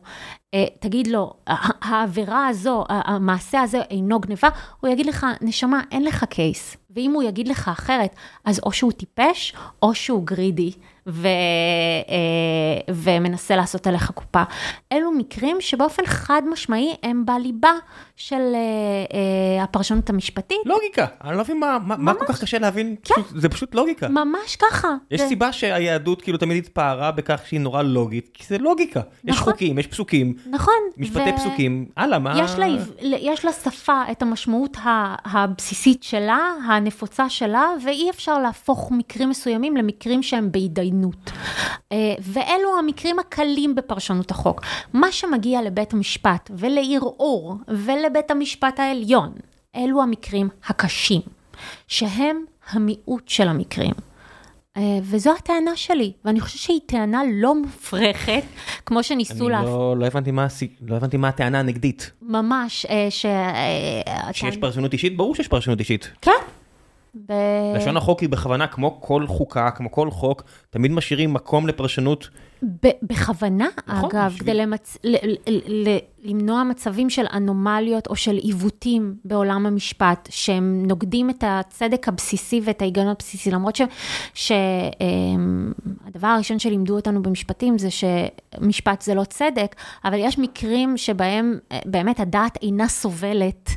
אה, 0.54 0.66
תגיד 0.80 1.08
לו, 1.08 1.34
ה- 1.48 1.90
העבירה 1.90 2.48
הזו, 2.48 2.84
המעשה 2.90 3.62
הזה 3.62 3.82
אינו 3.90 4.20
גניבה, 4.20 4.50
הוא 4.82 4.90
יגיד 4.90 5.06
לך, 5.06 5.26
נשמה, 5.42 5.82
אין 5.92 6.04
לך 6.04 6.24
קייס. 6.24 6.78
ואם 6.96 7.12
הוא 7.14 7.24
יגיד 7.24 7.48
לך 7.48 7.68
אחרת, 7.68 8.16
אז 8.46 8.60
או 8.64 8.72
שהוא 8.72 8.92
טיפש, 8.92 9.54
או 9.82 9.96
שהוא 9.96 10.26
גרידי, 10.26 10.72
ו, 11.08 11.28
אה, 11.28 12.94
ומנסה 12.94 13.56
לעשות 13.56 13.88
עליך 13.88 14.12
קופה. 14.12 14.44
אלו 14.92 15.12
מקרים 15.12 15.58
שבאופן 15.60 16.06
חד 16.06 16.42
משמעי 16.52 16.94
הם 17.04 17.26
בליבה 17.26 17.72
של 18.16 18.36
אה, 18.36 18.60
אה, 19.58 19.64
הפרשנות 19.64 20.10
המשפטית. 20.10 20.58
לוגיקה, 20.66 21.06
אני 21.24 21.38
לא 21.38 21.44
מבין 21.44 21.60
מה, 21.60 21.78
מה, 21.86 21.96
מה 21.98 22.14
כל 22.14 22.26
כך 22.26 22.42
קשה 22.42 22.60
להבין, 22.60 22.96
פשוט, 23.02 23.26
זה 23.36 23.50
פשוט 23.50 23.76
לוגיקה. 23.76 24.08
ממש 24.08 24.56
ככה. 24.56 24.88
יש 25.12 25.22
זה- 25.22 25.28
סיבה 25.28 25.54
שהיהדות 25.54 26.22
כאילו 26.22 26.38
תמיד 26.38 26.58
התפארה 26.64 27.12
בכך 27.12 27.42
שהיא 27.48 27.60
נורא 27.60 27.82
לוגית, 27.82 28.30
כי 28.34 28.44
זה 28.48 28.58
לוגיקה. 28.58 29.02
יש 29.24 29.36
נכון. 29.38 29.54
חוקים, 29.54 29.80
יש 29.80 29.88
פסוקים, 29.88 30.34
נכון. 30.50 30.74
משפטי 30.98 31.30
ו- 31.34 31.38
פסוקים, 31.38 31.86
הלאה, 31.98 32.20
מה... 32.20 32.34
יש 32.44 32.52
לה, 32.56 32.66
יש 33.02 33.46
לה 33.46 33.52
שפה, 33.54 34.02
את 34.12 34.22
המשמעות 34.22 34.78
הבסיסית 35.26 36.04
שלה, 36.04 36.40
הנפוצה 36.68 37.30
שלה, 37.30 37.66
ואי 37.86 38.10
אפשר 38.10 38.40
להפוך 38.40 38.92
מקרים 38.92 39.30
מסוימים 39.30 39.78
למקרים 39.78 40.24
שהם 40.24 40.52
בהתדיינות. 40.52 40.93
אה, 41.92 42.14
ואלו 42.22 42.80
המקרים 42.80 43.20
הקלים 43.20 43.76
בפרשנות 43.76 44.32
החוק. 44.32 44.62
מה 44.94 45.12
שמגיע 45.12 45.62
לבית 45.62 45.94
המשפט 45.94 46.52
ולערעור 46.58 47.56
ולבית 47.68 48.32
המשפט 48.32 48.80
העליון, 48.80 49.34
אלו 49.76 50.02
המקרים 50.02 50.50
הקשים, 50.68 51.22
שהם 51.88 52.44
המיעוט 52.72 53.30
של 53.30 53.48
המקרים. 53.48 53.94
אה, 54.78 54.82
וזו 55.02 55.34
הטענה 55.38 55.76
שלי, 55.76 56.12
ואני 56.26 56.40
חושבת 56.40 56.60
שהיא 56.60 56.80
טענה 56.86 57.22
לא 57.34 57.56
מופרכת, 57.56 58.44
כמו 58.86 59.04
שניסו 59.04 59.44
אני 59.44 59.52
להפ... 59.52 59.66
לא, 59.66 59.96
לא, 59.98 60.06
הבנתי 60.06 60.32
מה, 60.32 60.48
לא 60.82 60.96
הבנתי 60.96 61.18
מה 61.18 61.28
הטענה 61.28 61.60
הנגדית. 61.60 62.12
ממש, 62.22 62.86
אה, 62.86 63.08
ש... 63.10 63.26
שיש 64.32 64.58
פרשנות 64.58 64.94
אישית? 64.94 65.18
ברור 65.18 65.36
שיש 65.36 65.48
פרשנות 65.48 65.80
אישית. 65.80 66.12
כן. 66.22 66.32
ב... 67.16 67.34
לשון 67.76 67.98
החוק 67.98 68.20
היא 68.20 68.30
בכוונה, 68.30 68.68
כמו 68.68 69.02
כל 69.02 69.28
חוקה, 69.28 69.72
כמו 69.72 69.92
כל 69.92 70.12
חוק, 70.12 70.44
תמיד 70.70 70.92
משאירים 70.92 71.34
מקום 71.34 71.68
לפרשנות. 71.68 72.30
בכוונה, 73.04 73.68
נכון, 73.88 74.10
אגב, 74.10 74.36
כדי 74.40 74.54
למצ... 74.54 74.98
ל- 75.04 75.32
ל- 75.50 75.88
ל- 75.88 75.98
למנוע 76.24 76.64
מצבים 76.64 77.10
של 77.10 77.26
אנומליות 77.34 78.08
או 78.08 78.16
של 78.16 78.36
עיוותים 78.36 79.16
בעולם 79.26 79.66
המשפט, 79.66 80.30
שהם 80.32 80.84
נוגדים 80.88 81.30
את 81.30 81.44
הצדק 81.48 82.08
הבסיסי 82.08 82.62
ואת 82.64 82.82
ההיגיון 82.82 83.08
הבסיסי, 83.08 83.52
למרות 83.52 83.78
שהדבר 84.34 86.28
הראשון 86.28 86.60
שלימדו 86.60 86.96
אותנו 86.96 87.24
במשפטים 87.24 87.78
זה 87.78 87.90
שמשפט 87.92 89.02
זה 89.02 89.14
לא 89.14 89.24
צדק, 89.24 89.76
אבל 90.06 90.18
יש 90.20 90.40
מקרים 90.40 90.98
שבהם 90.98 91.60
אה, 91.72 91.80
באמת 91.86 92.20
הדעת 92.20 92.58
אינה 92.62 92.88
סובלת 92.88 93.70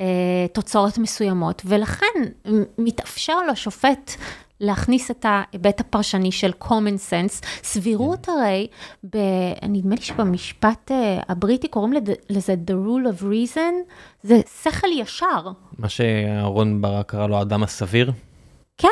אה, 0.00 0.06
תוצאות 0.52 0.98
מסוימות, 0.98 1.62
ולכן 1.64 2.22
מתאפשר 2.78 3.36
לשופט 3.50 4.10
להכניס 4.62 5.10
את 5.10 5.26
ההיבט 5.28 5.80
הפרשני 5.80 6.32
של 6.32 6.50
common 6.64 7.10
sense. 7.10 7.46
סבירות 7.62 8.28
הרי, 8.28 8.66
ב, 9.04 9.18
נדמה 9.68 9.94
לי 9.94 10.02
שבמשפט 10.02 10.90
אה, 10.90 11.20
הבריטי 11.28 11.68
קוראים 11.68 11.92
לזה 12.30 12.54
the 12.66 12.70
rule 12.70 13.18
of 13.18 13.22
reason, 13.22 13.92
זה 14.22 14.40
שכל 14.62 14.88
ישר. 14.96 15.50
מה 15.78 15.88
שאהרון 15.88 16.82
ברק 16.82 17.10
קרא 17.10 17.26
לו 17.26 17.36
האדם 17.36 17.62
הסביר. 17.62 18.12
כן, 18.78 18.88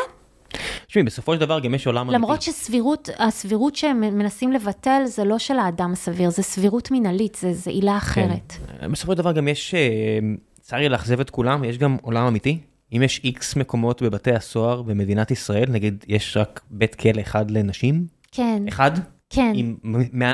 תשמעי, 0.86 1.04
בסופו 1.04 1.34
של 1.34 1.40
דבר 1.40 1.60
גם 1.60 1.74
יש 1.74 1.86
עולם 1.86 2.08
אמיתי. 2.08 2.14
למרות 2.14 2.42
שסבירות, 2.42 3.08
הסבירות 3.18 3.76
שהם 3.76 4.00
מנסים 4.00 4.52
לבטל 4.52 5.02
זה 5.04 5.24
לא 5.24 5.38
של 5.38 5.58
האדם 5.58 5.92
הסביר, 5.92 6.30
זה 6.30 6.42
סבירות 6.42 6.90
מינהלית, 6.90 7.34
זה, 7.34 7.52
זה 7.52 7.70
עילה 7.70 7.96
אחרת. 7.96 8.52
כן. 8.80 8.92
בסופו 8.92 9.12
של 9.12 9.18
דבר 9.18 9.32
גם 9.32 9.48
יש, 9.48 9.74
אה, 9.74 10.18
צר 10.60 10.76
לי 10.76 10.88
לאכזב 10.88 11.20
את 11.20 11.30
כולם, 11.30 11.64
יש 11.64 11.78
גם 11.78 11.96
עולם 12.02 12.26
אמיתי. 12.26 12.58
אם 12.92 13.02
יש 13.02 13.20
איקס 13.24 13.56
מקומות 13.56 14.02
בבתי 14.02 14.32
הסוהר 14.32 14.82
במדינת 14.82 15.30
ישראל, 15.30 15.70
נגיד 15.70 16.04
יש 16.08 16.36
רק 16.36 16.60
בית 16.70 16.94
כלא 16.94 17.20
אחד 17.20 17.50
לנשים, 17.50 18.06
כן, 18.32 18.62
אחד, 18.68 18.90
כן, 19.30 19.52
עם 19.54 19.76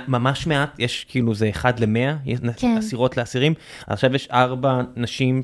ממש 0.09 0.47
מעט, 0.47 0.71
יש 0.79 1.07
כאילו 1.09 1.35
זה 1.35 1.51
אחד 1.51 1.79
למאה, 1.79 2.17
כן. 2.57 2.79
אסירות 2.79 3.17
לאסירים, 3.17 3.55
עכשיו 3.87 4.15
יש 4.15 4.29
ארבע 4.33 4.83
נשים 4.97 5.41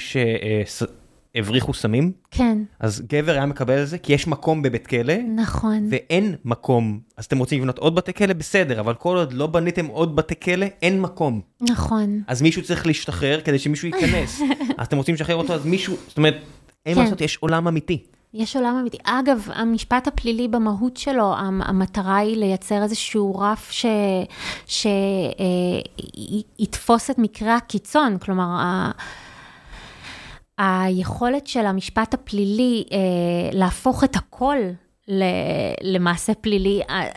שהבריחו 1.35 1.75
סמים, 1.75 2.13
כן, 2.31 2.59
אז 2.81 3.03
גבר 3.09 3.33
היה 3.33 3.47
מקבל 3.47 3.83
את 3.83 3.89
זה, 3.89 3.99
כי 3.99 4.13
יש 4.13 4.27
מקום 4.27 4.63
בבית 4.63 4.87
כלא, 4.87 5.15
נכון, 5.37 5.89
ואין 5.91 6.35
מקום, 6.45 7.01
אז 7.17 7.25
אתם 7.25 7.39
רוצים 7.39 7.59
לבנות 7.59 7.79
עוד 7.79 7.95
בתי 7.95 8.13
כלא? 8.13 8.33
בסדר, 8.33 8.81
אבל 8.81 8.95
כל 8.95 9.17
עוד 9.17 9.33
לא 9.33 9.47
בניתם 9.47 9.87
עוד 9.87 10.17
בתי 10.17 10.35
כלא, 10.43 10.67
אין 10.83 11.01
מקום. 11.01 11.41
נכון, 11.61 12.23
אז 12.27 12.43
מישהו 12.43 12.63
צריך 12.63 12.87
להשתחרר 12.87 13.41
כדי 13.41 13.59
שמישהו 13.59 13.89
ייכנס. 13.89 14.41
אז 14.79 14.87
אתם 14.87 14.97
רוצים 14.97 15.15
לשחרר 15.15 15.37
אותו, 15.37 15.55
אז 15.55 15.67
מישהו, 15.67 15.97
זאת 16.09 16.17
אומרת, 16.17 16.37
אין 16.87 16.95
מה 16.95 17.01
כן. 17.01 17.05
לעשות, 17.05 17.21
יש 17.21 17.37
עולם 17.37 17.69
אמיתי. 17.69 18.03
יש 18.35 18.57
עולם 18.57 18.77
אמיתי. 18.81 18.97
אגב, 19.05 19.49
המשפט 19.55 20.07
הפלילי 20.07 20.49
במהות 20.49 20.97
שלו, 20.97 21.35
המ- 21.37 21.63
המטרה 21.63 22.17
היא 22.17 22.37
לייצר 22.37 22.83
איזשהו 22.83 23.39
רף 23.39 23.71
שיתפוס 26.59 27.11
את 27.11 27.19
מקרי 27.19 27.51
הקיצון, 27.51 28.19
כלומר, 28.19 28.45
ה- 28.45 28.91
היכולת 30.59 31.47
של 31.47 31.67
המשפט 31.67 32.15
הפלילי 32.15 32.85
אה, 32.93 32.99
להפוך 33.53 34.05
את 34.05 34.17
הכל 34.17 34.57
ל- 35.09 35.25
למעשה 35.95 36.35
פלילי, 36.35 36.81
אה, 36.91 37.09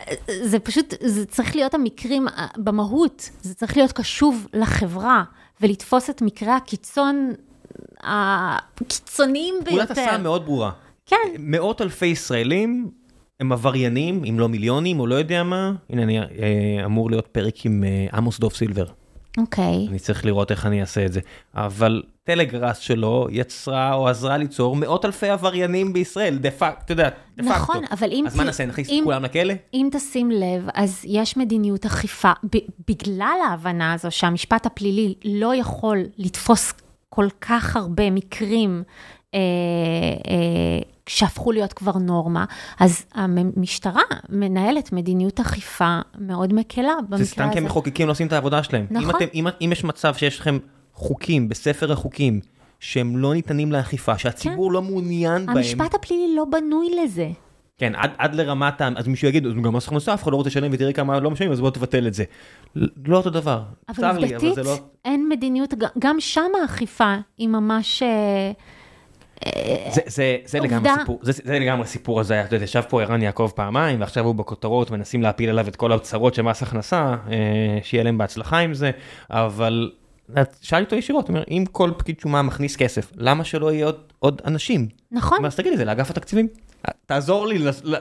זה 0.42 0.58
פשוט, 0.58 0.94
זה 1.00 1.26
צריך 1.26 1.56
להיות 1.56 1.74
המקרים 1.74 2.28
אה, 2.28 2.46
במהות, 2.56 3.30
זה 3.42 3.54
צריך 3.54 3.76
להיות 3.76 3.92
קשוב 3.92 4.46
לחברה, 4.54 5.22
ולתפוס 5.60 6.10
את 6.10 6.22
מקרי 6.22 6.50
הקיצון 6.50 7.32
הקיצוניים 8.02 9.54
ביותר. 9.64 9.84
פקודת 9.94 10.08
הסם 10.08 10.22
מאוד 10.22 10.44
ברורה. 10.44 10.70
כן. 11.06 11.16
מאות 11.38 11.82
אלפי 11.82 12.06
ישראלים 12.06 12.90
הם 13.40 13.52
עבריינים, 13.52 14.24
אם 14.30 14.38
לא 14.40 14.48
מיליונים, 14.48 15.00
או 15.00 15.06
לא 15.06 15.14
יודע 15.14 15.42
מה. 15.42 15.72
הנה, 15.90 16.02
אני 16.02 16.18
אה, 16.20 16.24
אמור 16.84 17.10
להיות 17.10 17.26
פרק 17.26 17.66
עם 17.66 17.84
אה, 17.84 18.06
עמוס 18.18 18.38
דוב 18.38 18.52
סילבר. 18.52 18.86
אוקיי. 19.38 19.86
אני 19.88 19.98
צריך 19.98 20.24
לראות 20.24 20.50
איך 20.50 20.66
אני 20.66 20.80
אעשה 20.80 21.06
את 21.06 21.12
זה. 21.12 21.20
אבל 21.54 22.02
טלגראס 22.24 22.78
שלו 22.78 23.26
יצרה 23.30 23.94
או 23.94 24.08
עזרה 24.08 24.36
ליצור 24.36 24.76
מאות 24.76 25.04
אלפי 25.04 25.28
עבריינים 25.28 25.92
בישראל, 25.92 26.36
דה 26.38 26.50
פאקט, 26.50 26.84
אתה 26.84 26.92
יודע, 26.92 27.08
דה 27.36 27.42
פאקטו. 27.44 27.54
נכון, 27.62 27.84
אבל 27.90 28.08
אם... 28.12 28.24
אז 28.26 28.36
מה 28.36 28.42
ת- 28.42 28.46
נעשה, 28.46 28.66
נכניס 28.66 28.88
את 28.88 28.94
כולם 29.04 29.24
לכלא? 29.24 29.54
אם 29.74 29.88
תשים 29.92 30.30
לב, 30.30 30.68
אז 30.74 31.00
יש 31.04 31.36
מדיניות 31.36 31.86
אכיפה, 31.86 32.30
ב- 32.56 32.90
בגלל 32.90 33.36
ההבנה 33.50 33.92
הזו 33.92 34.10
שהמשפט 34.10 34.66
הפלילי 34.66 35.14
לא 35.24 35.54
יכול 35.54 35.98
לתפוס 36.18 36.72
כל 37.08 37.28
כך 37.40 37.76
הרבה 37.76 38.10
מקרים 38.10 38.82
אה, 39.34 39.38
אה, 40.28 40.78
שהפכו 41.06 41.52
להיות 41.52 41.72
כבר 41.72 41.92
נורמה, 41.92 42.44
אז 42.80 43.04
המשטרה 43.14 44.02
מנהלת 44.28 44.92
מדיניות 44.92 45.40
אכיפה 45.40 45.98
מאוד 46.18 46.52
מקלה 46.52 46.92
במקרה 47.02 47.16
זה 47.16 47.22
הזה. 47.22 47.30
סתם 47.30 47.48
כי 47.52 47.58
המחוקקים 47.58 48.06
לא 48.06 48.12
עושים 48.12 48.26
את 48.26 48.32
העבודה 48.32 48.62
שלהם. 48.62 48.86
אם, 48.90 48.96
נכון. 48.96 49.14
אתם, 49.16 49.26
אם, 49.34 49.46
אם 49.60 49.68
יש 49.72 49.84
מצב 49.84 50.14
שיש 50.14 50.40
לכם 50.40 50.58
חוקים 50.94 51.48
בספר 51.48 51.92
החוקים 51.92 52.40
שהם 52.80 53.16
לא 53.16 53.34
ניתנים 53.34 53.72
לאכיפה, 53.72 54.18
שהציבור 54.18 54.72
לא 54.72 54.82
מעוניין 54.82 55.46
בהם, 55.46 55.56
המשפט 55.56 55.94
הפלילי 55.94 56.36
לא 56.36 56.44
בנוי 56.44 56.88
לזה. 57.04 57.28
כן, 57.78 57.92
עד, 57.96 58.10
עד 58.18 58.34
לרמת. 58.34 58.82
אז 58.96 59.08
מישהו 59.08 59.28
יגיד, 59.28 59.46
"אז 59.46 59.52
גם 59.64 59.72
מס 59.76 59.86
הכנסה, 59.86 60.14
אף 60.14 60.22
אחד 60.22 60.32
לא 60.32 60.36
רוצה 60.36 60.48
לשלם 60.48 60.70
ותראי 60.72 60.94
כמה 60.94 61.20
לא 61.20 61.30
משלמים, 61.30 61.52
אז 61.52 61.60
בוא 61.60 61.70
תבטל 61.70 62.06
את 62.06 62.14
זה. 62.14 62.24
לא 63.06 63.16
אותו 63.16 63.30
דבר. 63.30 63.62
אבל 63.88 64.04
עובדתית, 64.16 64.54
זה 64.54 64.62
לא... 64.62 64.76
אין 65.04 65.28
מדיניות, 65.28 65.74
גם 65.98 66.16
שם 66.20 66.50
האכיפה 66.62 67.14
היא 67.38 67.48
ממש... 67.48 68.02
אה, 68.02 68.52
זה, 69.92 70.00
זה, 70.06 70.36
זה, 70.44 70.60
לגמרי. 70.60 70.90
סיפור, 71.00 71.18
זה, 71.22 71.32
זה 71.44 71.58
לגמרי 71.58 71.86
סיפור 71.86 72.20
הזיה. 72.20 72.44
אתה 72.44 72.56
יודע, 72.56 72.64
ישב 72.64 72.82
פה 72.88 73.02
ערן 73.02 73.22
יעקב 73.22 73.50
פעמיים, 73.54 74.00
ועכשיו 74.00 74.24
הוא 74.24 74.34
בכותרות, 74.34 74.90
מנסים 74.90 75.22
להפיל 75.22 75.50
עליו 75.50 75.68
את 75.68 75.76
כל 75.76 75.92
הצרות 75.92 76.34
של 76.34 76.42
מס 76.42 76.62
הכנסה, 76.62 77.14
אה, 77.30 77.36
שיהיה 77.82 78.04
להם 78.04 78.18
בהצלחה 78.18 78.58
עם 78.58 78.74
זה, 78.74 78.90
אבל 79.30 79.90
את- 80.42 80.56
שאלתי 80.60 80.84
אותו 80.84 80.96
ישירות, 80.96 81.28
אומר, 81.28 81.42
אם 81.50 81.64
כל 81.72 81.90
פקיד 81.96 82.20
שומה 82.20 82.42
מכניס 82.42 82.76
כסף, 82.76 83.12
למה 83.16 83.44
שלא 83.44 83.72
יהיה 83.72 83.86
עוד, 83.86 83.96
עוד 84.18 84.42
אנשים? 84.44 84.88
נכון, 85.12 85.44
אז 85.44 85.56
תגיד 85.56 85.70
לי, 85.70 85.76
זה 85.76 85.84
לאגף 85.84 86.10
התקציבים. 86.10 86.48
תעזור 87.06 87.46
לי 87.46 87.58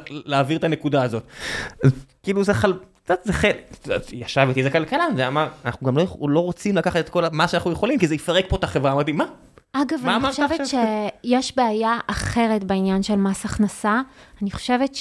להעביר 0.09 0.57
את 0.57 0.63
הנקודה 0.63 1.03
הזאת. 1.03 1.23
כאילו 2.23 2.43
זה 2.43 2.53
חל... 2.53 2.73
זה 3.23 3.33
חלק, 3.33 3.87
ישב 4.11 4.45
איתי 4.49 4.59
איזה 4.59 4.71
כלכלן 4.71 5.13
ואמר, 5.17 5.47
אנחנו 5.65 5.87
גם 5.87 5.97
לא, 5.97 6.05
לא 6.21 6.39
רוצים 6.39 6.77
לקחת 6.77 6.99
את 6.99 7.09
כל 7.09 7.23
מה 7.31 7.47
שאנחנו 7.47 7.71
יכולים, 7.71 7.99
כי 7.99 8.07
זה 8.07 8.15
יפרק 8.15 8.45
פה 8.49 8.55
את 8.55 8.63
החברה. 8.63 8.91
אמרתי, 8.91 9.11
מה? 9.11 9.25
אגב, 9.73 10.07
אני 10.07 10.27
חושבת? 10.29 10.61
שיש 10.65 11.55
בעיה 11.55 11.99
אחרת 12.07 12.63
בעניין 12.63 13.03
של 13.03 13.15
מס 13.15 13.45
הכנסה. 13.45 14.01
אני 14.41 14.51
חושבת 14.51 14.95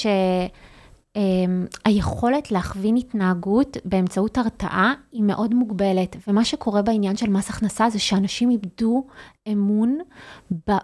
שהיכולת 1.14 2.50
להכווין 2.50 2.96
התנהגות 2.96 3.76
באמצעות 3.84 4.38
הרתעה 4.38 4.94
היא 5.12 5.22
מאוד 5.22 5.54
מוגבלת. 5.54 6.16
ומה 6.28 6.44
שקורה 6.44 6.82
בעניין 6.82 7.16
של 7.16 7.30
מס 7.30 7.50
הכנסה 7.50 7.90
זה 7.90 7.98
שאנשים 7.98 8.50
איבדו 8.50 9.06
אמון 9.52 9.98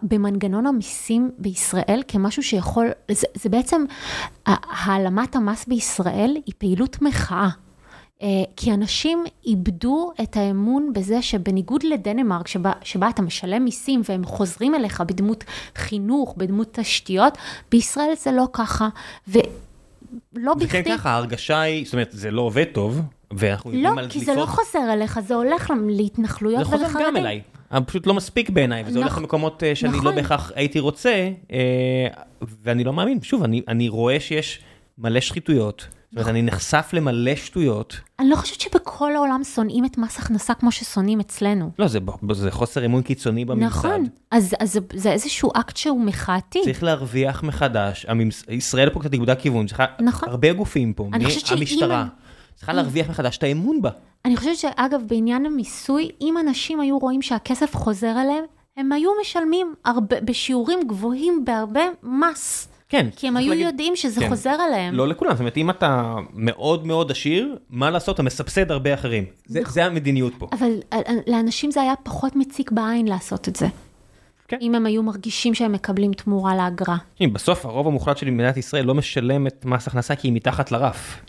במנגנון 0.03 0.67
המיסים 0.67 1.31
בישראל 1.39 2.03
כמשהו 2.09 2.43
שיכול, 2.43 2.91
זה, 3.11 3.27
זה 3.35 3.49
בעצם, 3.49 3.85
העלמת 4.47 5.37
המס 5.37 5.67
בישראל 5.67 6.37
היא 6.47 6.55
פעילות 6.59 7.03
מחאה. 7.03 7.49
אה, 8.23 8.29
כי 8.57 8.75
אנשים 8.75 9.25
איבדו 9.47 10.13
את 10.23 10.37
האמון 10.37 10.93
בזה 10.93 11.23
שבניגוד 11.23 11.83
לדנמרק, 11.83 12.49
שבה, 12.49 12.73
שבה 12.83 13.09
אתה 13.09 13.23
משלם 13.23 13.65
מיסים 13.65 14.01
והם 14.09 14.25
חוזרים 14.25 14.75
אליך 14.75 15.01
בדמות 15.01 15.45
חינוך, 15.77 16.35
בדמות 16.37 16.69
תשתיות, 16.73 17.39
בישראל 17.71 18.13
זה 18.17 18.33
לא 18.33 18.49
ככה. 18.53 18.89
ולא 19.29 19.43
זה 20.35 20.41
כן 20.69 20.81
בכדי... 20.81 20.91
ככה, 20.99 21.11
ההרגשה 21.11 21.61
היא, 21.61 21.85
זאת 21.85 21.93
אומרת, 21.93 22.09
זה 22.13 22.31
לא 22.31 22.41
עובד 22.43 22.65
טוב, 22.73 23.01
ואנחנו 23.31 23.71
יודעים 23.73 23.95
לא, 23.97 24.01
על 24.03 24.09
כי 24.09 24.21
זה 24.21 24.35
לא 24.35 24.45
דליפות. 24.45 24.59
חוזר 24.67 24.93
אליך, 24.93 25.21
זה 25.21 25.35
הולך 25.35 25.73
להתנחלויות 25.89 26.59
זה 26.59 26.65
חוזר 26.65 26.85
ולחרדים. 26.85 27.07
גם 27.09 27.17
אליי, 27.17 27.41
פשוט 27.87 28.07
לא 28.07 28.15
מספיק 28.15 28.51
בעיניי, 28.51 28.83
וזה 28.87 28.99
הולך 28.99 29.11
נכון, 29.13 29.23
למקומות 29.23 29.63
אה, 29.63 29.75
שאני 29.75 29.93
לא 29.93 29.99
נכון. 29.99 30.15
בהכרח 30.15 30.53
הייתי 30.55 30.79
רוצה, 30.81 31.29
אה, 31.53 32.07
ואני 32.63 32.85
לא 32.85 32.93
מאמין, 32.93 33.23
שוב, 33.23 33.43
אני- 33.43 33.63
אני 33.69 33.89
רואה 33.89 34.21
שיש 34.21 34.61
מלא 34.99 35.21
שחיתויות, 35.21 35.87
זאת 36.11 36.17
אומרת, 36.17 36.29
אני 36.29 36.43
נחשף 36.43 36.91
למלא 36.93 37.35
שטויות, 37.35 38.01
אני 38.19 38.31
לא 38.31 38.37
חושבת 38.37 38.61
שבכל 38.61 39.17
העולם 39.17 39.45
שונאים 39.45 39.85
את 39.85 39.99
מס 39.99 40.19
הכנסה 40.19 40.55
כמו 40.55 40.73
ששונאים 40.73 41.21
אצלנו. 41.21 41.71
לא, 41.79 41.89
זה 41.89 41.99
זה 42.33 42.51
חוסר 42.51 42.85
אמון 42.85 43.03
קיצוני 43.03 43.45
בממסד. 43.45 43.67
נכון, 43.67 44.07
אז, 44.31 44.55
אז 44.61 44.73
זה, 44.73 44.81
זה 44.95 45.13
איזשהו 45.13 45.51
אקט 45.55 45.77
שהוא 45.77 46.01
מחאתי. 46.01 46.61
צריך 46.65 46.83
להרוויח 46.83 47.43
מחדש, 47.43 48.07
הממס... 48.09 48.45
ישראל 48.49 48.91
פה 48.91 49.01
קצת 49.01 49.13
איבדה 49.13 49.35
כיוון, 49.35 49.67
צריכה, 49.67 49.85
נכון. 50.01 50.29
הרבה 50.29 50.53
גופים 50.53 50.93
פה, 50.93 51.09
אני 51.13 51.25
חושבת 51.25 51.59
המשטרה, 51.59 52.07
צריכה 52.55 52.73
להרוויח 52.73 53.11
מחדש 53.11 53.39
את 53.39 53.43
האמון 53.43 53.83
בה. 53.83 53.91
אני 54.25 54.37
חושבת 54.37 54.57
שאגב, 54.57 55.01
בעניין 55.07 55.47
המיסוי, 55.47 56.11
אם 56.21 56.35
אנשים 56.39 56.81
היו 56.81 56.99
רואים 56.99 57.23
שהכסף 57.23 57.77
חוזר 57.77 58.13
אליהם, 58.23 58.45
הם 58.77 58.93
היו 58.93 59.11
משלמים 59.21 59.75
הרבה, 59.85 60.21
בשיעורים 60.21 60.79
גבוהים 60.87 61.45
בהרבה 61.45 61.83
מס. 62.03 62.69
כן. 62.91 63.07
כי 63.17 63.29
הם 63.29 63.37
היו 63.37 63.49
להגיד- 63.51 63.67
יודעים 63.67 63.97
שזה 63.97 64.21
כן. 64.21 64.29
חוזר 64.29 64.57
אליהם. 64.69 64.95
לא 64.95 65.09
לכולם, 65.09 65.31
זאת 65.33 65.41
אומרת, 65.41 65.57
אם 65.57 65.71
אתה 65.71 66.15
מאוד 66.35 66.87
מאוד 66.87 67.11
עשיר, 67.11 67.57
מה 67.71 67.91
לעשות, 67.91 68.15
אתה 68.15 68.23
מסבסד 68.23 68.71
הרבה 68.71 68.95
אחרים. 68.95 69.25
זה, 69.47 69.61
נכון. 69.61 69.73
זה 69.73 69.85
המדיניות 69.85 70.33
פה. 70.39 70.49
אבל 70.53 70.71
אה, 70.93 70.99
אה, 71.09 71.13
לאנשים 71.27 71.71
זה 71.71 71.81
היה 71.83 71.95
פחות 72.03 72.37
מציק 72.37 72.71
בעין 72.73 73.09
לעשות 73.09 73.49
את 73.49 73.57
זה. 73.57 73.67
כן. 74.49 74.57
אם 74.61 74.75
הם 74.75 74.87
היו 74.87 75.03
מרגישים 75.03 75.55
שהם 75.55 75.73
מקבלים 75.73 76.13
תמורה 76.13 76.57
לאגרה. 76.57 76.97
תשמעי, 77.15 77.31
בסוף 77.31 77.67
הרוב 77.67 77.87
המוחלט 77.87 78.17
של 78.17 78.31
מדינת 78.31 78.57
ישראל 78.57 78.85
לא 78.85 78.95
משלם 78.95 79.47
את 79.47 79.65
מס 79.65 79.87
הכנסה 79.87 80.15
כי 80.17 80.29
היא 80.29 80.33
מתחת 80.35 80.73
לרף. 80.73 81.21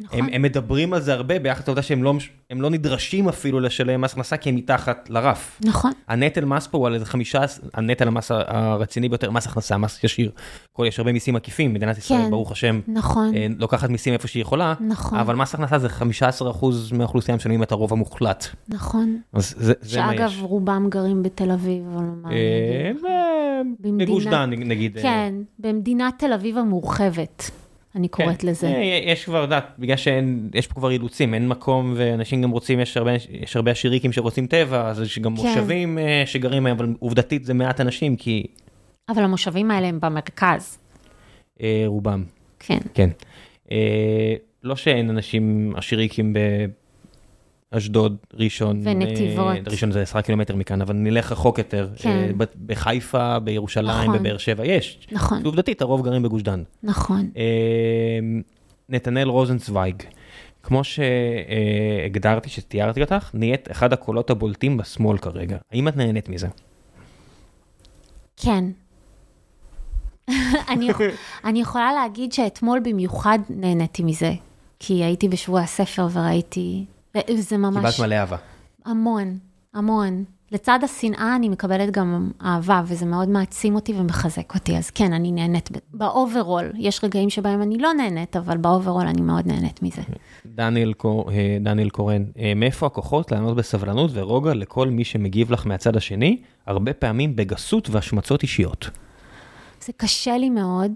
נכון. 0.00 0.18
הם, 0.18 0.26
הם 0.32 0.42
מדברים 0.42 0.92
על 0.92 1.00
זה 1.00 1.12
הרבה 1.14 1.38
ביחד 1.38 1.62
לעובדה 1.66 1.82
שהם 1.82 2.02
לא, 2.02 2.14
לא 2.50 2.70
נדרשים 2.70 3.28
אפילו 3.28 3.60
לשלם 3.60 4.00
מס 4.00 4.12
הכנסה 4.12 4.36
כי 4.36 4.48
הם 4.48 4.56
מתחת 4.56 5.10
לרף. 5.10 5.60
נכון. 5.64 5.92
הנטל 6.08 6.44
מס 6.44 6.66
פה 6.66 6.78
הוא 6.78 6.86
על 6.86 6.94
איזה 6.94 7.06
חמישה, 7.06 7.40
הנטל 7.74 8.08
המס 8.08 8.30
הרציני 8.30 9.08
ביותר, 9.08 9.30
מס 9.30 9.46
הכנסה, 9.46 9.78
מס 9.78 10.04
ישיר. 10.04 10.30
כל, 10.72 10.84
יש 10.88 10.98
הרבה 10.98 11.12
מיסים 11.12 11.36
עקיפים, 11.36 11.74
מדינת 11.74 11.98
ישראל, 11.98 12.22
כן. 12.24 12.30
ברוך 12.30 12.52
השם, 12.52 12.80
נכון. 12.88 13.34
אה, 13.34 13.46
לוקחת 13.58 13.90
מיסים 13.90 14.12
איפה 14.12 14.28
שהיא 14.28 14.40
יכולה, 14.42 14.74
נכון. 14.80 15.18
אבל 15.18 15.36
מס 15.36 15.54
הכנסה 15.54 15.78
זה 15.78 15.88
15% 15.88 16.64
מהאוכלוסייה 16.92 17.36
משלמים 17.36 17.62
את 17.62 17.72
הרוב 17.72 17.92
המוחלט. 17.92 18.46
נכון. 18.68 19.18
אז 19.32 19.54
זה, 19.58 19.72
זה 19.80 20.00
מה 20.02 20.14
יש. 20.14 20.20
שאגב, 20.20 20.42
רובם 20.42 20.86
גרים 20.90 21.22
בתל 21.22 21.50
אביב, 21.50 21.82
אבל 21.94 22.04
מה 22.22 22.30
אה? 22.30 22.36
אה, 23.08 23.60
במדינה- 23.80 24.04
בגוש 24.10 24.26
דן 24.26 24.50
נגיד. 24.50 24.96
אה, 24.96 25.02
כן, 25.02 25.34
במדינת 25.58 26.14
תל 26.18 26.32
אביב 26.32 26.58
המורחבת, 26.58 27.50
אני 27.98 28.08
כן. 28.08 28.24
קוראת 28.24 28.44
לזה. 28.44 28.66
אה, 28.66 29.00
יש 29.04 29.24
כבר, 29.24 29.38
את 29.38 29.42
יודעת, 29.42 29.64
בגלל 29.78 29.96
שיש 29.96 30.66
פה 30.66 30.74
כבר 30.74 30.90
אילוצים, 30.90 31.34
אין 31.34 31.48
מקום 31.48 31.94
ואנשים 31.96 32.42
גם 32.42 32.50
רוצים, 32.50 32.80
יש 32.80 32.96
הרבה, 32.96 33.12
יש 33.30 33.56
הרבה 33.56 33.70
עשיריקים 33.70 34.12
שרוצים 34.12 34.46
טבע, 34.46 34.88
אז 34.88 35.00
יש 35.00 35.18
גם 35.18 35.36
כן. 35.36 35.42
מושבים 35.42 35.98
אה, 35.98 36.22
שגרים, 36.26 36.66
אבל 36.66 36.94
עובדתית 36.98 37.44
זה 37.44 37.54
מעט 37.54 37.80
אנשים, 37.80 38.16
כי 38.16 38.46
אבל 39.08 39.22
המושבים 39.22 39.70
האלה 39.70 39.86
הם 39.86 40.00
במרכז. 40.00 40.78
אה, 41.62 41.82
רובם, 41.86 42.24
כן. 42.58 42.78
כן. 42.94 43.10
אה, 43.72 44.34
לא 44.62 44.76
שאין 44.76 45.10
אנשים 45.10 45.72
עשיריקים 45.76 46.32
באשדוד, 47.72 48.16
ראשון. 48.34 48.80
ונתיבות. 48.84 49.56
אה, 49.56 49.60
ראשון 49.66 49.92
זה 49.92 50.02
עשרה 50.02 50.22
קילומטר 50.22 50.56
מכאן, 50.56 50.82
אבל 50.82 50.94
נלך 50.94 51.32
רחוק 51.32 51.58
יותר. 51.58 51.88
כן. 51.96 52.08
אה, 52.08 52.46
בחיפה, 52.66 53.38
בירושלים, 53.38 54.10
נכון. 54.10 54.18
בבאר 54.18 54.38
שבע, 54.38 54.64
יש. 54.66 54.98
נכון, 55.12 55.44
עובדתית, 55.44 55.82
הרוב 55.82 56.04
גרים 56.04 56.22
בגוש 56.22 56.42
דן. 56.42 56.62
נכון. 56.82 57.30
אה, 57.36 58.18
נתנאל 58.88 59.28
רוזנצוויג, 59.28 60.02
כמו 60.62 60.82
שהגדרתי, 60.84 62.50
שתיארתי 62.50 63.02
אותך, 63.02 63.30
נהיית 63.34 63.70
אחד 63.70 63.92
הקולות 63.92 64.30
הבולטים 64.30 64.76
בשמאל 64.76 65.18
כרגע. 65.18 65.56
האם 65.72 65.88
את 65.88 65.96
נהנית 65.96 66.28
מזה? 66.28 66.48
כן. 68.36 68.64
אני, 70.68 70.88
אני 71.44 71.60
יכולה 71.60 71.92
להגיד 71.92 72.32
שאתמול 72.32 72.80
במיוחד 72.84 73.38
נהניתי 73.50 74.02
מזה, 74.02 74.32
כי 74.78 75.04
הייתי 75.04 75.28
בשבוע 75.28 75.60
הספר 75.60 76.08
וראיתי, 76.12 76.84
זה 77.38 77.56
ממש 77.56 77.76
קיבלת 77.76 78.00
מלא 78.00 78.14
אהבה. 78.14 78.36
המון, 78.84 79.38
המון. 79.74 80.24
לצד 80.52 80.78
השנאה 80.82 81.36
אני 81.36 81.48
מקבלת 81.48 81.90
גם 81.90 82.30
אהבה, 82.44 82.82
וזה 82.86 83.06
מאוד 83.06 83.28
מעצים 83.28 83.74
אותי 83.74 83.92
ומחזק 83.98 84.54
אותי, 84.54 84.76
אז 84.78 84.90
כן, 84.90 85.12
אני 85.12 85.32
נהנית. 85.32 85.68
ב 85.94 86.03
overall, 86.03 86.72
יש 86.78 87.04
רגעים 87.04 87.30
שבהם 87.30 87.62
אני 87.62 87.78
לא 87.78 87.92
נהנית, 87.92 88.36
אבל 88.36 88.56
ב 88.56 88.62
overall 88.62 89.06
אני 89.06 89.20
מאוד 89.22 89.46
נהנית 89.46 89.82
מזה. 89.82 90.02
דניאל, 90.46 90.92
קור- 90.92 91.30
אה, 91.30 91.58
דניאל 91.60 91.90
קורן, 91.90 92.24
אה, 92.38 92.52
מאיפה 92.56 92.86
הכוחות 92.86 93.32
לענות 93.32 93.56
בסבלנות 93.56 94.10
ורוגע 94.14 94.54
לכל 94.54 94.88
מי 94.88 95.04
שמגיב 95.04 95.50
לך 95.52 95.66
מהצד 95.66 95.96
השני, 95.96 96.36
הרבה 96.66 96.92
פעמים 96.92 97.36
בגסות 97.36 97.90
והשמצות 97.90 98.42
אישיות. 98.42 98.90
זה 99.84 99.92
קשה 99.96 100.38
לי 100.38 100.50
מאוד, 100.50 100.92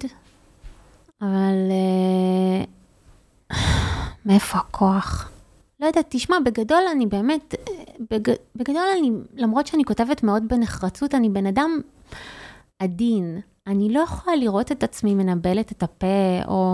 אבל 1.22 1.68
אה, 1.70 2.64
מאיפה 4.26 4.58
הכוח? 4.58 5.28
לא 5.82 5.86
יודעת, 5.86 6.06
תשמע, 6.08 6.36
בגדול 6.44 6.82
אני 6.92 7.06
באמת, 7.06 7.54
בג, 8.10 8.34
בגדול 8.56 8.84
אני, 8.98 9.10
למרות 9.36 9.66
שאני 9.66 9.84
כותבת 9.84 10.22
מאוד 10.22 10.42
בנחרצות, 10.48 11.14
אני 11.14 11.28
בן 11.28 11.46
אדם 11.46 11.80
עדין. 12.78 13.40
אני 13.66 13.92
לא 13.92 14.00
יכולה 14.00 14.36
לראות 14.36 14.72
את 14.72 14.82
עצמי 14.82 15.14
מנבלת 15.14 15.72
את 15.72 15.82
הפה, 15.82 16.40
או 16.48 16.72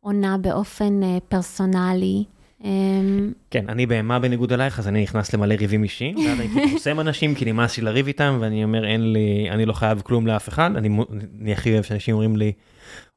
עונה 0.00 0.38
באופן 0.38 1.02
אה, 1.02 1.18
פרסונלי. 1.28 2.24
אמ, 2.64 3.32
כן, 3.50 3.64
אני 3.68 3.86
בהמה 3.86 4.18
בניגוד 4.18 4.52
אלייך, 4.52 4.78
אז 4.78 4.88
אני 4.88 5.02
נכנס 5.02 5.34
למלא 5.34 5.54
ריבים 5.54 5.82
אישיים, 5.82 6.16
ואז 6.16 6.40
אני 6.40 6.48
כאילו 6.48 6.68
חוסם 6.72 7.00
אנשים, 7.00 7.34
כי 7.34 7.44
נמאס 7.44 7.78
לי 7.78 7.84
לריב 7.84 8.06
איתם, 8.06 8.38
ואני 8.40 8.64
אומר, 8.64 8.86
אין 8.86 9.12
לי, 9.12 9.48
אני 9.50 9.66
לא 9.66 9.72
חייב 9.72 10.00
כלום 10.00 10.26
לאף 10.26 10.48
אחד, 10.48 10.70
אני 10.76 11.52
הכי 11.52 11.72
אוהב 11.72 11.82
שאנשים 11.82 12.14
אומרים 12.14 12.36
לי, 12.36 12.52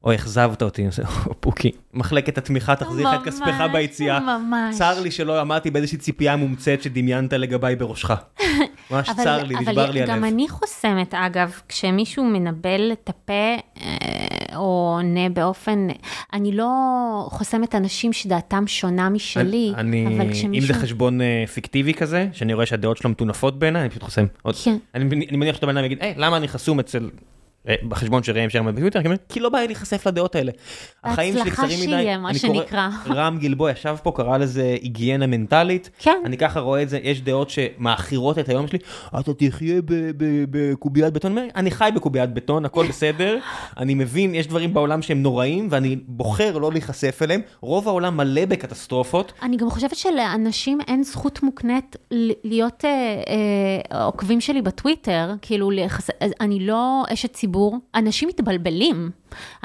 אוי, 0.04 0.14
אכזבת 0.16 0.62
אותי, 0.62 0.82
אני 0.82 0.90
"או, 1.26 1.34
פוקי, 1.40 1.70
מחלקת 1.94 2.38
התמיכה 2.38 2.76
תחזיר 2.76 3.08
לך 3.08 3.20
את 3.20 3.28
כספך 3.28 3.64
ביציאה. 3.72 4.20
ממש. 4.20 4.78
צר 4.78 5.00
לי 5.00 5.10
שלא 5.10 5.40
עמדתי 5.40 5.70
באיזושהי 5.70 5.98
ציפייה 5.98 6.36
מומצאת 6.36 6.82
שדמיינת 6.82 7.32
לגביי 7.32 7.76
בראשך. 7.76 8.10
ממש 8.90 9.08
אבל- 9.08 9.24
צר 9.24 9.42
לי, 9.44 9.54
אבל 9.54 9.62
נשבר 9.70 9.90
לי 9.90 10.02
הלב. 10.02 10.10
גם 10.10 10.24
אני 10.24 10.48
חוסמת, 10.48 11.14
אגב, 11.14 11.60
כשמישהו 11.68 12.24
מנבל 12.24 12.92
את 12.92 13.08
הפה 13.08 13.32
אה, 13.32 14.56
או 14.56 14.94
עונה 14.96 15.28
באופן, 15.28 15.86
אני 16.32 16.52
לא 16.52 16.68
חוסמת 17.30 17.74
אנשים 17.74 18.12
שדעתם 18.12 18.66
שונה 18.66 19.08
משלי, 19.08 19.72
אני, 19.76 20.06
אבל 20.06 20.26
אם 20.26 20.32
כשמישהו... 20.32 20.74
זה 20.74 20.80
חשבון 20.80 21.20
אה, 21.20 21.44
פיקטיבי 21.54 21.94
כזה, 21.94 22.28
שאני 22.32 22.54
רואה 22.54 22.66
שהדעות 22.66 22.96
שלו 22.96 23.10
מטונפות 23.10 23.58
בעיניי, 23.58 23.82
אני 23.82 23.90
פשוט 23.90 24.02
חוסם. 24.02 24.26
כן. 24.64 24.76
אני 24.94 25.04
אני 25.28 25.36
מניח 25.36 25.54
שאתה 25.56 25.66
בן 25.66 25.76
אדם 25.76 25.84
יגיד, 25.86 25.98
היי, 26.00 26.14
למה 26.16 26.36
אני 26.36 26.48
חסום 26.48 26.78
אצל... 26.80 27.10
בחשבון 27.88 28.22
של 28.22 28.38
ראם 28.38 28.50
שרמן 28.50 28.74
בטוויטר, 28.74 29.00
כי 29.28 29.40
לא 29.40 29.48
בא 29.48 29.58
לי 29.58 29.66
להיחשף 29.66 30.06
לדעות 30.06 30.34
האלה. 30.34 30.52
החיים 31.04 31.38
שלי 31.38 31.50
קצרים 31.50 31.68
מדי. 31.68 31.86
שיהיה, 31.86 32.18
מה 32.18 32.34
שנקרא. 32.34 32.88
רם 33.16 33.38
גלבוע 33.38 33.70
ישב 33.70 33.96
פה, 34.02 34.12
קרא 34.16 34.38
לזה 34.38 34.76
היגיינה 34.82 35.26
מנטלית. 35.26 35.90
כן. 35.98 36.22
אני 36.24 36.36
ככה 36.38 36.60
רואה 36.60 36.82
את 36.82 36.88
זה, 36.88 36.98
יש 37.02 37.20
דעות 37.20 37.50
שמעכירות 37.50 38.38
את 38.38 38.48
היום 38.48 38.66
שלי, 38.66 38.78
אתה 39.20 39.34
תחיה 39.34 39.80
בקוביית 40.50 41.14
בטון, 41.14 41.36
אני 41.56 41.70
חי 41.70 41.90
בקוביית 41.94 42.34
בטון, 42.34 42.64
הכל 42.64 42.86
בסדר, 42.86 43.38
אני 43.78 43.94
מבין, 43.94 44.34
יש 44.34 44.46
דברים 44.46 44.74
בעולם 44.74 45.02
שהם 45.02 45.22
נוראים, 45.22 45.68
ואני 45.70 45.96
בוחר 46.06 46.58
לא 46.58 46.72
להיחשף 46.72 47.18
אליהם, 47.22 47.40
רוב 47.60 47.88
העולם 47.88 48.16
מלא 48.16 48.44
בקטסטרופות, 48.44 49.32
אני 49.42 49.56
גם 49.56 49.70
חושבת 49.70 49.96
שלאנשים 49.96 50.78
אין 50.88 51.02
זכות 51.02 51.42
מוקנית 51.42 51.96
להיות 52.44 52.84
אה, 52.84 53.22
אה, 53.92 54.04
עוקבים 54.04 54.40
שלי 54.40 54.62
בטוויטר, 54.62 55.30
כאילו, 55.42 55.70
אני 56.40 56.66
לא 56.66 57.02
אשת 57.12 57.32
ציבור, 57.32 57.53
אנשים 57.94 58.28
מתבלבלים. 58.28 59.10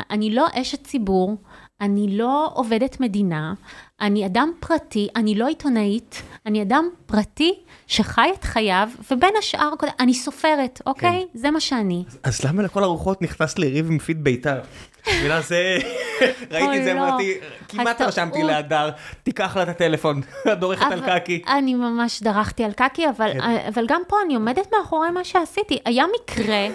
אני 0.09 0.31
לא 0.35 0.45
אשת 0.53 0.83
ציבור, 0.83 1.37
אני 1.81 2.17
לא 2.17 2.51
עובדת 2.53 2.99
מדינה, 2.99 3.53
אני 4.01 4.25
אדם 4.25 4.51
פרטי, 4.59 5.07
אני 5.15 5.35
לא 5.35 5.47
עיתונאית, 5.47 6.21
אני 6.45 6.61
אדם 6.61 6.89
פרטי 7.05 7.53
שחי 7.87 8.29
את 8.39 8.43
חייו, 8.43 8.89
ובין 9.11 9.33
השאר, 9.39 9.69
אני 9.99 10.13
סופרת, 10.13 10.81
אוקיי? 10.85 11.25
כן. 11.33 11.39
זה 11.39 11.51
מה 11.51 11.59
שאני. 11.59 12.03
אז 12.23 12.45
למה 12.45 12.63
לכל 12.63 12.83
הרוחות 12.83 13.21
נכנס 13.21 13.59
לריב 13.59 13.91
עם 13.91 13.99
פיד 13.99 14.23
בית"ר? 14.23 14.59
בגלל 15.07 15.41
זה, 15.41 15.77
ראיתי 16.51 16.79
את 16.79 16.83
זה, 16.83 16.93
לא. 16.93 16.99
אמרתי, 16.99 17.33
כמעט. 17.67 18.01
רשמתי 18.01 18.43
להדר, 18.43 18.89
תיקח 19.23 19.57
לה 19.57 19.63
את 19.63 19.67
הטלפון, 19.67 20.21
את 20.53 20.59
דורכת 20.59 20.91
על 20.91 21.01
קקי. 21.01 21.41
אני 21.47 21.75
ממש 21.75 22.23
דרכתי 22.23 22.63
על 22.63 22.71
קקי, 22.71 23.09
אבל, 23.09 23.33
כן. 23.33 23.39
אבל 23.73 23.85
גם 23.87 24.01
פה 24.07 24.17
אני 24.25 24.35
עומדת 24.35 24.67
מאחורי 24.77 25.11
מה 25.11 25.23
שעשיתי. 25.23 25.79
היה 25.85 26.05
מקרה, 26.21 26.67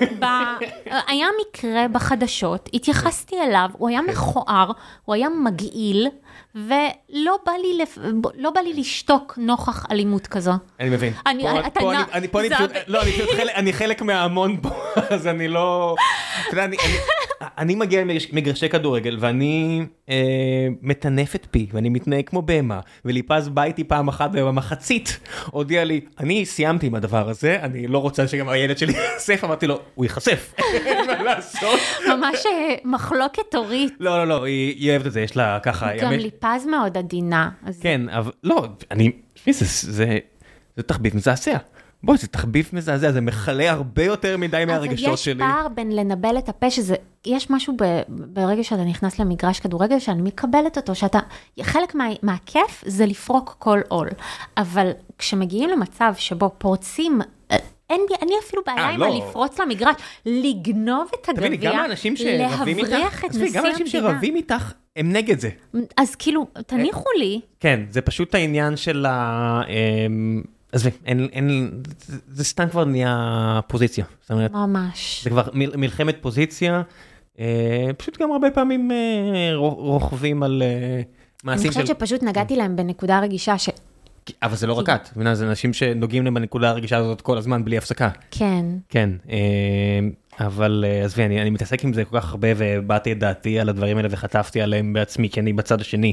היה 1.08 1.26
מקרה 1.40 1.88
בחדשות, 1.88 2.68
התייחסתי 2.74 3.36
אליו, 3.40 3.68
הוא 3.72 3.88
היה 3.88 4.02
מכוער, 4.02 4.70
הוא 5.04 5.14
היה 5.14 5.28
מגעיל, 5.28 6.08
ולא 6.54 7.36
בא 7.46 7.52
לי, 7.62 7.78
לפ... 7.82 7.98
לא 8.34 8.50
בא 8.50 8.60
לי 8.60 8.72
לשתוק 8.72 9.34
נוכח 9.36 9.86
אלימות 9.90 10.26
כזו. 10.26 10.52
אני 10.80 10.90
מבין. 10.90 11.12
אני- 11.26 11.42
פה- 11.42 11.66
אתה 11.66 11.80
פה 11.80 11.92
נע- 11.92 12.02
אני- 12.02 12.12
אני 12.12 12.28
פה 12.28 12.40
אני 12.40 12.48
זה 12.48 12.54
פשוט, 12.54 12.70
הב- 12.70 12.82
לא, 12.86 13.02
אני 13.02 13.12
פשוט 13.12 13.28
חלק- 13.36 13.54
אני 13.54 13.72
חלק 13.72 14.02
מההמון 14.02 14.60
פה, 14.62 14.70
אז 15.14 15.26
אני 15.26 15.48
לא... 15.48 15.96
אתה 16.42 16.52
יודע, 16.52 16.64
אני- 16.64 16.76
אני- 16.84 16.96
אני 17.42 17.74
מגיע 17.74 18.02
למגרשי 18.32 18.68
כדורגל, 18.68 19.16
ואני 19.20 19.82
אה, 20.08 20.14
מטנף 20.82 21.34
את 21.34 21.46
פי, 21.50 21.66
ואני 21.72 21.88
מתנהג 21.88 22.28
כמו 22.28 22.42
בהמה, 22.42 22.80
וליפז 23.04 23.48
בא 23.48 23.62
איתי 23.62 23.84
פעם 23.84 24.08
אחת, 24.08 24.30
ובמחצית 24.32 25.18
הודיע 25.50 25.84
לי, 25.84 26.00
אני 26.20 26.46
סיימתי 26.46 26.86
עם 26.86 26.94
הדבר 26.94 27.28
הזה, 27.28 27.58
אני 27.62 27.86
לא 27.86 27.98
רוצה 27.98 28.28
שגם 28.28 28.48
הילד 28.48 28.78
שלי 28.78 28.92
ייחשף, 28.92 29.44
אמרתי 29.44 29.66
לו, 29.66 29.80
הוא 29.94 30.04
ייחשף, 30.04 30.54
אין 30.86 31.06
מה 31.06 31.22
לעשות. 31.22 31.80
ממש 32.08 32.46
אה, 32.46 32.74
מחלוקת 32.84 33.54
הורית. 33.54 33.92
לא, 34.00 34.18
לא, 34.18 34.28
לא, 34.28 34.44
היא 34.44 34.90
אוהבת 34.90 35.06
את 35.06 35.12
זה, 35.12 35.20
יש 35.20 35.36
לה 35.36 35.58
ככה... 35.62 35.96
גם 36.00 36.12
ליפז 36.12 36.66
מאוד 36.70 36.98
עדינה. 36.98 37.50
כן, 37.80 38.08
אבל 38.08 38.32
לא, 38.44 38.66
אני, 38.90 39.12
זה, 39.50 39.64
זה, 39.92 40.18
זה 40.76 40.82
תחביב 40.82 41.16
מזעזע. 41.16 41.56
בואי, 42.04 42.18
זה 42.18 42.26
תחביב 42.26 42.70
מזעזע, 42.72 43.12
זה 43.12 43.20
מכלה 43.20 43.70
הרבה 43.70 44.04
יותר 44.04 44.36
מדי 44.36 44.64
מהרגשות 44.66 45.08
אבל 45.08 45.16
שלי. 45.16 45.32
יש 45.32 45.38
פער 45.38 45.68
בין 45.68 45.92
לנבל 45.96 46.38
את 46.38 46.48
הפה, 46.48 46.70
שזה, 46.70 46.94
יש 47.26 47.50
משהו 47.50 47.74
ב, 47.82 48.00
ברגע 48.08 48.64
שאתה 48.64 48.84
נכנס 48.84 49.18
למגרש 49.18 49.60
כדורגל, 49.60 49.98
שאני 49.98 50.22
מקבלת 50.22 50.76
אותו, 50.76 50.94
שאתה, 50.94 51.18
חלק 51.62 51.94
מה, 51.94 52.04
מהכיף 52.22 52.84
זה 52.86 53.06
לפרוק 53.06 53.56
כל 53.58 53.80
עול. 53.88 54.08
אבל 54.56 54.90
כשמגיעים 55.18 55.70
למצב 55.70 56.14
שבו 56.16 56.50
פורצים, 56.58 57.20
אה, 57.50 57.56
אין 57.90 58.00
לי, 58.10 58.26
לי 58.28 58.34
אפילו 58.46 58.62
בעיה 58.66 58.78
אה, 58.78 58.90
עם 58.90 59.00
לא. 59.00 59.06
הלפרוץ 59.06 59.60
למגרש, 59.60 59.96
לגנוב 60.26 61.08
את 61.14 61.28
תביני, 61.34 61.54
הגביע, 61.54 61.72
גם 61.72 61.78
האנשים 61.78 62.16
שרבים 62.16 62.78
איתך, 62.78 62.90
להבריח 62.90 63.24
את 63.24 63.30
נשיא 63.30 63.50
גם 63.60 63.64
האנשים 63.64 63.86
המדינה. 63.86 64.12
שרבים 64.12 64.36
איתך, 64.36 64.72
הם 64.96 65.12
נגד 65.12 65.40
זה. 65.40 65.50
אז 65.96 66.14
כאילו, 66.14 66.46
תניחו 66.66 67.10
לי, 67.18 67.40
כן, 67.60 67.80
זה 67.90 68.00
פשוט 68.00 68.34
העניין 68.34 68.76
של 68.76 69.06
ה... 69.06 69.62
עזבי, 70.74 70.90
אין, 71.06 71.28
אין, 71.32 71.70
זה, 72.06 72.18
זה 72.28 72.44
סתם 72.44 72.68
כבר 72.68 72.84
נהיה 72.84 73.60
פוזיציה. 73.68 74.04
זאת 74.22 74.30
אומרת, 74.30 74.52
ממש. 74.52 75.20
זה 75.24 75.30
כבר 75.30 75.42
מל, 75.52 75.76
מלחמת 75.76 76.16
פוזיציה, 76.20 76.82
אה, 77.40 77.90
פשוט 77.96 78.20
גם 78.22 78.32
הרבה 78.32 78.50
פעמים 78.50 78.90
אה, 78.92 78.96
רו- 79.54 79.74
רוכבים 79.74 80.42
על 80.42 80.62
אה, 80.62 80.94
אני 80.94 81.02
מעשים 81.44 81.72
של... 81.72 81.80
חושבת 81.82 81.96
שפשוט 81.98 82.22
נגעתי 82.22 82.56
להם 82.56 82.76
בנקודה 82.76 83.20
רגישה, 83.20 83.58
ש... 83.58 83.68
אבל 84.42 84.56
זה 84.56 84.66
לא 84.66 84.72
רק 84.72 84.88
את, 84.88 85.08
מבינה, 85.16 85.34
זה 85.34 85.48
אנשים 85.48 85.72
שנוגעים 85.72 86.24
להם 86.24 86.34
בנקודה 86.34 86.70
הרגישה 86.70 86.96
הזאת 86.96 87.20
כל 87.20 87.38
הזמן 87.38 87.64
בלי 87.64 87.78
הפסקה. 87.78 88.10
כן. 88.30 88.64
כן, 88.88 89.10
אה, 89.30 89.38
אבל 90.40 90.84
אה, 90.88 91.04
עזבי, 91.04 91.24
אני, 91.24 91.42
אני 91.42 91.50
מתעסק 91.50 91.84
עם 91.84 91.92
זה 91.92 92.04
כל 92.04 92.20
כך 92.20 92.30
הרבה 92.30 92.48
והבעתי 92.56 93.12
את 93.12 93.18
דעתי 93.18 93.60
על 93.60 93.68
הדברים 93.68 93.96
האלה 93.96 94.08
וחטפתי 94.10 94.60
עליהם 94.62 94.92
בעצמי, 94.92 95.30
כי 95.30 95.40
אני 95.40 95.52
בצד 95.52 95.80
השני, 95.80 96.12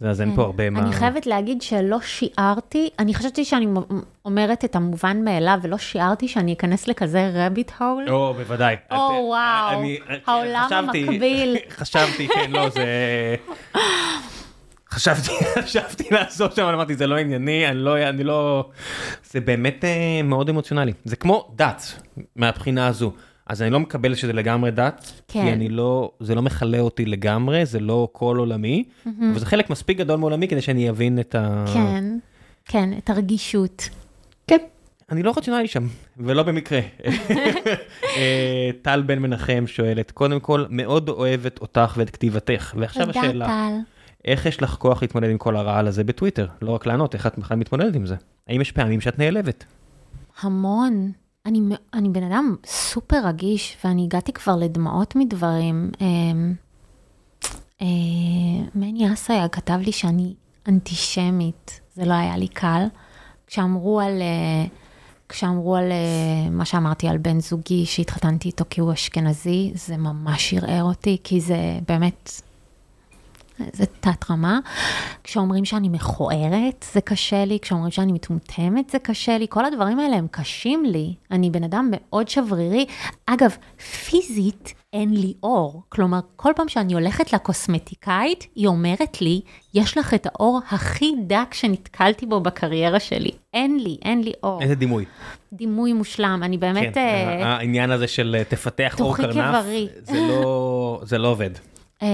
אז 0.00 0.20
אין 0.20 0.34
פה 0.34 0.42
הרבה 0.42 0.70
מה... 0.70 0.80
אני 0.80 0.92
חייבת 0.92 1.26
להגיד 1.26 1.62
שלא 1.62 1.98
שיערתי, 2.00 2.88
אני 2.98 3.14
חשבתי 3.14 3.44
שאני 3.44 3.66
אומרת 4.24 4.64
את 4.64 4.76
המובן 4.76 5.24
מאליו, 5.24 5.58
ולא 5.62 5.78
שיערתי 5.78 6.28
שאני 6.28 6.52
אכנס 6.52 6.88
לכזה 6.88 7.30
רביט 7.34 7.70
הול. 7.80 8.04
או, 8.10 8.34
בוודאי. 8.34 8.76
או, 8.90 8.96
וואו, 8.96 9.78
אני- 9.80 9.98
העולם 10.26 10.66
חשבתי- 10.66 11.04
המקביל. 11.08 11.56
חשבתי, 11.78 12.28
כן, 12.28 12.50
לא, 12.50 12.68
זה... 12.68 12.84
חשבתי, 14.90 15.30
חשבתי 15.64 16.04
לעשות 16.10 16.54
שם, 16.54 16.62
אמרתי, 16.64 16.94
זה 16.94 17.06
לא 17.06 17.16
ענייני, 17.18 17.68
אני 17.68 17.78
לא, 17.78 18.08
אני 18.08 18.24
לא... 18.24 18.68
זה 19.30 19.40
באמת 19.40 19.84
אה, 19.84 20.22
מאוד 20.24 20.48
אמוציונלי. 20.48 20.92
זה 21.04 21.16
כמו 21.16 21.48
דת, 21.56 22.00
מהבחינה 22.36 22.86
הזו. 22.86 23.12
אז 23.48 23.62
אני 23.62 23.70
לא 23.70 23.80
מקבל 23.80 24.14
שזה 24.14 24.32
לגמרי 24.32 24.70
דת, 24.70 25.12
כן. 25.28 25.42
כי 25.42 25.52
אני 25.52 25.68
לא, 25.68 26.10
זה 26.20 26.34
לא 26.34 26.42
מכלה 26.42 26.80
אותי 26.80 27.04
לגמרי, 27.04 27.66
זה 27.66 27.80
לא 27.80 28.08
כל 28.12 28.36
עולמי, 28.38 28.84
וזה 29.34 29.46
חלק 29.46 29.70
מספיק 29.70 29.98
גדול 29.98 30.16
מעולמי 30.16 30.48
כדי 30.48 30.60
שאני 30.60 30.90
אבין 30.90 31.20
את 31.20 31.34
ה... 31.34 31.64
כן, 31.74 32.04
כן, 32.64 32.90
את 32.98 33.10
הרגישות. 33.10 33.88
כן. 34.46 34.56
אני 35.12 35.22
לא 35.22 35.34
רציונלי 35.36 35.68
שם, 35.68 35.86
ולא 36.16 36.42
במקרה. 36.42 36.80
אה, 38.16 38.70
טל 38.82 39.02
בן 39.02 39.18
מנחם 39.18 39.64
שואלת, 39.66 40.10
קודם 40.10 40.40
כל, 40.40 40.64
מאוד 40.70 41.08
אוהבת 41.08 41.60
אותך 41.60 41.94
ואת 41.96 42.10
כתיבתך, 42.10 42.74
ועכשיו 42.78 43.06
תודה, 43.06 43.20
השאלה, 43.20 43.46
טל. 43.46 43.74
איך 44.24 44.46
יש 44.46 44.62
לך 44.62 44.70
כוח 44.70 45.02
להתמודד 45.02 45.30
עם 45.30 45.38
כל 45.38 45.56
הרעל 45.56 45.86
הזה 45.86 46.04
בטוויטר? 46.04 46.46
לא 46.62 46.70
רק 46.70 46.86
לענות, 46.86 47.14
איך 47.14 47.26
את 47.26 47.38
בכלל 47.38 47.56
מתמודדת 47.56 47.96
עם 47.96 48.06
זה? 48.06 48.16
האם 48.48 48.60
יש 48.60 48.72
פעמים 48.72 49.00
שאת 49.00 49.18
נעלבת? 49.18 49.64
המון. 50.40 51.12
אני, 51.48 51.60
אני 51.94 52.08
בן 52.08 52.22
אדם 52.22 52.56
סופר 52.66 53.26
רגיש, 53.26 53.76
ואני 53.84 54.04
הגעתי 54.04 54.32
כבר 54.32 54.56
לדמעות 54.56 55.16
מדברים. 55.16 55.90
אמ, 56.00 56.54
אה, 57.82 57.86
מני 58.74 59.12
אסיה 59.12 59.48
כתב 59.48 59.78
לי 59.82 59.92
שאני 59.92 60.34
אנטישמית, 60.68 61.80
זה 61.94 62.04
לא 62.04 62.14
היה 62.14 62.36
לי 62.36 62.48
קל. 62.48 62.86
כשאמרו 63.46 64.00
על, 64.00 64.22
אה, 64.22 64.66
כשאמרו 65.28 65.76
על 65.76 65.92
אה, 65.92 66.50
מה 66.50 66.64
שאמרתי 66.64 67.08
על 67.08 67.18
בן 67.18 67.40
זוגי 67.40 67.86
שהתחתנתי 67.86 68.48
איתו 68.48 68.64
כי 68.70 68.80
הוא 68.80 68.92
אשכנזי, 68.92 69.72
זה 69.74 69.96
ממש 69.96 70.54
ערער 70.54 70.82
אותי, 70.82 71.16
כי 71.24 71.40
זה 71.40 71.78
באמת, 71.88 72.42
זה 73.72 73.86
תת 74.00 74.30
רמה. 74.30 74.58
כשאומרים 75.24 75.64
שאני 75.64 75.88
מכוערת, 75.88 76.84
זה 76.92 77.00
קשה 77.00 77.44
לי, 77.44 77.58
כשאומרים 77.62 77.90
שאני 77.90 78.12
מטומטמת, 78.12 78.90
זה 78.90 78.98
קשה 78.98 79.38
לי, 79.38 79.46
כל 79.48 79.64
הדברים 79.64 79.98
האלה 79.98 80.16
הם 80.16 80.26
קשים 80.30 80.84
לי. 80.84 81.14
אני 81.30 81.50
בן 81.50 81.64
אדם 81.64 81.88
מאוד 81.90 82.28
שברירי. 82.28 82.86
אגב, 83.26 83.56
פיזית 84.06 84.74
אין 84.92 85.14
לי 85.14 85.34
אור. 85.42 85.82
כלומר, 85.88 86.18
כל 86.36 86.52
פעם 86.56 86.68
שאני 86.68 86.94
הולכת 86.94 87.32
לקוסמטיקאית, 87.32 88.46
היא 88.54 88.66
אומרת 88.66 89.20
לי, 89.20 89.40
יש 89.74 89.98
לך 89.98 90.14
את 90.14 90.26
האור 90.26 90.60
הכי 90.70 91.12
דק 91.26 91.54
שנתקלתי 91.54 92.26
בו 92.26 92.40
בקריירה 92.40 93.00
שלי. 93.00 93.30
אין 93.54 93.80
לי, 93.80 93.96
אין 94.02 94.22
לי 94.22 94.32
אור. 94.42 94.62
איזה 94.62 94.74
דימוי. 94.74 95.04
דימוי 95.52 95.92
מושלם, 95.92 96.40
אני 96.42 96.58
באמת... 96.58 96.94
כן, 96.94 97.00
אה, 97.00 97.46
העניין 97.56 97.90
הזה 97.90 98.06
של 98.06 98.36
אה, 98.38 98.44
תפתח 98.44 98.96
אור 99.00 99.16
קרנף. 99.16 99.64
זה 100.02 100.20
לא- 100.28 101.00
זה 101.02 101.18
לא 101.18 101.28
עובד. 101.28 101.50
Uh, 102.00 102.04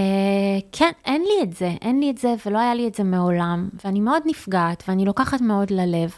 כן, 0.73 0.91
אין 1.05 1.23
לי 1.23 1.43
את 1.43 1.53
זה, 1.53 1.71
אין 1.83 2.01
לי 2.01 2.11
את 2.11 2.19
זה 2.19 2.35
ולא 2.47 2.59
היה 2.59 2.75
לי 2.75 2.89
את 2.89 2.95
זה 2.95 3.05
מעולם, 3.05 3.69
ואני 3.85 4.01
מאוד 4.01 4.23
נפגעת 4.27 4.85
ואני 4.89 5.05
לוקחת 5.05 5.41
מאוד 5.41 5.71
ללב, 5.71 6.15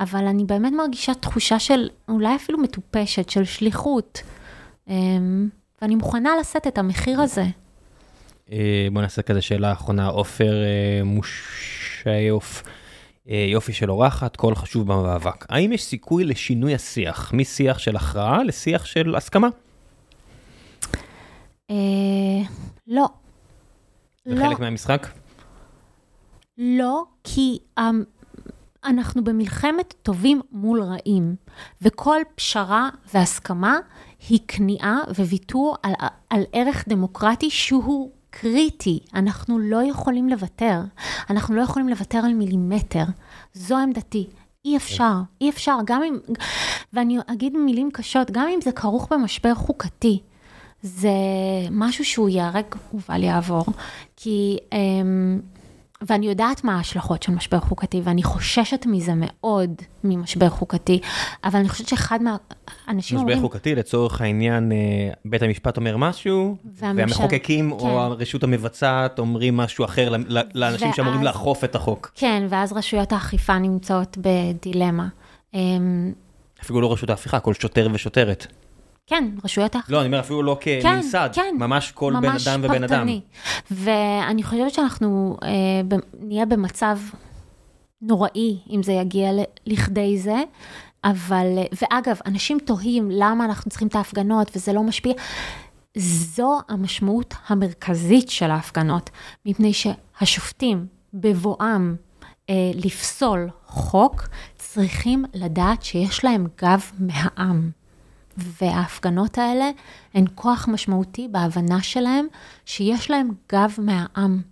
אבל 0.00 0.26
אני 0.26 0.44
באמת 0.44 0.72
מרגישה 0.72 1.14
תחושה 1.14 1.58
של 1.58 1.88
אולי 2.08 2.36
אפילו 2.36 2.58
מטופשת, 2.58 3.30
של 3.30 3.44
שליחות, 3.44 4.22
um, 4.88 4.90
ואני 5.82 5.94
מוכנה 5.94 6.30
לשאת 6.40 6.66
את 6.66 6.78
המחיר 6.78 7.20
הזה. 7.20 7.44
אה, 8.52 8.88
בוא 8.92 9.02
נעשה 9.02 9.22
כזה 9.22 9.40
שאלה 9.40 9.72
אחרונה, 9.72 10.06
עופר 10.06 10.52
אה, 10.64 11.04
מושיוף, 11.04 12.62
אה, 13.30 13.46
יופי 13.48 13.72
של 13.72 13.90
אורחת, 13.90 14.36
קול 14.36 14.54
חשוב 14.54 14.86
במאבק. 14.86 15.46
האם 15.48 15.72
יש 15.72 15.84
סיכוי 15.84 16.24
לשינוי 16.24 16.74
השיח, 16.74 17.32
משיח 17.34 17.78
של 17.78 17.96
הכרעה 17.96 18.44
לשיח 18.44 18.84
של 18.84 19.14
הסכמה? 19.14 19.48
Uh, 21.72 21.74
לא. 22.86 23.08
זה 24.24 24.34
לא. 24.34 24.48
חלק 24.48 24.60
מהמשחק? 24.60 25.06
לא, 26.58 27.04
כי 27.24 27.58
um, 27.78 27.82
אנחנו 28.84 29.24
במלחמת 29.24 29.94
טובים 30.02 30.40
מול 30.52 30.82
רעים, 30.82 31.36
וכל 31.82 32.20
פשרה 32.34 32.88
והסכמה 33.14 33.78
היא 34.28 34.38
כניעה 34.48 34.98
וויתור 35.18 35.76
על, 35.82 35.92
על 36.30 36.42
ערך 36.52 36.88
דמוקרטי 36.88 37.50
שהוא 37.50 38.10
קריטי. 38.30 39.00
אנחנו 39.14 39.58
לא 39.58 39.82
יכולים 39.82 40.28
לוותר. 40.28 40.80
אנחנו 41.30 41.54
לא 41.54 41.62
יכולים 41.62 41.88
לוותר 41.88 42.18
על 42.18 42.34
מילימטר. 42.34 43.04
זו 43.54 43.76
עמדתי. 43.76 44.26
אי 44.64 44.76
אפשר, 44.76 45.14
אי 45.40 45.50
אפשר, 45.50 45.78
גם 45.84 46.02
אם, 46.02 46.18
ואני 46.92 47.18
אגיד 47.26 47.56
מילים 47.56 47.90
קשות, 47.90 48.30
גם 48.30 48.48
אם 48.48 48.60
זה 48.60 48.72
כרוך 48.72 49.12
במשבר 49.12 49.54
חוקתי. 49.54 50.22
זה 50.82 51.10
משהו 51.70 52.04
שהוא 52.04 52.28
ייהרג 52.28 52.64
ובל 52.94 53.22
יעבור, 53.22 53.64
כי, 54.16 54.58
אמ, 54.72 55.40
ואני 56.08 56.26
יודעת 56.26 56.64
מה 56.64 56.76
ההשלכות 56.76 57.22
של 57.22 57.32
משבר 57.32 57.60
חוקתי, 57.60 58.00
ואני 58.04 58.22
חוששת 58.22 58.86
מזה 58.86 59.12
מאוד, 59.16 59.70
ממשבר 60.04 60.48
חוקתי, 60.48 61.00
אבל 61.44 61.58
אני 61.58 61.68
חושבת 61.68 61.88
שאחד 61.88 62.18
מהאנשים 62.22 63.18
משבר 63.18 63.20
אומרים, 63.20 63.40
חוקתי, 63.40 63.74
לצורך 63.74 64.20
העניין, 64.20 64.72
אה, 64.72 64.76
בית 65.24 65.42
המשפט 65.42 65.76
אומר 65.76 65.96
משהו, 65.96 66.56
והמחוקקים 66.74 67.70
כן. 67.70 67.76
או 67.86 68.00
הרשות 68.00 68.42
המבצעת 68.42 69.18
אומרים 69.18 69.56
משהו 69.56 69.84
אחר 69.84 70.12
לאנשים 70.54 70.92
שאמורים 70.92 71.22
לאכוף 71.22 71.64
את 71.64 71.74
החוק. 71.74 72.12
כן, 72.14 72.46
ואז 72.48 72.72
רשויות 72.72 73.12
האכיפה 73.12 73.58
נמצאות 73.58 74.18
בדילמה. 74.20 75.08
אמ, 75.54 76.12
אפילו 76.62 76.80
לא 76.80 76.92
רשות 76.92 77.10
ההפיכה, 77.10 77.40
כל 77.40 77.54
שוטר 77.54 77.88
ושוטרת. 77.92 78.46
כן, 79.06 79.24
רשויות 79.44 79.74
האכיפה. 79.74 79.92
לא, 79.92 79.98
אני 80.00 80.06
אומר 80.06 80.20
אפילו 80.20 80.42
לא 80.42 80.58
כממסד, 80.60 81.28
כן, 81.32 81.54
ממש 81.58 81.92
כל 81.92 82.12
בן 82.20 82.26
ממש 82.28 82.48
אדם 82.48 82.60
ובן 82.64 82.84
אדם. 82.84 82.88
פרטני. 82.98 83.20
ואני 83.70 84.42
חושבת 84.42 84.74
שאנחנו 84.74 85.36
אה, 85.42 85.48
ב- 85.88 85.96
נהיה 86.26 86.46
במצב 86.46 86.98
נוראי 88.02 88.58
אם 88.70 88.82
זה 88.82 88.92
יגיע 88.92 89.32
ל- 89.32 89.42
לכדי 89.66 90.18
זה, 90.18 90.42
אבל, 91.04 91.46
ואגב, 91.82 92.16
אנשים 92.26 92.58
תוהים 92.58 93.10
למה 93.10 93.44
אנחנו 93.44 93.70
צריכים 93.70 93.88
את 93.88 93.94
ההפגנות 93.96 94.50
וזה 94.56 94.72
לא 94.72 94.82
משפיע. 94.82 95.12
זו 95.98 96.58
המשמעות 96.68 97.34
המרכזית 97.46 98.28
של 98.30 98.50
ההפגנות, 98.50 99.10
מפני 99.46 99.72
שהשופטים 99.72 100.86
בבואם 101.14 101.94
אה, 102.50 102.54
לפסול 102.74 103.48
חוק, 103.66 104.28
צריכים 104.56 105.24
לדעת 105.34 105.82
שיש 105.82 106.24
להם 106.24 106.46
גב 106.62 106.80
מהעם. 106.98 107.70
וההפגנות 108.36 109.38
האלה 109.38 109.70
הן 110.14 110.24
כוח 110.34 110.68
משמעותי 110.68 111.28
בהבנה 111.30 111.82
שלהם 111.82 112.26
שיש 112.66 113.10
להם 113.10 113.30
גב 113.52 113.74
מהעם. 113.78 114.42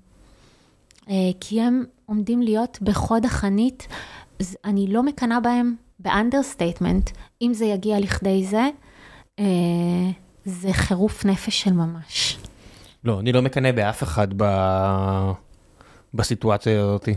אה, 1.08 1.14
כי 1.40 1.60
הם 1.60 1.84
עומדים 2.06 2.42
להיות 2.42 2.78
בחוד 2.82 3.24
החנית, 3.24 3.88
אני 4.64 4.86
לא 4.86 5.02
מקנאה 5.02 5.40
בהם 5.40 5.74
ב 5.98 6.05
understatement. 6.05 7.10
אם 7.42 7.54
זה 7.54 7.64
יגיע 7.64 8.00
לכדי 8.00 8.44
זה, 8.44 8.68
אה, 9.38 9.44
זה 10.44 10.72
חירוף 10.72 11.24
נפש 11.24 11.60
של 11.60 11.72
ממש. 11.72 12.38
לא, 13.04 13.20
אני 13.20 13.32
לא 13.32 13.42
מקנא 13.42 13.72
באף 13.72 14.02
אחד 14.02 14.28
ב... 14.36 14.44
בסיטואציה 16.14 16.80
הזאת. 16.80 17.08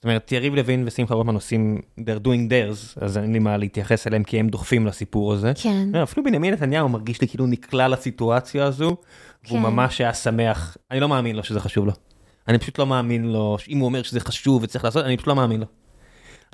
זאת 0.00 0.04
אומרת, 0.04 0.32
יריב 0.32 0.54
לוין 0.54 0.82
ושמחה 0.86 1.14
רוטמן 1.14 1.34
עושים, 1.34 1.78
they're 1.98 2.24
doing 2.24 2.50
theirs, 2.50 3.00
אז 3.00 3.18
אין 3.18 3.32
לי 3.32 3.38
מה 3.38 3.56
להתייחס 3.56 4.06
אליהם 4.06 4.24
כי 4.24 4.40
הם 4.40 4.48
דוחפים 4.48 4.86
לסיפור 4.86 5.32
הזה. 5.32 5.52
כן. 5.62 5.88
לא, 5.92 6.02
אפילו 6.02 6.24
בנימין 6.24 6.54
נתניהו 6.54 6.88
מרגיש 6.88 7.20
לי 7.20 7.28
כאילו 7.28 7.46
נקלע 7.46 7.88
לסיטואציה 7.88 8.64
הזו, 8.64 8.96
והוא 9.46 9.58
כן. 9.58 9.62
ממש 9.62 10.00
היה 10.00 10.14
שמח. 10.14 10.76
אני 10.90 11.00
לא 11.00 11.08
מאמין 11.08 11.36
לו 11.36 11.44
שזה 11.44 11.60
חשוב 11.60 11.86
לו. 11.86 11.92
אני 12.48 12.58
פשוט 12.58 12.78
לא 12.78 12.86
מאמין 12.86 13.32
לו, 13.32 13.56
אם 13.68 13.78
הוא 13.78 13.86
אומר 13.86 14.02
שזה 14.02 14.20
חשוב 14.20 14.62
וצריך 14.62 14.84
לעשות, 14.84 15.04
אני 15.04 15.16
פשוט 15.16 15.26
לא 15.26 15.34
מאמין 15.34 15.60
לו. 15.60 15.66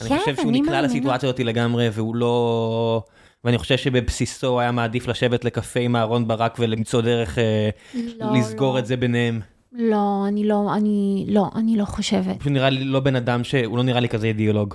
אני 0.00 0.08
כן, 0.08 0.18
חושב 0.18 0.36
שהוא 0.36 0.50
אני 0.50 0.60
נקלע. 0.60 0.82
לסיטואציה 0.82 1.28
הזאת 1.28 1.40
לגמרי, 1.40 1.88
והוא 1.92 2.16
לא... 2.16 3.02
ואני 3.44 3.58
חושב 3.58 3.76
שבבסיסו 3.76 4.60
היה 4.60 4.72
מעדיף 4.72 5.08
לשבת 5.08 5.44
לקפה 5.44 5.80
עם 5.80 5.96
אהרון 5.96 6.28
ברק 6.28 6.56
ולמצוא 6.58 7.00
דרך 7.00 7.38
אה, 7.38 7.70
לא, 7.94 8.36
לסגור 8.38 8.74
לא. 8.74 8.78
את 8.78 8.86
זה 8.86 8.96
ביניהם. 8.96 9.40
לא, 9.78 10.24
אני 10.28 10.44
לא, 10.44 10.74
אני 10.74 11.24
לא, 11.28 11.50
אני 11.54 11.76
לא 11.76 11.84
חושבת. 11.84 12.38
פשוט 12.38 12.52
נראה 12.52 12.70
לי 12.70 12.84
לא 12.84 13.00
בן 13.00 13.16
אדם 13.16 13.44
שהוא 13.44 13.76
לא 13.76 13.82
נראה 13.82 14.00
לי 14.00 14.08
כזה 14.08 14.26
אידיאולוג. 14.26 14.74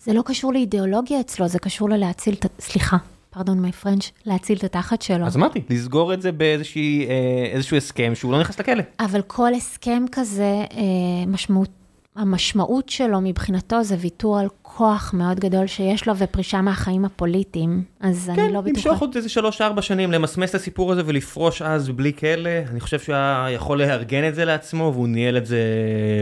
זה 0.00 0.12
לא 0.12 0.22
קשור 0.22 0.52
לאידיאולוגיה 0.52 1.20
אצלו, 1.20 1.48
זה 1.48 1.58
קשור 1.58 1.88
ללהציל 1.90 2.34
את, 2.34 2.46
סליחה, 2.60 2.96
פרדון 3.30 3.60
מי 3.60 3.72
פרנץ', 3.72 4.10
להציל 4.26 4.58
את 4.58 4.64
התחת 4.64 5.02
שלו. 5.02 5.26
אז 5.26 5.36
אמרתי, 5.36 5.62
לסגור 5.70 6.14
את 6.14 6.22
זה 6.22 6.32
באיזשהו 6.32 7.76
הסכם 7.76 8.12
שהוא 8.14 8.32
לא 8.32 8.40
נכנס 8.40 8.60
לכלא. 8.60 8.82
אבל 9.00 9.22
כל 9.22 9.54
הסכם 9.54 10.04
כזה, 10.12 10.64
אה, 10.72 11.26
משמעות, 11.26 11.70
המשמעות 12.16 12.88
שלו 12.88 13.20
מבחינתו 13.20 13.82
זה 13.82 13.96
ויתור 14.00 14.38
על 14.38 14.48
כוח 14.78 15.14
מאוד 15.14 15.40
גדול 15.40 15.66
שיש 15.66 16.08
לו 16.08 16.16
ופרישה 16.16 16.60
מהחיים 16.60 17.04
הפוליטיים. 17.04 17.82
אז 18.00 18.30
כן, 18.36 18.42
אני 18.42 18.52
לא 18.52 18.60
בטוחה. 18.60 18.88
למשוך 18.88 19.00
עוד 19.00 19.16
איזה 19.16 19.28
שלוש-ארבע 19.28 19.82
שנים, 19.82 20.12
למסמס 20.12 20.50
את 20.50 20.54
הסיפור 20.54 20.92
הזה 20.92 21.02
ולפרוש 21.06 21.62
אז 21.62 21.88
בלי 21.88 22.12
כלא. 22.12 22.50
אני 22.70 22.80
חושב 22.80 22.98
שהוא 22.98 23.14
היה 23.14 23.50
יכול 23.50 23.78
לארגן 23.78 24.28
את 24.28 24.34
זה 24.34 24.44
לעצמו, 24.44 24.90
והוא 24.94 25.08
ניהל 25.08 25.36
את 25.36 25.46
זה 25.46 25.58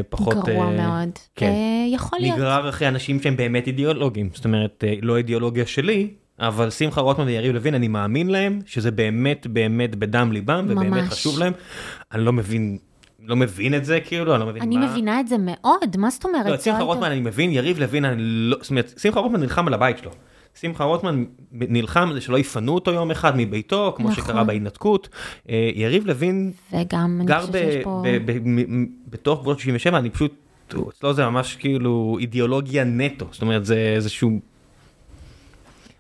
פחות... 0.09 0.35
גרוע 0.35 0.67
אה, 0.67 0.71
מאוד. 0.71 1.09
כן. 1.35 1.47
אה, 1.47 1.95
יכול 1.95 2.19
להיות. 2.19 2.39
נגרר 2.39 2.69
אחרי 2.69 2.89
אנשים 2.89 3.23
שהם 3.23 3.37
באמת 3.37 3.67
אידיאולוגים. 3.67 4.31
זאת 4.35 4.45
אומרת, 4.45 4.85
אה, 4.87 4.95
לא 5.03 5.17
אידיאולוגיה 5.17 5.67
שלי, 5.67 6.11
אבל 6.41 6.71
שמחה 6.71 7.01
רוטמן 7.01 7.27
ויריב 7.27 7.53
לוין, 7.53 7.75
אני 7.75 7.89
מאמין 7.89 8.29
להם 8.29 8.61
שזה 8.67 8.91
באמת 8.91 9.47
באמת 9.47 9.97
בדם 9.97 10.33
ליבם, 10.33 10.67
ובאמת 10.69 11.03
ממש. 11.03 11.09
חשוב 11.09 11.39
להם. 11.39 11.53
אני 12.13 12.25
לא 12.25 12.33
מבין, 12.33 12.79
לא 13.27 13.37
מבין 13.37 13.75
את 13.75 13.85
זה 13.85 14.01
כאילו, 14.01 14.35
אני 14.35 14.41
לא 14.41 14.47
מבין 14.47 14.63
אני 14.63 14.77
מה... 14.77 14.87
מבינה 14.87 15.21
את 15.21 15.29
זה 15.29 15.37
מאוד, 15.39 15.97
מה 15.99 16.11
זאת 16.11 16.25
אומרת? 16.25 16.47
לא, 16.47 16.59
שמחה 16.59 16.79
זו 16.79 16.87
רוטמן 16.87 17.11
אני 17.11 17.21
מבין, 17.21 17.53
יריב 17.53 17.79
לוין 17.79 18.05
אני 18.05 18.23
לא, 18.23 18.57
זאת 18.61 18.71
אומרת, 18.71 18.95
שמחה 18.97 19.21
רוטמן 19.21 19.41
נלחם 19.41 19.67
על 19.67 19.75
הבית 19.75 19.99
שלו. 19.99 20.11
שמחה 20.61 20.85
רוטמן 20.85 21.25
נלחם 21.53 22.09
על 22.09 22.15
זה 22.15 22.21
שלא 22.21 22.39
יפנו 22.39 22.75
אותו 22.75 22.93
יום 22.93 23.11
אחד 23.11 23.33
מביתו, 23.37 23.93
כמו 23.97 24.11
נכון. 24.11 24.25
שקרה 24.25 24.45
בהתנתקות. 24.45 25.09
אה, 25.51 25.71
יריב 25.75 26.07
לוין 26.07 26.53
וגם 26.73 27.17
אני 27.21 27.27
גר 27.27 27.47
ב- 27.53 27.83
פה... 27.83 28.03
ב- 28.05 28.31
ב- 28.33 28.49
מ- 28.49 28.87
בתוך 29.09 29.41
גבולות 29.41 29.59
67, 29.59 29.99
אני 29.99 30.11
פשוט, 30.11 30.35
אצלו 30.89 31.15
זה 31.15 31.25
ממש 31.27 31.57
כאילו 31.57 32.17
אידיאולוגיה 32.21 32.85
נטו, 32.85 33.27
זאת 33.31 33.43
אומרת 33.43 33.67
זה 33.67 33.93
איזשהו... 33.97 34.41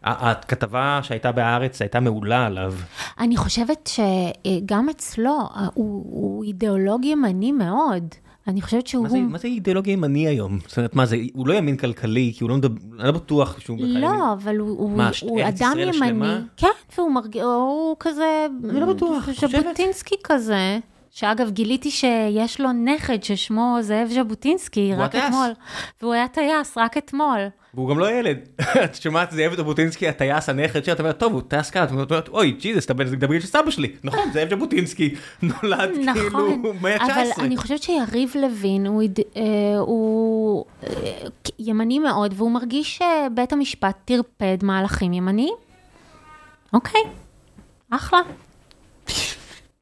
הכתבה 0.06 1.00
שהייתה 1.02 1.32
בהארץ 1.32 1.82
הייתה 1.82 2.00
מעולה 2.00 2.46
עליו. 2.46 2.74
אני 3.18 3.36
חושבת 3.36 3.90
שגם 3.92 4.88
אצלו, 4.88 5.38
הוא, 5.74 6.04
הוא 6.10 6.44
אידיאולוג 6.44 7.04
ימני 7.04 7.52
מאוד. 7.52 8.04
אני 8.48 8.62
חושבת 8.62 8.86
שהוא... 8.86 9.02
מה 9.02 9.08
זה, 9.08 9.18
מה 9.18 9.38
זה 9.38 9.48
אידיאולוגיה 9.48 9.92
ימני 9.92 10.26
היום? 10.26 10.58
זאת 10.66 10.76
אומרת, 10.76 10.96
מה 10.96 11.06
זה, 11.06 11.16
הוא 11.34 11.48
לא 11.48 11.54
ימין 11.54 11.76
כלכלי, 11.76 12.32
כי 12.36 12.44
הוא 12.44 12.50
לא 12.50 12.56
מדבר, 12.56 12.80
אני 12.98 13.06
לא 13.06 13.12
בטוח 13.12 13.60
שהוא 13.60 13.76
בכלל 13.76 13.88
ימין. 13.88 14.02
לא, 14.02 14.32
אבל 14.32 14.56
הוא, 14.56 14.68
הוא, 14.68 14.90
מה, 14.90 15.10
הוא 15.22 15.40
אדם 15.48 15.72
ימני. 15.78 15.90
השלמה? 15.90 16.40
כן, 16.56 16.68
והוא 16.96 17.12
מרגיש, 17.12 17.42
הוא 17.42 17.96
כזה... 18.00 18.46
אני 18.70 18.80
לא 18.80 18.86
בטוח? 18.86 19.28
ז'בוטינסקי 19.48 20.14
כזה. 20.24 20.78
שאגב, 21.10 21.50
גיליתי 21.50 21.90
שיש 21.90 22.60
לו 22.60 22.72
נכד 22.72 23.22
ששמו 23.22 23.76
זאב 23.80 24.08
ז'בוטינסקי, 24.08 24.94
רק 24.94 25.08
הטייס. 25.08 25.24
אתמול. 25.24 25.52
והוא 26.02 26.14
היה 26.14 26.28
טייס, 26.28 26.78
רק 26.78 26.96
אתמול. 26.96 27.38
והוא 27.74 27.88
גם 27.90 27.98
לא 27.98 28.10
ילד. 28.10 28.38
את 28.84 28.94
שומעת 28.94 29.30
זאב 29.30 29.54
ז'בוטינסקי 29.56 30.08
הטייס 30.08 30.48
הנכד 30.48 30.84
שלה, 30.84 30.94
אתה 30.94 31.02
אומר, 31.02 31.12
טוב, 31.12 31.32
הוא 31.32 31.42
טייס 31.48 31.70
קל, 31.70 31.84
את 31.84 31.90
אומרת, 31.90 32.28
אוי, 32.28 32.50
ג'יזוס, 32.50 32.84
אתה 32.84 32.94
בן 32.94 33.18
בגיל 33.18 33.40
של 33.40 33.46
סבא 33.46 33.70
שלי. 33.70 33.92
נכון, 34.04 34.30
זאב 34.32 34.50
ז'בוטינסקי 34.50 35.14
נולד 35.42 35.90
כאילו 35.94 36.28
נכון, 36.28 36.62
במאה 36.62 36.96
אבל 36.96 37.10
ה-19. 37.10 37.42
אני 37.42 37.56
חושבת 37.56 37.82
שיריב 37.82 38.32
לוין 38.34 38.86
הוא, 38.86 39.02
אה, 39.36 39.42
הוא 39.78 40.64
אה, 40.82 40.88
ימני 41.58 41.98
מאוד, 41.98 42.34
והוא 42.36 42.50
מרגיש 42.50 42.98
שבית 42.98 43.52
המשפט 43.52 43.96
טרפד 44.04 44.64
מהלכים 44.64 45.12
ימניים. 45.12 45.54
אוקיי, 46.72 47.00
אחלה. 47.90 48.20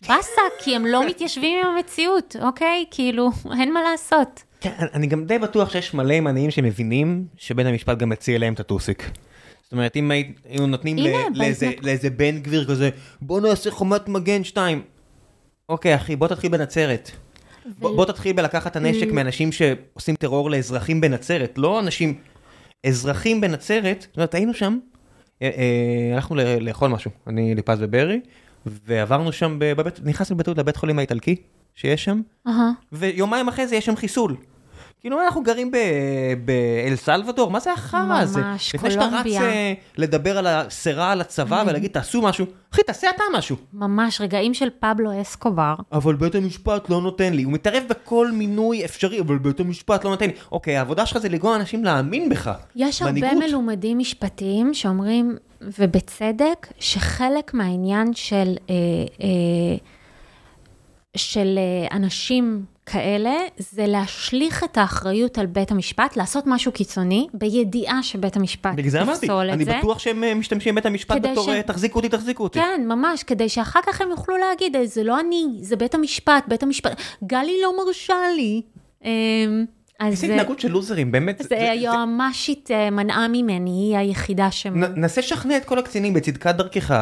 באסה, 0.08 0.40
כי 0.58 0.76
הם 0.76 0.86
לא 0.86 1.06
מתיישבים 1.06 1.58
עם 1.66 1.76
המציאות, 1.76 2.36
אוקיי? 2.42 2.84
כאילו, 2.90 3.30
אין 3.58 3.72
מה 3.72 3.80
לעשות. 3.90 4.42
כן, 4.60 4.70
אני 4.94 5.06
גם 5.06 5.24
די 5.24 5.38
בטוח 5.38 5.70
שיש 5.72 5.94
מלא 5.94 6.12
ימניים 6.14 6.50
שמבינים 6.50 7.26
שבית 7.36 7.66
המשפט 7.66 7.98
גם 7.98 8.08
מציע 8.08 8.38
להם 8.38 8.52
את 8.54 8.60
הטוסיק. 8.60 9.10
זאת 9.62 9.72
אומרת, 9.72 9.96
אם 9.96 10.10
היו 10.48 10.66
נותנים 10.66 10.96
לאיזה- 11.82 12.10
בן 12.10 12.38
גביר 12.38 12.64
כזה, 12.68 12.90
בוא 13.22 13.40
נעשה 13.40 13.70
חומת 13.70 14.08
מגן 14.08 14.44
2. 14.44 14.82
אוקיי, 15.68 15.94
אחי, 15.94 16.16
בוא 16.16 16.28
תתחיל 16.28 16.50
בנצרת. 16.50 17.10
בוא 17.78 17.96
בוא 17.96 18.04
תתחיל 18.04 18.32
בלקחת 18.36 18.66
את 18.70 18.76
הנשק 18.76 19.12
מאנשים 19.12 19.52
שעושים 19.52 20.14
טרור 20.16 20.50
לאזרחים 20.50 21.00
בנצרת, 21.00 21.54
לא 21.56 21.80
אנשים, 21.80 22.14
אזרחים 22.86 23.40
בנצרת, 23.40 24.00
זאת 24.08 24.16
אומרת, 24.16 24.34
היינו 24.34 24.54
שם, 24.54 24.78
אה, 25.42 25.50
אה, 25.56 26.14
הלכנו 26.14 26.36
ל- 26.36 26.40
לאכול 26.68 26.88
משהו, 26.90 27.10
אני 27.26 27.54
ליפז 27.54 27.78
וברי, 27.80 28.20
ועברנו 28.66 29.32
שם, 29.32 29.56
בבית, 29.58 30.00
נכנסנו 30.04 30.36
בטעות 30.36 30.58
לבית 30.58 30.76
חולים 30.76 30.98
האיטלקי 30.98 31.36
שיש 31.74 32.04
שם, 32.04 32.20
אהה. 32.46 32.70
ויומיים 32.92 33.48
אחרי 33.48 33.66
זה 33.66 33.76
יש 33.76 33.84
שם 33.86 33.96
חיסול. 33.96 34.36
כאילו 35.04 35.20
אנחנו 35.20 35.42
גרים 35.42 35.70
באל 36.44 36.96
סלבדור, 36.96 37.50
מה 37.50 37.60
זה 37.60 37.72
החרא 37.72 38.20
הזה? 38.20 38.40
ממש, 38.40 38.74
לפני 38.74 38.90
שאתה 38.90 39.04
רץ 39.04 39.10
קולומביה. 39.10 39.42
אה, 39.42 39.72
לדבר 39.96 40.38
על 40.38 40.46
הסירה 40.46 41.12
על 41.12 41.20
הצבא 41.20 41.64
ולהגיד 41.66 41.90
תעשו 41.90 42.22
משהו, 42.22 42.46
אחי 42.72 42.82
תעשה 42.82 43.10
אתה 43.10 43.22
משהו. 43.34 43.56
ממש 43.72 44.20
רגעים 44.20 44.54
של 44.54 44.68
פבלו 44.80 45.20
אסקובר. 45.22 45.74
אבל 45.92 46.14
בית 46.14 46.34
המשפט 46.34 46.90
לא 46.90 47.00
נותן 47.00 47.32
לי, 47.32 47.42
הוא 47.42 47.52
מתערב 47.52 47.82
בכל 47.88 48.30
מינוי 48.32 48.84
אפשרי, 48.84 49.20
אבל 49.20 49.38
בית 49.38 49.60
המשפט 49.60 50.04
לא 50.04 50.10
נותן 50.10 50.26
לי. 50.26 50.32
אוקיי, 50.52 50.76
העבודה 50.76 51.06
שלך 51.06 51.18
זה 51.18 51.28
לגרום 51.28 51.54
אנשים 51.54 51.84
להאמין 51.84 52.28
בך. 52.28 52.50
יש 52.76 53.02
הרבה 53.02 53.12
מנהיגות. 53.12 53.42
מלומדים 53.48 53.98
משפטיים 53.98 54.74
שאומרים, 54.74 55.36
ובצדק, 55.78 56.66
שחלק 56.78 57.54
מהעניין 57.54 58.14
של, 58.14 58.54
אה, 58.70 58.74
אה, 59.22 59.76
של 61.16 61.58
אה, 61.58 61.96
אנשים 61.96 62.64
כאלה, 62.86 63.34
זה 63.58 63.86
להשליך 63.86 64.64
את 64.64 64.78
האחריות 64.78 65.38
על 65.38 65.46
בית 65.46 65.70
המשפט, 65.70 66.16
לעשות 66.16 66.44
משהו 66.46 66.72
קיצוני, 66.72 67.26
בידיעה 67.34 68.02
שבית 68.02 68.36
המשפט 68.36 68.74
בגלל 68.74 68.90
זה 68.90 69.02
אמרתי, 69.02 69.26
יפסול 69.26 69.48
את 69.48 69.52
אני 69.54 69.64
זה. 69.64 69.74
בטוח 69.78 69.98
שהם 69.98 70.38
משתמשים 70.38 70.74
בבית 70.74 70.86
המשפט 70.86 71.16
בתור 71.22 71.44
ש- 71.46 71.58
תחזיקו 71.66 71.98
אותי, 71.98 72.08
תחזיקו 72.08 72.42
אותי. 72.42 72.58
כן, 72.58 72.84
ממש, 72.88 73.22
כדי 73.22 73.48
שאחר 73.48 73.80
כך 73.86 74.00
הם 74.00 74.10
יוכלו 74.10 74.36
להגיד, 74.36 74.76
"אה, 74.76 74.86
זה 74.86 75.02
לא 75.02 75.20
אני, 75.20 75.44
זה 75.60 75.76
בית 75.76 75.94
המשפט, 75.94 76.44
בית 76.48 76.62
המשפט, 76.62 77.00
גלי 77.24 77.56
לא 77.62 77.84
מרשה 77.86 78.14
לי. 78.36 78.62
אז 80.06 80.12
איזה 80.12 80.26
זה- 80.26 80.32
התנהגות 80.34 80.60
של 80.60 80.68
לוזרים, 80.70 81.12
באמת. 81.12 81.42
זה 81.48 81.70
היועמ"שית 81.70 82.70
אה, 82.70 82.90
מנעה 82.90 83.28
ממני, 83.28 83.70
היא 83.70 83.96
היחידה 83.96 84.50
ש... 84.50 84.66
נ- 84.66 85.04
נסה 85.04 85.20
לשכנע 85.20 85.56
את 85.56 85.64
כל 85.64 85.78
הקצינים 85.78 86.14
בצדקת 86.14 86.54
דרכך, 86.54 86.94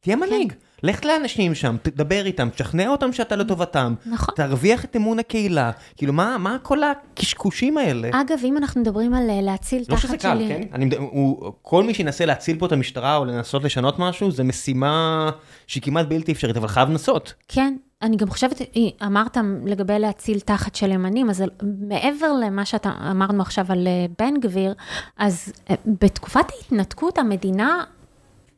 תהיה 0.00 0.16
מנהיג. 0.16 0.52
לך 0.82 1.04
לאנשים 1.04 1.54
שם, 1.54 1.76
תדבר 1.82 2.26
איתם, 2.26 2.48
תשכנע 2.48 2.88
אותם 2.88 3.12
שאתה 3.12 3.36
לטובתם. 3.36 3.94
נכון. 4.06 4.34
תרוויח 4.34 4.84
את 4.84 4.96
אמון 4.96 5.18
הקהילה. 5.18 5.70
כאילו, 5.96 6.12
מה 6.12 6.38
מה 6.38 6.56
כל 6.62 6.78
הקשקושים 6.82 7.78
האלה? 7.78 8.08
אגב, 8.12 8.38
אם 8.44 8.56
אנחנו 8.56 8.80
מדברים 8.80 9.14
על 9.14 9.30
אה, 9.30 9.40
להציל 9.40 9.82
לא 9.88 9.94
תחת 9.94 9.98
שזה 9.98 10.12
של... 10.12 10.18
קל, 10.18 10.44
כן? 10.48 10.62
אני, 10.72 10.96
הוא, 10.96 11.52
כל 11.62 11.84
מי 11.84 11.94
שינסה 11.94 12.26
להציל 12.26 12.58
פה 12.58 12.66
את 12.66 12.72
המשטרה 12.72 13.16
או 13.16 13.24
לנסות 13.24 13.64
לשנות 13.64 13.98
משהו, 13.98 14.30
זה 14.30 14.44
משימה 14.44 15.30
שהיא 15.66 15.82
כמעט 15.82 16.06
בלתי 16.06 16.32
אפשרית, 16.32 16.56
אבל 16.56 16.68
חייב 16.68 16.88
לנסות. 16.90 17.34
כן, 17.48 17.76
אני 18.02 18.16
גם 18.16 18.30
חושבת, 18.30 18.60
אה, 18.60 19.06
אמרת 19.06 19.36
לגבי 19.66 19.98
להציל 19.98 20.40
תחת 20.40 20.74
של 20.74 20.90
ימנים, 20.90 21.30
אז 21.30 21.44
מעבר 21.88 22.32
למה 22.44 22.64
שאתה 22.64 22.92
אמרנו 23.10 23.42
עכשיו 23.42 23.66
על 23.68 23.86
אה, 23.86 24.06
בן 24.18 24.40
גביר, 24.40 24.74
אז 25.16 25.52
בתקופת 25.86 26.44
ההתנתקות 26.56 27.18
המדינה 27.18 27.84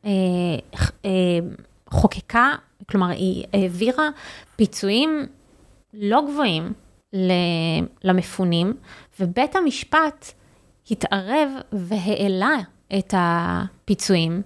אה, 0.05 0.11
אה, 1.05 1.11
חוקקה, 1.93 2.55
כלומר, 2.89 3.09
היא 3.09 3.45
העבירה 3.53 4.09
פיצויים 4.55 5.27
לא 5.93 6.21
גבוהים 6.31 6.73
למפונים, 8.03 8.73
ובית 9.19 9.55
המשפט 9.55 10.31
התערב 10.91 11.49
והעלה 11.71 12.55
את 12.97 13.13
הפיצויים. 13.17 14.41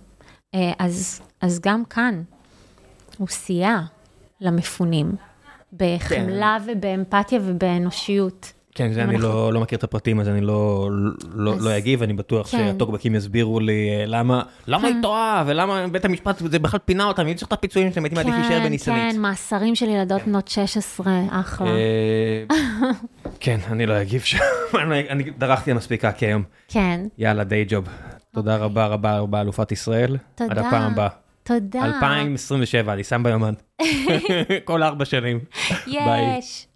אה, 0.55 0.71
אז, 0.79 1.21
אז 1.41 1.59
גם 1.59 1.85
כאן 1.85 2.23
הוא 3.17 3.27
סייע 3.27 3.79
למפונים, 4.41 5.15
בחמלה 5.73 6.57
ובאמפתיה 6.65 7.39
ובאנושיות. 7.43 8.53
כן, 8.77 8.93
זה 8.93 9.03
אני 9.03 9.15
אנחנו- 9.15 9.27
לא, 9.29 9.53
לא 9.53 9.59
מכיר 9.61 9.77
את 9.77 9.83
הפרטים, 9.83 10.19
אז 10.19 10.27
אני 10.29 10.41
לא, 10.41 10.89
לא, 11.35 11.53
אז- 11.53 11.65
לא 11.65 11.77
אגיב, 11.77 12.03
אני 12.03 12.13
בטוח 12.13 12.47
כן. 12.51 12.57
שהטוקבקים 12.57 13.15
יסבירו 13.15 13.59
לי 13.59 13.89
אה, 13.89 14.05
למה, 14.05 14.41
למה 14.67 14.87
היא 14.87 14.95
טועה, 15.01 15.43
ולמה 15.47 15.87
בית 15.87 16.05
המשפט 16.05 16.35
זה 16.51 16.59
בכלל 16.59 16.79
פינה 16.85 17.05
אותם, 17.05 17.27
אם 17.27 17.33
צריך 17.33 17.47
את 17.47 17.53
הפיצויים 17.53 17.91
שלהם, 17.91 18.03
הייתי 18.05 18.15
מעדיף 18.15 18.33
להישאר 18.33 18.59
בניסנית. 18.63 19.13
כן, 19.13 19.19
מאסרים 19.21 19.75
של 19.75 19.89
ילדות 19.89 20.21
בנות 20.25 20.47
16, 20.47 21.13
אחלה. 21.31 21.67
אה, 21.67 22.43
כן, 23.39 23.57
אני 23.71 23.85
לא 23.85 24.01
אגיב 24.01 24.21
שם, 24.21 24.37
אני- 24.83 25.09
אני 25.09 25.23
דרכתי 25.37 25.73
מספיק 25.73 26.05
קקי 26.05 26.25
היום. 26.25 26.43
כן, 26.67 27.01
יאללה, 27.17 27.43
די 27.43 27.65
ג'וב. 27.67 27.85
תודה 28.33 28.55
רבה 28.57 28.87
רבה 28.87 29.17
רבה 29.19 29.41
אלופת 29.41 29.71
ישראל. 29.71 30.17
תודה. 30.35 30.51
עד 30.51 30.57
הפעם 30.57 30.91
הבאה. 30.91 31.07
תודה. 31.43 31.85
2027, 31.85 32.93
אני 32.93 33.03
שם 33.03 33.23
ביומן. 33.23 33.53
כל 34.65 34.83
ארבע 34.83 35.05
שנים. 35.05 35.39
יש. 35.87 36.67